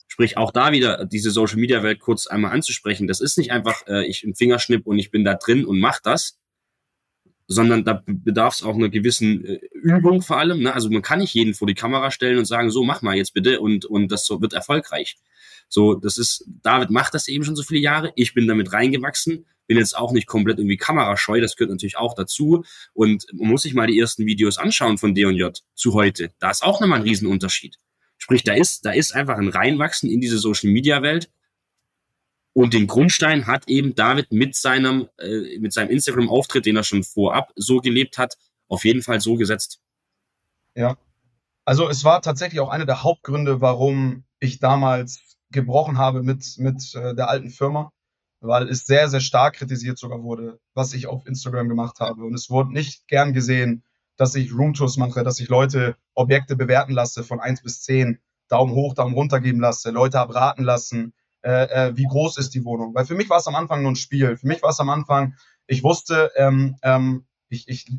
Sprich, 0.07 0.37
auch 0.37 0.51
da 0.51 0.71
wieder 0.71 1.05
diese 1.05 1.31
Social 1.31 1.57
Media 1.57 1.83
Welt 1.83 1.99
kurz 1.99 2.27
einmal 2.27 2.51
anzusprechen. 2.51 3.07
Das 3.07 3.19
ist 3.19 3.37
nicht 3.37 3.51
einfach, 3.51 3.85
äh, 3.87 4.05
ich 4.07 4.23
im 4.23 4.35
Fingerschnipp 4.35 4.87
und 4.87 4.97
ich 4.97 5.11
bin 5.11 5.25
da 5.25 5.35
drin 5.35 5.65
und 5.65 5.79
mach 5.79 5.99
das, 5.99 6.39
sondern 7.47 7.85
da 7.85 8.03
bedarf 8.05 8.55
es 8.55 8.63
auch 8.63 8.75
einer 8.75 8.89
gewissen 8.89 9.45
äh, 9.45 9.59
Übung 9.73 10.21
vor 10.21 10.37
allem. 10.37 10.61
Ne? 10.63 10.73
Also 10.73 10.89
man 10.89 11.01
kann 11.01 11.19
nicht 11.19 11.33
jeden 11.33 11.53
vor 11.53 11.67
die 11.67 11.73
Kamera 11.73 12.11
stellen 12.11 12.37
und 12.37 12.45
sagen, 12.45 12.69
so 12.69 12.83
mach 12.83 13.01
mal 13.01 13.15
jetzt 13.15 13.33
bitte 13.33 13.61
und, 13.61 13.85
und 13.85 14.11
das 14.11 14.25
so 14.25 14.41
wird 14.41 14.53
erfolgreich. 14.53 15.17
So, 15.69 15.95
das 15.95 16.17
ist, 16.17 16.45
David 16.61 16.89
macht 16.89 17.13
das 17.13 17.27
eben 17.27 17.43
schon 17.43 17.55
so 17.55 17.63
viele 17.63 17.79
Jahre. 17.79 18.11
Ich 18.15 18.33
bin 18.33 18.47
damit 18.47 18.71
reingewachsen, 18.73 19.45
bin 19.67 19.77
jetzt 19.77 19.97
auch 19.97 20.11
nicht 20.11 20.27
komplett 20.27 20.59
irgendwie 20.59 20.77
kamerascheu, 20.77 21.41
das 21.41 21.55
gehört 21.55 21.71
natürlich 21.71 21.97
auch 21.97 22.13
dazu. 22.13 22.63
Und 22.93 23.25
man 23.33 23.49
muss 23.49 23.63
sich 23.63 23.73
mal 23.73 23.87
die 23.87 23.99
ersten 23.99 24.25
Videos 24.25 24.57
anschauen 24.57 24.97
von 24.97 25.15
D&J 25.15 25.61
zu 25.75 25.93
heute. 25.93 26.31
Da 26.39 26.51
ist 26.51 26.63
auch 26.63 26.79
nochmal 26.79 26.99
ein 26.99 27.03
Riesenunterschied. 27.03 27.77
Sprich, 28.17 28.43
da 28.43 28.53
ist, 28.53 28.85
da 28.85 28.91
ist 28.91 29.13
einfach 29.13 29.37
ein 29.37 29.49
Reinwachsen 29.49 30.09
in 30.09 30.21
diese 30.21 30.37
Social 30.37 30.71
Media 30.71 31.01
Welt, 31.01 31.29
und 32.57 32.73
den 32.73 32.87
Grundstein 32.87 33.45
hat 33.45 33.67
eben 33.67 33.93
David 33.93 34.31
mit 34.31 34.55
seinem, 34.55 35.09
äh, 35.19 35.59
mit 35.59 35.73
seinem 35.73 35.91
Instagram-Auftritt, 35.91 36.65
den 36.65 36.75
er 36.75 36.83
schon 36.83 37.03
vorab 37.03 37.53
so 37.55 37.81
gelebt 37.81 38.17
hat, 38.17 38.35
auf 38.67 38.83
jeden 38.83 39.03
Fall 39.03 39.21
so 39.21 39.35
gesetzt. 39.35 39.79
Ja. 40.73 40.97
Also 41.65 41.87
es 41.87 42.03
war 42.03 42.19
tatsächlich 42.23 42.59
auch 42.59 42.69
einer 42.69 42.87
der 42.87 43.03
Hauptgründe, 43.03 43.61
warum 43.61 44.23
ich 44.39 44.57
damals 44.57 45.19
gebrochen 45.51 45.99
habe 45.99 46.23
mit, 46.23 46.55
mit 46.57 46.95
äh, 46.95 47.13
der 47.13 47.29
alten 47.29 47.51
Firma, 47.51 47.91
weil 48.39 48.67
es 48.69 48.87
sehr, 48.87 49.07
sehr 49.07 49.19
stark 49.19 49.57
kritisiert 49.57 49.99
sogar 49.99 50.23
wurde, 50.23 50.59
was 50.73 50.95
ich 50.95 51.05
auf 51.05 51.27
Instagram 51.27 51.69
gemacht 51.69 51.99
habe. 51.99 52.23
Und 52.23 52.33
es 52.33 52.49
wurde 52.49 52.73
nicht 52.73 53.07
gern 53.07 53.33
gesehen, 53.33 53.83
dass 54.15 54.33
ich 54.33 54.51
Roomtours 54.51 54.97
mache, 54.97 55.23
dass 55.23 55.39
ich 55.39 55.47
Leute 55.47 55.95
Objekte 56.15 56.55
bewerten 56.55 56.93
lasse 56.93 57.23
von 57.23 57.39
1 57.39 57.61
bis 57.61 57.83
10, 57.83 58.19
Daumen 58.47 58.73
hoch, 58.73 58.95
Daumen 58.95 59.13
runter 59.13 59.41
geben 59.41 59.59
lasse, 59.59 59.91
Leute 59.91 60.19
abraten 60.19 60.63
lassen, 60.63 61.13
äh, 61.47 61.87
äh, 61.87 61.95
wie 61.95 62.03
groß 62.03 62.37
ist 62.37 62.53
die 62.55 62.65
Wohnung. 62.65 62.93
Weil 62.93 63.05
für 63.05 63.15
mich 63.15 63.29
war 63.29 63.37
es 63.37 63.47
am 63.47 63.55
Anfang 63.55 63.81
nur 63.81 63.91
ein 63.91 63.95
Spiel. 63.95 64.35
Für 64.35 64.47
mich 64.47 64.61
war 64.61 64.71
es 64.71 64.81
am 64.81 64.89
Anfang, 64.89 65.35
ich 65.65 65.81
wusste, 65.81 66.29
ähm, 66.35 66.75
ähm, 66.83 67.25
ich, 67.47 67.69
ich 67.69 67.89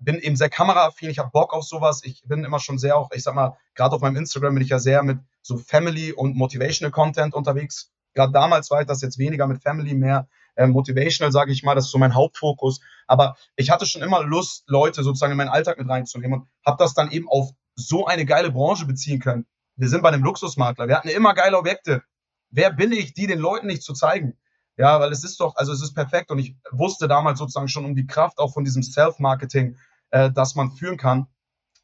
bin 0.00 0.16
eben 0.16 0.34
sehr 0.34 0.50
kameraaffin, 0.50 1.08
ich 1.08 1.20
habe 1.20 1.30
Bock 1.30 1.54
auf 1.54 1.62
sowas. 1.62 2.02
Ich 2.02 2.24
bin 2.26 2.42
immer 2.42 2.58
schon 2.58 2.76
sehr 2.76 2.96
auch, 2.96 3.12
ich 3.12 3.22
sag 3.22 3.36
mal, 3.36 3.56
gerade 3.76 3.94
auf 3.94 4.00
meinem 4.00 4.16
Instagram 4.16 4.54
bin 4.54 4.64
ich 4.64 4.70
ja 4.70 4.80
sehr 4.80 5.04
mit 5.04 5.20
so 5.42 5.58
Family 5.58 6.12
und 6.12 6.34
Motivational 6.34 6.90
Content 6.90 7.34
unterwegs. 7.34 7.92
Gerade 8.14 8.32
damals 8.32 8.68
war 8.72 8.80
ich 8.80 8.88
das 8.88 9.00
jetzt 9.00 9.16
weniger 9.16 9.46
mit 9.46 9.62
Family, 9.62 9.94
mehr 9.94 10.26
äh, 10.56 10.66
Motivational, 10.66 11.30
sage 11.30 11.52
ich 11.52 11.62
mal, 11.62 11.76
das 11.76 11.84
ist 11.84 11.92
so 11.92 11.98
mein 11.98 12.16
Hauptfokus. 12.16 12.80
Aber 13.06 13.36
ich 13.54 13.70
hatte 13.70 13.86
schon 13.86 14.02
immer 14.02 14.24
Lust, 14.24 14.64
Leute 14.66 15.04
sozusagen 15.04 15.30
in 15.30 15.38
meinen 15.38 15.50
Alltag 15.50 15.78
mit 15.78 15.88
reinzunehmen 15.88 16.40
und 16.40 16.48
habe 16.66 16.82
das 16.82 16.94
dann 16.94 17.12
eben 17.12 17.28
auf 17.28 17.50
so 17.76 18.06
eine 18.06 18.26
geile 18.26 18.50
Branche 18.50 18.86
beziehen 18.86 19.20
können. 19.20 19.46
Wir 19.76 19.88
sind 19.88 20.02
bei 20.02 20.08
einem 20.08 20.24
Luxusmakler, 20.24 20.88
wir 20.88 20.96
hatten 20.96 21.08
immer 21.08 21.34
geile 21.34 21.56
Objekte. 21.56 22.02
Wer 22.50 22.72
bin 22.72 22.92
ich, 22.92 23.14
die 23.14 23.26
den 23.26 23.38
Leuten 23.38 23.66
nicht 23.66 23.82
zu 23.82 23.92
zeigen? 23.92 24.36
Ja, 24.76 25.00
weil 25.00 25.10
es 25.10 25.24
ist 25.24 25.40
doch, 25.40 25.56
also 25.56 25.72
es 25.72 25.82
ist 25.82 25.94
perfekt 25.94 26.30
und 26.30 26.38
ich 26.38 26.56
wusste 26.70 27.08
damals 27.08 27.40
sozusagen 27.40 27.68
schon 27.68 27.84
um 27.84 27.96
die 27.96 28.06
Kraft 28.06 28.38
auch 28.38 28.54
von 28.54 28.64
diesem 28.64 28.82
Self-Marketing, 28.82 29.76
äh, 30.10 30.30
das 30.30 30.54
man 30.54 30.70
führen 30.70 30.96
kann. 30.96 31.26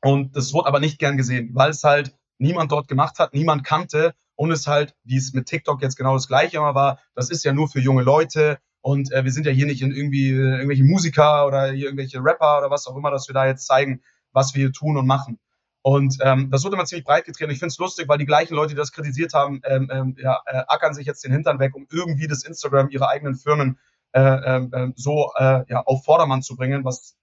Und 0.00 0.36
das 0.36 0.52
wurde 0.52 0.68
aber 0.68 0.80
nicht 0.80 0.98
gern 0.98 1.16
gesehen, 1.16 1.50
weil 1.54 1.70
es 1.70 1.82
halt 1.82 2.14
niemand 2.38 2.70
dort 2.70 2.88
gemacht 2.88 3.18
hat, 3.18 3.34
niemand 3.34 3.64
kannte 3.64 4.14
und 4.36 4.50
es 4.50 4.66
halt, 4.66 4.94
wie 5.02 5.16
es 5.16 5.32
mit 5.32 5.46
TikTok 5.46 5.82
jetzt 5.82 5.96
genau 5.96 6.14
das 6.14 6.28
gleiche 6.28 6.58
immer 6.58 6.74
war, 6.74 7.00
das 7.14 7.30
ist 7.30 7.44
ja 7.44 7.52
nur 7.52 7.68
für 7.68 7.80
junge 7.80 8.02
Leute 8.02 8.58
und 8.80 9.10
äh, 9.12 9.24
wir 9.24 9.32
sind 9.32 9.46
ja 9.46 9.52
hier 9.52 9.66
nicht 9.66 9.82
in 9.82 9.92
irgendwie 9.92 10.30
äh, 10.30 10.56
irgendwelche 10.56 10.84
Musiker 10.84 11.46
oder 11.46 11.72
hier 11.72 11.86
irgendwelche 11.86 12.22
Rapper 12.22 12.58
oder 12.58 12.70
was 12.70 12.86
auch 12.86 12.96
immer, 12.96 13.10
dass 13.10 13.28
wir 13.28 13.34
da 13.34 13.46
jetzt 13.46 13.66
zeigen, 13.66 14.02
was 14.32 14.54
wir 14.54 14.64
hier 14.64 14.72
tun 14.72 14.96
und 14.96 15.06
machen. 15.06 15.38
Und 15.86 16.16
ähm, 16.22 16.50
das 16.50 16.64
wurde 16.64 16.76
immer 16.76 16.86
ziemlich 16.86 17.04
breit 17.04 17.26
getreten. 17.26 17.50
Ich 17.50 17.58
finde 17.58 17.72
es 17.72 17.78
lustig, 17.78 18.08
weil 18.08 18.16
die 18.16 18.24
gleichen 18.24 18.54
Leute, 18.54 18.70
die 18.70 18.78
das 18.78 18.90
kritisiert 18.90 19.34
haben, 19.34 19.60
ähm, 19.64 19.90
ähm, 19.92 20.16
ja, 20.18 20.40
äh, 20.46 20.62
ackern 20.66 20.94
sich 20.94 21.06
jetzt 21.06 21.22
den 21.24 21.32
Hintern 21.32 21.58
weg, 21.58 21.76
um 21.76 21.86
irgendwie 21.92 22.26
das 22.26 22.42
Instagram 22.42 22.88
ihrer 22.88 23.10
eigenen 23.10 23.34
Firmen 23.34 23.78
äh, 24.12 24.20
äh, 24.20 24.92
so 24.96 25.30
äh, 25.36 25.62
ja, 25.68 25.82
auf 25.82 26.02
Vordermann 26.02 26.40
zu 26.40 26.56
bringen, 26.56 26.86
was 26.86 27.16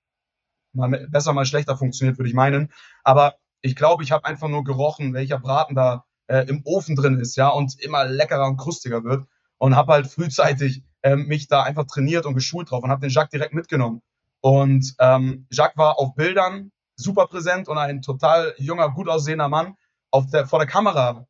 mal 0.73 1.07
besser, 1.09 1.33
mal 1.33 1.45
schlechter 1.45 1.75
funktioniert, 1.75 2.19
würde 2.19 2.29
ich 2.29 2.35
meinen. 2.35 2.71
Aber 3.03 3.33
ich 3.61 3.75
glaube, 3.75 4.03
ich 4.03 4.11
habe 4.11 4.25
einfach 4.25 4.47
nur 4.47 4.63
gerochen, 4.63 5.15
welcher 5.15 5.39
Braten 5.39 5.73
da 5.73 6.05
äh, 6.27 6.47
im 6.47 6.61
Ofen 6.63 6.95
drin 6.95 7.19
ist, 7.19 7.37
ja, 7.37 7.49
und 7.49 7.81
immer 7.81 8.05
leckerer 8.05 8.45
und 8.45 8.57
krustiger 8.57 9.03
wird. 9.03 9.25
Und 9.57 9.75
habe 9.75 9.93
halt 9.93 10.05
frühzeitig 10.05 10.83
äh, 11.01 11.15
mich 11.15 11.47
da 11.47 11.63
einfach 11.63 11.87
trainiert 11.87 12.27
und 12.27 12.35
geschult 12.35 12.69
drauf 12.69 12.83
und 12.83 12.91
habe 12.91 13.01
den 13.01 13.09
Jacques 13.09 13.31
direkt 13.31 13.55
mitgenommen. 13.55 14.03
Und 14.39 14.93
ähm, 14.99 15.47
Jacques 15.49 15.77
war 15.77 15.97
auf 15.97 16.13
Bildern 16.13 16.71
super 17.01 17.27
präsent 17.27 17.67
und 17.67 17.77
ein 17.77 18.01
total 18.01 18.53
junger, 18.57 18.89
gut 18.89 19.09
aussehender 19.09 19.49
Mann 19.49 19.75
auf 20.11 20.27
der, 20.29 20.47
vor 20.47 20.59
der 20.59 20.67
Kamera. 20.67 21.27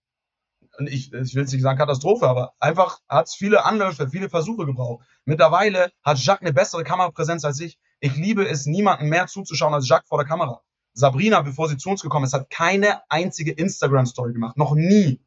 Und 0.77 0.87
ich, 0.87 1.13
ich 1.13 1.35
will 1.35 1.43
jetzt 1.43 1.53
nicht 1.53 1.61
sagen 1.61 1.77
Katastrophe, 1.77 2.27
aber 2.27 2.53
einfach 2.59 2.99
hat 3.07 3.27
es 3.27 3.35
viele 3.35 3.65
Anläufe, 3.65 4.09
viele 4.09 4.29
Versuche 4.29 4.65
gebraucht. 4.65 5.05
Mittlerweile 5.25 5.91
hat 6.03 6.17
Jacques 6.19 6.41
eine 6.41 6.53
bessere 6.53 6.83
Kamerapräsenz 6.83 7.45
als 7.45 7.59
ich. 7.59 7.77
Ich 7.99 8.15
liebe 8.15 8.47
es, 8.47 8.65
niemanden 8.65 9.09
mehr 9.09 9.27
zuzuschauen 9.27 9.73
als 9.73 9.87
Jacques 9.87 10.07
vor 10.07 10.17
der 10.17 10.27
Kamera. 10.27 10.61
Sabrina, 10.93 11.41
bevor 11.41 11.69
sie 11.69 11.77
zu 11.77 11.89
uns 11.89 12.01
gekommen 12.01 12.25
ist, 12.25 12.33
hat 12.33 12.49
keine 12.49 13.01
einzige 13.09 13.51
Instagram-Story 13.51 14.33
gemacht. 14.33 14.57
Noch 14.57 14.73
nie. 14.73 15.21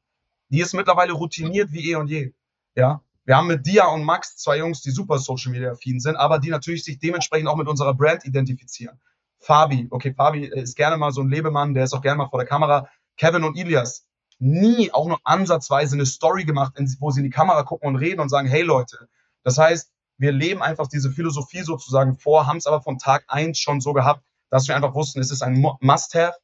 Die 0.48 0.60
ist 0.60 0.74
mittlerweile 0.74 1.12
routiniert 1.12 1.72
wie 1.72 1.90
eh 1.90 1.96
und 1.96 2.08
je. 2.08 2.32
Ja. 2.74 3.02
Wir 3.24 3.36
haben 3.36 3.46
mit 3.46 3.66
Dia 3.66 3.86
und 3.86 4.04
Max 4.04 4.36
zwei 4.36 4.58
Jungs, 4.58 4.82
die 4.82 4.90
super 4.90 5.18
Social 5.18 5.52
Media 5.52 5.70
affin 5.72 5.98
sind, 5.98 6.16
aber 6.16 6.38
die 6.38 6.50
natürlich 6.50 6.84
sich 6.84 6.98
dementsprechend 6.98 7.48
auch 7.48 7.56
mit 7.56 7.68
unserer 7.68 7.94
Brand 7.94 8.26
identifizieren. 8.26 9.00
Fabi, 9.44 9.88
okay, 9.90 10.14
Fabi 10.14 10.46
ist 10.46 10.76
gerne 10.76 10.96
mal 10.96 11.12
so 11.12 11.20
ein 11.20 11.28
Lebemann, 11.28 11.74
der 11.74 11.84
ist 11.84 11.92
auch 11.92 12.02
gerne 12.02 12.18
mal 12.18 12.28
vor 12.28 12.38
der 12.38 12.48
Kamera. 12.48 12.88
Kevin 13.16 13.44
und 13.44 13.56
Ilias, 13.56 14.06
nie 14.38 14.92
auch 14.92 15.06
nur 15.06 15.20
ansatzweise 15.24 15.94
eine 15.94 16.06
Story 16.06 16.44
gemacht, 16.44 16.74
wo 16.98 17.10
sie 17.10 17.20
in 17.20 17.24
die 17.24 17.30
Kamera 17.30 17.62
gucken 17.62 17.88
und 17.88 17.96
reden 17.96 18.20
und 18.20 18.28
sagen, 18.28 18.48
hey 18.48 18.62
Leute. 18.62 19.08
Das 19.42 19.58
heißt, 19.58 19.92
wir 20.16 20.32
leben 20.32 20.62
einfach 20.62 20.86
diese 20.86 21.10
Philosophie 21.10 21.62
sozusagen 21.62 22.14
vor, 22.14 22.46
haben 22.46 22.56
es 22.56 22.66
aber 22.66 22.82
von 22.82 22.98
Tag 22.98 23.24
eins 23.28 23.58
schon 23.58 23.80
so 23.80 23.92
gehabt, 23.92 24.22
dass 24.50 24.68
wir 24.68 24.76
einfach 24.76 24.94
wussten, 24.94 25.20
es 25.20 25.30
ist 25.30 25.42
ein 25.42 25.60
Must-Have. 25.80 26.36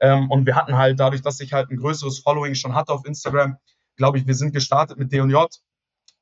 Ähm, 0.00 0.30
und 0.30 0.46
wir 0.46 0.54
hatten 0.54 0.76
halt 0.76 1.00
dadurch, 1.00 1.22
dass 1.22 1.40
ich 1.40 1.52
halt 1.52 1.70
ein 1.70 1.78
größeres 1.78 2.20
Following 2.20 2.54
schon 2.54 2.74
hatte 2.74 2.92
auf 2.92 3.04
Instagram, 3.04 3.56
glaube 3.96 4.18
ich, 4.18 4.26
wir 4.26 4.34
sind 4.34 4.52
gestartet 4.52 4.98
mit 4.98 5.12
D&J 5.12 5.48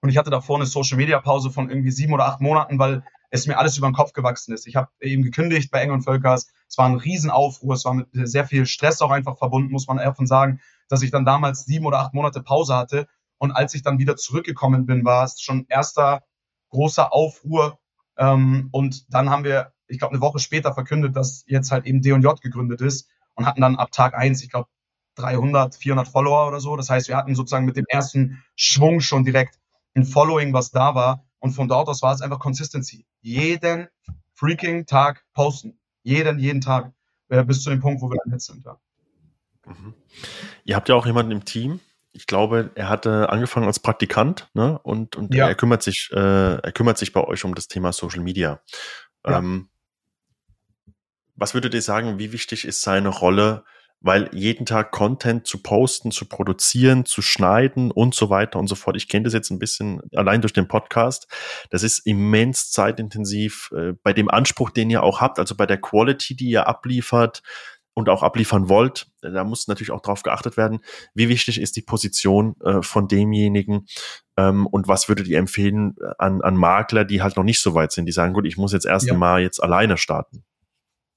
und 0.01 0.09
ich 0.09 0.17
hatte 0.17 0.31
davor 0.31 0.57
eine 0.57 0.67
Social-Media-Pause 0.67 1.51
von 1.51 1.71
irgendwie 1.71 1.91
sieben 1.91 2.13
oder 2.13 2.27
acht 2.27 2.41
Monaten, 2.41 2.79
weil 2.79 3.05
es 3.35 3.49
mir 3.49 3.59
alles 3.59 3.77
über 3.77 3.89
den 3.89 3.95
Kopf 3.95 4.13
gewachsen 4.13 4.55
ist. 4.55 4.67
Ich 4.67 4.77
habe 4.77 4.91
eben 5.01 5.23
gekündigt 5.23 5.71
bei 5.73 5.81
Eng 5.81 5.91
und 5.91 6.03
Völkers. 6.03 6.53
Es 6.69 6.79
war 6.79 6.87
ein 6.87 6.95
Riesenaufruhr. 6.95 7.75
Es 7.75 7.85
war 7.85 7.95
mit 7.95 8.09
sehr 8.13 8.47
viel 8.47 8.65
Stress 8.65 9.03
auch 9.03 9.11
einfach 9.11 9.37
verbunden, 9.37 9.73
muss 9.73 9.89
man 9.89 9.97
davon 9.97 10.27
sagen, 10.27 10.61
dass 10.89 11.03
ich 11.03 11.11
dann 11.11 11.25
damals 11.25 11.65
sieben 11.65 11.85
oder 11.85 11.99
acht 11.99 12.15
Monate 12.15 12.43
Pause 12.43 12.77
hatte. 12.77 13.09
Und 13.39 13.51
als 13.51 13.75
ich 13.75 13.83
dann 13.83 13.99
wieder 13.99 14.17
zurückgekommen 14.17 14.87
bin, 14.87 15.05
war 15.05 15.25
es 15.25 15.41
schon 15.41 15.67
erster 15.69 16.23
großer 16.71 17.13
Aufruhr. 17.13 17.79
Ähm, 18.17 18.69
und 18.71 19.13
dann 19.13 19.31
haben 19.31 19.43
wir, 19.43 19.73
ich 19.89 19.99
glaube, 19.99 20.15
eine 20.15 20.21
Woche 20.21 20.39
später 20.39 20.73
verkündet, 20.73 21.17
dass 21.17 21.45
jetzt 21.49 21.73
halt 21.73 21.87
eben 21.87 22.03
D&J 22.03 22.41
gegründet 22.41 22.81
ist 22.83 23.09
und 23.35 23.47
hatten 23.47 23.61
dann 23.61 23.77
ab 23.77 23.91
Tag 23.91 24.15
eins, 24.15 24.45
ich 24.45 24.51
glaube, 24.51 24.69
300, 25.17 25.75
400 25.75 26.07
Follower 26.07 26.47
oder 26.47 26.61
so. 26.61 26.77
Das 26.77 26.89
heißt, 26.89 27.09
wir 27.09 27.17
hatten 27.17 27.35
sozusagen 27.35 27.67
mit 27.67 27.77
dem 27.77 27.87
ersten 27.89 28.45
Schwung 28.55 29.01
schon 29.01 29.25
direkt 29.25 29.59
ein 29.95 30.05
Following, 30.05 30.53
was 30.53 30.71
da 30.71 30.95
war. 30.95 31.25
Und 31.45 31.53
von 31.53 31.69
dort 31.69 31.89
aus 31.89 32.01
war 32.01 32.15
es 32.15 32.23
einfach 32.23 32.39
Consistency. 32.39 33.05
Jeden 33.21 33.89
freaking 34.33 34.87
Tag 34.87 35.27
posten. 35.35 35.79
Jeden, 36.03 36.39
jeden 36.39 36.63
Tag. 36.63 36.95
Äh, 37.29 37.45
bis 37.45 37.63
zu 37.63 37.69
dem 37.69 37.81
Punkt, 37.81 38.01
wo 38.01 38.09
wir 38.09 38.17
jetzt 38.33 38.47
sind. 38.47 38.65
Ja. 38.65 38.81
Mhm. 39.67 39.93
Ihr 40.65 40.75
habt 40.75 40.89
ja 40.89 40.95
auch 40.95 41.05
jemanden 41.05 41.33
im 41.33 41.45
Team. 41.45 41.81
Ich 42.13 42.27
glaube, 42.27 42.71
er 42.77 42.89
hatte 42.89 43.29
angefangen 43.29 43.67
als 43.67 43.79
Praktikant, 43.79 44.49
ne? 44.55 44.79
Und, 44.79 45.17
und 45.17 45.35
ja. 45.35 45.47
er 45.47 45.55
kümmert 45.55 45.83
sich, 45.83 46.09
äh, 46.15 46.55
er 46.55 46.73
kümmert 46.73 46.97
sich 46.97 47.13
bei 47.13 47.23
euch 47.23 47.45
um 47.45 47.55
das 47.55 47.69
Thema 47.69 47.93
Social 47.93 48.21
Media. 48.21 48.63
Ja. 49.27 49.37
Ähm, 49.37 49.69
was 51.35 51.53
würdet 51.53 51.75
ihr 51.75 51.83
sagen, 51.83 52.19
wie 52.19 52.33
wichtig 52.33 52.65
ist 52.65 52.81
seine 52.81 53.11
Rolle 53.11 53.67
weil 54.05 54.29
jeden 54.35 54.67
Tag 54.67 54.93
Content 54.93 55.47
zu 55.47 55.63
posten, 55.63 56.11
zu 56.11 56.27
produzieren, 56.27 57.07
zu 57.07 57.23
schneiden 57.23 57.91
und 57.91 58.15
so 58.15 58.29
weiter 58.29 58.59
und 58.59 58.69
so 58.69 58.75
fort. 58.75 58.97
Ich 58.97 59.09
kenne 59.09 59.25
das 59.25 59.33
jetzt 59.33 59.49
ein 59.49 59.59
bisschen 59.59 60.03
allein 60.15 60.43
durch 60.43 60.53
den 60.53 60.69
Podcast. 60.69 61.27
Das 61.71 61.83
ist 61.83 62.01
immens 62.01 62.71
zeitintensiv 62.71 63.73
äh, 63.75 63.95
bei 64.03 64.13
dem 64.13 64.29
Anspruch, 64.29 64.69
den 64.69 64.91
ihr 64.91 65.03
auch 65.03 65.23
habt, 65.23 65.39
also 65.39 65.55
bei 65.55 65.65
der 65.65 65.81
Quality, 65.81 66.37
die 66.37 66.51
ihr 66.51 66.69
abliefert 66.69 67.43
und 67.95 68.11
auch 68.11 68.23
abliefern 68.23 68.69
wollt. 68.69 69.07
Da 69.23 69.43
muss 69.43 69.69
natürlich 69.69 69.91
auch 69.91 70.03
darauf 70.03 70.23
geachtet 70.23 70.59
werden, 70.59 70.81
wie 71.15 71.31
wichtig 71.31 71.59
ist 71.59 71.75
die 71.77 71.83
Position 71.83 72.57
äh, 72.63 72.83
von 72.83 73.09
demjenigen 73.09 73.87
ähm, 74.37 74.67
und 74.67 74.87
was 74.87 75.09
würdet 75.09 75.29
ihr 75.29 75.39
empfehlen 75.39 75.97
an, 76.19 76.43
an 76.43 76.57
Makler, 76.57 77.07
die 77.07 77.23
halt 77.23 77.39
noch 77.39 77.45
nicht 77.45 77.63
so 77.63 77.75
weit 77.75 77.93
sind, 77.93 78.05
die 78.05 78.13
sagen, 78.13 78.35
gut, 78.35 78.45
ich 78.45 78.59
muss 78.59 78.75
jetzt 78.75 78.85
erst 78.85 79.07
ja. 79.07 79.15
mal 79.15 79.41
jetzt 79.41 79.63
alleine 79.63 79.97
starten. 79.97 80.45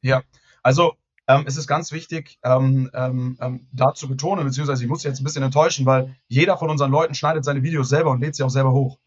Ja, 0.01 0.23
also 0.63 0.93
ähm, 1.27 1.43
es 1.45 1.57
ist 1.57 1.67
ganz 1.67 1.91
wichtig, 1.91 2.39
ähm, 2.43 2.89
ähm, 2.93 3.37
ähm, 3.41 3.67
da 3.71 3.93
zu 3.93 4.07
betonen, 4.07 4.45
beziehungsweise 4.45 4.83
ich 4.83 4.89
muss 4.89 5.03
jetzt 5.03 5.19
ein 5.19 5.23
bisschen 5.23 5.43
enttäuschen, 5.43 5.85
weil 5.85 6.15
jeder 6.27 6.57
von 6.57 6.69
unseren 6.69 6.91
Leuten 6.91 7.15
schneidet 7.15 7.43
seine 7.43 7.63
Videos 7.63 7.89
selber 7.89 8.11
und 8.11 8.21
lädt 8.21 8.35
sie 8.35 8.43
auch 8.43 8.49
selber 8.49 8.71
hoch. 8.71 8.97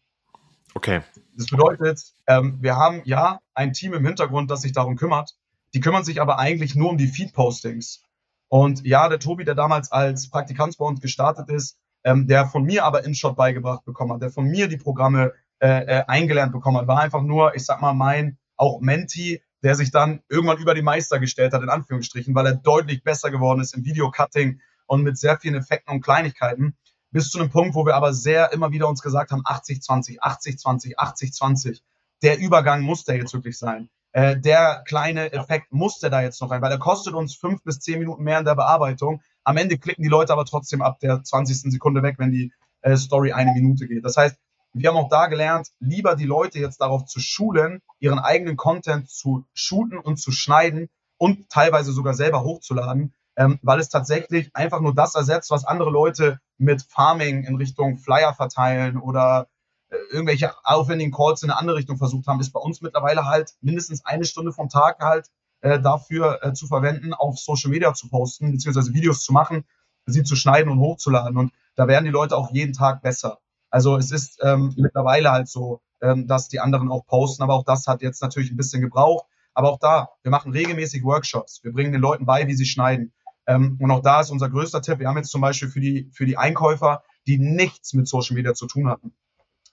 Okay. 0.73 1.01
Das 1.35 1.47
bedeutet, 1.47 2.13
ähm, 2.27 2.57
wir 2.61 2.75
haben 2.75 3.01
ja 3.05 3.39
ein 3.53 3.73
Team 3.73 3.93
im 3.93 4.05
Hintergrund, 4.05 4.51
das 4.51 4.61
sich 4.61 4.71
darum 4.71 4.95
kümmert. 4.95 5.35
Die 5.73 5.79
kümmern 5.79 6.03
sich 6.03 6.21
aber 6.21 6.37
eigentlich 6.37 6.75
nur 6.75 6.89
um 6.89 6.97
die 6.97 7.07
Feed-Postings. 7.07 8.03
Und 8.49 8.85
ja, 8.85 9.09
der 9.09 9.19
Tobi, 9.19 9.43
der 9.45 9.55
damals 9.55 9.91
als 9.91 10.29
Praktikant 10.29 10.77
bei 10.77 10.85
uns 10.85 11.01
gestartet 11.01 11.49
ist, 11.49 11.77
ähm, 12.03 12.27
der 12.27 12.45
von 12.45 12.63
mir 12.63 12.85
aber 12.85 13.03
InShot 13.03 13.35
beigebracht 13.35 13.85
bekommen 13.85 14.13
hat, 14.13 14.21
der 14.21 14.31
von 14.31 14.45
mir 14.45 14.67
die 14.67 14.77
Programme 14.77 15.33
äh, 15.59 15.99
äh, 15.99 16.03
eingelernt 16.07 16.51
bekommen 16.51 16.77
hat, 16.77 16.87
war 16.87 16.99
einfach 16.99 17.21
nur, 17.21 17.55
ich 17.55 17.65
sag 17.65 17.81
mal, 17.81 17.93
mein 17.93 18.37
auch 18.57 18.81
Menti, 18.81 19.41
der 19.63 19.75
sich 19.75 19.91
dann 19.91 20.21
irgendwann 20.29 20.57
über 20.57 20.73
die 20.73 20.81
Meister 20.81 21.19
gestellt 21.19 21.53
hat, 21.53 21.61
in 21.61 21.69
Anführungsstrichen, 21.69 22.33
weil 22.33 22.47
er 22.47 22.55
deutlich 22.55 23.03
besser 23.03 23.29
geworden 23.29 23.61
ist 23.61 23.75
im 23.75 23.85
Videocutting 23.85 24.59
und 24.87 25.03
mit 25.03 25.17
sehr 25.17 25.39
vielen 25.39 25.55
Effekten 25.55 25.93
und 25.93 26.01
Kleinigkeiten. 26.01 26.75
Bis 27.11 27.29
zu 27.29 27.39
einem 27.39 27.49
Punkt, 27.49 27.75
wo 27.75 27.85
wir 27.85 27.95
aber 27.95 28.13
sehr 28.13 28.53
immer 28.53 28.71
wieder 28.71 28.87
uns 28.87 29.01
gesagt 29.01 29.31
haben, 29.31 29.43
80-20, 29.43 30.19
80-20, 30.19 30.95
80-20. 30.95 31.81
Der 32.21 32.39
Übergang 32.39 32.81
muss 32.81 33.03
der 33.03 33.17
jetzt 33.17 33.33
wirklich 33.33 33.57
sein. 33.57 33.89
Äh, 34.13 34.37
der 34.37 34.83
kleine 34.85 35.31
Effekt 35.31 35.71
muss 35.71 35.99
der 35.99 36.09
da 36.09 36.21
jetzt 36.21 36.41
noch 36.41 36.51
rein, 36.51 36.61
weil 36.61 36.71
er 36.71 36.79
kostet 36.79 37.13
uns 37.13 37.35
fünf 37.35 37.63
bis 37.63 37.79
zehn 37.79 37.99
Minuten 37.99 38.23
mehr 38.23 38.39
in 38.39 38.45
der 38.45 38.55
Bearbeitung. 38.55 39.21
Am 39.43 39.57
Ende 39.57 39.77
klicken 39.77 40.03
die 40.03 40.09
Leute 40.09 40.33
aber 40.33 40.45
trotzdem 40.45 40.81
ab 40.81 40.99
der 40.99 41.23
20. 41.23 41.71
Sekunde 41.71 42.03
weg, 42.03 42.15
wenn 42.17 42.31
die 42.31 42.51
äh, 42.81 42.97
Story 42.97 43.31
eine 43.31 43.53
Minute 43.53 43.87
geht. 43.87 44.03
Das 44.03 44.17
heißt, 44.17 44.37
wir 44.73 44.89
haben 44.89 44.97
auch 44.97 45.09
da 45.09 45.27
gelernt, 45.27 45.69
lieber 45.79 46.15
die 46.15 46.25
Leute 46.25 46.59
jetzt 46.59 46.81
darauf 46.81 47.05
zu 47.05 47.19
schulen, 47.19 47.81
ihren 47.99 48.19
eigenen 48.19 48.57
Content 48.57 49.09
zu 49.09 49.45
shooten 49.53 49.97
und 49.97 50.17
zu 50.17 50.31
schneiden 50.31 50.89
und 51.17 51.49
teilweise 51.49 51.91
sogar 51.91 52.13
selber 52.13 52.43
hochzuladen, 52.43 53.13
ähm, 53.35 53.59
weil 53.61 53.79
es 53.79 53.89
tatsächlich 53.89 54.55
einfach 54.55 54.79
nur 54.79 54.95
das 54.95 55.15
ersetzt, 55.15 55.51
was 55.51 55.65
andere 55.65 55.89
Leute 55.89 56.39
mit 56.57 56.83
Farming 56.83 57.43
in 57.43 57.55
Richtung 57.55 57.97
Flyer 57.97 58.33
verteilen 58.33 58.97
oder 58.97 59.47
äh, 59.89 59.95
irgendwelche 60.11 60.53
aufwendigen 60.63 61.11
Calls 61.11 61.43
in 61.43 61.49
eine 61.49 61.59
andere 61.59 61.77
Richtung 61.77 61.97
versucht 61.97 62.27
haben, 62.27 62.39
ist 62.39 62.53
bei 62.53 62.59
uns 62.59 62.81
mittlerweile 62.81 63.25
halt 63.25 63.53
mindestens 63.61 64.05
eine 64.05 64.25
Stunde 64.25 64.51
vom 64.51 64.69
Tag 64.69 64.99
halt 65.01 65.27
äh, 65.61 65.79
dafür 65.79 66.39
äh, 66.43 66.53
zu 66.53 66.67
verwenden, 66.67 67.13
auf 67.13 67.37
Social 67.37 67.71
Media 67.71 67.93
zu 67.93 68.09
posten, 68.09 68.51
beziehungsweise 68.51 68.93
Videos 68.93 69.23
zu 69.23 69.33
machen, 69.33 69.65
sie 70.05 70.23
zu 70.23 70.35
schneiden 70.35 70.71
und 70.71 70.79
hochzuladen. 70.79 71.37
Und 71.37 71.53
da 71.75 71.87
werden 71.87 72.05
die 72.05 72.11
Leute 72.11 72.35
auch 72.37 72.51
jeden 72.51 72.73
Tag 72.73 73.01
besser. 73.01 73.39
Also 73.71 73.97
es 73.97 74.11
ist 74.11 74.39
ähm, 74.43 74.73
mittlerweile 74.77 75.31
halt 75.31 75.47
so, 75.47 75.81
ähm, 76.01 76.27
dass 76.27 76.49
die 76.49 76.59
anderen 76.59 76.91
auch 76.91 77.05
posten, 77.05 77.41
aber 77.41 77.55
auch 77.55 77.63
das 77.63 77.87
hat 77.87 78.01
jetzt 78.01 78.21
natürlich 78.21 78.51
ein 78.51 78.57
bisschen 78.57 78.81
gebraucht. 78.81 79.25
Aber 79.53 79.71
auch 79.71 79.79
da, 79.79 80.09
wir 80.23 80.31
machen 80.31 80.51
regelmäßig 80.51 81.03
Workshops. 81.03 81.63
Wir 81.63 81.73
bringen 81.73 81.91
den 81.91 82.01
Leuten 82.01 82.25
bei, 82.25 82.47
wie 82.47 82.53
sie 82.53 82.65
schneiden. 82.65 83.13
Ähm, 83.47 83.77
und 83.81 83.91
auch 83.91 84.01
da 84.01 84.21
ist 84.21 84.29
unser 84.29 84.49
größter 84.49 84.81
Tipp. 84.81 84.99
Wir 84.99 85.07
haben 85.07 85.17
jetzt 85.17 85.31
zum 85.31 85.41
Beispiel 85.41 85.69
für 85.69 85.79
die, 85.79 86.09
für 86.13 86.25
die 86.25 86.37
Einkäufer, 86.37 87.03
die 87.27 87.37
nichts 87.37 87.93
mit 87.93 88.07
Social 88.07 88.35
Media 88.35 88.53
zu 88.53 88.67
tun 88.67 88.87
hatten, 88.87 89.13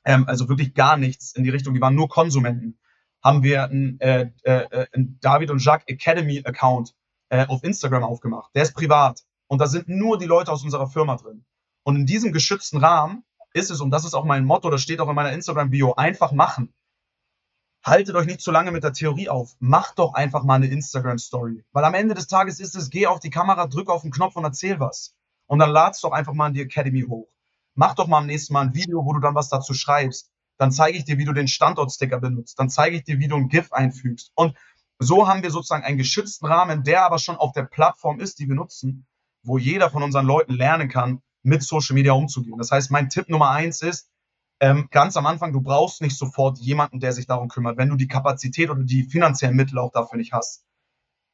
ähm, 0.04 0.26
also 0.26 0.48
wirklich 0.48 0.74
gar 0.74 0.96
nichts 0.96 1.32
in 1.32 1.44
die 1.44 1.50
Richtung, 1.50 1.74
die 1.74 1.80
waren 1.80 1.94
nur 1.94 2.08
Konsumenten, 2.08 2.78
haben 3.22 3.42
wir 3.42 3.64
einen, 3.64 4.00
äh, 4.00 4.30
äh, 4.42 4.86
einen 4.92 5.18
David 5.20 5.50
und 5.50 5.62
Jacques 5.62 5.86
Academy 5.88 6.42
Account 6.44 6.94
äh, 7.30 7.46
auf 7.46 7.64
Instagram 7.64 8.04
aufgemacht. 8.04 8.50
Der 8.54 8.62
ist 8.62 8.74
privat. 8.74 9.24
Und 9.48 9.60
da 9.60 9.66
sind 9.66 9.88
nur 9.88 10.18
die 10.18 10.26
Leute 10.26 10.52
aus 10.52 10.62
unserer 10.62 10.88
Firma 10.88 11.16
drin. 11.16 11.44
Und 11.82 11.96
in 11.96 12.06
diesem 12.06 12.32
geschützten 12.32 12.78
Rahmen 12.78 13.24
ist 13.52 13.70
es, 13.70 13.80
und 13.80 13.90
das 13.90 14.04
ist 14.04 14.14
auch 14.14 14.24
mein 14.24 14.44
Motto, 14.44 14.70
das 14.70 14.82
steht 14.82 15.00
auch 15.00 15.08
in 15.08 15.14
meiner 15.14 15.32
Instagram-Bio, 15.32 15.94
einfach 15.94 16.32
machen 16.32 16.72
haltet 17.84 18.14
euch 18.14 18.26
nicht 18.26 18.40
zu 18.40 18.50
lange 18.50 18.70
mit 18.70 18.84
der 18.84 18.92
Theorie 18.92 19.28
auf. 19.28 19.54
Macht 19.58 19.98
doch 19.98 20.14
einfach 20.14 20.44
mal 20.44 20.56
eine 20.56 20.66
Instagram-Story. 20.66 21.64
Weil 21.72 21.84
am 21.84 21.94
Ende 21.94 22.14
des 22.14 22.26
Tages 22.26 22.60
ist 22.60 22.76
es, 22.76 22.90
geh 22.90 23.06
auf 23.06 23.20
die 23.20 23.30
Kamera, 23.30 23.66
drück 23.66 23.88
auf 23.88 24.02
den 24.02 24.10
Knopf 24.10 24.36
und 24.36 24.44
erzähl 24.44 24.80
was. 24.80 25.14
Und 25.46 25.58
dann 25.58 25.70
lad's 25.70 26.00
doch 26.00 26.12
einfach 26.12 26.34
mal 26.34 26.48
in 26.48 26.54
die 26.54 26.62
Academy 26.62 27.02
hoch. 27.02 27.28
Mach 27.74 27.94
doch 27.94 28.06
mal 28.06 28.18
am 28.18 28.26
nächsten 28.26 28.52
Mal 28.52 28.66
ein 28.66 28.74
Video, 28.74 29.04
wo 29.04 29.12
du 29.12 29.20
dann 29.20 29.34
was 29.34 29.48
dazu 29.48 29.72
schreibst. 29.72 30.30
Dann 30.58 30.72
zeige 30.72 30.98
ich 30.98 31.04
dir, 31.04 31.18
wie 31.18 31.24
du 31.24 31.32
den 31.32 31.48
Standortsticker 31.48 32.18
benutzt. 32.18 32.58
Dann 32.58 32.68
zeige 32.68 32.96
ich 32.96 33.04
dir, 33.04 33.18
wie 33.18 33.28
du 33.28 33.36
ein 33.36 33.48
GIF 33.48 33.72
einfügst. 33.72 34.32
Und 34.34 34.56
so 34.98 35.28
haben 35.28 35.42
wir 35.42 35.50
sozusagen 35.50 35.84
einen 35.84 35.98
geschützten 35.98 36.46
Rahmen, 36.46 36.82
der 36.82 37.04
aber 37.04 37.18
schon 37.18 37.36
auf 37.36 37.52
der 37.52 37.62
Plattform 37.62 38.18
ist, 38.18 38.40
die 38.40 38.48
wir 38.48 38.56
nutzen, 38.56 39.06
wo 39.44 39.56
jeder 39.56 39.90
von 39.90 40.02
unseren 40.02 40.26
Leuten 40.26 40.54
lernen 40.54 40.88
kann, 40.88 41.22
mit 41.42 41.62
Social 41.62 41.94
Media 41.94 42.12
umzugehen. 42.12 42.58
Das 42.58 42.70
heißt, 42.70 42.90
mein 42.90 43.08
Tipp 43.08 43.28
Nummer 43.28 43.50
eins 43.50 43.82
ist, 43.82 44.10
ähm, 44.60 44.88
ganz 44.90 45.16
am 45.16 45.26
Anfang, 45.26 45.52
du 45.52 45.60
brauchst 45.60 46.00
nicht 46.00 46.16
sofort 46.16 46.58
jemanden, 46.58 47.00
der 47.00 47.12
sich 47.12 47.26
darum 47.26 47.48
kümmert, 47.48 47.76
wenn 47.76 47.88
du 47.88 47.96
die 47.96 48.08
Kapazität 48.08 48.70
oder 48.70 48.82
die 48.82 49.04
finanziellen 49.04 49.54
Mittel 49.54 49.78
auch 49.78 49.92
dafür 49.92 50.18
nicht 50.18 50.32
hast. 50.32 50.64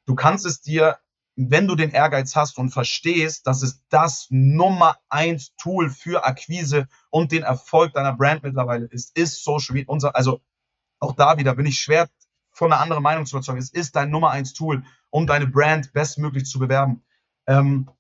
Du 0.07 0.15
kannst 0.15 0.45
es 0.45 0.61
dir, 0.61 0.99
wenn 1.37 1.67
du 1.67 1.75
den 1.75 1.91
Ehrgeiz 1.91 2.37
hast 2.37 2.59
und 2.59 2.71
verstehst, 2.71 3.47
dass 3.47 3.63
es 3.63 3.83
das 3.89 4.27
Nummer 4.31 4.99
eins 5.09 5.57
Tool 5.57 5.91
für 5.91 6.25
Akquise 6.25 6.87
und 7.11 7.33
den 7.33 7.43
Erfolg 7.43 7.95
deiner 7.95 8.13
Brand 8.13 8.43
mittlerweile 8.43 8.87
ist, 8.87 9.17
ist 9.17 9.43
Social 9.43 9.75
Media. 9.75 9.91
Unser, 9.91 10.15
also 10.15 10.41
auch 11.01 11.13
da 11.13 11.39
wieder 11.39 11.55
bin 11.55 11.67
ich 11.67 11.79
schwer 11.79 12.09
von 12.51 12.73
einer 12.73 12.81
anderen 12.81 13.03
Meinung 13.03 13.27
zu 13.27 13.37
überzeugen. 13.37 13.59
Es 13.59 13.71
ist 13.71 13.97
dein 13.97 14.11
Nummer 14.11 14.31
eins 14.31 14.53
Tool, 14.53 14.85
um 15.11 15.27
deine 15.27 15.47
Brand 15.47 15.93
bestmöglich 15.93 16.45
zu 16.45 16.59
bewerben. 16.59 17.03
Ähm, 17.47 17.91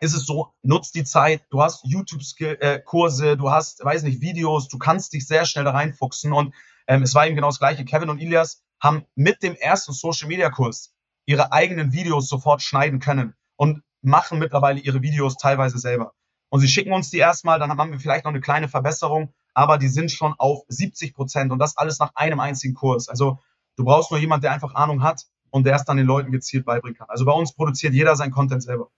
ist 0.00 0.14
es 0.14 0.26
so, 0.26 0.52
nutzt 0.62 0.94
die 0.94 1.04
Zeit, 1.04 1.42
du 1.50 1.62
hast 1.62 1.84
YouTube-Kurse, 1.84 3.36
du 3.36 3.50
hast, 3.50 3.84
weiß 3.84 4.02
nicht, 4.04 4.20
Videos, 4.20 4.68
du 4.68 4.78
kannst 4.78 5.12
dich 5.12 5.26
sehr 5.26 5.44
schnell 5.44 5.64
da 5.64 5.72
reinfuchsen 5.72 6.32
und 6.32 6.54
ähm, 6.86 7.02
es 7.02 7.14
war 7.14 7.26
eben 7.26 7.34
genau 7.36 7.48
das 7.48 7.58
Gleiche. 7.58 7.84
Kevin 7.84 8.10
und 8.10 8.20
Ilias 8.20 8.62
haben 8.80 9.04
mit 9.14 9.42
dem 9.42 9.54
ersten 9.54 9.92
Social-Media-Kurs 9.92 10.94
ihre 11.26 11.52
eigenen 11.52 11.92
Videos 11.92 12.28
sofort 12.28 12.62
schneiden 12.62 13.00
können 13.00 13.34
und 13.56 13.82
machen 14.00 14.38
mittlerweile 14.38 14.80
ihre 14.80 15.02
Videos 15.02 15.36
teilweise 15.36 15.78
selber. 15.78 16.12
Und 16.48 16.60
sie 16.60 16.68
schicken 16.68 16.92
uns 16.92 17.10
die 17.10 17.18
erstmal, 17.18 17.58
dann 17.58 17.76
haben 17.76 17.92
wir 17.92 18.00
vielleicht 18.00 18.24
noch 18.24 18.32
eine 18.32 18.40
kleine 18.40 18.68
Verbesserung, 18.68 19.34
aber 19.52 19.76
die 19.76 19.88
sind 19.88 20.10
schon 20.10 20.34
auf 20.38 20.64
70 20.68 21.14
Prozent 21.14 21.52
und 21.52 21.58
das 21.58 21.76
alles 21.76 21.98
nach 21.98 22.12
einem 22.14 22.40
einzigen 22.40 22.74
Kurs. 22.74 23.08
Also 23.08 23.40
du 23.76 23.84
brauchst 23.84 24.10
nur 24.10 24.20
jemand, 24.20 24.44
der 24.44 24.52
einfach 24.52 24.74
Ahnung 24.74 25.02
hat 25.02 25.26
und 25.50 25.64
der 25.64 25.74
es 25.74 25.84
dann 25.84 25.96
den 25.96 26.06
Leuten 26.06 26.30
gezielt 26.32 26.64
beibringen 26.64 26.96
kann. 26.96 27.10
Also 27.10 27.24
bei 27.24 27.32
uns 27.32 27.52
produziert 27.52 27.92
jeder 27.92 28.16
sein 28.16 28.30
Content 28.30 28.62
selber. 28.62 28.88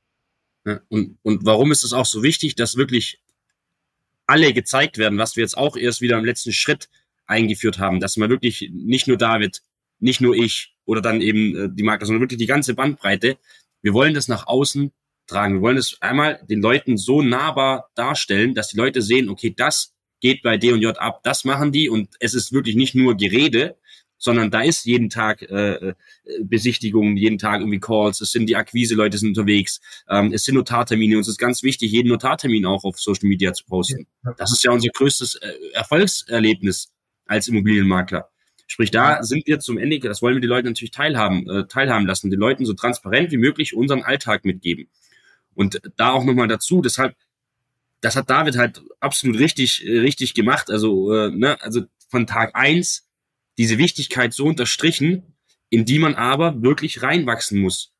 Und, 0.64 1.18
und 1.22 1.44
warum 1.44 1.72
ist 1.72 1.84
es 1.84 1.92
auch 1.92 2.06
so 2.06 2.22
wichtig, 2.22 2.54
dass 2.54 2.76
wirklich 2.76 3.20
alle 4.26 4.52
gezeigt 4.52 4.98
werden, 4.98 5.18
was 5.18 5.36
wir 5.36 5.42
jetzt 5.42 5.56
auch 5.56 5.76
erst 5.76 6.00
wieder 6.00 6.18
im 6.18 6.24
letzten 6.24 6.52
Schritt 6.52 6.88
eingeführt 7.26 7.78
haben, 7.78 8.00
dass 8.00 8.16
man 8.16 8.30
wirklich 8.30 8.70
nicht 8.72 9.08
nur 9.08 9.16
David, 9.16 9.62
nicht 9.98 10.20
nur 10.20 10.34
ich 10.34 10.74
oder 10.84 11.00
dann 11.00 11.20
eben 11.20 11.56
äh, 11.56 11.68
die 11.70 11.82
Marke, 11.82 12.06
sondern 12.06 12.22
wirklich 12.22 12.38
die 12.38 12.46
ganze 12.46 12.74
Bandbreite. 12.74 13.38
Wir 13.82 13.94
wollen 13.94 14.14
das 14.14 14.28
nach 14.28 14.46
außen 14.46 14.92
tragen. 15.26 15.54
Wir 15.56 15.62
wollen 15.62 15.76
es 15.76 16.00
einmal 16.00 16.40
den 16.48 16.60
Leuten 16.60 16.96
so 16.96 17.22
nahbar 17.22 17.90
darstellen, 17.94 18.54
dass 18.54 18.68
die 18.68 18.76
Leute 18.76 19.02
sehen, 19.02 19.28
okay, 19.28 19.54
das 19.56 19.94
geht 20.20 20.42
bei 20.42 20.58
D 20.58 20.72
und 20.72 20.82
J 20.82 20.98
ab, 20.98 21.22
das 21.22 21.44
machen 21.44 21.72
die 21.72 21.88
und 21.88 22.08
es 22.20 22.34
ist 22.34 22.52
wirklich 22.52 22.76
nicht 22.76 22.94
nur 22.94 23.16
Gerede, 23.16 23.76
sondern 24.20 24.50
da 24.50 24.60
ist 24.60 24.84
jeden 24.84 25.08
Tag 25.08 25.42
äh, 25.42 25.72
äh, 25.72 25.94
Besichtigungen, 26.42 27.16
jeden 27.16 27.38
Tag 27.38 27.60
irgendwie 27.60 27.80
Calls, 27.80 28.20
es 28.20 28.30
sind 28.30 28.46
die 28.46 28.54
Akquise-Leute 28.54 29.18
sind 29.18 29.30
unterwegs, 29.30 29.80
ähm, 30.08 30.32
es 30.32 30.44
sind 30.44 30.54
Notartermine 30.54 31.16
und 31.16 31.22
es 31.22 31.28
ist 31.28 31.38
ganz 31.38 31.62
wichtig, 31.62 31.90
jeden 31.90 32.08
Notartermin 32.08 32.66
auch 32.66 32.84
auf 32.84 33.00
Social 33.00 33.28
Media 33.28 33.52
zu 33.52 33.64
posten. 33.64 34.06
Das 34.36 34.52
ist 34.52 34.62
ja 34.62 34.70
unser 34.70 34.90
größtes 34.90 35.36
äh, 35.36 35.52
Erfolgserlebnis 35.72 36.92
als 37.24 37.48
Immobilienmakler. 37.48 38.28
Sprich, 38.66 38.90
da 38.90 39.22
sind 39.24 39.46
wir 39.46 39.58
zum 39.58 39.78
Ende, 39.78 39.98
das 39.98 40.22
wollen 40.22 40.36
wir 40.36 40.40
die 40.40 40.46
Leute 40.46 40.68
natürlich 40.68 40.92
teilhaben, 40.92 41.48
äh, 41.48 41.66
teilhaben 41.66 42.06
lassen, 42.06 42.30
den 42.30 42.38
Leuten 42.38 42.66
so 42.66 42.74
transparent 42.74 43.32
wie 43.32 43.38
möglich 43.38 43.74
unseren 43.74 44.02
Alltag 44.02 44.44
mitgeben. 44.44 44.88
Und 45.54 45.80
da 45.96 46.12
auch 46.12 46.24
nochmal 46.24 46.46
dazu, 46.46 46.82
deshalb, 46.82 47.16
das 48.02 48.16
hat 48.16 48.28
David 48.28 48.56
halt 48.56 48.82
absolut 49.00 49.38
richtig, 49.38 49.84
äh, 49.84 49.98
richtig 50.00 50.34
gemacht. 50.34 50.70
Also, 50.70 51.12
äh, 51.12 51.30
ne, 51.30 51.60
also 51.62 51.82
von 52.08 52.26
Tag 52.26 52.54
eins 52.54 53.09
diese 53.58 53.78
Wichtigkeit 53.78 54.32
so 54.32 54.46
unterstrichen, 54.46 55.36
in 55.68 55.84
die 55.84 55.98
man 55.98 56.14
aber 56.14 56.62
wirklich 56.62 57.02
reinwachsen 57.02 57.60
muss. 57.60 57.92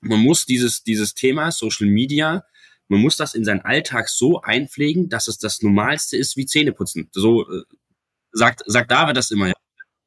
Man 0.00 0.20
muss 0.20 0.46
dieses, 0.46 0.84
dieses 0.84 1.14
Thema 1.14 1.50
Social 1.50 1.86
Media, 1.86 2.44
man 2.88 3.00
muss 3.00 3.16
das 3.16 3.34
in 3.34 3.44
seinen 3.44 3.62
Alltag 3.62 4.08
so 4.08 4.40
einpflegen, 4.42 5.08
dass 5.08 5.28
es 5.28 5.38
das 5.38 5.62
Normalste 5.62 6.16
ist 6.16 6.36
wie 6.36 6.46
Zähneputzen. 6.46 7.08
So 7.12 7.50
äh, 7.50 7.62
sagt, 8.32 8.62
sagt 8.66 8.90
David 8.90 9.16
das 9.16 9.30
immer. 9.30 9.52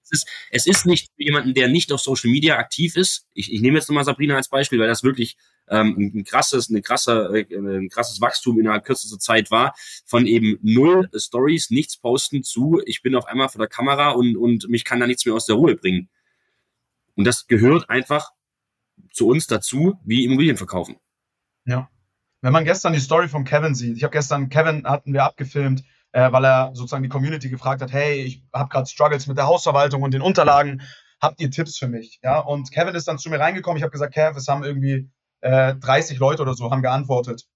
Es, 0.04 0.12
ist, 0.12 0.28
es 0.52 0.68
ist 0.68 0.86
nicht 0.86 1.12
für 1.16 1.24
jemanden, 1.24 1.54
der 1.54 1.68
nicht 1.68 1.92
auf 1.92 2.02
Social 2.02 2.32
Media 2.32 2.58
aktiv 2.58 2.96
ist. 2.96 3.28
Ich, 3.34 3.52
ich 3.52 3.62
nehme 3.62 3.78
jetzt 3.78 3.90
nochmal 3.90 4.06
Sabrina 4.06 4.36
als 4.36 4.50
Beispiel, 4.50 4.80
weil 4.80 4.88
das 4.88 5.04
wirklich 5.04 5.38
ähm, 5.70 6.12
ein 6.16 6.24
krasses, 6.24 6.70
eine 6.70 6.82
krasse, 6.82 7.32
äh, 7.34 7.56
ein 7.56 7.90
krasses 7.90 8.22
Wachstum 8.22 8.60
innerhalb 8.60 8.86
kürzester 8.86 9.20
Zeit 9.20 9.52
war, 9.52 9.74
von 10.06 10.26
eben 10.26 10.58
null 10.62 11.10
Stories, 11.16 11.70
nichts 11.70 11.98
posten 11.98 12.44
zu, 12.44 12.82
ich 12.86 13.02
bin 13.02 13.16
auf 13.16 13.26
einmal 13.26 13.50
vor 13.50 13.60
der 13.60 13.70
Kamera 13.70 14.12
und, 14.12 14.36
und 14.38 14.68
mich 14.70 14.86
kann 14.86 15.00
da 15.00 15.08
nichts 15.08 15.26
mehr 15.26 15.36
aus 15.36 15.46
der 15.46 15.56
Ruhe 15.56 15.76
bringen. 15.76 16.10
Und 17.16 17.26
das 17.26 17.48
gehört 17.48 17.90
einfach 17.90 18.32
zu 19.12 19.28
uns 19.28 19.48
dazu, 19.48 20.00
wie 20.06 20.26
Immobilien 20.26 20.58
verkaufen. 20.58 20.98
Ja. 21.66 21.90
Wenn 22.42 22.54
man 22.54 22.64
gestern 22.64 22.94
die 22.94 23.00
Story 23.00 23.28
von 23.28 23.44
Kevin 23.44 23.76
sieht, 23.76 23.98
ich 23.98 24.04
habe 24.04 24.14
gestern, 24.14 24.50
Kevin 24.50 24.86
hatten 24.86 25.12
wir 25.12 25.26
abgefilmt, 25.26 25.84
äh, 26.14 26.32
weil 26.32 26.46
er 26.46 26.72
sozusagen 26.74 27.04
die 27.04 27.10
Community 27.10 27.50
gefragt 27.50 27.82
hat, 27.82 27.92
hey, 27.92 28.22
ich 28.22 28.44
habe 28.54 28.70
gerade 28.70 28.88
Struggles 28.88 29.28
mit 29.28 29.38
der 29.38 29.48
Hausverwaltung 29.48 30.02
und 30.02 30.14
den 30.14 30.22
Unterlagen, 30.22 30.82
habt 31.22 31.42
ihr 31.42 31.52
Tipps 31.52 31.78
für 31.78 31.88
mich? 31.88 32.20
Ja, 32.24 32.40
und 32.40 32.72
Kevin 32.72 32.96
ist 32.96 33.08
dann 33.08 33.20
zu 33.20 33.30
mir 33.30 33.40
reingekommen, 33.40 33.78
ich 33.78 33.84
habe 33.84 33.92
gesagt, 33.92 34.14
Kev, 34.14 34.38
es 34.38 34.48
haben 34.48 34.64
irgendwie 34.64 35.10
äh, 35.42 35.76
30 35.76 36.20
Leute 36.20 36.42
oder 36.42 36.54
so 36.54 36.72
haben 36.72 36.82
geantwortet. 36.82 37.48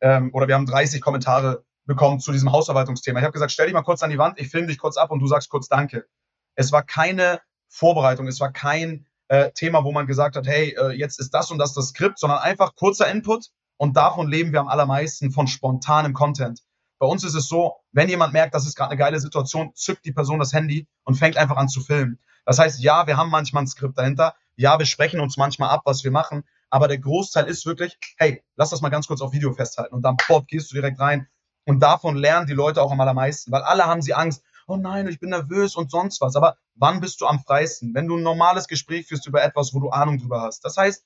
Ähm, 0.00 0.30
oder 0.32 0.48
wir 0.48 0.54
haben 0.54 0.66
30 0.66 1.00
Kommentare 1.00 1.64
bekommen 1.86 2.20
zu 2.20 2.32
diesem 2.32 2.52
Hausverwaltungsthema. 2.52 3.18
Ich 3.18 3.24
habe 3.24 3.32
gesagt, 3.32 3.52
stell 3.52 3.66
dich 3.66 3.74
mal 3.74 3.82
kurz 3.82 4.02
an 4.02 4.10
die 4.10 4.18
Wand, 4.18 4.38
ich 4.40 4.48
filme 4.48 4.68
dich 4.68 4.78
kurz 4.78 4.96
ab 4.96 5.10
und 5.10 5.20
du 5.20 5.26
sagst 5.26 5.48
kurz 5.50 5.68
Danke. 5.68 6.06
Es 6.54 6.72
war 6.72 6.82
keine 6.82 7.40
Vorbereitung, 7.68 8.26
es 8.26 8.40
war 8.40 8.52
kein 8.52 9.06
äh, 9.28 9.50
Thema, 9.52 9.84
wo 9.84 9.92
man 9.92 10.06
gesagt 10.06 10.36
hat, 10.36 10.46
hey, 10.46 10.76
äh, 10.78 10.90
jetzt 10.90 11.18
ist 11.20 11.32
das 11.32 11.50
und 11.50 11.58
das 11.58 11.72
das 11.74 11.88
Skript, 11.88 12.18
sondern 12.18 12.38
einfach 12.38 12.74
kurzer 12.74 13.10
Input 13.10 13.46
und 13.76 13.96
davon 13.96 14.28
leben 14.28 14.52
wir 14.52 14.60
am 14.60 14.68
allermeisten 14.68 15.30
von 15.30 15.46
spontanem 15.46 16.12
Content. 16.12 16.62
Bei 16.98 17.06
uns 17.06 17.24
ist 17.24 17.34
es 17.34 17.48
so, 17.48 17.76
wenn 17.92 18.08
jemand 18.08 18.32
merkt, 18.34 18.54
das 18.54 18.66
ist 18.66 18.76
gerade 18.76 18.90
eine 18.90 18.98
geile 18.98 19.20
Situation, 19.20 19.72
zückt 19.74 20.04
die 20.04 20.12
Person 20.12 20.38
das 20.38 20.52
Handy 20.52 20.86
und 21.04 21.14
fängt 21.14 21.36
einfach 21.36 21.56
an 21.56 21.68
zu 21.68 21.80
filmen. 21.80 22.18
Das 22.44 22.58
heißt, 22.58 22.80
ja, 22.80 23.06
wir 23.06 23.16
haben 23.16 23.30
manchmal 23.30 23.62
ein 23.62 23.66
Skript 23.66 23.96
dahinter, 23.96 24.34
ja, 24.56 24.78
wir 24.78 24.86
sprechen 24.86 25.20
uns 25.20 25.36
manchmal 25.36 25.70
ab, 25.70 25.82
was 25.84 26.04
wir 26.04 26.10
machen, 26.10 26.44
aber 26.70 26.88
der 26.88 26.98
Großteil 26.98 27.46
ist 27.46 27.66
wirklich, 27.66 27.98
hey, 28.16 28.42
lass 28.56 28.70
das 28.70 28.80
mal 28.80 28.88
ganz 28.88 29.06
kurz 29.06 29.20
auf 29.20 29.32
Video 29.32 29.52
festhalten 29.52 29.94
und 29.94 30.02
dann, 30.02 30.16
bob, 30.28 30.46
gehst 30.46 30.70
du 30.70 30.76
direkt 30.76 31.00
rein. 31.00 31.28
Und 31.66 31.80
davon 31.80 32.16
lernen 32.16 32.46
die 32.46 32.54
Leute 32.54 32.82
auch 32.82 32.90
am 32.90 33.00
allermeisten, 33.00 33.52
weil 33.52 33.62
alle 33.62 33.86
haben 33.86 34.02
sie 34.02 34.14
Angst, 34.14 34.42
oh 34.66 34.76
nein, 34.76 35.08
ich 35.08 35.20
bin 35.20 35.30
nervös 35.30 35.76
und 35.76 35.90
sonst 35.90 36.20
was. 36.20 36.36
Aber 36.36 36.56
wann 36.74 37.00
bist 37.00 37.20
du 37.20 37.26
am 37.26 37.40
freisten? 37.40 37.92
Wenn 37.94 38.06
du 38.06 38.16
ein 38.16 38.22
normales 38.22 38.68
Gespräch 38.68 39.06
führst 39.06 39.26
über 39.26 39.42
etwas, 39.42 39.74
wo 39.74 39.80
du 39.80 39.90
Ahnung 39.90 40.18
drüber 40.18 40.40
hast. 40.40 40.64
Das 40.64 40.76
heißt, 40.76 41.04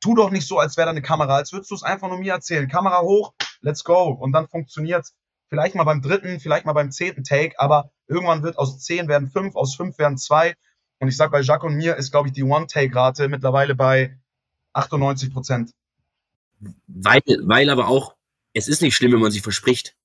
tu 0.00 0.14
doch 0.14 0.30
nicht 0.30 0.46
so, 0.46 0.58
als 0.58 0.76
wäre 0.76 0.86
da 0.86 0.90
eine 0.90 1.02
Kamera, 1.02 1.36
als 1.36 1.52
würdest 1.52 1.70
du 1.70 1.76
es 1.76 1.82
einfach 1.82 2.08
nur 2.08 2.18
mir 2.18 2.32
erzählen. 2.32 2.68
Kamera 2.68 3.00
hoch, 3.00 3.32
let's 3.60 3.84
go. 3.84 4.08
Und 4.08 4.32
dann 4.32 4.48
funktioniert's. 4.48 5.14
Vielleicht 5.48 5.74
mal 5.76 5.84
beim 5.84 6.02
dritten, 6.02 6.40
vielleicht 6.40 6.66
mal 6.66 6.72
beim 6.72 6.90
zehnten 6.90 7.22
Take, 7.22 7.60
aber 7.60 7.90
irgendwann 8.08 8.42
wird 8.42 8.58
aus 8.58 8.80
zehn 8.80 9.08
werden 9.08 9.28
fünf, 9.28 9.54
aus 9.54 9.76
fünf 9.76 9.98
werden 9.98 10.18
zwei. 10.18 10.54
Und 10.98 11.08
ich 11.08 11.16
sag, 11.16 11.30
bei 11.30 11.40
Jacques 11.42 11.68
und 11.68 11.76
mir 11.76 11.96
ist, 11.96 12.10
glaube 12.10 12.28
ich, 12.28 12.34
die 12.34 12.42
One-Take-Rate 12.42 13.28
mittlerweile 13.28 13.74
bei 13.74 14.18
98 14.74 15.32
Prozent. 15.32 15.70
weil, 16.86 17.22
weil 17.42 17.70
aber 17.70 17.88
auch, 17.88 18.14
es 18.52 18.68
ist 18.68 18.82
nicht 18.82 18.94
schlimm, 18.94 19.12
wenn 19.12 19.20
man 19.20 19.32
sich 19.32 19.42
verspricht. 19.42 19.96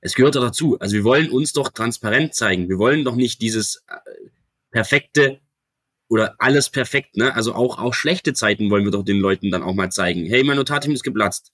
Es 0.00 0.14
gehört 0.14 0.36
doch 0.36 0.42
dazu. 0.42 0.78
Also 0.78 0.94
wir 0.94 1.04
wollen 1.04 1.30
uns 1.30 1.52
doch 1.52 1.70
transparent 1.70 2.34
zeigen. 2.34 2.68
Wir 2.68 2.78
wollen 2.78 3.04
doch 3.04 3.16
nicht 3.16 3.40
dieses 3.40 3.82
äh, 3.88 3.96
perfekte 4.70 5.40
oder 6.08 6.36
alles 6.38 6.70
perfekt, 6.70 7.16
ne? 7.16 7.34
Also 7.34 7.54
auch, 7.54 7.78
auch 7.78 7.94
schlechte 7.94 8.32
Zeiten 8.32 8.70
wollen 8.70 8.84
wir 8.84 8.92
doch 8.92 9.04
den 9.04 9.18
Leuten 9.18 9.50
dann 9.50 9.62
auch 9.62 9.74
mal 9.74 9.90
zeigen. 9.90 10.26
Hey, 10.26 10.44
mein 10.44 10.56
Notarteam 10.56 10.92
ist 10.92 11.02
geplatzt. 11.02 11.52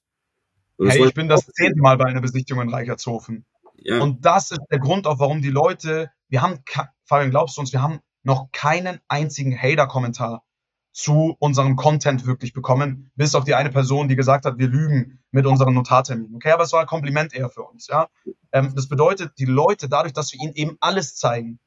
Hey, 0.79 1.07
ich 1.07 1.15
bin 1.15 1.29
das 1.29 1.47
zehnte 1.47 1.81
Mal 1.81 1.97
bei 1.97 2.07
einer 2.07 2.21
Besichtigung 2.21 2.63
in 2.63 2.71
Reichertshofen. 2.71 3.47
Ja. 3.77 4.01
Und 4.01 4.25
das 4.25 4.51
ist 4.51 4.61
der 4.71 4.79
Grund 4.79 5.07
auch, 5.07 5.19
warum 5.19 5.43
die 5.43 5.51
Leute, 5.51 6.11
wir 6.29 6.43
haben, 6.43 6.59
Fabian, 7.05 7.31
glaubst 7.31 7.57
du 7.57 7.61
uns, 7.61 7.73
wir 7.73 7.83
haben 7.83 8.01
noch 8.23 8.51
keinen 8.53 9.01
einzigen 9.09 9.57
Hater-Kommentar 9.57 10.45
zu 10.93 11.37
unserem 11.39 11.77
Content 11.77 12.27
wirklich 12.27 12.53
bekommen, 12.53 13.11
bis 13.17 13.35
auf 13.35 13.45
die 13.45 13.55
eine 13.55 13.71
Person, 13.71 14.09
die 14.09 14.17
gesagt 14.17 14.45
hat, 14.45 14.59
wir 14.59 14.69
lügen 14.69 15.21
mit 15.31 15.47
unseren 15.47 15.75
Notarterminen. 15.75 16.37
Okay, 16.37 16.53
aber 16.53 16.65
es 16.65 16.73
war 16.73 16.81
ein 16.81 16.87
Kompliment 16.87 17.35
eher 17.35 17.49
für 17.49 17.63
uns, 17.63 17.87
ja. 17.87 18.09
Ähm, 18.53 18.73
das 18.77 18.89
bedeutet, 18.89 19.39
die 19.39 19.47
Leute, 19.47 19.89
dadurch, 19.89 20.13
dass 20.13 20.33
wir 20.33 20.41
ihnen 20.41 20.53
eben 20.55 20.77
alles 20.81 21.17
zeigen, 21.17 21.59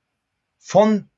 von 0.59 1.09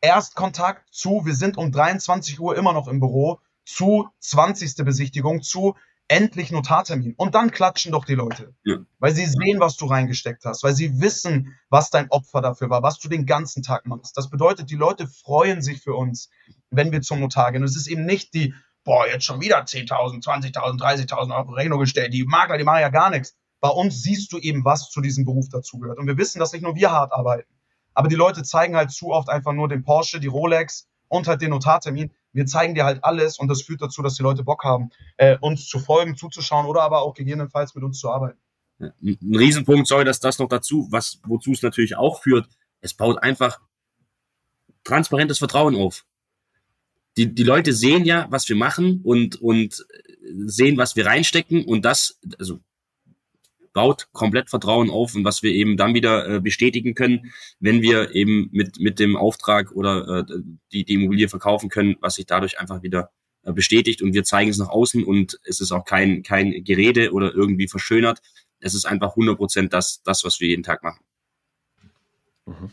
Erstkontakt 0.00 0.92
zu, 0.92 1.22
wir 1.24 1.34
sind 1.34 1.56
um 1.56 1.72
23 1.72 2.38
Uhr 2.38 2.56
immer 2.56 2.72
noch 2.72 2.88
im 2.88 3.00
Büro, 3.00 3.40
zu 3.64 4.08
20. 4.20 4.76
Besichtigung, 4.84 5.42
zu 5.42 5.74
endlich 6.08 6.50
Notartermin. 6.50 7.14
Und 7.16 7.34
dann 7.34 7.50
klatschen 7.50 7.92
doch 7.92 8.04
die 8.04 8.14
Leute. 8.14 8.54
Ja. 8.64 8.76
Weil 8.98 9.14
sie 9.14 9.26
sehen, 9.26 9.60
was 9.60 9.76
du 9.76 9.86
reingesteckt 9.86 10.44
hast, 10.44 10.62
weil 10.62 10.74
sie 10.74 11.00
wissen, 11.00 11.56
was 11.70 11.90
dein 11.90 12.10
Opfer 12.10 12.40
dafür 12.40 12.70
war, 12.70 12.82
was 12.82 12.98
du 12.98 13.08
den 13.08 13.26
ganzen 13.26 13.62
Tag 13.62 13.86
machst. 13.86 14.16
Das 14.16 14.30
bedeutet, 14.30 14.70
die 14.70 14.76
Leute 14.76 15.06
freuen 15.06 15.62
sich 15.62 15.82
für 15.82 15.94
uns, 15.94 16.30
wenn 16.70 16.92
wir 16.92 17.00
zum 17.00 17.20
Notar 17.20 17.52
gehen. 17.52 17.62
Und 17.62 17.68
es 17.68 17.76
ist 17.76 17.86
eben 17.86 18.04
nicht 18.04 18.34
die, 18.34 18.54
boah, 18.84 19.06
jetzt 19.06 19.24
schon 19.24 19.40
wieder 19.40 19.58
10.000, 19.60 20.22
20.000, 20.22 20.78
30.000 20.78 21.36
Euro 21.36 21.52
Rechnung 21.52 21.80
gestellt. 21.80 22.12
Die 22.12 22.24
Makler, 22.24 22.58
die 22.58 22.64
machen 22.64 22.80
ja 22.80 22.90
gar 22.90 23.10
nichts. 23.10 23.34
Bei 23.60 23.70
uns 23.70 24.02
siehst 24.02 24.30
du 24.32 24.38
eben, 24.38 24.64
was 24.64 24.90
zu 24.90 25.00
diesem 25.00 25.24
Beruf 25.24 25.48
dazugehört. 25.48 25.98
Und 25.98 26.06
wir 26.06 26.18
wissen, 26.18 26.38
dass 26.38 26.52
nicht 26.52 26.62
nur 26.62 26.74
wir 26.74 26.90
hart 26.90 27.12
arbeiten. 27.12 27.48
Aber 27.94 28.08
die 28.08 28.16
Leute 28.16 28.42
zeigen 28.42 28.76
halt 28.76 28.90
zu 28.90 29.10
oft 29.10 29.30
einfach 29.30 29.52
nur 29.52 29.68
den 29.68 29.84
Porsche, 29.84 30.20
die 30.20 30.26
Rolex 30.26 30.86
und 31.08 31.28
halt 31.28 31.40
den 31.40 31.50
Notartermin 31.50 32.10
wir 32.34 32.46
zeigen 32.46 32.74
dir 32.74 32.84
halt 32.84 33.02
alles 33.02 33.38
und 33.38 33.48
das 33.48 33.62
führt 33.62 33.80
dazu, 33.80 34.02
dass 34.02 34.16
die 34.16 34.22
Leute 34.22 34.44
Bock 34.44 34.64
haben, 34.64 34.90
äh, 35.16 35.38
uns 35.40 35.66
zu 35.66 35.78
folgen, 35.78 36.16
zuzuschauen 36.16 36.66
oder 36.66 36.82
aber 36.82 37.02
auch 37.02 37.14
gegebenenfalls 37.14 37.74
mit 37.74 37.84
uns 37.84 37.98
zu 37.98 38.10
arbeiten. 38.10 38.38
Ein 38.78 39.36
Riesenpunkt, 39.36 39.86
sorry, 39.86 40.04
dass 40.04 40.20
das 40.20 40.38
noch 40.38 40.48
dazu, 40.48 40.88
was, 40.90 41.20
wozu 41.24 41.52
es 41.52 41.62
natürlich 41.62 41.96
auch 41.96 42.20
führt, 42.22 42.48
es 42.80 42.92
baut 42.92 43.22
einfach 43.22 43.60
transparentes 44.82 45.38
Vertrauen 45.38 45.76
auf. 45.76 46.04
Die, 47.16 47.32
die 47.32 47.44
Leute 47.44 47.72
sehen 47.72 48.04
ja, 48.04 48.26
was 48.30 48.48
wir 48.48 48.56
machen 48.56 49.00
und, 49.04 49.40
und 49.40 49.86
sehen, 50.46 50.76
was 50.76 50.96
wir 50.96 51.06
reinstecken 51.06 51.64
und 51.64 51.84
das, 51.84 52.18
also 52.38 52.58
baut 53.74 54.08
komplett 54.12 54.48
Vertrauen 54.48 54.88
auf 54.88 55.14
und 55.14 55.24
was 55.24 55.42
wir 55.42 55.52
eben 55.52 55.76
dann 55.76 55.92
wieder 55.92 56.26
äh, 56.26 56.40
bestätigen 56.40 56.94
können, 56.94 57.32
wenn 57.60 57.82
wir 57.82 58.14
eben 58.14 58.48
mit, 58.52 58.80
mit 58.80 58.98
dem 58.98 59.16
Auftrag 59.16 59.72
oder 59.72 60.20
äh, 60.20 60.24
die, 60.72 60.84
die 60.84 60.94
Immobilie 60.94 61.28
verkaufen 61.28 61.68
können, 61.68 61.96
was 62.00 62.14
sich 62.14 62.24
dadurch 62.24 62.58
einfach 62.58 62.82
wieder 62.82 63.10
äh, 63.42 63.52
bestätigt 63.52 64.00
und 64.00 64.14
wir 64.14 64.24
zeigen 64.24 64.50
es 64.50 64.58
nach 64.58 64.70
außen 64.70 65.04
und 65.04 65.38
es 65.44 65.60
ist 65.60 65.72
auch 65.72 65.84
kein, 65.84 66.22
kein 66.22 66.64
Gerede 66.64 67.12
oder 67.12 67.34
irgendwie 67.34 67.68
verschönert. 67.68 68.22
Es 68.60 68.74
ist 68.74 68.86
einfach 68.86 69.10
100 69.10 69.36
Prozent 69.36 69.72
das, 69.74 70.02
das, 70.02 70.24
was 70.24 70.40
wir 70.40 70.48
jeden 70.48 70.62
Tag 70.62 70.82
machen. 70.82 71.04
Mhm 72.46 72.70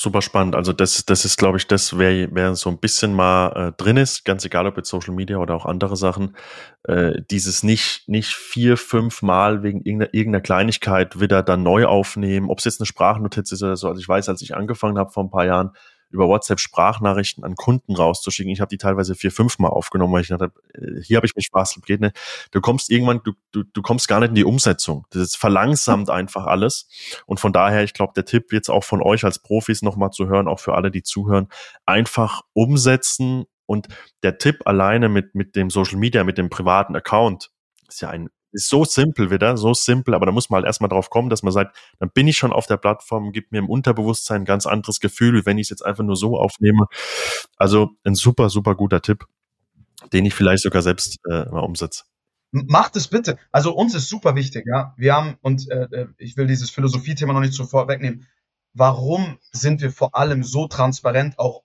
super 0.00 0.22
spannend. 0.22 0.54
Also 0.54 0.72
das, 0.72 1.04
das 1.06 1.24
ist, 1.24 1.38
glaube 1.38 1.58
ich, 1.58 1.66
das, 1.66 1.98
wer, 1.98 2.28
wer 2.32 2.54
so 2.54 2.70
ein 2.70 2.78
bisschen 2.78 3.14
mal 3.14 3.48
äh, 3.70 3.82
drin 3.82 3.96
ist, 3.96 4.24
ganz 4.24 4.44
egal 4.44 4.68
ob 4.68 4.76
jetzt 4.76 4.88
Social 4.90 5.12
Media 5.12 5.38
oder 5.38 5.56
auch 5.56 5.66
andere 5.66 5.96
Sachen, 5.96 6.36
äh, 6.84 7.20
dieses 7.32 7.64
nicht, 7.64 8.08
nicht 8.08 8.32
vier, 8.32 8.76
fünf 8.76 9.22
Mal 9.22 9.64
wegen 9.64 9.80
irgendeiner, 9.80 10.14
irgendeiner 10.14 10.42
Kleinigkeit 10.42 11.18
wieder 11.18 11.42
dann 11.42 11.64
neu 11.64 11.86
aufnehmen, 11.86 12.48
ob 12.48 12.58
es 12.58 12.64
jetzt 12.64 12.80
eine 12.80 12.86
Sprachnotiz 12.86 13.50
ist 13.50 13.62
oder 13.64 13.76
so. 13.76 13.88
Also 13.88 14.00
ich 14.00 14.08
weiß, 14.08 14.28
als 14.28 14.40
ich 14.40 14.54
angefangen 14.54 14.98
habe 14.98 15.10
vor 15.10 15.24
ein 15.24 15.30
paar 15.30 15.46
Jahren, 15.46 15.72
über 16.10 16.28
WhatsApp 16.28 16.60
Sprachnachrichten 16.60 17.44
an 17.44 17.54
Kunden 17.54 17.94
rauszuschicken. 17.94 18.52
Ich 18.52 18.60
habe 18.60 18.68
die 18.68 18.78
teilweise 18.78 19.14
vier, 19.14 19.30
fünf 19.30 19.58
Mal 19.58 19.68
aufgenommen, 19.68 20.12
weil 20.12 20.22
ich 20.22 20.28
dachte, 20.28 20.52
äh, 20.74 21.02
hier 21.02 21.16
habe 21.16 21.26
ich 21.26 21.36
mich 21.36 21.46
Spaß 21.46 21.78
geht 21.84 22.00
nicht. 22.00 22.16
Du 22.50 22.60
kommst 22.60 22.90
irgendwann, 22.90 23.20
du, 23.24 23.32
du, 23.52 23.62
du 23.64 23.82
kommst 23.82 24.08
gar 24.08 24.20
nicht 24.20 24.30
in 24.30 24.34
die 24.34 24.44
Umsetzung. 24.44 25.06
Das 25.10 25.34
verlangsamt 25.34 26.10
einfach 26.10 26.46
alles. 26.46 26.88
Und 27.26 27.40
von 27.40 27.52
daher, 27.52 27.84
ich 27.84 27.94
glaube, 27.94 28.12
der 28.14 28.24
Tipp 28.24 28.52
jetzt 28.52 28.68
auch 28.68 28.84
von 28.84 29.02
euch 29.02 29.24
als 29.24 29.38
Profis 29.38 29.82
nochmal 29.82 30.10
zu 30.10 30.28
hören, 30.28 30.48
auch 30.48 30.60
für 30.60 30.74
alle, 30.74 30.90
die 30.90 31.02
zuhören, 31.02 31.48
einfach 31.86 32.42
umsetzen. 32.52 33.44
Und 33.66 33.88
der 34.22 34.38
Tipp 34.38 34.62
alleine 34.66 35.08
mit, 35.08 35.34
mit 35.34 35.56
dem 35.56 35.70
Social 35.70 35.98
Media, 35.98 36.24
mit 36.24 36.38
dem 36.38 36.48
privaten 36.48 36.96
Account, 36.96 37.50
ist 37.86 38.00
ja 38.00 38.10
ein 38.10 38.28
ist 38.52 38.68
so 38.68 38.84
simpel 38.84 39.30
wieder, 39.30 39.56
so 39.56 39.74
simpel, 39.74 40.14
aber 40.14 40.26
da 40.26 40.32
muss 40.32 40.50
man 40.50 40.58
halt 40.58 40.66
erstmal 40.66 40.88
drauf 40.88 41.10
kommen, 41.10 41.30
dass 41.30 41.42
man 41.42 41.52
sagt, 41.52 41.76
dann 41.98 42.10
bin 42.10 42.28
ich 42.28 42.36
schon 42.36 42.52
auf 42.52 42.66
der 42.66 42.76
Plattform, 42.76 43.32
gibt 43.32 43.52
mir 43.52 43.58
im 43.58 43.68
Unterbewusstsein 43.68 44.42
ein 44.42 44.44
ganz 44.44 44.66
anderes 44.66 45.00
Gefühl, 45.00 45.44
wenn 45.46 45.58
ich 45.58 45.66
es 45.66 45.70
jetzt 45.70 45.84
einfach 45.84 46.04
nur 46.04 46.16
so 46.16 46.38
aufnehme. 46.38 46.86
Also 47.56 47.90
ein 48.04 48.14
super, 48.14 48.50
super 48.50 48.74
guter 48.74 49.02
Tipp, 49.02 49.26
den 50.12 50.24
ich 50.24 50.34
vielleicht 50.34 50.62
sogar 50.62 50.82
selbst 50.82 51.18
äh, 51.30 51.44
mal 51.46 51.60
umsetze. 51.60 52.04
Macht 52.50 52.96
es 52.96 53.08
bitte. 53.08 53.38
Also 53.52 53.74
uns 53.74 53.94
ist 53.94 54.08
super 54.08 54.34
wichtig, 54.34 54.64
ja. 54.66 54.94
Wir 54.96 55.14
haben, 55.14 55.36
und 55.42 55.70
äh, 55.70 55.86
äh 55.90 56.06
ich 56.16 56.36
will 56.36 56.46
dieses 56.46 56.70
Philosophie-Thema 56.70 57.34
noch 57.34 57.40
nicht 57.40 57.52
sofort 57.52 57.88
wegnehmen. 57.88 58.26
Warum 58.72 59.38
sind 59.52 59.82
wir 59.82 59.92
vor 59.92 60.16
allem 60.16 60.42
so 60.42 60.66
transparent 60.66 61.38
auch, 61.38 61.62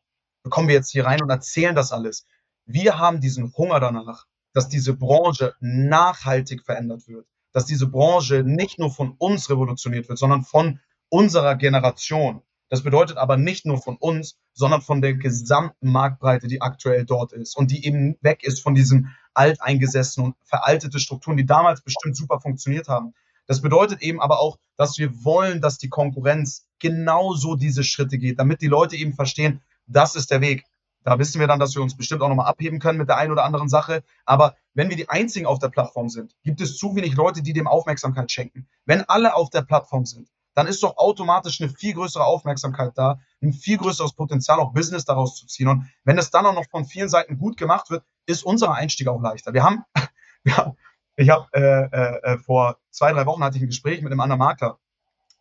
kommen 0.50 0.68
wir 0.68 0.76
jetzt 0.76 0.92
hier 0.92 1.06
rein 1.06 1.22
und 1.22 1.30
erzählen 1.30 1.76
das 1.76 1.92
alles? 1.94 2.26
Wir 2.66 2.98
haben 2.98 3.22
diesen 3.22 3.54
Hunger 3.56 3.80
danach, 3.80 4.26
dass 4.54 4.70
diese 4.70 4.94
Branche 4.94 5.56
nachhaltig 5.60 6.64
verändert 6.64 7.08
wird, 7.08 7.26
dass 7.52 7.66
diese 7.66 7.88
Branche 7.88 8.44
nicht 8.44 8.80
nur 8.80 8.92
von 8.92 9.16
uns 9.18 9.50
revolutioniert 9.50 10.10
wird, 10.10 10.20
sondern 10.20 10.44
von 10.44 10.80
unserer 11.10 11.56
Generation. 11.56 12.42
Das 12.70 12.82
bedeutet 12.82 13.18
aber 13.18 13.38
nicht 13.38 13.66
nur 13.66 13.80
von 13.80 13.98
uns, 13.98 14.38
sondern 14.54 14.82
von 14.82 15.02
der 15.02 15.14
gesamten 15.14 15.92
Marktbreite, 15.92 16.48
die 16.48 16.62
aktuell 16.62 17.06
dort 17.06 17.34
ist 17.34 17.56
und 17.56 17.70
die 17.70 17.86
eben 17.86 18.18
weg 18.22 18.44
ist 18.44 18.62
von 18.62 18.74
diesen 18.74 19.16
alteingesessenen 19.36 20.32
und 20.32 20.36
veraltete 20.44 21.00
Strukturen, 21.00 21.38
die 21.38 21.46
damals 21.46 21.82
bestimmt 21.82 22.16
super 22.16 22.40
funktioniert 22.40 22.88
haben. 22.88 23.14
Das 23.46 23.62
bedeutet 23.62 24.02
eben 24.02 24.22
aber 24.22 24.40
auch, 24.40 24.58
dass 24.78 24.98
wir 24.98 25.24
wollen, 25.24 25.62
dass 25.62 25.78
die 25.78 25.90
Konkurrenz 25.90 26.66
genauso 26.80 27.56
diese 27.56 27.84
Schritte 27.84 28.18
geht, 28.18 28.40
damit 28.40 28.62
die 28.62 28.68
Leute 28.68 28.96
eben 28.96 29.14
verstehen, 29.14 29.62
das 29.86 30.16
ist 30.16 30.32
der 30.32 30.42
Weg. 30.42 30.64
Da 31.04 31.20
wissen 31.20 31.40
wir 31.40 31.48
dann, 31.48 31.60
dass 31.60 31.76
wir 31.76 31.82
uns 31.82 31.98
bestimmt 31.98 32.22
auch 32.22 32.30
nochmal 32.30 32.48
abheben 32.48 32.80
können 32.80 32.98
mit 32.98 33.10
der 33.10 33.18
einen 33.18 33.32
oder 33.32 33.44
anderen 33.44 33.70
Sache. 33.70 34.04
Aber 34.26 34.56
wenn 34.74 34.90
wir 34.90 34.96
die 34.96 35.10
einzigen 35.10 35.46
auf 35.46 35.60
der 35.60 35.70
Plattform 35.70 36.10
sind, 36.10 36.34
gibt 36.44 36.62
es 36.62 36.78
zu 36.78 36.96
wenig 36.96 37.16
Leute, 37.16 37.42
die 37.42 37.54
dem 37.54 37.68
Aufmerksamkeit 37.68 38.32
schenken. 38.32 38.68
Wenn 38.86 39.04
alle 39.04 39.36
auf 39.36 39.50
der 39.50 39.62
Plattform 39.62 40.06
sind, 40.06 40.30
dann 40.56 40.68
ist 40.68 40.84
doch 40.84 40.98
automatisch 40.98 41.62
eine 41.62 41.70
viel 41.70 41.94
größere 41.94 42.24
Aufmerksamkeit 42.24 42.94
da, 42.96 43.20
ein 43.42 43.54
viel 43.54 43.78
größeres 43.78 44.14
Potenzial, 44.14 44.60
auch 44.60 44.74
Business 44.74 45.06
daraus 45.06 45.36
zu 45.36 45.48
ziehen. 45.48 45.68
Und 45.68 45.90
wenn 46.04 46.18
es 46.18 46.30
dann 46.32 46.46
auch 46.46 46.54
noch 46.54 46.70
von 46.70 46.86
vielen 46.86 47.10
Seiten 47.10 47.38
gut 47.38 47.58
gemacht 47.58 47.90
wird, 47.90 48.04
ist 48.26 48.44
unser 48.44 48.74
Einstieg 48.74 49.08
auch 49.08 49.22
leichter. 49.22 49.54
Wir 49.54 49.64
haben, 49.64 49.84
ja, 50.44 50.76
ich 51.16 51.30
habe 51.30 51.48
äh, 51.54 51.60
äh, 51.62 52.34
äh, 52.34 52.38
vor 52.38 52.78
zwei, 52.90 53.12
drei 53.14 53.26
Wochen 53.26 53.44
hatte 53.44 53.58
ich 53.58 53.64
ein 53.64 53.68
Gespräch 53.68 54.02
mit 54.02 54.12
einem 54.12 54.22
anderen 54.22 54.40
Makler, 54.40 54.80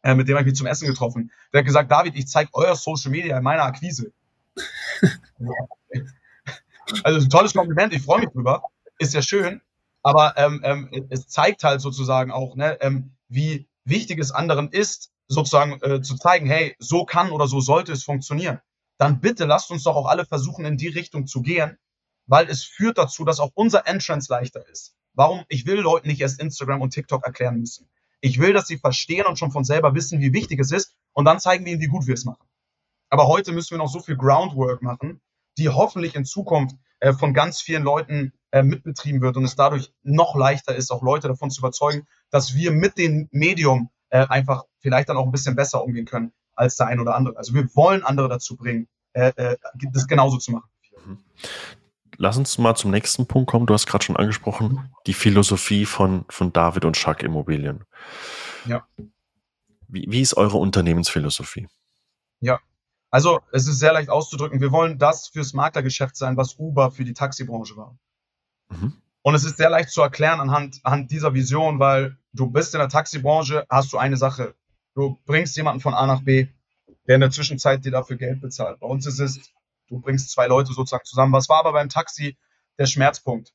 äh, 0.02 0.14
mit 0.14 0.28
dem 0.28 0.36
habe 0.36 0.42
ich 0.42 0.52
mich 0.52 0.58
zum 0.58 0.66
Essen 0.66 0.88
getroffen. 0.88 1.30
Der 1.52 1.60
hat 1.60 1.66
gesagt, 1.66 1.90
David, 1.90 2.16
ich 2.16 2.26
zeige 2.26 2.50
euer 2.54 2.74
Social 2.74 3.10
Media 3.10 3.36
in 3.36 3.42
meiner 3.42 3.64
Akquise. 3.64 4.12
also 7.04 7.20
ein 7.20 7.30
tolles 7.30 7.54
Kompliment, 7.54 7.92
ich 7.92 8.02
freue 8.02 8.20
mich 8.20 8.30
drüber, 8.30 8.62
ist 8.98 9.14
ja 9.14 9.22
schön, 9.22 9.60
aber 10.02 10.34
ähm, 10.36 10.60
ähm, 10.64 11.06
es 11.10 11.28
zeigt 11.28 11.64
halt 11.64 11.80
sozusagen 11.80 12.30
auch, 12.30 12.56
ne, 12.56 12.78
ähm, 12.80 13.12
wie 13.28 13.68
wichtig 13.84 14.18
es 14.18 14.30
anderen 14.30 14.70
ist, 14.70 15.10
sozusagen 15.28 15.80
äh, 15.82 16.02
zu 16.02 16.16
zeigen, 16.16 16.46
hey, 16.46 16.76
so 16.78 17.04
kann 17.04 17.30
oder 17.30 17.46
so 17.46 17.60
sollte 17.60 17.92
es 17.92 18.04
funktionieren. 18.04 18.60
Dann 18.98 19.20
bitte 19.20 19.46
lasst 19.46 19.70
uns 19.70 19.84
doch 19.84 19.96
auch 19.96 20.06
alle 20.06 20.26
versuchen, 20.26 20.64
in 20.64 20.76
die 20.76 20.88
Richtung 20.88 21.26
zu 21.26 21.42
gehen, 21.42 21.78
weil 22.26 22.48
es 22.48 22.62
führt 22.62 22.98
dazu, 22.98 23.24
dass 23.24 23.40
auch 23.40 23.50
unser 23.54 23.86
Entrance 23.86 24.30
leichter 24.30 24.66
ist. 24.68 24.94
Warum? 25.14 25.44
Ich 25.48 25.66
will 25.66 25.80
Leuten 25.80 26.08
nicht 26.08 26.20
erst 26.20 26.40
Instagram 26.40 26.80
und 26.80 26.90
TikTok 26.90 27.24
erklären 27.24 27.58
müssen. 27.58 27.88
Ich 28.20 28.38
will, 28.38 28.52
dass 28.52 28.68
sie 28.68 28.78
verstehen 28.78 29.26
und 29.26 29.38
schon 29.38 29.50
von 29.50 29.64
selber 29.64 29.94
wissen, 29.94 30.20
wie 30.20 30.32
wichtig 30.32 30.60
es 30.60 30.70
ist 30.70 30.94
und 31.12 31.24
dann 31.24 31.40
zeigen 31.40 31.64
wir 31.64 31.72
ihnen, 31.72 31.80
wie 31.80 31.88
gut 31.88 32.06
wir 32.06 32.14
es 32.14 32.24
machen. 32.24 32.46
Aber 33.12 33.28
heute 33.28 33.52
müssen 33.52 33.72
wir 33.72 33.78
noch 33.78 33.92
so 33.92 34.00
viel 34.00 34.16
Groundwork 34.16 34.80
machen, 34.80 35.20
die 35.58 35.68
hoffentlich 35.68 36.14
in 36.14 36.24
Zukunft 36.24 36.76
äh, 36.98 37.12
von 37.12 37.34
ganz 37.34 37.60
vielen 37.60 37.82
Leuten 37.82 38.32
äh, 38.52 38.62
mitbetrieben 38.62 39.20
wird 39.20 39.36
und 39.36 39.44
es 39.44 39.54
dadurch 39.54 39.92
noch 40.02 40.34
leichter 40.34 40.74
ist, 40.74 40.90
auch 40.90 41.02
Leute 41.02 41.28
davon 41.28 41.50
zu 41.50 41.60
überzeugen, 41.60 42.06
dass 42.30 42.54
wir 42.54 42.72
mit 42.72 42.96
dem 42.96 43.28
Medium 43.30 43.90
äh, 44.08 44.26
einfach 44.28 44.64
vielleicht 44.78 45.10
dann 45.10 45.18
auch 45.18 45.26
ein 45.26 45.30
bisschen 45.30 45.54
besser 45.54 45.84
umgehen 45.84 46.06
können 46.06 46.32
als 46.54 46.76
der 46.76 46.86
ein 46.86 47.00
oder 47.00 47.14
andere. 47.14 47.36
Also 47.36 47.52
wir 47.52 47.68
wollen 47.74 48.02
andere 48.02 48.30
dazu 48.30 48.56
bringen, 48.56 48.88
äh, 49.12 49.30
äh, 49.36 49.58
das 49.92 50.08
genauso 50.08 50.38
zu 50.38 50.52
machen. 50.52 50.70
Mhm. 51.04 51.18
Lass 52.16 52.38
uns 52.38 52.56
mal 52.56 52.74
zum 52.76 52.92
nächsten 52.92 53.26
Punkt 53.26 53.50
kommen. 53.50 53.66
Du 53.66 53.74
hast 53.74 53.86
gerade 53.86 54.06
schon 54.06 54.16
angesprochen, 54.16 54.90
die 55.06 55.12
Philosophie 55.12 55.84
von, 55.84 56.24
von 56.30 56.50
David 56.54 56.86
und 56.86 56.96
Schack 56.96 57.22
Immobilien. 57.22 57.84
Ja. 58.64 58.86
Wie, 59.86 60.06
wie 60.08 60.22
ist 60.22 60.34
eure 60.38 60.56
Unternehmensphilosophie? 60.56 61.68
Ja, 62.40 62.58
also 63.12 63.40
es 63.52 63.68
ist 63.68 63.78
sehr 63.78 63.92
leicht 63.92 64.08
auszudrücken. 64.08 64.60
Wir 64.60 64.72
wollen 64.72 64.98
das 64.98 65.28
fürs 65.28 65.52
Maklergeschäft 65.52 66.16
sein, 66.16 66.38
was 66.38 66.58
Uber 66.58 66.90
für 66.90 67.04
die 67.04 67.12
Taxibranche 67.12 67.76
war. 67.76 67.98
Mhm. 68.70 68.94
Und 69.20 69.34
es 69.34 69.44
ist 69.44 69.58
sehr 69.58 69.68
leicht 69.68 69.90
zu 69.90 70.00
erklären 70.00 70.40
anhand, 70.40 70.80
anhand 70.82 71.10
dieser 71.10 71.34
Vision, 71.34 71.78
weil 71.78 72.16
du 72.32 72.50
bist 72.50 72.74
in 72.74 72.80
der 72.80 72.88
Taxibranche, 72.88 73.66
hast 73.68 73.92
du 73.92 73.98
eine 73.98 74.16
Sache. 74.16 74.54
Du 74.94 75.20
bringst 75.26 75.56
jemanden 75.56 75.80
von 75.80 75.92
A 75.92 76.06
nach 76.06 76.22
B, 76.22 76.48
der 77.06 77.16
in 77.16 77.20
der 77.20 77.30
Zwischenzeit 77.30 77.84
dir 77.84 77.92
dafür 77.92 78.16
Geld 78.16 78.40
bezahlt. 78.40 78.80
Bei 78.80 78.86
uns 78.86 79.04
ist 79.04 79.20
es, 79.20 79.52
du 79.88 80.00
bringst 80.00 80.30
zwei 80.30 80.46
Leute 80.46 80.72
sozusagen 80.72 81.04
zusammen. 81.04 81.34
Was 81.34 81.50
war 81.50 81.60
aber 81.60 81.72
beim 81.72 81.90
Taxi 81.90 82.38
der 82.78 82.86
Schmerzpunkt? 82.86 83.52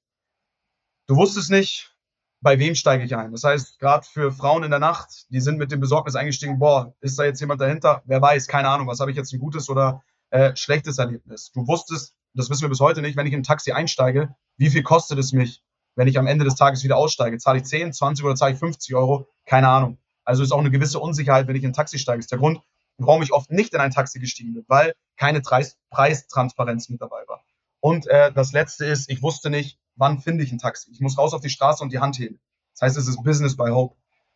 Du 1.07 1.15
wusstest 1.15 1.49
nicht, 1.49 1.96
bei 2.41 2.59
wem 2.59 2.76
steige 2.76 3.03
ich 3.03 3.15
ein. 3.15 3.31
Das 3.31 3.43
heißt, 3.43 3.80
gerade 3.80 4.05
für 4.05 4.31
Frauen 4.31 4.64
in 4.64 4.69
der 4.72 4.80
Nacht, 4.80 5.26
die 5.30 5.41
sind 5.41 5.57
mit 5.57 5.72
dem 5.72 5.80
Besorgnis 5.80 6.15
eingestiegen, 6.15 6.59
boah, 6.59 6.93
ist 7.01 7.18
da 7.18 7.23
jetzt 7.23 7.39
jemand 7.39 7.61
dahinter? 7.61 8.03
Wer 8.05 8.22
weiß, 8.22 8.47
keine 8.47 8.69
Ahnung, 8.69 8.88
was 8.88 8.99
habe 8.99 9.11
ich 9.11 9.18
jetzt 9.18 9.34
ein 9.34 9.39
gutes 9.39 9.69
oder 9.69 10.03
äh, 10.30 10.55
schlechtes 10.55 10.97
Erlebnis. 10.97 11.51
Du 11.51 11.68
wusstest, 11.68 12.15
das 12.34 12.49
wissen 12.49 12.64
wir 12.64 12.69
bis 12.69 12.80
heute 12.80 13.01
nicht, 13.01 13.18
wenn 13.18 13.26
ich 13.26 13.34
in 13.34 13.39
ein 13.39 13.43
Taxi 13.43 13.72
einsteige, 13.72 14.35
wie 14.57 14.69
viel 14.69 14.84
kostet 14.84 15.18
es 15.19 15.31
mich, 15.31 15.64
wenn 15.95 16.07
ich 16.07 16.19
am 16.19 16.27
Ende 16.27 16.45
des 16.45 16.55
Tages 16.55 16.84
wieder 16.84 16.97
aussteige? 16.97 17.38
Zahle 17.38 17.59
ich 17.59 17.65
10, 17.65 17.93
20 17.93 18.26
oder 18.26 18.35
zahle 18.35 18.53
ich 18.53 18.59
50 18.59 18.95
Euro? 18.95 19.30
Keine 19.45 19.69
Ahnung. 19.69 19.97
Also 20.23 20.43
ist 20.43 20.51
auch 20.51 20.59
eine 20.59 20.72
gewisse 20.72 20.99
Unsicherheit, 20.99 21.47
wenn 21.47 21.55
ich 21.55 21.64
in 21.64 21.69
ein 21.69 21.73
Taxi 21.73 21.97
steige. 21.97 22.19
Ist 22.19 22.31
der 22.31 22.39
Grund, 22.39 22.59
warum 22.97 23.23
ich 23.23 23.31
oft 23.31 23.51
nicht 23.51 23.73
in 23.73 23.80
ein 23.80 23.91
Taxi 23.91 24.19
gestiegen 24.19 24.53
bin, 24.53 24.65
weil 24.68 24.93
keine 25.15 25.41
Preis 25.41 25.77
Preistransparenz 25.89 26.89
mit 26.89 27.01
dabei 27.01 27.23
war. 27.27 27.43
Und 27.80 28.07
äh, 28.07 28.31
das 28.34 28.51
Letzte 28.51 28.85
ist, 28.85 29.09
ich 29.09 29.22
wusste 29.22 29.49
nicht, 29.49 29.80
wann 29.97 30.19
finde 30.19 30.43
ich 30.43 30.51
ein 30.51 30.59
Taxi. 30.59 30.91
Ich 30.91 31.01
muss 31.01 31.17
raus 31.17 31.33
auf 31.33 31.41
die 31.41 31.49
Straße 31.49 31.83
und 31.83 31.91
die 31.91 31.99
Hand 31.99 32.17
heben. 32.17 32.39
Das 32.73 32.83
heißt, 32.83 32.97
es 32.97 33.07
ist 33.07 33.23
Business 33.23 33.57
by 33.57 33.69
Hope. 33.69 33.95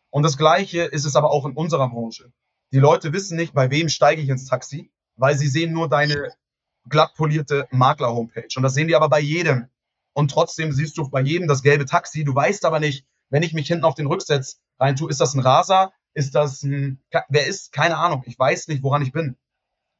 Und 0.10 0.24
das 0.24 0.38
Gleiche 0.38 0.82
ist 0.82 1.06
es 1.06 1.16
aber 1.16 1.32
auch 1.32 1.46
in 1.46 1.54
unserer 1.54 1.90
Branche. 1.90 2.32
Die 2.74 2.80
Leute 2.80 3.14
wissen 3.14 3.38
nicht, 3.38 3.54
bei 3.54 3.70
wem 3.70 3.90
steige 3.90 4.22
ich 4.22 4.30
ins 4.30 4.46
Taxi, 4.46 4.92
weil 5.16 5.38
sie 5.38 5.48
sehen 5.48 5.74
nur 5.74 5.88
deine 5.90 6.34
glatt 6.90 7.14
polierte 7.16 7.68
Makler-Homepage. 7.72 8.48
Und 8.56 8.64
das 8.64 8.74
sehen 8.74 8.88
die 8.88 8.96
aber 8.96 9.10
bei 9.10 9.20
jedem. 9.20 9.68
Und 10.14 10.32
trotzdem 10.32 10.72
siehst 10.72 10.98
du 10.98 11.10
bei 11.10 11.22
jedem 11.22 11.48
das 11.48 11.64
gelbe 11.64 11.86
Taxi. 11.86 12.24
Du 12.24 12.34
weißt 12.34 12.66
aber 12.66 12.80
nicht, 12.80 13.06
wenn 13.30 13.44
ich 13.44 13.54
mich 13.54 13.68
hinten 13.68 13.86
auf 13.86 13.96
den 13.96 14.08
Rücksitz 14.08 14.60
rein 14.80 14.96
tue, 14.96 15.10
ist 15.10 15.22
das 15.22 15.34
ein 15.34 15.40
Raser? 15.40 15.94
Ist 16.14 16.36
das 16.36 16.64
ein, 16.64 17.02
wer 17.30 17.48
ist? 17.48 17.72
Keine 17.72 17.98
Ahnung. 17.98 18.24
Ich 18.26 18.38
weiß 18.38 18.68
nicht, 18.68 18.84
woran 18.84 19.02
ich 19.02 19.14
bin. 19.14 19.38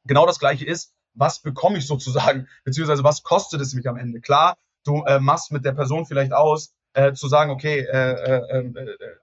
Genau 0.04 0.26
das 0.26 0.38
Gleiche 0.38 0.66
ist, 0.66 0.92
was 1.14 1.40
bekomme 1.40 1.78
ich 1.78 1.86
sozusagen, 1.86 2.48
beziehungsweise 2.64 3.04
was 3.04 3.22
kostet 3.22 3.60
es 3.60 3.74
mich 3.74 3.88
am 3.88 3.96
Ende? 3.96 4.20
Klar, 4.20 4.58
du 4.84 5.02
äh, 5.04 5.20
machst 5.20 5.52
mit 5.52 5.64
der 5.64 5.72
Person 5.72 6.06
vielleicht 6.06 6.32
aus, 6.32 6.74
äh, 6.94 7.12
zu 7.12 7.28
sagen, 7.28 7.50
okay, 7.50 7.80
äh, 7.80 8.12
äh, 8.12 8.72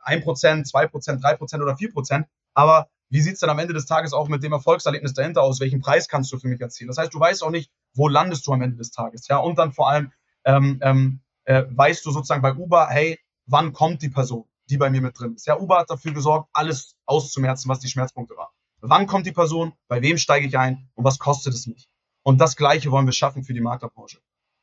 1%, 0.04 0.70
2%, 0.70 1.22
3% 1.22 1.62
oder 1.62 1.74
4%, 1.74 2.26
aber 2.54 2.90
wie 3.10 3.22
sieht's 3.22 3.40
dann 3.40 3.50
am 3.50 3.60
Ende 3.60 3.74
des 3.74 3.86
Tages 3.88 4.14
auch 4.14 4.28
mit 4.28 4.44
dem 4.44 4.54
Erfolgserlebnis 4.54 5.14
dahinter 5.14 5.42
aus? 5.42 5.60
Welchen 5.60 5.82
Preis 5.82 6.08
kannst 6.08 6.32
du 6.32 6.38
für 6.38 6.48
mich 6.48 6.62
erzielen? 6.62 6.90
Das 6.90 6.98
heißt, 6.98 7.14
du 7.14 7.20
weißt 7.20 7.44
auch 7.44 7.50
nicht, 7.50 7.72
wo 7.96 8.08
landest 8.08 8.46
du 8.46 8.54
am 8.54 8.62
Ende 8.62 8.78
des 8.78 8.92
Tages. 8.92 9.28
Ja, 9.28 9.38
und 9.38 9.58
dann 9.58 9.72
vor 9.72 9.90
allem 9.90 10.12
ähm, 10.46 10.80
ähm, 10.82 11.22
äh, 11.46 11.64
weißt 11.70 12.06
du 12.06 12.12
sozusagen 12.12 12.42
bei 12.42 12.54
Uber, 12.54 12.88
hey, 12.88 13.20
wann 13.48 13.74
kommt 13.74 14.02
die 14.04 14.10
Person, 14.10 14.46
die 14.70 14.78
bei 14.78 14.90
mir 14.90 15.02
mit 15.02 15.20
drin 15.20 15.34
ist? 15.34 15.48
Ja, 15.48 15.60
Uber 15.60 15.80
hat 15.80 15.90
dafür 15.90 16.14
gesorgt, 16.14 16.50
alles 16.54 16.96
auszumerzen, 17.06 17.70
was 17.70 17.80
die 17.80 17.90
Schmerzpunkte 17.90 18.36
waren. 18.38 18.54
Wann 18.82 19.08
kommt 19.08 19.26
die 19.26 19.32
Person? 19.32 19.74
Bei 19.88 20.02
wem 20.02 20.18
steige 20.18 20.48
ich 20.48 20.58
ein? 20.58 20.90
Und 20.94 21.04
was 21.04 21.18
kostet 21.18 21.54
es 21.54 21.68
mich? 21.68 21.90
Und 22.24 22.40
das 22.40 22.56
Gleiche 22.56 22.92
wollen 22.92 23.08
wir 23.08 23.14
schaffen 23.14 23.44
für 23.44 23.54
die 23.54 23.62
Maklerbranche. 23.62 24.20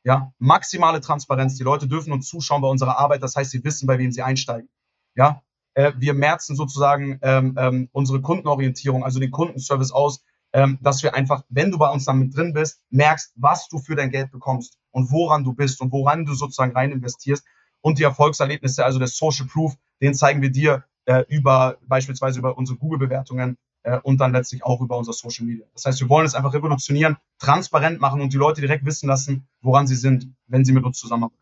Ja, 0.07 0.31
maximale 0.39 1.01
Transparenz. 1.01 1.57
Die 1.57 1.65
Leute 1.65 1.85
dürfen 1.85 2.13
uns 2.13 2.29
zuschauen 2.29 2.61
bei 2.61 2.69
unserer 2.69 2.97
Arbeit. 2.97 3.21
Das 3.21 3.35
heißt, 3.35 3.51
sie 3.51 3.61
wissen, 3.65 3.87
bei 3.87 3.99
wem 3.99 4.13
sie 4.13 4.21
einsteigen. 4.21 4.69
Ja, 5.15 5.41
äh, 5.73 5.91
wir 5.97 6.13
merzen 6.13 6.55
sozusagen 6.55 7.19
ähm, 7.21 7.57
ähm, 7.59 7.89
unsere 7.91 8.21
Kundenorientierung, 8.21 9.03
also 9.03 9.19
den 9.19 9.31
Kundenservice 9.31 9.91
aus, 9.91 10.23
ähm, 10.53 10.79
dass 10.81 11.03
wir 11.03 11.13
einfach, 11.13 11.43
wenn 11.49 11.71
du 11.71 11.77
bei 11.77 11.89
uns 11.89 12.05
dann 12.05 12.19
mit 12.19 12.33
drin 12.33 12.53
bist, 12.53 12.79
merkst, 12.89 13.33
was 13.35 13.67
du 13.67 13.79
für 13.79 13.95
dein 13.95 14.09
Geld 14.09 14.31
bekommst 14.31 14.77
und 14.91 15.11
woran 15.11 15.43
du 15.43 15.51
bist 15.51 15.81
und 15.81 15.91
woran 15.91 16.23
du 16.23 16.35
sozusagen 16.35 16.71
rein 16.71 16.93
investierst. 16.93 17.43
Und 17.81 17.99
die 17.99 18.03
Erfolgserlebnisse, 18.03 18.85
also 18.85 18.99
der 18.99 19.09
Social 19.09 19.47
Proof, 19.47 19.75
den 20.01 20.13
zeigen 20.13 20.41
wir 20.41 20.51
dir 20.51 20.85
äh, 21.03 21.25
über 21.27 21.79
beispielsweise 21.81 22.39
über 22.39 22.57
unsere 22.57 22.77
Google-Bewertungen 22.77 23.57
äh, 23.87 23.99
und 24.03 24.17
dann 24.17 24.33
letztlich 24.33 24.65
auch 24.65 24.81
über 24.81 24.97
unser 24.97 25.13
Social 25.13 25.45
Media. 25.45 25.65
Das 25.73 25.85
heißt, 25.85 26.01
wir 26.01 26.09
wollen 26.09 26.25
es 26.25 26.35
einfach 26.35 26.53
revolutionieren, 26.53 27.15
transparent 27.39 28.01
machen 28.01 28.19
und 28.19 28.33
die 28.33 28.37
Leute 28.37 28.59
direkt 28.59 28.85
wissen 28.85 29.07
lassen, 29.07 29.47
woran 29.61 29.87
sie 29.87 29.95
sind, 29.95 30.27
wenn 30.47 30.65
sie 30.65 30.73
mit 30.73 30.83
uns 30.83 30.99
zusammenarbeiten. 30.99 31.41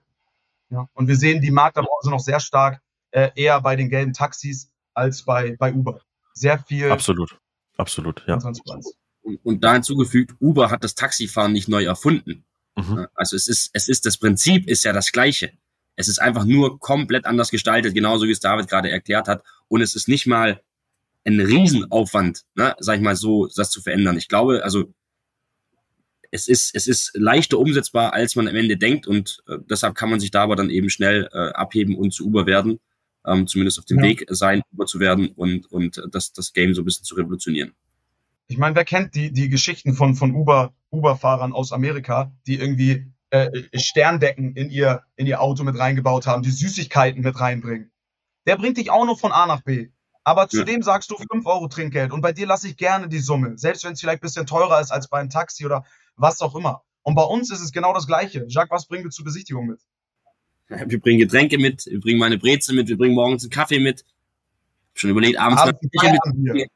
Ja? 0.69 0.88
Und 0.93 1.07
wir 1.07 1.15
sehen 1.15 1.41
die 1.41 1.49
Maklerbranche 1.49 2.11
noch 2.11 2.19
sehr 2.19 2.39
stark 2.39 2.81
äh, 3.09 3.31
eher 3.35 3.59
bei 3.61 3.76
den 3.76 3.89
gelben 3.89 4.13
Taxis 4.13 4.69
als 4.93 5.23
bei, 5.23 5.55
bei 5.57 5.73
Uber. 5.73 6.01
Sehr 6.34 6.59
viel. 6.59 6.91
Absolut. 6.91 7.39
Absolut, 7.77 8.23
ja. 8.27 8.35
Und, 8.35 9.39
und 9.43 9.63
da 9.63 9.73
hinzugefügt, 9.73 10.35
Uber 10.39 10.69
hat 10.69 10.84
das 10.84 10.93
Taxifahren 10.93 11.51
nicht 11.51 11.67
neu 11.67 11.84
erfunden. 11.84 12.45
Mhm. 12.76 13.07
Also 13.15 13.35
es 13.35 13.47
ist, 13.47 13.72
es 13.73 13.88
ist, 13.88 14.05
das 14.05 14.17
Prinzip 14.17 14.67
ist 14.67 14.84
ja 14.84 14.93
das 14.93 15.11
gleiche. 15.11 15.51
Es 15.95 16.07
ist 16.07 16.19
einfach 16.19 16.45
nur 16.45 16.80
komplett 16.80 17.26
anders 17.26 17.49
gestaltet, 17.49 17.95
genauso 17.95 18.27
wie 18.27 18.31
es 18.31 18.39
David 18.39 18.69
gerade 18.69 18.91
erklärt 18.91 19.27
hat. 19.27 19.43
Und 19.67 19.81
es 19.81 19.95
ist 19.95 20.07
nicht 20.07 20.27
mal 20.27 20.61
ein 21.26 21.39
Riesenaufwand, 21.39 22.43
ne, 22.56 22.76
sag 22.80 22.97
ich 22.97 23.02
mal 23.02 23.15
so, 23.15 23.47
das 23.56 23.72
zu 23.72 23.81
verändern. 23.81 24.18
Ich 24.18 24.27
glaube, 24.27 24.64
also 24.64 24.93
es 26.31 26.47
ist, 26.47 26.76
es 26.76 26.88
ist 26.88 27.11
leichter 27.15 27.60
umsetzbar, 27.60 28.14
als 28.14 28.35
man 28.35 28.47
am 28.47 28.56
Ende 28.56 28.77
denkt 28.77 29.07
und 29.07 29.43
äh, 29.47 29.57
deshalb 29.69 29.95
kann 29.95 30.10
man 30.10 30.19
sich 30.19 30.31
da 30.31 30.43
aber 30.43 30.56
dann 30.56 30.69
eben 30.69 30.89
schnell 30.89 31.30
äh, 31.31 31.49
abheben 31.53 31.95
und 31.95 32.11
zu 32.11 32.26
Uber 32.26 32.45
werden 32.45 32.80
ähm, 33.26 33.47
zumindest 33.47 33.80
auf 33.80 33.85
dem 33.85 33.97
ja. 33.97 34.03
Weg 34.03 34.26
sein, 34.30 34.61
über 34.72 34.85
zu 34.85 34.99
werden 34.99 35.30
und, 35.30 35.72
und 35.72 36.02
das, 36.11 36.31
das 36.31 36.53
Game 36.53 36.73
so 36.73 36.81
ein 36.81 36.85
bisschen 36.85 37.06
zu 37.06 37.15
revolutionieren. 37.15 37.73
Ich 38.47 38.57
meine, 38.57 38.76
wer 38.76 38.85
kennt 38.85 39.15
die, 39.15 39.31
die 39.31 39.49
Geschichten 39.49 39.93
von, 39.93 40.15
von 40.15 40.35
Uber, 40.35 40.73
Uber-Fahrern 40.91 41.53
aus 41.53 41.72
Amerika, 41.72 42.31
die 42.45 42.60
irgendwie 42.60 43.11
äh, 43.31 43.49
Sterndecken 43.73 44.56
in 44.56 44.69
ihr, 44.69 45.03
in 45.15 45.26
ihr 45.26 45.41
Auto 45.41 45.64
mit 45.64 45.77
reingebaut 45.77 46.27
haben, 46.27 46.43
die 46.43 46.52
Süßigkeiten 46.52 47.23
mit 47.23 47.39
reinbringen. 47.39 47.91
Der 48.45 48.57
bringt 48.57 48.77
dich 48.77 48.91
auch 48.91 49.06
nur 49.06 49.18
von 49.18 49.31
A 49.31 49.47
nach 49.47 49.64
B. 49.64 49.89
Aber 50.27 50.49
zudem 50.49 50.81
sagst 50.81 51.11
du 51.11 51.18
5 51.18 51.45
Euro 51.45 51.68
Trinkgeld 51.68 52.11
und 52.11 52.22
bei 52.22 52.34
dir 52.34 52.47
lasse 52.47 52.68
ich 52.68 52.77
gerne 52.77 53.07
die 53.07 53.19
Summe, 53.19 53.57
selbst 53.60 53.85
wenn 53.85 53.93
es 53.93 54.02
vielleicht 54.02 54.18
ein 54.18 54.26
bisschen 54.26 54.47
teurer 54.47 54.81
ist 54.81 54.91
als 54.91 55.07
beim 55.07 55.30
Taxi 55.30 55.65
oder 55.65 55.85
was 56.15 56.41
auch 56.41 56.56
immer. 56.56 56.81
Und 57.03 57.14
bei 57.14 57.22
uns 57.22 57.52
ist 57.52 57.61
es 57.61 57.72
genau 57.72 57.93
das 57.93 58.07
Gleiche. 58.07 58.43
Jacques, 58.47 58.72
was 58.72 58.88
bringen 58.88 59.03
wir 59.03 59.11
zur 59.11 59.23
Besichtigung 59.23 59.68
mit? 59.68 59.80
Wir 60.68 60.99
bringen 60.99 61.19
Getränke 61.19 61.60
mit, 61.60 61.85
wir 61.85 61.99
bringen 61.99 62.18
meine 62.19 62.39
Brezel 62.39 62.76
mit, 62.76 62.88
wir 62.88 62.97
bringen 62.97 63.14
morgens 63.14 63.43
einen 63.43 63.52
Kaffee 63.52 63.80
mit. 63.80 64.03
Schon 64.95 65.11
überlegt, 65.11 65.38
abends 65.38 65.61
Abends 65.61 65.80
mit. 66.34 66.72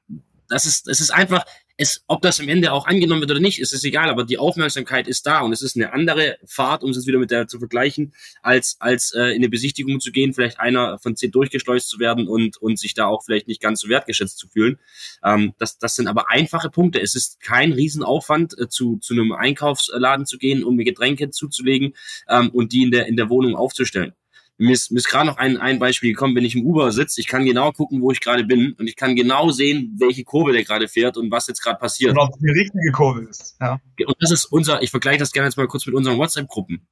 Das 0.48 0.66
ist, 0.66 0.88
das 0.88 1.00
ist 1.00 1.10
einfach, 1.10 1.44
es, 1.80 2.04
ob 2.08 2.22
das 2.22 2.42
am 2.42 2.50
Ende 2.50 2.74
auch 2.74 2.88
angenommen 2.88 3.22
wird 3.22 3.32
oder 3.32 3.40
nicht, 3.40 3.60
ist 3.60 3.72
es 3.72 3.86
egal, 3.86 4.10
aber 4.10 4.26
die 4.26 4.38
Aufmerksamkeit 4.38 5.08
ist 5.08 5.26
da 5.26 5.40
und 5.40 5.54
es 5.54 5.62
ist 5.62 5.78
eine 5.78 5.94
andere 5.94 6.38
Fahrt, 6.46 6.84
um 6.84 6.90
es 6.90 6.98
jetzt 6.98 7.08
wieder 7.08 7.20
mit 7.20 7.32
der 7.32 7.48
zu 7.48 7.58
vergleichen, 7.58 8.14
als, 8.42 8.76
als 8.80 9.14
äh, 9.14 9.30
in 9.30 9.38
eine 9.38 9.48
Besichtigung 9.48 10.02
zu 10.02 10.12
gehen, 10.12 10.34
vielleicht 10.34 10.60
einer 10.60 11.00
von 11.00 11.16
zehn 11.16 11.32
durchgeschleust 11.32 11.88
zu 11.88 12.00
werden 12.00 12.28
und, 12.28 12.58
und 12.58 12.78
sich 12.78 12.96
da 12.96 13.06
auch 13.06 13.24
vielleicht 13.24 13.48
nicht 13.48 13.62
ganz 13.62 13.80
so 13.80 13.88
wertgeschätzt 13.88 14.38
zu 14.38 14.50
fühlen. 14.50 14.78
Ähm, 15.24 15.54
das, 15.58 15.78
das 15.78 15.96
sind 15.96 16.08
aber 16.08 16.30
einfache 16.30 16.70
Punkte. 16.70 17.00
Es 17.00 17.16
ist 17.16 17.40
kein 17.40 17.72
Riesenaufwand, 17.72 18.60
äh, 18.60 18.68
zu, 18.68 18.98
zu 18.98 19.14
einem 19.14 19.32
Einkaufsladen 19.32 20.26
zu 20.26 20.38
gehen, 20.38 20.66
um 20.66 20.76
mir 20.76 20.84
Getränke 20.84 21.30
zuzulegen 21.30 21.94
ähm, 22.28 22.50
und 22.50 22.74
die 22.74 22.84
in 22.84 22.92
der, 22.92 23.08
in 23.08 23.16
der 23.16 23.30
Wohnung 23.30 23.56
aufzustellen 23.56 24.14
mir 24.60 24.74
ist, 24.74 24.92
mir 24.92 24.98
ist 24.98 25.08
gerade 25.08 25.26
noch 25.26 25.38
ein, 25.38 25.58
ein 25.58 25.80
Beispiel 25.80 26.12
gekommen, 26.12 26.36
wenn 26.36 26.44
ich 26.44 26.56
im 26.56 26.66
Uber 26.66 26.92
sitze, 26.92 27.22
ich 27.22 27.28
kann 27.28 27.46
genau 27.46 27.72
gucken, 27.72 28.02
wo 28.02 28.12
ich 28.12 28.20
gerade 28.20 28.44
bin 28.44 28.74
und 28.74 28.88
ich 28.88 28.98
kann 28.98 29.16
genau 29.16 29.52
sehen, 29.52 29.96
welche 30.00 30.26
Kurve 30.26 30.52
der 30.52 30.66
gerade 30.66 30.90
fährt 30.90 31.16
und 31.16 31.32
was 31.32 31.48
jetzt 31.48 31.64
gerade 31.64 31.80
passiert. 31.80 32.12
Und 32.12 32.20
ob 32.20 32.34
es 32.34 32.40
die 32.40 32.50
richtige 32.50 32.92
Kurve 32.92 33.22
ist. 33.22 33.56
Ja. 33.62 33.80
Und 34.06 34.16
das 34.20 34.32
ist 34.32 34.46
unser, 34.46 34.82
ich 34.84 34.92
vergleiche 34.92 35.20
das 35.20 35.32
gerne 35.32 35.48
jetzt 35.48 35.56
mal 35.56 35.68
kurz 35.68 35.86
mit 35.86 35.96
unseren 35.96 36.18
WhatsApp-Gruppen 36.18 36.86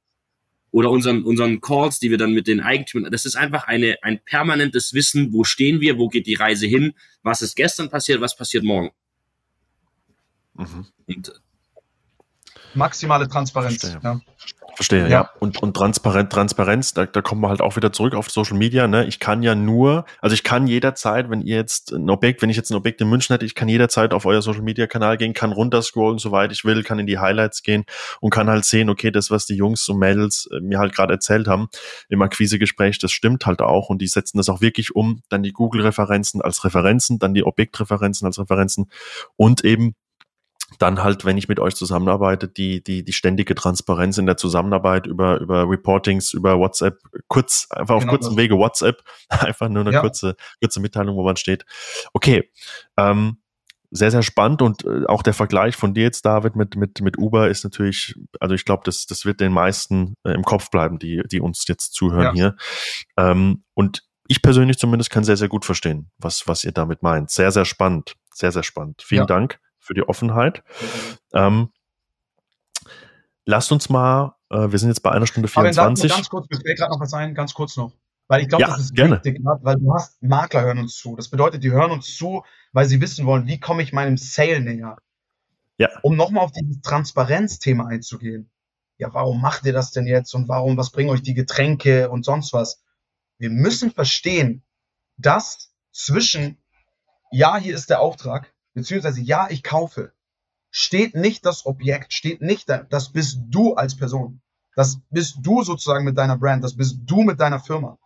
oder 0.70 0.90
unseren, 0.90 1.24
unseren 1.24 1.60
Calls, 1.60 1.98
die 1.98 2.10
wir 2.10 2.16
dann 2.16 2.32
mit 2.32 2.46
den 2.46 2.60
Eigentümern, 2.60 3.12
das 3.12 3.26
ist 3.26 3.36
einfach 3.36 3.64
eine, 3.64 3.98
ein 4.02 4.18
permanentes 4.24 4.94
Wissen, 4.94 5.34
wo 5.34 5.44
stehen 5.44 5.80
wir, 5.82 5.98
wo 5.98 6.08
geht 6.08 6.26
die 6.26 6.34
Reise 6.34 6.66
hin, 6.66 6.94
was 7.22 7.42
ist 7.42 7.54
gestern 7.54 7.90
passiert, 7.90 8.22
was 8.22 8.34
passiert 8.34 8.64
morgen. 8.64 8.90
Mhm. 10.54 10.86
Und, 11.06 11.32
Maximale 12.74 13.28
Transparenz. 13.28 13.82
Ja. 14.02 14.20
Verstehe, 14.78 15.02
ja. 15.02 15.08
ja. 15.08 15.30
Und, 15.40 15.60
und 15.60 15.74
Transparent, 15.74 16.30
Transparenz, 16.30 16.94
da, 16.94 17.04
da 17.04 17.20
kommen 17.20 17.40
wir 17.40 17.48
halt 17.48 17.60
auch 17.60 17.74
wieder 17.74 17.92
zurück 17.92 18.14
auf 18.14 18.30
Social 18.30 18.56
Media. 18.56 18.86
Ne? 18.86 19.06
Ich 19.06 19.18
kann 19.18 19.42
ja 19.42 19.56
nur, 19.56 20.04
also 20.20 20.34
ich 20.34 20.44
kann 20.44 20.68
jederzeit, 20.68 21.28
wenn 21.30 21.40
ihr 21.40 21.56
jetzt 21.56 21.90
ein 21.90 22.08
Objekt, 22.08 22.42
wenn 22.42 22.48
ich 22.48 22.56
jetzt 22.56 22.70
ein 22.70 22.76
Objekt 22.76 23.00
in 23.00 23.08
München 23.10 23.34
hätte, 23.34 23.44
ich 23.44 23.56
kann 23.56 23.68
jederzeit 23.68 24.14
auf 24.14 24.24
euer 24.24 24.40
Social 24.40 24.62
Media 24.62 24.86
Kanal 24.86 25.16
gehen, 25.16 25.32
kann 25.32 25.50
runterscrollen, 25.50 26.20
soweit 26.20 26.52
ich 26.52 26.64
will, 26.64 26.84
kann 26.84 27.00
in 27.00 27.08
die 27.08 27.18
Highlights 27.18 27.64
gehen 27.64 27.86
und 28.20 28.30
kann 28.30 28.48
halt 28.48 28.64
sehen, 28.64 28.88
okay, 28.88 29.10
das, 29.10 29.32
was 29.32 29.46
die 29.46 29.56
Jungs 29.56 29.88
und 29.88 29.98
Mädels 29.98 30.48
äh, 30.52 30.60
mir 30.60 30.78
halt 30.78 30.94
gerade 30.94 31.14
erzählt 31.14 31.48
haben 31.48 31.66
im 32.08 32.22
Akquisegespräch, 32.22 33.00
das 33.00 33.10
stimmt 33.10 33.46
halt 33.46 33.60
auch 33.60 33.88
und 33.88 34.00
die 34.00 34.06
setzen 34.06 34.36
das 34.38 34.48
auch 34.48 34.60
wirklich 34.60 34.94
um, 34.94 35.22
dann 35.28 35.42
die 35.42 35.52
Google-Referenzen 35.52 36.40
als 36.40 36.62
Referenzen, 36.62 37.18
dann 37.18 37.34
die 37.34 37.42
Objektreferenzen 37.42 38.26
als 38.28 38.38
Referenzen 38.38 38.92
und 39.34 39.64
eben 39.64 39.96
dann 40.78 41.02
halt, 41.02 41.24
wenn 41.24 41.38
ich 41.38 41.48
mit 41.48 41.60
euch 41.60 41.74
zusammenarbeite, 41.74 42.46
die, 42.46 42.82
die, 42.82 43.02
die 43.02 43.12
ständige 43.12 43.54
Transparenz 43.54 44.18
in 44.18 44.26
der 44.26 44.36
Zusammenarbeit 44.36 45.06
über, 45.06 45.40
über 45.40 45.68
Reportings, 45.68 46.34
über 46.34 46.58
WhatsApp, 46.58 46.98
kurz, 47.28 47.68
einfach 47.70 47.94
auf 47.94 48.02
genau 48.02 48.12
kurzem 48.12 48.36
Wege 48.36 48.58
WhatsApp, 48.58 49.02
einfach 49.28 49.68
nur 49.68 49.82
eine 49.82 49.92
ja. 49.92 50.00
kurze, 50.00 50.36
kurze 50.60 50.80
Mitteilung, 50.80 51.16
wo 51.16 51.24
man 51.24 51.36
steht. 51.36 51.64
Okay, 52.12 52.50
ähm, 52.98 53.38
sehr, 53.90 54.10
sehr 54.10 54.22
spannend 54.22 54.60
und 54.60 54.84
äh, 54.84 55.06
auch 55.06 55.22
der 55.22 55.32
Vergleich 55.32 55.74
von 55.74 55.94
dir 55.94 56.02
jetzt, 56.02 56.26
David, 56.26 56.56
mit, 56.56 56.76
mit, 56.76 57.00
mit 57.00 57.16
Uber 57.16 57.48
ist 57.48 57.64
natürlich, 57.64 58.14
also 58.38 58.54
ich 58.54 58.66
glaube, 58.66 58.82
das, 58.84 59.06
das 59.06 59.24
wird 59.24 59.40
den 59.40 59.52
meisten 59.52 60.14
äh, 60.24 60.32
im 60.32 60.42
Kopf 60.42 60.70
bleiben, 60.70 60.98
die, 60.98 61.22
die 61.30 61.40
uns 61.40 61.66
jetzt 61.66 61.94
zuhören 61.94 62.24
ja. 62.24 62.32
hier. 62.34 62.56
Ähm, 63.16 63.64
und 63.72 64.02
ich 64.26 64.42
persönlich 64.42 64.76
zumindest 64.76 65.08
kann 65.08 65.24
sehr, 65.24 65.38
sehr 65.38 65.48
gut 65.48 65.64
verstehen, 65.64 66.10
was, 66.18 66.46
was 66.46 66.64
ihr 66.64 66.72
damit 66.72 67.02
meint. 67.02 67.30
Sehr, 67.30 67.50
sehr 67.50 67.64
spannend. 67.64 68.12
Sehr, 68.34 68.52
sehr 68.52 68.62
spannend. 68.62 69.00
Vielen 69.00 69.22
ja. 69.22 69.26
Dank 69.26 69.58
für 69.88 69.94
die 69.94 70.06
Offenheit. 70.06 70.62
Ähm, 71.32 71.70
lasst 73.46 73.72
uns 73.72 73.88
mal, 73.88 74.36
äh, 74.50 74.70
wir 74.70 74.78
sind 74.78 74.90
jetzt 74.90 75.00
bei 75.00 75.10
einer 75.10 75.26
Stunde 75.26 75.48
24. 75.48 76.04
Aber 76.04 76.18
ganz 76.18 76.28
kurz, 76.28 76.46
mir 76.50 76.60
fällt 76.60 76.78
gerade 76.78 76.92
noch 76.92 77.00
was 77.00 77.14
ein, 77.14 77.34
ganz 77.34 77.54
kurz 77.54 77.76
noch. 77.76 77.92
Weil 78.28 78.42
ich 78.42 78.48
glaube, 78.48 78.62
ja, 78.62 78.68
das 78.68 78.80
ist 78.80 78.94
gerne. 78.94 79.16
wichtig, 79.16 79.40
weil 79.42 79.76
du 79.76 79.94
hast, 79.94 80.22
Makler 80.22 80.60
hören 80.60 80.78
uns 80.78 80.96
zu. 80.96 81.16
Das 81.16 81.28
bedeutet, 81.28 81.64
die 81.64 81.72
hören 81.72 81.90
uns 81.90 82.14
zu, 82.14 82.44
weil 82.72 82.84
sie 82.84 83.00
wissen 83.00 83.24
wollen, 83.24 83.46
wie 83.46 83.58
komme 83.58 83.82
ich 83.82 83.94
meinem 83.94 84.18
Sale 84.18 84.60
näher. 84.60 84.98
Ja. 85.78 85.88
Um 86.02 86.14
nochmal 86.16 86.44
auf 86.44 86.52
dieses 86.52 86.82
Transparenzthema 86.82 87.86
einzugehen. 87.86 88.50
Ja, 88.98 89.14
warum 89.14 89.40
macht 89.40 89.64
ihr 89.64 89.72
das 89.72 89.92
denn 89.92 90.06
jetzt 90.06 90.34
und 90.34 90.48
warum, 90.48 90.76
was 90.76 90.90
bringen 90.90 91.08
euch 91.08 91.22
die 91.22 91.34
Getränke 91.34 92.10
und 92.10 92.26
sonst 92.26 92.52
was? 92.52 92.82
Wir 93.38 93.48
müssen 93.48 93.92
verstehen, 93.92 94.62
dass 95.16 95.72
zwischen, 95.92 96.58
ja, 97.30 97.56
hier 97.56 97.74
ist 97.74 97.88
der 97.88 98.00
Auftrag, 98.00 98.52
beziehungsweise 98.78 99.20
ja, 99.20 99.48
ich 99.50 99.62
kaufe, 99.62 100.12
steht 100.70 101.14
nicht 101.14 101.44
das 101.44 101.66
Objekt, 101.66 102.12
steht 102.12 102.40
nicht, 102.40 102.68
das 102.68 103.12
bist 103.12 103.40
du 103.48 103.74
als 103.74 103.96
Person. 103.96 104.40
Das 104.74 105.00
bist 105.10 105.38
du 105.40 105.62
sozusagen 105.62 106.04
mit 106.04 106.16
deiner 106.16 106.38
Brand, 106.38 106.62
das 106.62 106.76
bist 106.76 106.98
du 107.04 107.22
mit 107.22 107.40
deiner 107.40 107.60
Firma. 107.60 107.98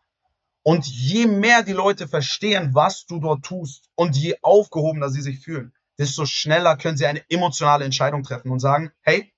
Und 0.63 0.87
je 0.87 1.27
mehr 1.27 1.63
die 1.63 1.73
Leute 1.73 2.07
verstehen, 2.07 2.75
was 2.75 3.05
du 3.07 3.19
dort 3.19 3.45
tust 3.45 3.91
und 3.95 4.17
je 4.17 4.37
aufgehobener 4.43 5.11
sie 5.11 5.21
sich 5.21 5.41
fühlen, 5.41 5.73
desto 5.99 6.25
schneller 6.25 6.77
können 6.77 6.97
sie 6.97 7.07
eine 7.07 7.29
emotionale 7.29 7.85
Entscheidung 7.85 8.23
treffen 8.23 8.51
und 8.51 8.61
sagen, 8.61 8.93
hey, 9.03 9.33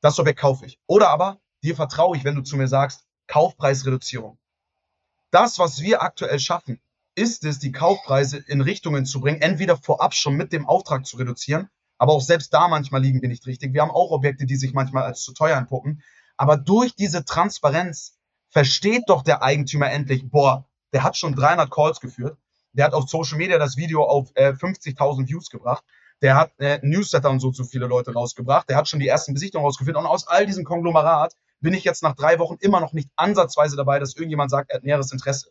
das 0.00 0.18
Objekt 0.18 0.40
kaufe 0.40 0.66
ich. 0.66 0.80
Oder 0.86 1.10
aber, 1.10 1.40
dir 1.62 1.76
vertraue 1.76 2.16
ich, 2.16 2.24
wenn 2.24 2.34
du 2.34 2.42
zu 2.42 2.56
mir 2.56 2.68
sagst, 2.68 3.06
Kaufpreisreduzierung. 3.28 4.36
Das, 5.30 5.58
was 5.58 5.80
wir 5.80 6.02
aktuell 6.02 6.38
schaffen, 6.38 6.80
ist 7.14 7.44
es, 7.44 7.58
die 7.58 7.72
Kaufpreise 7.72 8.38
in 8.38 8.60
Richtungen 8.60 9.04
zu 9.04 9.20
bringen, 9.20 9.40
entweder 9.40 9.76
vorab 9.76 10.14
schon 10.14 10.34
mit 10.34 10.52
dem 10.52 10.66
Auftrag 10.66 11.06
zu 11.06 11.16
reduzieren, 11.16 11.68
aber 11.98 12.12
auch 12.12 12.22
selbst 12.22 12.52
da 12.52 12.68
manchmal 12.68 13.02
liegen 13.02 13.22
wir 13.22 13.28
nicht 13.28 13.46
richtig. 13.46 13.74
Wir 13.74 13.82
haben 13.82 13.90
auch 13.90 14.10
Objekte, 14.10 14.46
die 14.46 14.56
sich 14.56 14.72
manchmal 14.72 15.04
als 15.04 15.22
zu 15.22 15.32
teuer 15.34 15.56
entpuppen. 15.56 16.02
Aber 16.36 16.56
durch 16.56 16.96
diese 16.96 17.24
Transparenz 17.24 18.18
versteht 18.48 19.04
doch 19.06 19.22
der 19.22 19.42
Eigentümer 19.42 19.90
endlich, 19.90 20.28
boah, 20.28 20.68
der 20.92 21.04
hat 21.04 21.16
schon 21.16 21.34
300 21.34 21.70
Calls 21.70 22.00
geführt, 22.00 22.36
der 22.72 22.86
hat 22.86 22.94
auf 22.94 23.08
Social 23.08 23.38
Media 23.38 23.58
das 23.58 23.76
Video 23.76 24.04
auf 24.04 24.30
äh, 24.34 24.50
50.000 24.50 25.28
Views 25.28 25.50
gebracht, 25.50 25.84
der 26.22 26.36
hat 26.36 26.52
äh, 26.58 26.78
Newsletter 26.82 27.30
und 27.30 27.40
so 27.40 27.50
zu 27.50 27.64
viele 27.64 27.86
Leute 27.86 28.12
rausgebracht, 28.12 28.68
der 28.68 28.76
hat 28.76 28.88
schon 28.88 29.00
die 29.00 29.08
ersten 29.08 29.34
Besichtigungen 29.34 29.66
rausgeführt 29.66 29.96
und 29.96 30.06
aus 30.06 30.26
all 30.26 30.46
diesem 30.46 30.64
Konglomerat 30.64 31.34
bin 31.60 31.74
ich 31.74 31.84
jetzt 31.84 32.02
nach 32.02 32.16
drei 32.16 32.38
Wochen 32.38 32.56
immer 32.60 32.80
noch 32.80 32.92
nicht 32.92 33.10
ansatzweise 33.16 33.76
dabei, 33.76 33.98
dass 33.98 34.16
irgendjemand 34.16 34.50
sagt, 34.50 34.70
er 34.70 34.76
hat 34.76 34.84
näheres 34.84 35.12
Interesse. 35.12 35.50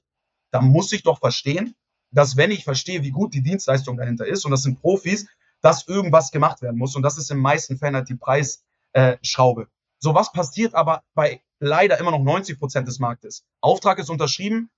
Da 0.52 0.62
muss 0.62 0.92
ich 0.92 1.04
doch 1.04 1.20
verstehen, 1.20 1.76
dass 2.12 2.38
wenn 2.38 2.52
ich 2.52 2.64
verstehe, 2.64 3.04
wie 3.04 3.12
gut 3.12 3.34
die 3.34 3.42
Dienstleistung 3.42 3.98
dahinter 3.98 4.26
ist 4.26 4.46
und 4.46 4.52
das 4.52 4.64
sind 4.64 4.82
Profis, 4.82 5.28
dass 5.62 5.88
irgendwas 5.88 6.32
gemacht 6.32 6.62
werden 6.62 6.78
muss 6.78 6.96
und 6.96 7.04
das 7.04 7.18
ist 7.18 7.32
in 7.32 7.38
meisten 7.38 7.78
Fällen 7.78 7.96
halt 7.96 8.10
die 8.10 8.16
Preisschraube. 8.16 9.68
So 10.00 10.14
was 10.14 10.32
passiert 10.32 10.76
aber 10.76 11.04
bei 11.14 11.42
leider 11.60 12.00
immer 12.00 12.12
noch 12.12 12.24
90 12.24 12.60
Prozent 12.60 12.88
des 12.88 13.00
Marktes. 13.00 13.46
Auftrag 13.62 14.00
ist 14.00 14.10
unterschrieben. 14.10 14.70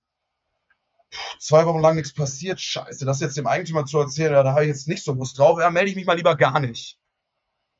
zwei 1.38 1.66
Wochen 1.66 1.80
lang 1.80 1.96
nichts 1.96 2.12
passiert. 2.12 2.60
Scheiße, 2.60 3.04
das 3.04 3.20
jetzt 3.20 3.36
dem 3.36 3.46
Eigentümer 3.46 3.86
zu 3.86 3.98
erzählen, 3.98 4.32
da 4.32 4.52
habe 4.52 4.62
ich 4.62 4.68
jetzt 4.68 4.88
nicht 4.88 5.04
so 5.04 5.12
Lust 5.12 5.38
drauf. 5.38 5.58
Ja, 5.58 5.70
melde 5.70 5.90
ich 5.90 5.96
mich 5.96 6.06
mal 6.06 6.16
lieber 6.16 6.36
gar 6.36 6.60
nicht. 6.60 6.98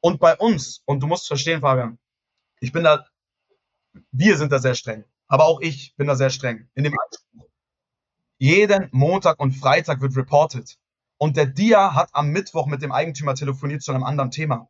Und 0.00 0.20
bei 0.20 0.36
uns, 0.36 0.82
und 0.84 1.00
du 1.00 1.06
musst 1.06 1.26
verstehen, 1.26 1.60
Fabian, 1.60 1.98
ich 2.60 2.72
bin 2.72 2.84
da, 2.84 3.06
wir 4.10 4.36
sind 4.36 4.52
da 4.52 4.58
sehr 4.58 4.74
streng. 4.74 5.04
Aber 5.28 5.44
auch 5.46 5.60
ich 5.60 5.94
bin 5.96 6.06
da 6.06 6.16
sehr 6.16 6.30
streng. 6.30 6.68
In 6.74 6.84
dem 6.84 6.94
Anspruch. 6.98 7.48
Jeden 8.38 8.88
Montag 8.92 9.38
und 9.40 9.52
Freitag 9.52 10.00
wird 10.00 10.16
reported. 10.16 10.76
Und 11.18 11.36
der 11.36 11.46
Dia 11.46 11.94
hat 11.94 12.10
am 12.12 12.30
Mittwoch 12.30 12.66
mit 12.66 12.82
dem 12.82 12.92
Eigentümer 12.92 13.34
telefoniert 13.34 13.82
zu 13.82 13.92
einem 13.92 14.04
anderen 14.04 14.30
Thema 14.30 14.68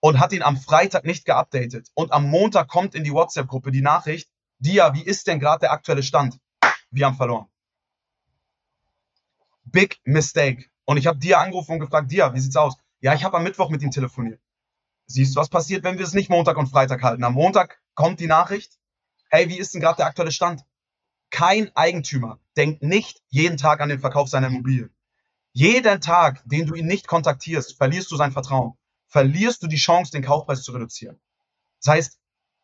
und 0.00 0.18
hat 0.18 0.32
ihn 0.32 0.42
am 0.42 0.56
Freitag 0.56 1.04
nicht 1.04 1.24
geupdatet. 1.24 1.88
Und 1.94 2.12
am 2.12 2.28
Montag 2.28 2.68
kommt 2.68 2.94
in 2.94 3.04
die 3.04 3.12
WhatsApp-Gruppe 3.12 3.70
die 3.70 3.82
Nachricht, 3.82 4.28
Dia, 4.58 4.94
wie 4.94 5.02
ist 5.02 5.26
denn 5.26 5.40
gerade 5.40 5.60
der 5.60 5.72
aktuelle 5.72 6.02
Stand? 6.02 6.38
Wir 6.90 7.06
haben 7.06 7.16
verloren. 7.16 7.46
Big 9.64 10.00
mistake. 10.04 10.66
Und 10.84 10.96
ich 10.96 11.06
habe 11.06 11.18
Dia 11.18 11.40
angerufen 11.40 11.72
und 11.72 11.80
gefragt, 11.80 12.10
Dia, 12.10 12.34
wie 12.34 12.40
sieht's 12.40 12.56
aus? 12.56 12.76
Ja, 13.00 13.14
ich 13.14 13.24
habe 13.24 13.36
am 13.36 13.42
Mittwoch 13.42 13.70
mit 13.70 13.82
ihm 13.82 13.90
telefoniert. 13.90 14.40
Siehst 15.06 15.34
du, 15.34 15.40
was 15.40 15.48
passiert, 15.48 15.84
wenn 15.84 15.98
wir 15.98 16.04
es 16.04 16.14
nicht 16.14 16.30
Montag 16.30 16.56
und 16.56 16.68
Freitag 16.68 17.02
halten? 17.02 17.24
Am 17.24 17.34
Montag 17.34 17.80
kommt 17.94 18.20
die 18.20 18.26
Nachricht, 18.26 18.78
hey, 19.30 19.48
wie 19.48 19.58
ist 19.58 19.74
denn 19.74 19.80
gerade 19.80 19.96
der 19.96 20.06
aktuelle 20.06 20.32
Stand? 20.32 20.64
Kein 21.32 21.74
Eigentümer 21.74 22.38
denkt 22.56 22.84
nicht 22.84 23.20
jeden 23.28 23.56
Tag 23.56 23.80
an 23.80 23.88
den 23.88 23.98
Verkauf 23.98 24.28
seiner 24.28 24.46
Immobilie. 24.46 24.90
Jeden 25.52 26.00
Tag, 26.00 26.40
den 26.44 26.66
du 26.66 26.74
ihn 26.74 26.86
nicht 26.86 27.08
kontaktierst, 27.08 27.76
verlierst 27.76 28.12
du 28.12 28.16
sein 28.16 28.30
Vertrauen 28.30 28.76
verlierst 29.12 29.62
du 29.62 29.66
die 29.66 29.76
Chance, 29.76 30.10
den 30.10 30.22
Kaufpreis 30.22 30.62
zu 30.62 30.72
reduzieren. 30.72 31.20
Das 31.84 31.94
heißt, 31.94 32.20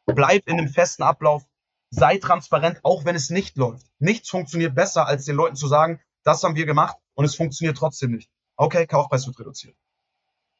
bleib 0.07 0.49
in 0.49 0.59
einem 0.59 0.69
festen 0.69 1.03
Ablauf, 1.03 1.45
sei 1.90 2.16
transparent, 2.16 2.81
auch 2.85 3.05
wenn 3.05 3.15
es 3.15 3.28
nicht 3.28 3.59
läuft. 3.59 3.86
Nichts 3.99 4.31
funktioniert 4.31 4.74
besser, 4.74 5.07
als 5.07 5.27
den 5.27 5.36
Leuten 5.36 5.57
zu 5.57 5.69
sagen, 5.69 6.01
das 6.24 6.43
haben 6.43 6.57
wir 6.57 6.65
gemacht 6.65 6.97
und 7.15 7.27
es 7.27 7.35
funktioniert 7.35 7.77
trotzdem 7.77 8.12
nicht. 8.12 8.31
Okay, 8.57 8.86
Kaufpreis 8.86 9.27
wird 9.27 9.39
reduziert. 9.39 9.77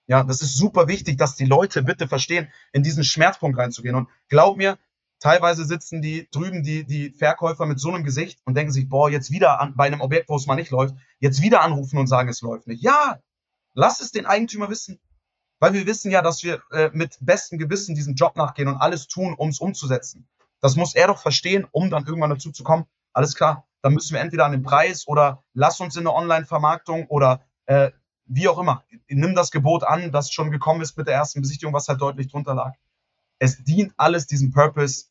Ja, 0.07 0.25
das 0.25 0.43
ist 0.43 0.57
super 0.57 0.89
wichtig, 0.89 1.17
dass 1.17 1.37
die 1.37 1.47
Leute 1.47 1.83
bitte 1.83 2.07
verstehen, 2.07 2.53
in 2.73 2.83
diesen 2.83 3.05
Schmerzpunkt 3.05 3.59
reinzugehen. 3.59 3.95
Und 3.95 4.09
glaub 4.29 4.59
mir, 4.59 4.79
teilweise 5.21 5.65
sitzen 5.65 6.03
die 6.03 6.29
drüben 6.31 6.63
die, 6.63 6.85
die 6.85 7.11
Verkäufer 7.11 7.67
mit 7.67 7.81
so 7.81 7.91
einem 7.91 8.05
Gesicht 8.05 8.41
und 8.45 8.55
denken 8.55 8.73
sich, 8.73 8.89
boah, 8.89 9.11
jetzt 9.11 9.31
wieder 9.31 9.61
an, 9.61 9.75
bei 9.77 9.87
einem 9.87 10.01
Objekt, 10.01 10.29
wo 10.29 10.37
es 10.37 10.47
mal 10.47 10.55
nicht 10.55 10.71
läuft, 10.71 10.95
jetzt 11.19 11.43
wieder 11.43 11.63
anrufen 11.63 11.99
und 11.99 12.07
sagen, 12.07 12.29
es 12.29 12.41
läuft 12.41 12.67
nicht. 12.67 12.83
Ja, 12.83 13.19
lass 13.75 14.01
es 14.01 14.13
den 14.13 14.27
Eigentümer 14.27 14.71
wissen. 14.71 15.01
Weil 15.61 15.73
wir 15.73 15.87
wissen 15.87 16.11
ja, 16.11 16.23
dass 16.23 16.45
wir 16.45 16.63
äh, 16.71 16.91
mit 16.93 17.19
bestem 17.21 17.59
Gewissen 17.59 17.97
diesen 17.97 18.15
Job 18.15 18.37
nachgehen 18.37 18.69
und 18.69 18.77
alles 18.77 19.09
tun, 19.09 19.35
um 19.37 19.49
es 19.49 19.59
umzusetzen. 19.59 20.29
Das 20.61 20.77
muss 20.77 20.95
er 20.95 21.09
doch 21.09 21.19
verstehen, 21.19 21.67
um 21.73 21.91
dann 21.91 22.07
irgendwann 22.07 22.31
dazu 22.31 22.53
zu 22.53 22.63
kommen. 22.63 22.87
Alles 23.13 23.35
klar, 23.35 23.67
dann 23.83 23.95
müssen 23.95 24.15
wir 24.15 24.21
entweder 24.21 24.45
an 24.45 24.53
den 24.53 24.63
Preis 24.63 25.07
oder 25.09 25.43
lass 25.55 25.81
uns 25.81 25.97
in 25.97 26.03
eine 26.03 26.15
Online-Vermarktung 26.15 27.07
oder 27.07 27.45
äh, 27.67 27.91
wie 28.27 28.49
auch 28.49 28.59
immer. 28.59 28.85
Nimm 29.09 29.35
das 29.35 29.51
Gebot 29.51 29.83
an, 29.83 30.13
das 30.13 30.31
schon 30.33 30.51
gekommen 30.51 30.81
ist 30.81 30.97
mit 30.97 31.09
der 31.09 31.15
ersten 31.15 31.41
Besichtigung, 31.41 31.75
was 31.75 31.89
halt 31.89 32.01
deutlich 32.01 32.29
drunter 32.29 32.55
lag. 32.55 32.75
Es 33.39 33.63
dient 33.63 33.93
alles 33.97 34.27
diesem 34.27 34.53
Purpose, 34.53 35.07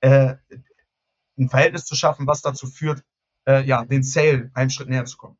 äh, 0.00 0.36
ein 1.38 1.48
Verhältnis 1.48 1.84
zu 1.84 1.94
schaffen, 1.94 2.26
was 2.26 2.42
dazu 2.42 2.66
führt, 2.66 3.02
äh, 3.46 3.64
ja, 3.64 3.84
den 3.84 4.02
Sale 4.02 4.50
einen 4.54 4.70
Schritt 4.70 4.88
näher 4.88 5.04
zu 5.04 5.16
kommen. 5.16 5.38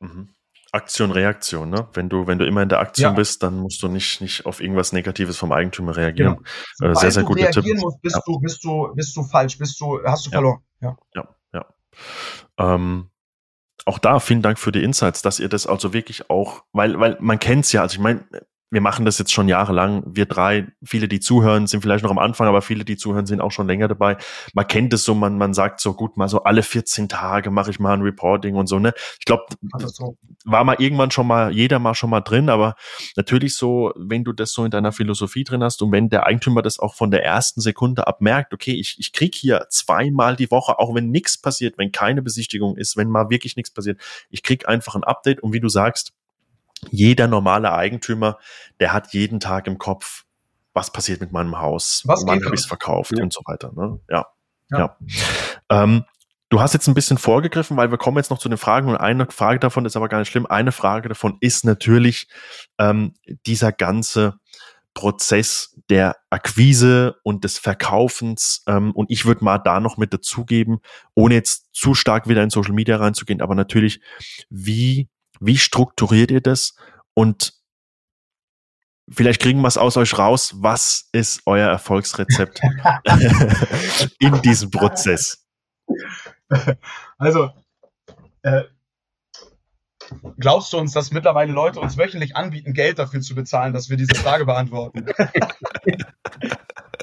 Mhm. 0.00 0.34
Aktion, 0.70 1.10
Reaktion, 1.10 1.70
ne? 1.70 1.88
Wenn 1.94 2.10
du, 2.10 2.26
wenn 2.26 2.38
du 2.38 2.46
immer 2.46 2.62
in 2.62 2.68
der 2.68 2.80
Aktion 2.80 3.12
ja. 3.12 3.16
bist, 3.16 3.42
dann 3.42 3.58
musst 3.58 3.82
du 3.82 3.88
nicht, 3.88 4.20
nicht 4.20 4.44
auf 4.44 4.60
irgendwas 4.60 4.92
Negatives 4.92 5.38
vom 5.38 5.50
Eigentümer 5.50 5.96
reagieren. 5.96 6.44
Genau. 6.78 6.92
Äh, 6.92 6.94
sehr, 6.94 7.10
sehr 7.10 7.22
guter 7.22 7.50
Tipp. 7.50 7.64
Musst, 7.78 8.02
bist 8.02 8.16
ja. 8.16 8.22
du, 8.26 8.38
bist 8.38 8.64
du, 8.64 8.94
bist 8.94 9.16
du 9.16 9.22
falsch, 9.22 9.56
bist 9.56 9.80
du, 9.80 9.98
hast 10.04 10.26
du 10.26 10.30
verloren. 10.30 10.60
Ja, 10.80 10.96
ja, 11.14 11.28
ja. 11.54 11.66
Ähm, 12.58 13.10
auch 13.86 13.98
da 13.98 14.20
vielen 14.20 14.42
Dank 14.42 14.58
für 14.58 14.70
die 14.70 14.82
Insights, 14.82 15.22
dass 15.22 15.40
ihr 15.40 15.48
das 15.48 15.66
also 15.66 15.94
wirklich 15.94 16.28
auch, 16.28 16.64
weil, 16.72 17.00
weil 17.00 17.16
man 17.20 17.38
kennt's 17.38 17.72
ja, 17.72 17.80
also 17.80 17.94
ich 17.94 18.00
meine, 18.00 18.26
wir 18.70 18.80
machen 18.82 19.06
das 19.06 19.18
jetzt 19.18 19.32
schon 19.32 19.48
jahrelang. 19.48 20.02
Wir 20.06 20.26
drei, 20.26 20.66
viele, 20.84 21.08
die 21.08 21.20
zuhören, 21.20 21.66
sind 21.66 21.80
vielleicht 21.80 22.04
noch 22.04 22.10
am 22.10 22.18
Anfang, 22.18 22.48
aber 22.48 22.60
viele, 22.60 22.84
die 22.84 22.96
zuhören, 22.96 23.24
sind 23.24 23.40
auch 23.40 23.50
schon 23.50 23.66
länger 23.66 23.88
dabei. 23.88 24.18
Man 24.52 24.66
kennt 24.66 24.92
es 24.92 25.04
so, 25.04 25.14
man, 25.14 25.38
man 25.38 25.54
sagt 25.54 25.80
so, 25.80 25.94
gut, 25.94 26.16
mal 26.18 26.28
so 26.28 26.42
alle 26.42 26.62
14 26.62 27.08
Tage 27.08 27.50
mache 27.50 27.70
ich 27.70 27.80
mal 27.80 27.94
ein 27.94 28.02
Reporting 28.02 28.56
und 28.56 28.66
so, 28.66 28.78
ne? 28.78 28.92
Ich 29.18 29.24
glaube, 29.24 29.46
war 30.44 30.64
mal 30.64 30.76
irgendwann 30.78 31.10
schon 31.10 31.26
mal, 31.26 31.50
jeder 31.52 31.78
mal 31.78 31.94
schon 31.94 32.10
mal 32.10 32.20
drin, 32.20 32.50
aber 32.50 32.74
natürlich 33.16 33.56
so, 33.56 33.92
wenn 33.96 34.22
du 34.22 34.32
das 34.32 34.52
so 34.52 34.64
in 34.64 34.70
deiner 34.70 34.92
Philosophie 34.92 35.44
drin 35.44 35.62
hast 35.62 35.80
und 35.80 35.90
wenn 35.92 36.10
der 36.10 36.26
Eigentümer 36.26 36.60
das 36.60 36.78
auch 36.78 36.94
von 36.94 37.10
der 37.10 37.24
ersten 37.24 37.62
Sekunde 37.62 38.06
ab 38.06 38.20
merkt, 38.20 38.52
okay, 38.52 38.72
ich, 38.72 38.96
ich 38.98 39.12
krieg 39.12 39.34
hier 39.34 39.66
zweimal 39.70 40.36
die 40.36 40.50
Woche, 40.50 40.78
auch 40.78 40.94
wenn 40.94 41.10
nichts 41.10 41.40
passiert, 41.40 41.78
wenn 41.78 41.90
keine 41.90 42.20
Besichtigung 42.20 42.76
ist, 42.76 42.98
wenn 42.98 43.08
mal 43.08 43.30
wirklich 43.30 43.56
nichts 43.56 43.70
passiert, 43.70 43.98
ich 44.28 44.42
krieg 44.42 44.68
einfach 44.68 44.94
ein 44.94 45.04
Update 45.04 45.42
und 45.42 45.54
wie 45.54 45.60
du 45.60 45.70
sagst, 45.70 46.12
jeder 46.90 47.26
normale 47.26 47.72
Eigentümer, 47.72 48.38
der 48.80 48.92
hat 48.92 49.12
jeden 49.12 49.40
Tag 49.40 49.66
im 49.66 49.78
Kopf, 49.78 50.24
was 50.74 50.92
passiert 50.92 51.20
mit 51.20 51.32
meinem 51.32 51.58
Haus, 51.58 52.02
was 52.06 52.24
wann 52.26 52.44
habe 52.44 52.54
ich 52.54 52.60
es 52.60 52.66
verkauft 52.66 53.12
ja. 53.16 53.22
und 53.22 53.32
so 53.32 53.40
weiter. 53.46 53.72
Ne? 53.74 54.00
Ja, 54.08 54.26
ja. 54.70 54.78
ja. 54.78 54.96
Ähm, 55.70 56.04
du 56.48 56.60
hast 56.60 56.74
jetzt 56.74 56.86
ein 56.86 56.94
bisschen 56.94 57.18
vorgegriffen, 57.18 57.76
weil 57.76 57.90
wir 57.90 57.98
kommen 57.98 58.16
jetzt 58.16 58.30
noch 58.30 58.38
zu 58.38 58.48
den 58.48 58.58
Fragen 58.58 58.88
und 58.88 58.96
eine 58.96 59.26
Frage 59.26 59.58
davon 59.58 59.84
ist 59.86 59.96
aber 59.96 60.08
gar 60.08 60.18
nicht 60.18 60.30
schlimm. 60.30 60.46
Eine 60.46 60.72
Frage 60.72 61.08
davon 61.08 61.36
ist 61.40 61.64
natürlich 61.64 62.28
ähm, 62.78 63.14
dieser 63.46 63.72
ganze 63.72 64.38
Prozess 64.94 65.76
der 65.90 66.16
Akquise 66.30 67.16
und 67.22 67.44
des 67.44 67.58
Verkaufens. 67.58 68.62
Ähm, 68.66 68.92
und 68.92 69.10
ich 69.10 69.26
würde 69.26 69.44
mal 69.44 69.58
da 69.58 69.80
noch 69.80 69.96
mit 69.96 70.12
dazugeben, 70.12 70.78
ohne 71.14 71.34
jetzt 71.34 71.68
zu 71.72 71.94
stark 71.94 72.28
wieder 72.28 72.42
in 72.42 72.50
Social 72.50 72.72
Media 72.72 72.96
reinzugehen, 72.96 73.40
aber 73.40 73.54
natürlich, 73.54 74.00
wie 74.50 75.08
wie 75.40 75.58
strukturiert 75.58 76.30
ihr 76.30 76.40
das? 76.40 76.74
Und 77.14 77.54
vielleicht 79.10 79.40
kriegen 79.40 79.60
wir 79.60 79.68
es 79.68 79.78
aus 79.78 79.96
euch 79.96 80.18
raus. 80.18 80.54
Was 80.56 81.08
ist 81.12 81.42
euer 81.46 81.68
Erfolgsrezept 81.68 82.60
in 84.18 84.40
diesem 84.42 84.70
Prozess? 84.70 85.44
Also, 87.18 87.50
äh, 88.42 88.62
glaubst 90.38 90.72
du 90.72 90.78
uns, 90.78 90.92
dass 90.92 91.10
mittlerweile 91.10 91.52
Leute 91.52 91.80
uns 91.80 91.98
wöchentlich 91.98 92.36
anbieten, 92.36 92.72
Geld 92.72 92.98
dafür 92.98 93.20
zu 93.20 93.34
bezahlen, 93.34 93.72
dass 93.72 93.90
wir 93.90 93.96
diese 93.96 94.14
Frage 94.14 94.46
beantworten? 94.46 95.06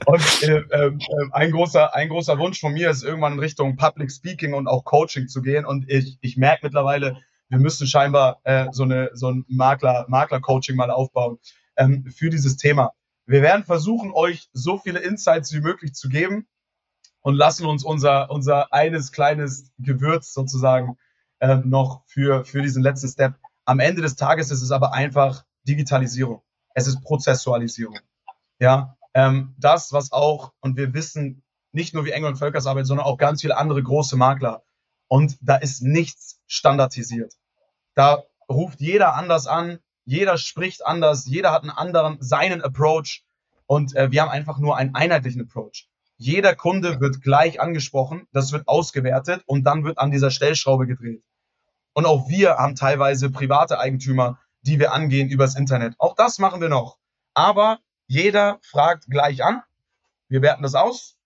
und 0.05 0.43
äh, 0.43 0.57
äh, 0.57 0.91
ein, 1.31 1.51
großer, 1.51 1.93
ein 1.93 2.09
großer 2.09 2.37
Wunsch 2.39 2.59
von 2.59 2.73
mir 2.73 2.89
ist, 2.89 3.03
irgendwann 3.03 3.33
in 3.33 3.39
Richtung 3.39 3.75
Public 3.75 4.11
Speaking 4.11 4.53
und 4.53 4.67
auch 4.67 4.83
Coaching 4.85 5.27
zu 5.27 5.41
gehen. 5.41 5.65
Und 5.65 5.89
ich, 5.89 6.17
ich 6.21 6.37
merke 6.37 6.65
mittlerweile, 6.65 7.21
wir 7.49 7.59
müssen 7.59 7.87
scheinbar 7.87 8.41
äh, 8.43 8.67
so, 8.71 8.83
eine, 8.83 9.11
so 9.13 9.31
ein 9.31 9.45
Makler, 9.47 10.05
Makler-Coaching 10.07 10.75
mal 10.75 10.91
aufbauen 10.91 11.39
ähm, 11.77 12.05
für 12.15 12.29
dieses 12.29 12.57
Thema. 12.57 12.91
Wir 13.25 13.41
werden 13.41 13.63
versuchen, 13.63 14.11
euch 14.13 14.49
so 14.53 14.77
viele 14.77 14.99
Insights 14.99 15.53
wie 15.53 15.61
möglich 15.61 15.93
zu 15.93 16.09
geben 16.09 16.47
und 17.21 17.35
lassen 17.35 17.65
uns 17.65 17.83
unser, 17.83 18.29
unser 18.29 18.71
eines 18.71 19.11
kleines 19.11 19.71
Gewürz 19.79 20.33
sozusagen 20.33 20.97
äh, 21.39 21.55
noch 21.55 22.03
für, 22.05 22.45
für 22.45 22.61
diesen 22.61 22.83
letzten 22.83 23.07
Step. 23.07 23.35
Am 23.65 23.79
Ende 23.79 24.01
des 24.01 24.15
Tages 24.15 24.51
ist 24.51 24.61
es 24.61 24.71
aber 24.71 24.93
einfach 24.93 25.43
Digitalisierung. 25.67 26.41
Es 26.75 26.87
ist 26.87 27.01
Prozessualisierung. 27.01 27.99
Ja, 28.59 28.95
ähm, 29.15 29.55
das, 29.57 29.91
was 29.91 30.11
auch, 30.11 30.53
und 30.59 30.77
wir 30.77 30.93
wissen 30.93 31.41
nicht 31.71 31.93
nur 31.93 32.05
wie 32.05 32.11
Engel 32.11 32.29
und 32.29 32.37
Völkers 32.37 32.67
arbeitet, 32.67 32.87
sondern 32.87 33.05
auch 33.05 33.17
ganz 33.17 33.41
viele 33.41 33.57
andere 33.57 33.81
große 33.81 34.15
Makler. 34.15 34.63
Und 35.07 35.37
da 35.41 35.55
ist 35.55 35.81
nichts 35.81 36.39
standardisiert. 36.47 37.33
Da 37.93 38.23
ruft 38.49 38.79
jeder 38.79 39.15
anders 39.15 39.47
an, 39.47 39.79
jeder 40.05 40.37
spricht 40.37 40.85
anders, 40.85 41.25
jeder 41.25 41.51
hat 41.51 41.63
einen 41.63 41.71
anderen, 41.71 42.17
seinen 42.21 42.61
Approach. 42.61 43.23
Und 43.65 43.95
äh, 43.95 44.11
wir 44.11 44.21
haben 44.21 44.29
einfach 44.29 44.59
nur 44.59 44.77
einen 44.77 44.93
einheitlichen 44.93 45.41
Approach. 45.41 45.89
Jeder 46.17 46.55
Kunde 46.55 47.01
wird 47.01 47.21
gleich 47.21 47.59
angesprochen, 47.59 48.27
das 48.31 48.51
wird 48.51 48.67
ausgewertet 48.67 49.43
und 49.47 49.63
dann 49.63 49.83
wird 49.83 49.97
an 49.97 50.11
dieser 50.11 50.31
Stellschraube 50.31 50.87
gedreht. 50.87 51.23
Und 51.93 52.05
auch 52.05 52.29
wir 52.29 52.57
haben 52.57 52.75
teilweise 52.75 53.29
private 53.29 53.79
Eigentümer, 53.79 54.39
die 54.61 54.79
wir 54.79 54.93
angehen 54.93 55.29
übers 55.29 55.55
Internet. 55.55 55.95
Auch 55.97 56.15
das 56.15 56.39
machen 56.39 56.61
wir 56.61 56.69
noch. 56.69 56.97
Aber 57.33 57.79
jeder 58.07 58.59
fragt 58.61 59.07
gleich 59.09 59.43
an. 59.43 59.61
Wir 60.27 60.41
werten 60.41 60.63
das 60.63 60.75
aus 60.75 61.17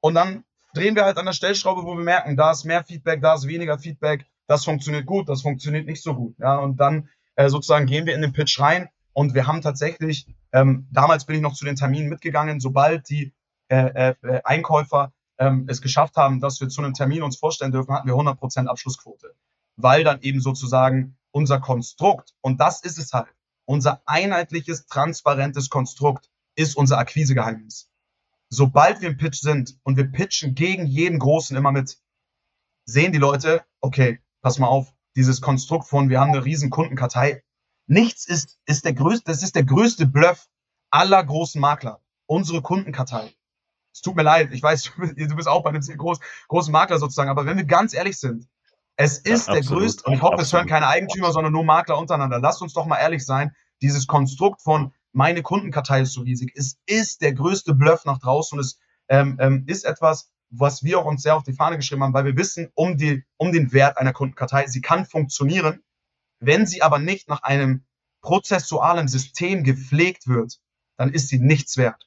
und 0.00 0.14
dann 0.14 0.44
drehen 0.76 0.94
wir 0.94 1.04
halt 1.04 1.18
an 1.18 1.26
der 1.26 1.32
Stellschraube, 1.32 1.84
wo 1.84 1.96
wir 1.96 2.04
merken, 2.04 2.36
da 2.36 2.50
ist 2.50 2.64
mehr 2.64 2.84
Feedback, 2.84 3.22
da 3.22 3.34
ist 3.34 3.46
weniger 3.46 3.78
Feedback, 3.78 4.26
das 4.46 4.64
funktioniert 4.64 5.06
gut, 5.06 5.28
das 5.28 5.42
funktioniert 5.42 5.86
nicht 5.86 6.02
so 6.02 6.14
gut. 6.14 6.36
Ja, 6.38 6.56
und 6.58 6.78
dann 6.78 7.08
äh, 7.34 7.48
sozusagen 7.48 7.86
gehen 7.86 8.06
wir 8.06 8.14
in 8.14 8.22
den 8.22 8.32
Pitch 8.32 8.60
rein 8.60 8.88
und 9.12 9.34
wir 9.34 9.46
haben 9.46 9.62
tatsächlich, 9.62 10.26
ähm, 10.52 10.86
damals 10.90 11.24
bin 11.24 11.36
ich 11.36 11.42
noch 11.42 11.54
zu 11.54 11.64
den 11.64 11.76
Terminen 11.76 12.08
mitgegangen, 12.08 12.60
sobald 12.60 13.08
die 13.08 13.32
äh, 13.68 14.14
äh, 14.22 14.40
Einkäufer 14.44 15.12
ähm, 15.38 15.66
es 15.68 15.80
geschafft 15.80 16.16
haben, 16.16 16.40
dass 16.40 16.60
wir 16.60 16.68
zu 16.68 16.82
einem 16.82 16.94
Termin 16.94 17.22
uns 17.22 17.36
vorstellen 17.36 17.72
dürfen, 17.72 17.94
hatten 17.94 18.08
wir 18.08 18.14
100% 18.14 18.66
Abschlussquote. 18.66 19.34
Weil 19.76 20.04
dann 20.04 20.20
eben 20.20 20.40
sozusagen 20.40 21.16
unser 21.30 21.60
Konstrukt, 21.60 22.34
und 22.40 22.60
das 22.60 22.82
ist 22.82 22.98
es 22.98 23.12
halt, 23.12 23.26
unser 23.64 24.00
einheitliches, 24.06 24.86
transparentes 24.86 25.68
Konstrukt 25.68 26.30
ist 26.54 26.76
unser 26.76 26.98
Akquisegeheimnis. 26.98 27.90
Sobald 28.48 29.00
wir 29.00 29.08
im 29.08 29.16
Pitch 29.16 29.40
sind 29.40 29.78
und 29.82 29.96
wir 29.96 30.10
pitchen 30.10 30.54
gegen 30.54 30.86
jeden 30.86 31.18
Großen 31.18 31.56
immer 31.56 31.72
mit, 31.72 31.98
sehen 32.84 33.12
die 33.12 33.18
Leute, 33.18 33.64
okay, 33.80 34.20
pass 34.42 34.58
mal 34.58 34.68
auf, 34.68 34.92
dieses 35.16 35.40
Konstrukt 35.40 35.88
von, 35.88 36.08
wir 36.10 36.20
haben 36.20 36.32
eine 36.32 36.44
riesen 36.44 36.70
Kundenkartei. 36.70 37.42
Nichts 37.86 38.26
ist, 38.26 38.58
ist 38.66 38.84
der 38.84 38.92
größte, 38.92 39.24
das 39.26 39.42
ist 39.42 39.56
der 39.56 39.64
größte 39.64 40.06
Bluff 40.06 40.48
aller 40.90 41.22
großen 41.24 41.60
Makler. 41.60 42.00
Unsere 42.26 42.62
Kundenkartei. 42.62 43.34
Es 43.92 44.02
tut 44.02 44.14
mir 44.14 44.22
leid, 44.22 44.52
ich 44.52 44.62
weiß, 44.62 44.92
du 45.16 45.36
bist 45.36 45.48
auch 45.48 45.62
bei 45.62 45.70
einem 45.70 45.80
groß, 45.80 46.20
großen 46.48 46.72
Makler 46.72 46.98
sozusagen, 46.98 47.30
aber 47.30 47.46
wenn 47.46 47.56
wir 47.56 47.64
ganz 47.64 47.94
ehrlich 47.94 48.18
sind, 48.18 48.46
es 48.96 49.18
ist 49.18 49.48
ja, 49.48 49.54
der 49.54 49.62
größte, 49.62 50.04
und 50.04 50.14
ich 50.14 50.22
hoffe, 50.22 50.40
es 50.40 50.52
hören 50.52 50.66
keine 50.66 50.86
Eigentümer, 50.86 51.32
sondern 51.32 51.52
nur 51.52 51.64
Makler 51.64 51.98
untereinander. 51.98 52.38
Lasst 52.38 52.62
uns 52.62 52.72
doch 52.72 52.86
mal 52.86 52.98
ehrlich 52.98 53.24
sein, 53.24 53.54
dieses 53.82 54.06
Konstrukt 54.06 54.62
von 54.62 54.92
meine 55.16 55.42
Kundenkartei 55.42 56.02
ist 56.02 56.12
so 56.12 56.20
riesig, 56.20 56.52
es 56.54 56.76
ist 56.84 57.22
der 57.22 57.32
größte 57.32 57.72
Bluff 57.72 58.04
nach 58.04 58.18
draußen 58.18 58.58
und 58.58 58.64
es 58.64 58.78
ähm, 59.08 59.38
ähm, 59.40 59.64
ist 59.66 59.86
etwas, 59.86 60.30
was 60.50 60.84
wir 60.84 60.98
auch 60.98 61.06
uns 61.06 61.22
sehr 61.22 61.34
auf 61.34 61.42
die 61.42 61.54
Fahne 61.54 61.76
geschrieben 61.76 62.02
haben, 62.02 62.12
weil 62.12 62.26
wir 62.26 62.36
wissen 62.36 62.70
um, 62.74 62.98
die, 62.98 63.24
um 63.38 63.50
den 63.50 63.72
Wert 63.72 63.96
einer 63.96 64.12
Kundenkartei. 64.12 64.66
Sie 64.66 64.82
kann 64.82 65.06
funktionieren, 65.06 65.82
wenn 66.38 66.66
sie 66.66 66.82
aber 66.82 66.98
nicht 66.98 67.30
nach 67.30 67.42
einem 67.42 67.86
prozessualen 68.20 69.08
System 69.08 69.64
gepflegt 69.64 70.28
wird, 70.28 70.58
dann 70.98 71.14
ist 71.14 71.28
sie 71.28 71.38
nichts 71.38 71.78
wert. 71.78 72.06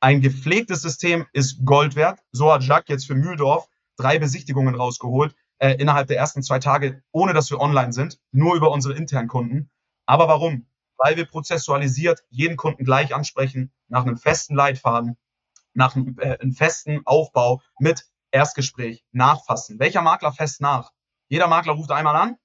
Ein 0.00 0.20
gepflegtes 0.20 0.82
System 0.82 1.26
ist 1.32 1.64
Gold 1.64 1.94
wert. 1.94 2.18
So 2.32 2.52
hat 2.52 2.64
Jacques 2.64 2.88
jetzt 2.88 3.06
für 3.06 3.14
Mühldorf 3.14 3.68
drei 3.96 4.18
Besichtigungen 4.18 4.74
rausgeholt 4.74 5.36
äh, 5.58 5.74
innerhalb 5.74 6.08
der 6.08 6.16
ersten 6.16 6.42
zwei 6.42 6.58
Tage, 6.58 7.04
ohne 7.12 7.32
dass 7.32 7.48
wir 7.50 7.60
online 7.60 7.92
sind, 7.92 8.18
nur 8.32 8.56
über 8.56 8.72
unsere 8.72 8.94
internen 8.94 9.28
Kunden. 9.28 9.70
Aber 10.04 10.26
warum? 10.26 10.66
Weil 11.02 11.16
wir 11.16 11.24
prozessualisiert 11.24 12.22
jeden 12.28 12.56
Kunden 12.56 12.84
gleich 12.84 13.14
ansprechen, 13.14 13.72
nach 13.88 14.04
einem 14.04 14.18
festen 14.18 14.54
Leitfaden, 14.54 15.16
nach 15.72 15.96
einem, 15.96 16.16
äh, 16.18 16.38
einem 16.38 16.52
festen 16.52 17.00
Aufbau 17.06 17.62
mit 17.78 18.06
Erstgespräch, 18.30 19.02
Nachfassen. 19.10 19.78
Welcher 19.78 20.02
Makler 20.02 20.32
fest 20.32 20.60
nach? 20.60 20.92
Jeder 21.28 21.48
Makler 21.48 21.72
ruft 21.72 21.90
einmal 21.90 22.16
an 22.16 22.36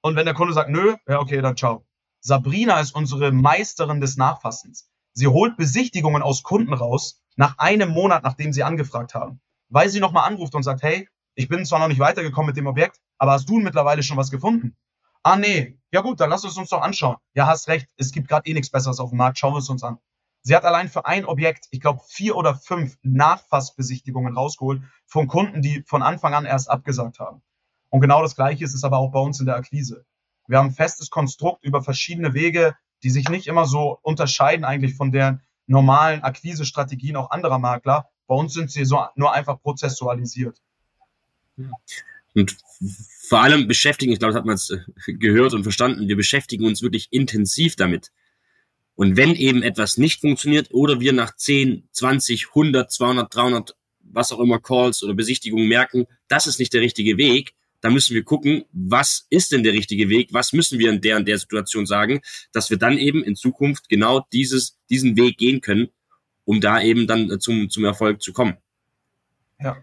und 0.00 0.14
wenn 0.14 0.26
der 0.26 0.34
Kunde 0.34 0.54
sagt, 0.54 0.70
nö, 0.70 0.96
ja, 1.08 1.18
okay, 1.18 1.40
dann 1.40 1.56
ciao. 1.56 1.84
Sabrina 2.20 2.78
ist 2.78 2.94
unsere 2.94 3.32
Meisterin 3.32 4.00
des 4.00 4.16
Nachfassens. 4.16 4.88
Sie 5.12 5.26
holt 5.26 5.56
Besichtigungen 5.56 6.22
aus 6.22 6.44
Kunden 6.44 6.74
raus, 6.74 7.20
nach 7.36 7.58
einem 7.58 7.90
Monat, 7.90 8.22
nachdem 8.22 8.52
sie 8.52 8.62
angefragt 8.62 9.14
haben, 9.14 9.40
weil 9.68 9.88
sie 9.88 10.00
nochmal 10.00 10.28
anruft 10.28 10.54
und 10.54 10.62
sagt, 10.62 10.82
hey, 10.82 11.08
ich 11.34 11.48
bin 11.48 11.64
zwar 11.64 11.78
noch 11.78 11.88
nicht 11.88 12.00
weitergekommen 12.00 12.46
mit 12.46 12.56
dem 12.56 12.66
Objekt, 12.66 13.00
aber 13.16 13.32
hast 13.32 13.48
du 13.48 13.58
mittlerweile 13.58 14.02
schon 14.02 14.16
was 14.16 14.30
gefunden? 14.30 14.76
Ah, 15.22 15.36
nee. 15.36 15.78
Ja 15.90 16.00
gut, 16.02 16.20
dann 16.20 16.30
lass 16.30 16.44
es 16.44 16.56
uns 16.56 16.70
doch 16.70 16.82
anschauen. 16.82 17.16
Ja, 17.34 17.46
hast 17.46 17.68
recht. 17.68 17.88
Es 17.96 18.12
gibt 18.12 18.28
gerade 18.28 18.48
eh 18.48 18.54
nichts 18.54 18.70
Besseres 18.70 19.00
auf 19.00 19.10
dem 19.10 19.18
Markt. 19.18 19.38
Schauen 19.38 19.54
wir 19.54 19.58
es 19.58 19.68
uns 19.68 19.82
an. 19.82 19.98
Sie 20.42 20.54
hat 20.54 20.64
allein 20.64 20.88
für 20.88 21.04
ein 21.04 21.24
Objekt, 21.24 21.66
ich 21.70 21.80
glaube, 21.80 22.00
vier 22.06 22.36
oder 22.36 22.54
fünf 22.54 22.96
Nachfassbesichtigungen 23.02 24.36
rausgeholt 24.36 24.82
von 25.06 25.26
Kunden, 25.26 25.62
die 25.62 25.82
von 25.86 26.02
Anfang 26.02 26.34
an 26.34 26.46
erst 26.46 26.70
abgesagt 26.70 27.18
haben. 27.18 27.42
Und 27.90 28.00
genau 28.00 28.22
das 28.22 28.36
Gleiche 28.36 28.64
ist 28.64 28.74
es 28.74 28.84
aber 28.84 28.98
auch 28.98 29.10
bei 29.10 29.20
uns 29.20 29.40
in 29.40 29.46
der 29.46 29.56
Akquise. 29.56 30.04
Wir 30.46 30.58
haben 30.58 30.68
ein 30.68 30.74
festes 30.74 31.10
Konstrukt 31.10 31.64
über 31.64 31.82
verschiedene 31.82 32.34
Wege, 32.34 32.76
die 33.02 33.10
sich 33.10 33.28
nicht 33.28 33.46
immer 33.46 33.66
so 33.66 33.98
unterscheiden 34.02 34.64
eigentlich 34.64 34.94
von 34.94 35.12
den 35.12 35.42
normalen 35.66 36.22
Akquise-Strategien 36.22 37.16
auch 37.16 37.30
anderer 37.30 37.58
Makler. 37.58 38.08
Bei 38.26 38.34
uns 38.34 38.54
sind 38.54 38.70
sie 38.70 38.84
so 38.84 39.04
nur 39.14 39.32
einfach 39.32 39.60
prozessualisiert. 39.60 40.60
Und 42.38 42.56
vor 43.28 43.42
allem 43.42 43.66
beschäftigen, 43.66 44.12
ich 44.12 44.20
glaube, 44.20 44.32
das 44.32 44.38
hat 44.38 44.46
man 44.46 44.56
jetzt 44.56 44.70
äh, 44.70 45.12
gehört 45.14 45.54
und 45.54 45.64
verstanden, 45.64 46.06
wir 46.06 46.16
beschäftigen 46.16 46.64
uns 46.64 46.82
wirklich 46.82 47.08
intensiv 47.10 47.74
damit. 47.74 48.12
Und 48.94 49.16
wenn 49.16 49.34
eben 49.34 49.62
etwas 49.62 49.96
nicht 49.96 50.20
funktioniert 50.20 50.68
oder 50.70 51.00
wir 51.00 51.12
nach 51.12 51.34
10, 51.34 51.88
20, 51.92 52.48
100, 52.48 52.92
200, 52.92 53.34
300, 53.34 53.76
was 54.00 54.32
auch 54.32 54.40
immer 54.40 54.60
Calls 54.60 55.02
oder 55.02 55.14
Besichtigungen 55.14 55.68
merken, 55.68 56.06
das 56.28 56.46
ist 56.46 56.60
nicht 56.60 56.72
der 56.72 56.80
richtige 56.80 57.16
Weg, 57.16 57.54
dann 57.80 57.92
müssen 57.92 58.14
wir 58.14 58.22
gucken, 58.22 58.64
was 58.72 59.26
ist 59.30 59.52
denn 59.52 59.64
der 59.64 59.72
richtige 59.72 60.08
Weg, 60.08 60.28
was 60.32 60.52
müssen 60.52 60.78
wir 60.78 60.90
in 60.90 61.00
der 61.00 61.16
und 61.16 61.26
der 61.26 61.38
Situation 61.38 61.86
sagen, 61.86 62.20
dass 62.52 62.70
wir 62.70 62.76
dann 62.76 62.98
eben 62.98 63.22
in 63.24 63.34
Zukunft 63.34 63.88
genau 63.88 64.26
dieses, 64.32 64.78
diesen 64.90 65.16
Weg 65.16 65.38
gehen 65.38 65.60
können, 65.60 65.88
um 66.44 66.60
da 66.60 66.80
eben 66.80 67.06
dann 67.06 67.40
zum, 67.40 67.68
zum 67.68 67.84
Erfolg 67.84 68.22
zu 68.22 68.32
kommen. 68.32 68.56
Ja. 69.60 69.76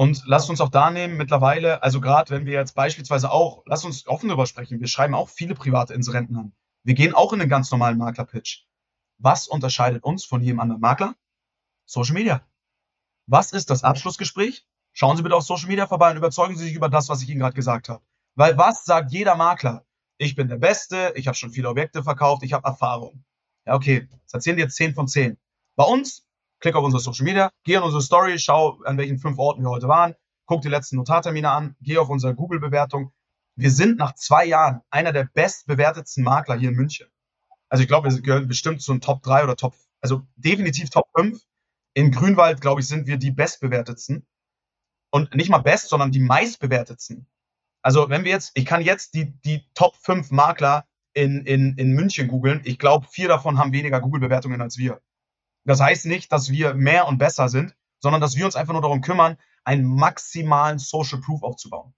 Und 0.00 0.22
lasst 0.24 0.48
uns 0.48 0.62
auch 0.62 0.70
da 0.70 0.90
nehmen, 0.90 1.18
mittlerweile, 1.18 1.82
also 1.82 2.00
gerade 2.00 2.30
wenn 2.30 2.46
wir 2.46 2.54
jetzt 2.54 2.74
beispielsweise 2.74 3.30
auch, 3.30 3.62
lasst 3.66 3.84
uns 3.84 4.06
offen 4.06 4.28
darüber 4.28 4.46
sprechen, 4.46 4.80
wir 4.80 4.88
schreiben 4.88 5.14
auch 5.14 5.28
viele 5.28 5.54
private 5.54 5.92
Inserenten 5.92 6.38
an. 6.38 6.54
Wir 6.84 6.94
gehen 6.94 7.12
auch 7.12 7.34
in 7.34 7.38
den 7.38 7.50
ganz 7.50 7.70
normalen 7.70 7.98
Makler-Pitch. 7.98 8.64
Was 9.18 9.46
unterscheidet 9.46 10.02
uns 10.02 10.24
von 10.24 10.40
jedem 10.40 10.60
anderen 10.60 10.80
Makler? 10.80 11.16
Social 11.84 12.14
Media. 12.14 12.48
Was 13.26 13.52
ist 13.52 13.68
das 13.68 13.84
Abschlussgespräch? 13.84 14.66
Schauen 14.94 15.18
Sie 15.18 15.22
bitte 15.22 15.36
auf 15.36 15.42
Social 15.42 15.68
Media 15.68 15.86
vorbei 15.86 16.10
und 16.12 16.16
überzeugen 16.16 16.56
Sie 16.56 16.64
sich 16.64 16.74
über 16.74 16.88
das, 16.88 17.10
was 17.10 17.20
ich 17.20 17.28
Ihnen 17.28 17.40
gerade 17.40 17.54
gesagt 17.54 17.90
habe. 17.90 18.02
Weil 18.36 18.56
was 18.56 18.86
sagt 18.86 19.12
jeder 19.12 19.34
Makler? 19.34 19.84
Ich 20.16 20.34
bin 20.34 20.48
der 20.48 20.56
Beste, 20.56 21.12
ich 21.14 21.26
habe 21.26 21.36
schon 21.36 21.50
viele 21.50 21.68
Objekte 21.68 22.02
verkauft, 22.02 22.42
ich 22.42 22.54
habe 22.54 22.66
Erfahrung. 22.66 23.22
Ja, 23.66 23.74
okay, 23.74 24.08
das 24.22 24.32
erzählen 24.32 24.56
jetzt 24.60 24.76
10 24.76 24.94
von 24.94 25.08
10. 25.08 25.36
Bei 25.76 25.84
uns, 25.84 26.26
klick 26.60 26.74
auf 26.74 26.84
unsere 26.84 27.02
Social 27.02 27.24
Media, 27.24 27.50
geh 27.64 27.74
in 27.74 27.82
unsere 27.82 28.02
Story, 28.02 28.38
schau, 28.38 28.80
an 28.84 28.98
welchen 28.98 29.18
fünf 29.18 29.38
Orten 29.38 29.62
wir 29.62 29.70
heute 29.70 29.88
waren, 29.88 30.14
guck 30.46 30.62
die 30.62 30.68
letzten 30.68 30.96
Notartermine 30.96 31.50
an, 31.50 31.76
geh 31.80 31.98
auf 31.98 32.08
unsere 32.08 32.34
Google-Bewertung, 32.34 33.12
wir 33.56 33.70
sind 33.70 33.98
nach 33.98 34.14
zwei 34.14 34.46
Jahren 34.46 34.80
einer 34.90 35.12
der 35.12 35.24
bestbewertetsten 35.24 36.24
Makler 36.24 36.56
hier 36.56 36.70
in 36.70 36.76
München. 36.76 37.08
Also 37.68 37.82
ich 37.82 37.88
glaube, 37.88 38.10
wir 38.10 38.20
gehören 38.22 38.48
bestimmt 38.48 38.82
zu 38.82 38.92
den 38.92 39.00
Top 39.00 39.22
3 39.22 39.44
oder 39.44 39.56
Top, 39.56 39.74
also 40.00 40.22
definitiv 40.36 40.90
Top 40.90 41.08
5. 41.14 41.40
In 41.94 42.10
Grünwald, 42.10 42.60
glaube 42.60 42.80
ich, 42.80 42.88
sind 42.88 43.06
wir 43.06 43.16
die 43.16 43.30
bestbewertetsten. 43.30 44.26
Und 45.10 45.34
nicht 45.34 45.50
mal 45.50 45.58
best, 45.58 45.88
sondern 45.88 46.12
die 46.12 46.20
meistbewertetsten. 46.20 47.26
Also 47.82 48.08
wenn 48.08 48.24
wir 48.24 48.30
jetzt, 48.30 48.52
ich 48.54 48.64
kann 48.64 48.82
jetzt 48.82 49.14
die, 49.14 49.32
die 49.40 49.66
Top 49.74 49.96
5 49.96 50.30
Makler 50.30 50.86
in, 51.12 51.44
in, 51.44 51.76
in 51.76 51.92
München 51.92 52.28
googeln, 52.28 52.60
ich 52.64 52.78
glaube, 52.78 53.06
vier 53.10 53.28
davon 53.28 53.58
haben 53.58 53.72
weniger 53.72 54.00
Google-Bewertungen 54.00 54.60
als 54.60 54.78
wir. 54.78 55.00
Das 55.64 55.80
heißt 55.80 56.06
nicht, 56.06 56.32
dass 56.32 56.50
wir 56.50 56.74
mehr 56.74 57.06
und 57.06 57.18
besser 57.18 57.48
sind, 57.48 57.74
sondern 58.00 58.20
dass 58.20 58.36
wir 58.36 58.46
uns 58.46 58.56
einfach 58.56 58.72
nur 58.72 58.82
darum 58.82 59.02
kümmern, 59.02 59.36
einen 59.64 59.84
maximalen 59.84 60.78
Social 60.78 61.20
Proof 61.20 61.42
aufzubauen. 61.42 61.94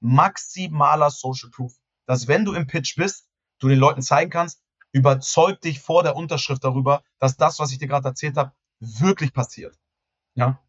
Maximaler 0.00 1.10
Social 1.10 1.50
Proof. 1.50 1.74
Dass 2.06 2.28
wenn 2.28 2.44
du 2.44 2.52
im 2.52 2.66
Pitch 2.66 2.96
bist, 2.96 3.28
du 3.58 3.68
den 3.68 3.78
Leuten 3.78 4.02
zeigen 4.02 4.30
kannst, 4.30 4.62
überzeug 4.92 5.60
dich 5.60 5.80
vor 5.80 6.02
der 6.02 6.16
Unterschrift 6.16 6.64
darüber, 6.64 7.02
dass 7.18 7.36
das, 7.36 7.58
was 7.58 7.72
ich 7.72 7.78
dir 7.78 7.88
gerade 7.88 8.08
erzählt 8.08 8.36
habe, 8.36 8.52
wirklich 8.80 9.32
passiert. 9.32 9.78
Ja. 10.34 10.62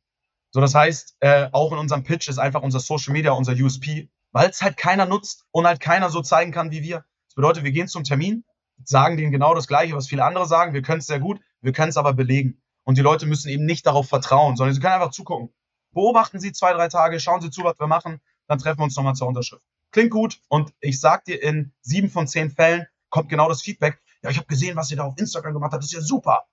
So, 0.51 0.61
das 0.61 0.73
heißt, 0.73 1.17
äh, 1.19 1.49
auch 1.51 1.71
in 1.71 1.77
unserem 1.77 2.03
Pitch 2.03 2.27
ist 2.27 2.39
einfach 2.39 2.63
unser 2.63 2.79
Social 2.79 3.13
Media, 3.13 3.31
unser 3.31 3.53
USP, 3.53 4.09
weil 4.31 4.49
es 4.49 4.61
halt 4.61 4.77
keiner 4.77 5.05
nutzt 5.05 5.45
und 5.51 5.67
halt 5.67 5.79
keiner 5.79 6.09
so 6.09 6.21
zeigen 6.21 6.51
kann 6.51 6.71
wie 6.71 6.81
wir. 6.81 7.05
Das 7.27 7.35
bedeutet, 7.35 7.63
wir 7.63 7.71
gehen 7.71 7.87
zum 7.87 8.03
Termin, 8.03 8.43
sagen 8.83 9.17
denen 9.17 9.31
genau 9.31 9.53
das 9.53 9.67
Gleiche, 9.67 9.95
was 9.95 10.07
viele 10.07 10.25
andere 10.25 10.47
sagen. 10.47 10.73
Wir 10.73 10.81
können 10.81 10.99
es 10.99 11.05
sehr 11.05 11.19
gut, 11.19 11.39
wir 11.61 11.73
können 11.73 11.89
es 11.89 11.97
aber 11.97 12.13
belegen. 12.13 12.61
Und 12.83 12.97
die 12.97 13.01
Leute 13.01 13.25
müssen 13.25 13.49
eben 13.49 13.65
nicht 13.65 13.85
darauf 13.85 14.07
vertrauen, 14.09 14.55
sondern 14.55 14.73
sie 14.73 14.81
können 14.81 14.93
einfach 14.93 15.11
zugucken. 15.11 15.53
Beobachten 15.91 16.39
Sie 16.39 16.51
zwei, 16.51 16.73
drei 16.73 16.87
Tage, 16.87 17.19
schauen 17.19 17.41
Sie 17.41 17.49
zu, 17.49 17.63
was 17.63 17.79
wir 17.79 17.87
machen, 17.87 18.21
dann 18.47 18.59
treffen 18.59 18.79
wir 18.79 18.83
uns 18.83 18.95
nochmal 18.95 19.15
zur 19.15 19.27
Unterschrift. 19.27 19.63
Klingt 19.91 20.11
gut 20.11 20.39
und 20.49 20.73
ich 20.79 20.99
sag 20.99 21.25
dir, 21.25 21.41
in 21.41 21.73
sieben 21.81 22.09
von 22.09 22.27
zehn 22.27 22.51
Fällen 22.51 22.87
kommt 23.09 23.29
genau 23.29 23.49
das 23.49 23.61
Feedback. 23.61 23.99
Ja, 24.21 24.29
ich 24.29 24.37
habe 24.37 24.47
gesehen, 24.47 24.75
was 24.75 24.91
ihr 24.91 24.97
da 24.97 25.03
auf 25.03 25.17
Instagram 25.17 25.53
gemacht 25.53 25.71
habt, 25.73 25.83
das 25.83 25.91
ist 25.91 25.99
ja 25.99 26.01
super. 26.01 26.45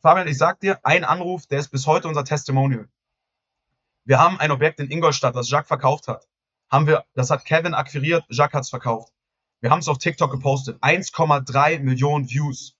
Fabian, 0.00 0.28
ich 0.28 0.38
sag 0.38 0.60
dir, 0.60 0.84
ein 0.84 1.04
Anruf, 1.04 1.46
der 1.46 1.60
ist 1.60 1.68
bis 1.68 1.86
heute 1.86 2.08
unser 2.08 2.24
Testimonial. 2.24 2.88
Wir 4.04 4.18
haben 4.18 4.38
ein 4.38 4.50
Objekt 4.50 4.80
in 4.80 4.90
Ingolstadt, 4.90 5.34
das 5.34 5.50
Jacques 5.50 5.68
verkauft 5.68 6.08
hat. 6.08 6.28
Haben 6.70 6.86
wir, 6.86 7.04
das 7.14 7.30
hat 7.30 7.44
Kevin 7.44 7.74
akquiriert, 7.74 8.24
Jacques 8.28 8.54
hat's 8.54 8.70
verkauft. 8.70 9.12
Wir 9.60 9.70
haben 9.70 9.80
es 9.80 9.88
auf 9.88 9.98
TikTok 9.98 10.30
gepostet. 10.30 10.82
1,3 10.82 11.80
Millionen 11.80 12.30
Views. 12.30 12.76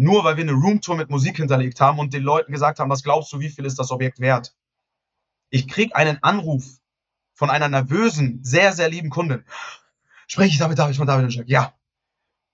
Nur 0.00 0.22
weil 0.22 0.36
wir 0.36 0.44
eine 0.44 0.52
Roomtour 0.52 0.94
mit 0.94 1.10
Musik 1.10 1.38
hinterlegt 1.38 1.80
haben 1.80 1.98
und 1.98 2.14
den 2.14 2.22
Leuten 2.22 2.52
gesagt 2.52 2.78
haben, 2.78 2.88
was 2.88 3.02
glaubst 3.02 3.32
du, 3.32 3.40
wie 3.40 3.48
viel 3.48 3.64
ist 3.64 3.80
das 3.80 3.90
Objekt 3.90 4.20
wert? 4.20 4.54
Ich 5.50 5.66
krieg 5.66 5.96
einen 5.96 6.22
Anruf 6.22 6.64
von 7.34 7.50
einer 7.50 7.68
nervösen, 7.68 8.38
sehr, 8.44 8.72
sehr 8.72 8.88
lieben 8.88 9.10
Kundin. 9.10 9.44
Spreche 10.28 10.50
ich 10.50 10.58
damit, 10.58 10.78
David 10.78 10.94
von 10.94 11.08
David 11.08 11.24
und 11.24 11.34
Jack? 11.34 11.48
Ja. 11.48 11.74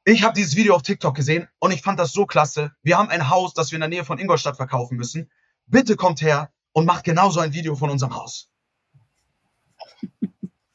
Ich 0.07 0.23
habe 0.23 0.33
dieses 0.33 0.57
Video 0.57 0.75
auf 0.75 0.81
TikTok 0.81 1.15
gesehen 1.15 1.47
und 1.59 1.71
ich 1.71 1.83
fand 1.83 2.01
das 2.01 2.13
so 2.13 2.25
klasse. 2.25 2.73
Wir 2.83 2.97
haben 2.97 3.11
ein 3.11 3.29
Haus, 3.29 3.53
das 3.53 3.73
wir 3.73 3.77
in 3.77 3.81
der 3.81 3.91
Nähe 3.91 4.07
von 4.07 4.19
Ingolstadt 4.19 4.57
verkaufen 4.57 4.97
müssen. 4.97 5.31
Bitte 5.67 5.97
kommt 5.97 6.23
her 6.23 6.51
und 6.73 6.87
macht 6.87 7.05
genauso 7.05 7.41
ein 7.41 7.53
Video 7.53 7.77
von 7.77 7.91
unserem 7.91 8.17
Haus. 8.17 8.51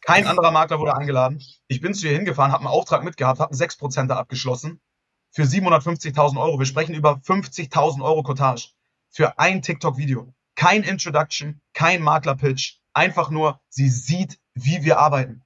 Kein 0.02 0.28
anderer 0.28 0.52
Makler 0.52 0.78
wurde 0.78 0.96
eingeladen. 0.96 1.42
Ich 1.68 1.82
bin 1.82 1.96
zu 1.96 2.06
ihr 2.06 2.14
hingefahren, 2.14 2.52
habe 2.52 2.66
einen 2.66 2.74
Auftrag 2.74 3.04
mitgehabt, 3.04 3.40
habe 3.40 3.54
einen 3.54 3.60
6% 3.60 4.06
da 4.06 4.18
abgeschlossen 4.18 4.80
für 5.32 5.44
750.000 5.44 6.40
Euro. 6.40 6.60
Wir 6.60 6.66
sprechen 6.66 6.96
über 6.96 7.14
50.000 7.14 8.04
Euro 8.04 8.24
Cottage 8.24 8.70
für 9.10 9.38
ein 9.40 9.62
TikTok-Video. 9.62 10.34
Kein 10.56 10.84
Introduction, 10.84 11.62
kein 11.74 12.02
Makler-Pitch, 12.02 12.80
einfach 12.94 13.30
nur, 13.30 13.60
sie 13.70 13.90
sieht, 13.90 14.40
wie 14.54 14.84
wir 14.84 15.00
arbeiten. 15.00 15.44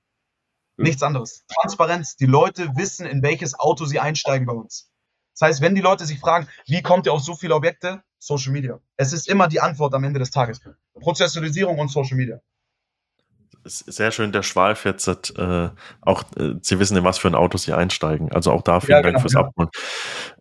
Hm. 0.78 0.86
Nichts 0.86 1.04
anderes. 1.04 1.46
Transparenz. 1.48 2.16
Die 2.16 2.26
Leute 2.26 2.76
wissen, 2.76 3.06
in 3.06 3.22
welches 3.22 3.60
Auto 3.60 3.86
sie 3.86 4.00
einsteigen 4.00 4.48
bei 4.48 4.54
uns. 4.54 4.90
Das 5.34 5.48
heißt, 5.48 5.62
wenn 5.62 5.76
die 5.76 5.82
Leute 5.82 6.06
sich 6.06 6.20
fragen, 6.20 6.48
wie 6.66 6.82
kommt 6.82 7.06
ihr 7.06 7.14
auf 7.14 7.22
so 7.22 7.36
viele 7.36 7.56
Objekte? 7.56 8.04
Social 8.20 8.54
Media. 8.54 8.80
Es 8.96 9.14
ist 9.14 9.28
immer 9.28 9.48
die 9.48 9.60
Antwort 9.60 9.94
am 9.94 10.04
Ende 10.04 10.20
des 10.20 10.32
Tages. 10.32 10.62
Prozessualisierung 10.94 11.80
und 11.80 11.90
Social 11.90 12.16
Media. 12.16 12.40
Sehr 13.66 14.12
schön, 14.12 14.32
der 14.32 14.44
Schwalf 14.44 14.86
jetzt 14.86 15.08
äh, 15.08 15.70
auch, 16.02 16.24
äh, 16.36 16.56
Sie 16.62 16.80
wissen, 16.80 16.98
in 16.98 17.04
was 17.04 17.18
für 17.18 17.30
ein 17.30 17.36
Auto 17.36 17.58
Sie 17.58 17.74
einsteigen. 17.74 18.32
Also 18.32 18.52
auch 18.52 18.62
da 18.62 18.80
vielen 18.80 18.98
ja, 18.98 19.02
Dank 19.02 19.16
genau, 19.16 19.22
fürs 19.22 19.34
ja. 19.34 19.40
Abholen. 19.40 19.70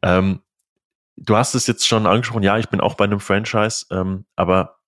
Ähm, 0.02 0.40
du 1.16 1.36
hast 1.36 1.54
es 1.54 1.66
jetzt 1.66 1.86
schon 1.86 2.06
angesprochen, 2.06 2.42
ja, 2.42 2.58
ich 2.58 2.68
bin 2.68 2.80
auch 2.80 2.94
bei 2.94 3.04
einem 3.04 3.20
Franchise, 3.20 3.86
ähm, 3.90 4.24
aber 4.34 4.78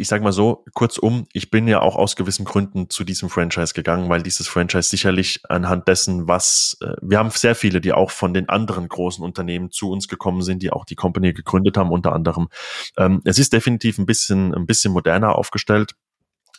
ich 0.00 0.06
sage 0.06 0.22
mal 0.22 0.32
so, 0.32 0.64
kurzum, 0.74 1.26
ich 1.32 1.50
bin 1.50 1.66
ja 1.66 1.80
auch 1.80 1.96
aus 1.96 2.14
gewissen 2.14 2.44
Gründen 2.44 2.88
zu 2.88 3.02
diesem 3.02 3.28
Franchise 3.28 3.74
gegangen, 3.74 4.08
weil 4.08 4.22
dieses 4.22 4.46
Franchise 4.46 4.88
sicherlich 4.88 5.40
anhand 5.48 5.88
dessen, 5.88 6.28
was 6.28 6.78
äh, 6.80 6.94
wir 7.02 7.18
haben 7.18 7.30
sehr 7.30 7.56
viele, 7.56 7.80
die 7.80 7.92
auch 7.92 8.12
von 8.12 8.32
den 8.32 8.48
anderen 8.48 8.88
großen 8.88 9.24
Unternehmen 9.24 9.72
zu 9.72 9.90
uns 9.90 10.06
gekommen 10.06 10.42
sind, 10.42 10.62
die 10.62 10.70
auch 10.70 10.84
die 10.84 10.94
Company 10.94 11.32
gegründet 11.32 11.76
haben, 11.76 11.90
unter 11.90 12.12
anderem. 12.12 12.48
Ähm, 12.96 13.22
es 13.24 13.40
ist 13.40 13.52
definitiv 13.52 13.98
ein 13.98 14.06
bisschen, 14.06 14.54
ein 14.54 14.66
bisschen 14.66 14.92
moderner 14.92 15.34
aufgestellt. 15.34 15.94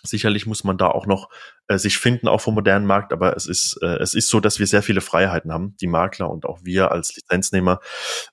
Sicherlich 0.03 0.45
muss 0.45 0.63
man 0.63 0.77
da 0.77 0.87
auch 0.87 1.05
noch 1.05 1.29
äh, 1.67 1.77
sich 1.77 1.97
finden, 1.97 2.27
auch 2.27 2.41
vom 2.41 2.53
modernen 2.53 2.85
Markt, 2.85 3.13
aber 3.13 3.35
es 3.35 3.45
ist, 3.45 3.77
äh, 3.81 3.97
es 3.97 4.13
ist 4.13 4.29
so, 4.29 4.39
dass 4.39 4.59
wir 4.59 4.67
sehr 4.67 4.83
viele 4.83 5.01
Freiheiten 5.01 5.51
haben, 5.51 5.75
die 5.81 5.87
Makler 5.87 6.29
und 6.29 6.45
auch 6.45 6.59
wir 6.63 6.91
als 6.91 7.15
Lizenznehmer. 7.15 7.79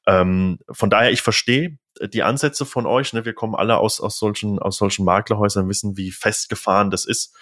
Ähm, 0.07 0.59
von 0.71 0.91
daher, 0.91 1.11
ich 1.11 1.23
verstehe 1.23 1.79
die 2.01 2.23
Ansätze 2.23 2.67
von 2.67 2.87
euch, 2.87 3.13
ne, 3.13 3.25
wir 3.25 3.35
kommen 3.35 3.55
alle 3.55 3.79
aus, 3.79 4.01
aus 4.01 4.19
solchen, 4.19 4.59
aus 4.59 4.77
solchen 4.77 5.05
Maklerhäusern, 5.05 5.69
wissen, 5.69 5.97
wie 5.97 6.11
festgefahren 6.11 6.91
das 6.91 7.07
ist. 7.07 7.35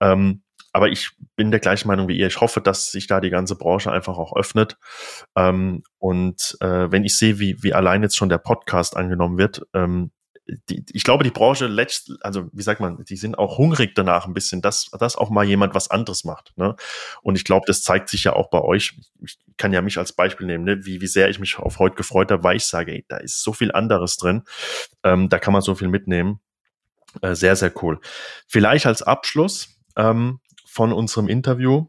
Ähm, 0.00 0.42
aber 0.72 0.90
ich 0.90 1.12
bin 1.36 1.50
der 1.50 1.60
gleichen 1.60 1.88
Meinung 1.88 2.06
wie 2.06 2.18
ihr. 2.18 2.26
Ich 2.26 2.42
hoffe, 2.42 2.60
dass 2.60 2.92
sich 2.92 3.06
da 3.06 3.20
die 3.20 3.30
ganze 3.30 3.56
Branche 3.56 3.90
einfach 3.90 4.18
auch 4.18 4.36
öffnet. 4.36 4.76
Ähm, 5.34 5.82
und 5.98 6.58
äh, 6.60 6.90
wenn 6.90 7.04
ich 7.04 7.16
sehe, 7.16 7.38
wie, 7.38 7.62
wie 7.62 7.72
allein 7.72 8.02
jetzt 8.02 8.16
schon 8.16 8.28
der 8.28 8.36
Podcast 8.36 8.94
angenommen 8.94 9.38
wird, 9.38 9.62
ähm, 9.72 10.10
die, 10.68 10.84
ich 10.92 11.02
glaube, 11.02 11.24
die 11.24 11.30
Branche 11.30 11.66
letzt, 11.66 12.12
also 12.20 12.48
wie 12.52 12.62
sagt 12.62 12.80
man, 12.80 13.04
die 13.04 13.16
sind 13.16 13.36
auch 13.36 13.58
hungrig 13.58 13.94
danach 13.94 14.26
ein 14.26 14.34
bisschen, 14.34 14.62
dass, 14.62 14.90
dass 14.98 15.16
auch 15.16 15.30
mal 15.30 15.44
jemand 15.44 15.74
was 15.74 15.90
anderes 15.90 16.24
macht. 16.24 16.52
Ne? 16.56 16.76
Und 17.22 17.36
ich 17.36 17.44
glaube, 17.44 17.64
das 17.66 17.82
zeigt 17.82 18.08
sich 18.08 18.24
ja 18.24 18.34
auch 18.34 18.50
bei 18.50 18.60
euch. 18.60 18.98
Ich 19.24 19.38
kann 19.56 19.72
ja 19.72 19.82
mich 19.82 19.98
als 19.98 20.12
Beispiel 20.12 20.46
nehmen, 20.46 20.64
ne? 20.64 20.84
wie, 20.84 21.00
wie 21.00 21.06
sehr 21.06 21.28
ich 21.28 21.38
mich 21.38 21.58
auf 21.58 21.78
heute 21.78 21.96
gefreut 21.96 22.30
habe, 22.30 22.44
weil 22.44 22.56
ich 22.56 22.66
sage, 22.66 22.92
ey, 22.92 23.04
da 23.08 23.16
ist 23.16 23.42
so 23.42 23.52
viel 23.52 23.72
anderes 23.72 24.16
drin, 24.16 24.42
ähm, 25.02 25.28
da 25.28 25.38
kann 25.38 25.52
man 25.52 25.62
so 25.62 25.74
viel 25.74 25.88
mitnehmen. 25.88 26.40
Äh, 27.22 27.34
sehr, 27.34 27.56
sehr 27.56 27.72
cool. 27.82 28.00
Vielleicht 28.46 28.86
als 28.86 29.02
Abschluss 29.02 29.80
ähm, 29.96 30.40
von 30.66 30.92
unserem 30.92 31.28
Interview 31.28 31.86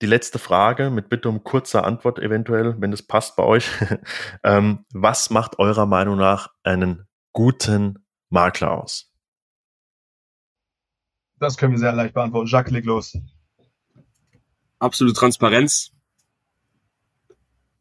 die 0.00 0.06
letzte 0.06 0.38
Frage 0.38 0.90
mit 0.90 1.08
Bitte 1.08 1.28
um 1.28 1.44
kurze 1.44 1.84
Antwort 1.84 2.18
eventuell, 2.18 2.80
wenn 2.80 2.92
es 2.92 3.02
passt 3.02 3.36
bei 3.36 3.42
euch. 3.42 3.70
ähm, 4.42 4.84
was 4.92 5.30
macht 5.30 5.58
eurer 5.58 5.86
Meinung 5.86 6.16
nach 6.16 6.48
einen 6.62 7.06
guten 7.32 7.98
Makler 8.30 8.72
aus? 8.72 9.12
Das 11.38 11.56
können 11.56 11.72
wir 11.72 11.78
sehr 11.78 11.92
leicht 11.92 12.14
beantworten. 12.14 12.48
Jacques, 12.48 12.72
leg 12.72 12.84
los. 12.84 13.16
Absolute 14.78 15.18
Transparenz. 15.18 15.92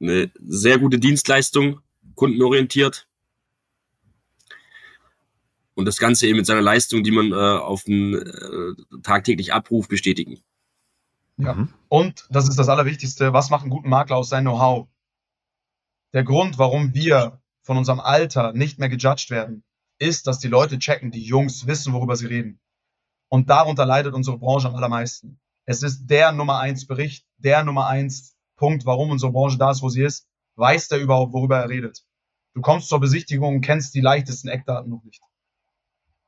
Eine 0.01 0.31
sehr 0.39 0.77
gute 0.79 0.97
Dienstleistung, 0.97 1.81
kundenorientiert. 2.15 3.07
Und 5.73 5.85
das 5.85 5.97
Ganze 5.97 6.27
eben 6.27 6.37
mit 6.37 6.45
seiner 6.45 6.61
Leistung, 6.61 7.03
die 7.03 7.11
man 7.11 7.31
äh, 7.31 7.35
auf 7.35 7.83
den 7.83 8.13
äh, 8.15 9.01
tagtäglich 9.01 9.53
abruft, 9.53 9.89
bestätigen. 9.89 10.41
Ja. 11.39 11.53
Mhm. 11.53 11.73
Und 11.87 12.27
das 12.29 12.49
ist 12.49 12.59
das 12.59 12.69
Allerwichtigste, 12.69 13.33
was 13.33 13.49
macht 13.49 13.63
einen 13.63 13.71
guten 13.71 13.89
Makler 13.89 14.17
aus 14.17 14.29
sein 14.29 14.43
Know-how? 14.43 14.87
Der 16.13 16.23
Grund, 16.23 16.57
warum 16.57 16.93
wir 16.93 17.41
von 17.61 17.77
unserem 17.77 17.99
Alter 17.99 18.53
nicht 18.53 18.77
mehr 18.79 18.89
gejudged 18.89 19.29
werden, 19.29 19.63
ist, 19.99 20.27
dass 20.27 20.39
die 20.39 20.47
Leute 20.47 20.79
checken, 20.79 21.11
die 21.11 21.23
Jungs 21.23 21.65
wissen, 21.65 21.93
worüber 21.93 22.15
sie 22.15 22.25
reden. 22.25 22.59
Und 23.29 23.49
darunter 23.49 23.85
leidet 23.85 24.13
unsere 24.13 24.37
Branche 24.37 24.67
am 24.67 24.75
allermeisten. 24.75 25.39
Es 25.65 25.83
ist 25.83 26.07
der 26.07 26.31
Nummer 26.31 26.59
eins 26.59 26.87
Bericht, 26.87 27.25
der 27.37 27.63
Nummer 27.63 27.87
eins 27.87 28.35
Punkt, 28.55 28.85
warum 28.85 29.11
unsere 29.11 29.31
Branche 29.31 29.57
da 29.57 29.71
ist, 29.71 29.81
wo 29.81 29.89
sie 29.89 30.01
ist. 30.01 30.27
Weiß 30.55 30.87
der 30.87 30.99
überhaupt, 30.99 31.31
worüber 31.31 31.59
er 31.59 31.69
redet? 31.69 32.03
Du 32.53 32.61
kommst 32.61 32.89
zur 32.89 32.99
Besichtigung 32.99 33.55
und 33.55 33.61
kennst 33.61 33.93
die 33.93 34.01
leichtesten 34.01 34.49
Eckdaten 34.49 34.89
noch 34.89 35.03
nicht. 35.03 35.21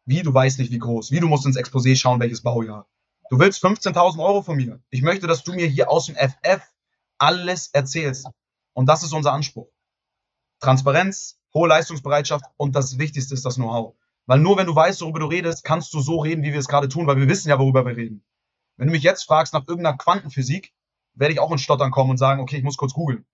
Wie, 0.05 0.21
du 0.21 0.33
weißt 0.33 0.59
nicht, 0.59 0.71
wie 0.71 0.79
groß. 0.79 1.11
Wie, 1.11 1.19
du 1.19 1.27
musst 1.27 1.45
ins 1.45 1.57
Exposé 1.57 1.95
schauen, 1.95 2.19
welches 2.19 2.41
Baujahr. 2.41 2.87
Du 3.31 3.39
willst 3.39 3.63
15.000 3.63 4.21
Euro 4.21 4.41
von 4.41 4.57
mir. 4.57 4.81
Ich 4.89 5.01
möchte, 5.03 5.25
dass 5.25 5.45
du 5.45 5.53
mir 5.53 5.65
hier 5.65 5.89
aus 5.89 6.07
dem 6.07 6.15
FF 6.15 6.61
alles 7.17 7.69
erzählst. 7.69 8.27
Und 8.73 8.87
das 8.87 9.03
ist 9.03 9.13
unser 9.13 9.31
Anspruch. 9.31 9.69
Transparenz, 10.59 11.39
hohe 11.53 11.69
Leistungsbereitschaft 11.69 12.43
und 12.57 12.75
das 12.75 12.97
Wichtigste 12.97 13.33
ist 13.33 13.45
das 13.45 13.55
Know-how. 13.55 13.95
Weil 14.25 14.39
nur 14.39 14.57
wenn 14.57 14.65
du 14.65 14.75
weißt, 14.75 14.99
worüber 14.99 15.21
du 15.21 15.27
redest, 15.27 15.63
kannst 15.63 15.93
du 15.93 16.01
so 16.01 16.19
reden, 16.19 16.43
wie 16.43 16.51
wir 16.51 16.59
es 16.59 16.67
gerade 16.67 16.89
tun, 16.89 17.07
weil 17.07 17.15
wir 17.15 17.29
wissen 17.29 17.47
ja, 17.47 17.57
worüber 17.57 17.85
wir 17.85 17.95
reden. 17.95 18.21
Wenn 18.75 18.87
du 18.87 18.91
mich 18.91 19.03
jetzt 19.03 19.23
fragst 19.23 19.53
nach 19.53 19.65
irgendeiner 19.65 19.95
Quantenphysik, 19.95 20.73
werde 21.13 21.33
ich 21.33 21.39
auch 21.39 21.53
in 21.53 21.57
Stottern 21.57 21.91
kommen 21.91 22.09
und 22.09 22.17
sagen, 22.17 22.41
okay, 22.41 22.57
ich 22.57 22.63
muss 22.63 22.75
kurz 22.75 22.91
googeln. 22.91 23.25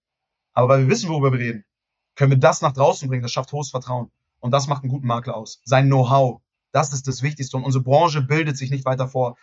Aber 0.54 0.70
weil 0.70 0.82
wir 0.82 0.90
wissen, 0.90 1.10
worüber 1.10 1.32
wir 1.32 1.40
reden, 1.40 1.66
können 2.14 2.30
wir 2.30 2.38
das 2.38 2.62
nach 2.62 2.74
draußen 2.74 3.10
bringen. 3.10 3.24
Das 3.24 3.32
schafft 3.32 3.52
hohes 3.52 3.72
Vertrauen. 3.72 4.12
Und 4.42 4.52
das 4.52 4.68
macht 4.68 4.84
einen 4.84 4.92
guten 4.92 5.08
Makler 5.08 5.36
aus. 5.36 5.60
Sein 5.64 5.88
Know-how. 5.88 6.42
Das 6.78 6.94
ist 6.94 7.08
das 7.08 7.24
Wichtigste. 7.24 7.58
Und 7.58 7.64
unsere 7.64 7.84
Branche 7.84 8.22
bildet 8.22 8.56
sich 8.56 8.70
nicht 8.70 8.86
weiter 8.86 9.08
fort. 9.08 9.36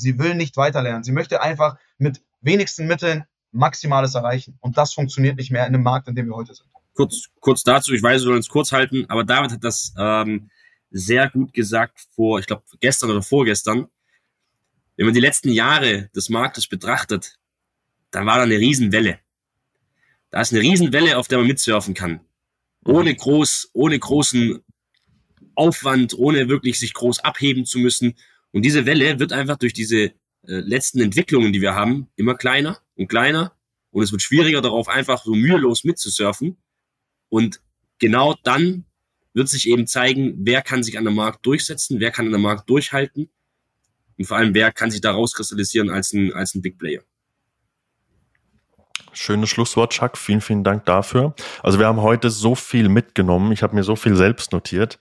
Sie 0.00 0.18
will 0.18 0.34
nicht 0.34 0.56
weiterlernen. 0.56 1.04
Sie 1.04 1.12
möchte 1.12 1.42
einfach 1.42 1.76
mit 1.98 2.22
wenigsten 2.40 2.86
Mitteln 2.86 3.24
Maximales 3.52 4.14
erreichen. 4.14 4.56
Und 4.60 4.78
das 4.78 4.94
funktioniert 4.94 5.36
nicht 5.36 5.50
mehr 5.50 5.66
in 5.66 5.74
dem 5.74 5.82
Markt, 5.82 6.08
in 6.08 6.14
dem 6.14 6.28
wir 6.28 6.34
heute 6.34 6.54
sind. 6.54 6.66
Kurz, 6.94 7.26
kurz 7.40 7.62
dazu, 7.62 7.92
ich 7.92 8.02
weiß, 8.02 8.22
wir 8.22 8.30
wollen 8.30 8.40
es 8.40 8.48
kurz 8.48 8.72
halten, 8.72 9.04
aber 9.10 9.22
David 9.22 9.50
hat 9.50 9.64
das 9.64 9.92
ähm, 9.98 10.50
sehr 10.90 11.28
gut 11.28 11.52
gesagt 11.52 12.00
vor, 12.14 12.38
ich 12.38 12.46
glaube, 12.46 12.62
gestern 12.80 13.10
oder 13.10 13.20
vorgestern. 13.20 13.88
Wenn 14.96 15.04
man 15.04 15.14
die 15.14 15.20
letzten 15.20 15.50
Jahre 15.50 16.08
des 16.16 16.30
Marktes 16.30 16.68
betrachtet, 16.68 17.38
dann 18.12 18.24
war 18.24 18.38
da 18.38 18.44
eine 18.44 18.58
Riesenwelle. 18.58 19.18
Da 20.30 20.40
ist 20.40 20.54
eine 20.54 20.62
Riesenwelle, 20.62 21.18
auf 21.18 21.28
der 21.28 21.36
man 21.36 21.48
mitsurfen 21.48 21.92
kann. 21.92 22.20
Ohne 22.82 23.14
groß, 23.14 23.72
ohne 23.74 23.98
großen 23.98 24.64
Aufwand, 25.58 26.14
ohne 26.14 26.48
wirklich 26.48 26.78
sich 26.78 26.94
groß 26.94 27.20
abheben 27.20 27.64
zu 27.64 27.78
müssen. 27.78 28.14
Und 28.52 28.62
diese 28.62 28.86
Welle 28.86 29.18
wird 29.18 29.32
einfach 29.32 29.56
durch 29.56 29.72
diese 29.72 30.04
äh, 30.04 30.12
letzten 30.42 31.00
Entwicklungen, 31.00 31.52
die 31.52 31.60
wir 31.60 31.74
haben, 31.74 32.08
immer 32.16 32.34
kleiner 32.34 32.80
und 32.94 33.08
kleiner. 33.08 33.52
Und 33.90 34.02
es 34.02 34.12
wird 34.12 34.22
schwieriger, 34.22 34.60
darauf 34.60 34.88
einfach 34.88 35.24
so 35.24 35.34
mühelos 35.34 35.84
mitzusurfen. 35.84 36.56
Und 37.28 37.60
genau 37.98 38.34
dann 38.44 38.84
wird 39.34 39.48
sich 39.48 39.68
eben 39.68 39.86
zeigen, 39.86 40.34
wer 40.40 40.62
kann 40.62 40.82
sich 40.82 40.98
an 40.98 41.04
der 41.04 41.12
Markt 41.12 41.44
durchsetzen, 41.44 42.00
wer 42.00 42.10
kann 42.10 42.26
an 42.26 42.32
der 42.32 42.40
Markt 42.40 42.68
durchhalten 42.70 43.28
und 44.16 44.24
vor 44.24 44.36
allem, 44.36 44.54
wer 44.54 44.72
kann 44.72 44.90
sich 44.90 45.00
da 45.00 45.12
rauskristallisieren 45.12 45.90
als 45.90 46.12
ein, 46.12 46.32
als 46.32 46.54
ein 46.54 46.62
Big 46.62 46.78
Player. 46.78 47.02
Schönes 49.12 49.50
Schlusswort, 49.50 49.92
Chuck. 49.92 50.16
Vielen, 50.16 50.40
vielen 50.40 50.64
Dank 50.64 50.84
dafür. 50.84 51.34
Also 51.62 51.78
wir 51.78 51.86
haben 51.86 52.02
heute 52.02 52.30
so 52.30 52.54
viel 52.54 52.88
mitgenommen. 52.88 53.52
Ich 53.52 53.62
habe 53.62 53.74
mir 53.74 53.82
so 53.82 53.96
viel 53.96 54.16
selbst 54.16 54.52
notiert. 54.52 54.98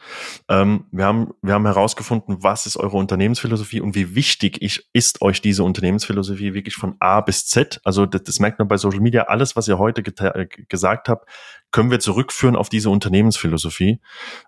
Ähm, 0.50 0.86
wir, 0.92 1.06
haben, 1.06 1.34
wir 1.42 1.54
haben 1.54 1.66
herausgefunden, 1.66 2.38
was 2.42 2.66
ist 2.66 2.78
eure 2.78 2.98
Unternehmensphilosophie 2.98 3.82
und 3.82 3.96
wie 3.96 4.16
wichtig 4.16 4.62
ich, 4.62 4.90
ist 4.94 5.22
euch 5.22 5.42
diese 5.42 5.64
Unternehmensphilosophie 5.64 6.54
wirklich 6.54 6.76
von 6.76 6.96
A 7.00 7.22
bis 7.22 7.46
Z. 7.46 7.80
Also 7.84 8.06
das, 8.06 8.24
das 8.24 8.40
merkt 8.40 8.60
man 8.60 8.68
bei 8.68 8.78
Social 8.78 9.02
Media. 9.02 9.24
Alles, 9.24 9.56
was 9.56 9.68
ihr 9.68 9.78
heute 9.78 10.02
äh, 10.02 10.48
gesagt 10.68 11.10
habt, 11.10 11.30
können 11.72 11.92
wir 11.92 12.00
zurückführen 12.00 12.56
auf 12.56 12.70
diese 12.70 12.90
Unternehmensphilosophie. 12.90 14.00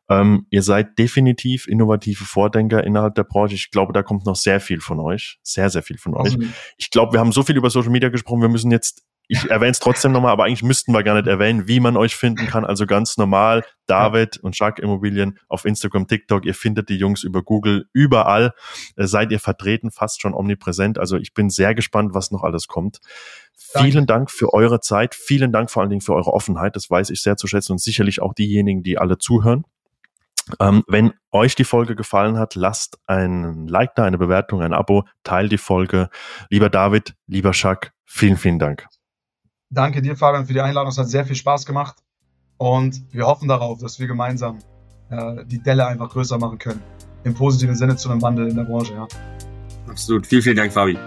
Ähm, 0.10 0.48
ihr 0.50 0.64
seid 0.64 0.98
definitiv 0.98 1.68
innovative 1.68 2.24
Vordenker 2.24 2.84
innerhalb 2.84 3.16
der 3.16 3.24
Branche. 3.24 3.56
Ich 3.56 3.72
glaube, 3.72 3.94
da 3.94 4.04
kommt 4.04 4.26
noch 4.26 4.36
sehr 4.36 4.60
viel 4.60 4.80
von 4.80 5.00
euch. 5.00 5.38
Sehr, 5.44 5.70
sehr 5.70 5.84
viel 5.84 5.98
von 5.98 6.16
euch. 6.16 6.38
Ich 6.78 6.90
glaube, 6.92 7.14
wir 7.14 7.20
haben 7.20 7.32
so 7.32 7.44
viel 7.44 7.58
über 7.58 7.70
Social 7.70 7.92
Media 7.92 8.10
gesprochen. 8.10 8.42
Wir 8.42 8.50
müssen 8.50 8.72
jetzt 8.72 9.04
ich 9.32 9.48
erwähne 9.50 9.72
es 9.72 9.80
trotzdem 9.80 10.12
nochmal, 10.12 10.32
aber 10.32 10.46
eigentlich 10.46 10.64
müssten 10.64 10.92
wir 10.92 11.04
gar 11.04 11.14
nicht 11.14 11.28
erwähnen, 11.28 11.68
wie 11.68 11.80
man 11.80 11.96
euch 11.96 12.16
finden 12.16 12.48
kann. 12.48 12.66
Also 12.66 12.88
ganz 12.88 13.16
normal, 13.18 13.64
David 13.86 14.38
und 14.38 14.58
Jacques 14.58 14.84
Immobilien 14.84 15.38
auf 15.48 15.66
Instagram, 15.66 16.08
TikTok. 16.08 16.46
Ihr 16.46 16.56
findet 16.56 16.90
die 16.90 16.98
Jungs 16.98 17.24
über 17.24 17.44
Google 17.44 17.86
überall. 17.94 18.54
Äh, 18.96 19.06
seid 19.06 19.32
ihr 19.32 19.40
vertreten, 19.40 19.92
fast 19.92 20.20
schon 20.20 20.34
omnipräsent. 20.34 20.98
Also 20.98 21.18
ich 21.18 21.36
bin 21.36 21.52
sehr 21.52 21.76
gespannt, 21.76 22.16
was 22.16 22.32
noch 22.32 22.42
alles 22.42 22.68
kommt. 22.68 23.02
Danke. 23.74 23.92
Vielen 23.92 24.08
Dank 24.08 24.32
für 24.32 24.52
eure 24.52 24.80
Zeit. 24.80 25.14
Vielen 25.14 25.52
Dank 25.52 25.70
vor 25.70 25.84
allen 25.84 25.92
Dingen 25.92 26.02
für 26.02 26.16
eure 26.16 26.34
Offenheit. 26.34 26.76
Das 26.76 26.90
weiß 26.90 27.12
ich 27.12 27.22
sehr 27.22 27.38
zu 27.38 27.46
schätzen 27.46 27.74
und 27.74 27.82
sicherlich 27.82 28.24
auch 28.24 28.34
diejenigen, 28.34 28.82
die 28.82 28.98
alle 28.98 29.20
zuhören. 29.20 29.64
Ähm, 30.60 30.84
wenn 30.88 31.14
euch 31.32 31.54
die 31.54 31.66
Folge 31.66 31.96
gefallen 31.96 32.40
hat, 32.40 32.56
lasst 32.56 32.98
ein 33.06 33.68
Like 33.68 33.94
da, 33.94 34.06
eine 34.06 34.18
Bewertung, 34.18 34.64
ein 34.64 34.74
Abo, 34.74 35.04
teilt 35.24 35.52
die 35.52 35.60
Folge. 35.60 36.10
Lieber 36.50 36.72
David, 36.72 37.14
lieber 37.28 37.52
Jacques, 37.54 37.92
vielen, 38.06 38.38
vielen 38.38 38.58
Dank. 38.58 38.88
Danke 39.70 40.02
dir, 40.02 40.16
Fabian, 40.16 40.46
für 40.46 40.54
die 40.54 40.62
Einladung. 40.62 40.90
Es 40.90 40.98
hat 40.98 41.10
sehr 41.10 41.26
viel 41.26 41.36
Spaß 41.36 41.66
gemacht. 41.66 41.98
Und 42.58 43.02
wir 43.14 43.26
hoffen 43.26 43.48
darauf, 43.48 43.80
dass 43.80 44.00
wir 44.00 44.08
gemeinsam 44.08 44.60
äh, 45.10 45.46
die 45.46 45.62
Delle 45.62 45.88
einfach 45.88 46.10
größer 46.10 46.38
machen 46.38 46.58
können. 46.58 46.82
Im 47.24 47.34
positiven 47.34 47.76
Sinne 47.76 47.96
zu 47.96 48.10
einem 48.10 48.22
Wandel 48.22 48.50
in 48.50 48.56
der 48.56 48.64
Branche, 48.64 48.94
ja. 48.94 49.08
Absolut. 49.88 50.26
Vielen, 50.26 50.42
vielen 50.42 50.58
Dank, 50.58 50.74
Fabi. 50.74 50.98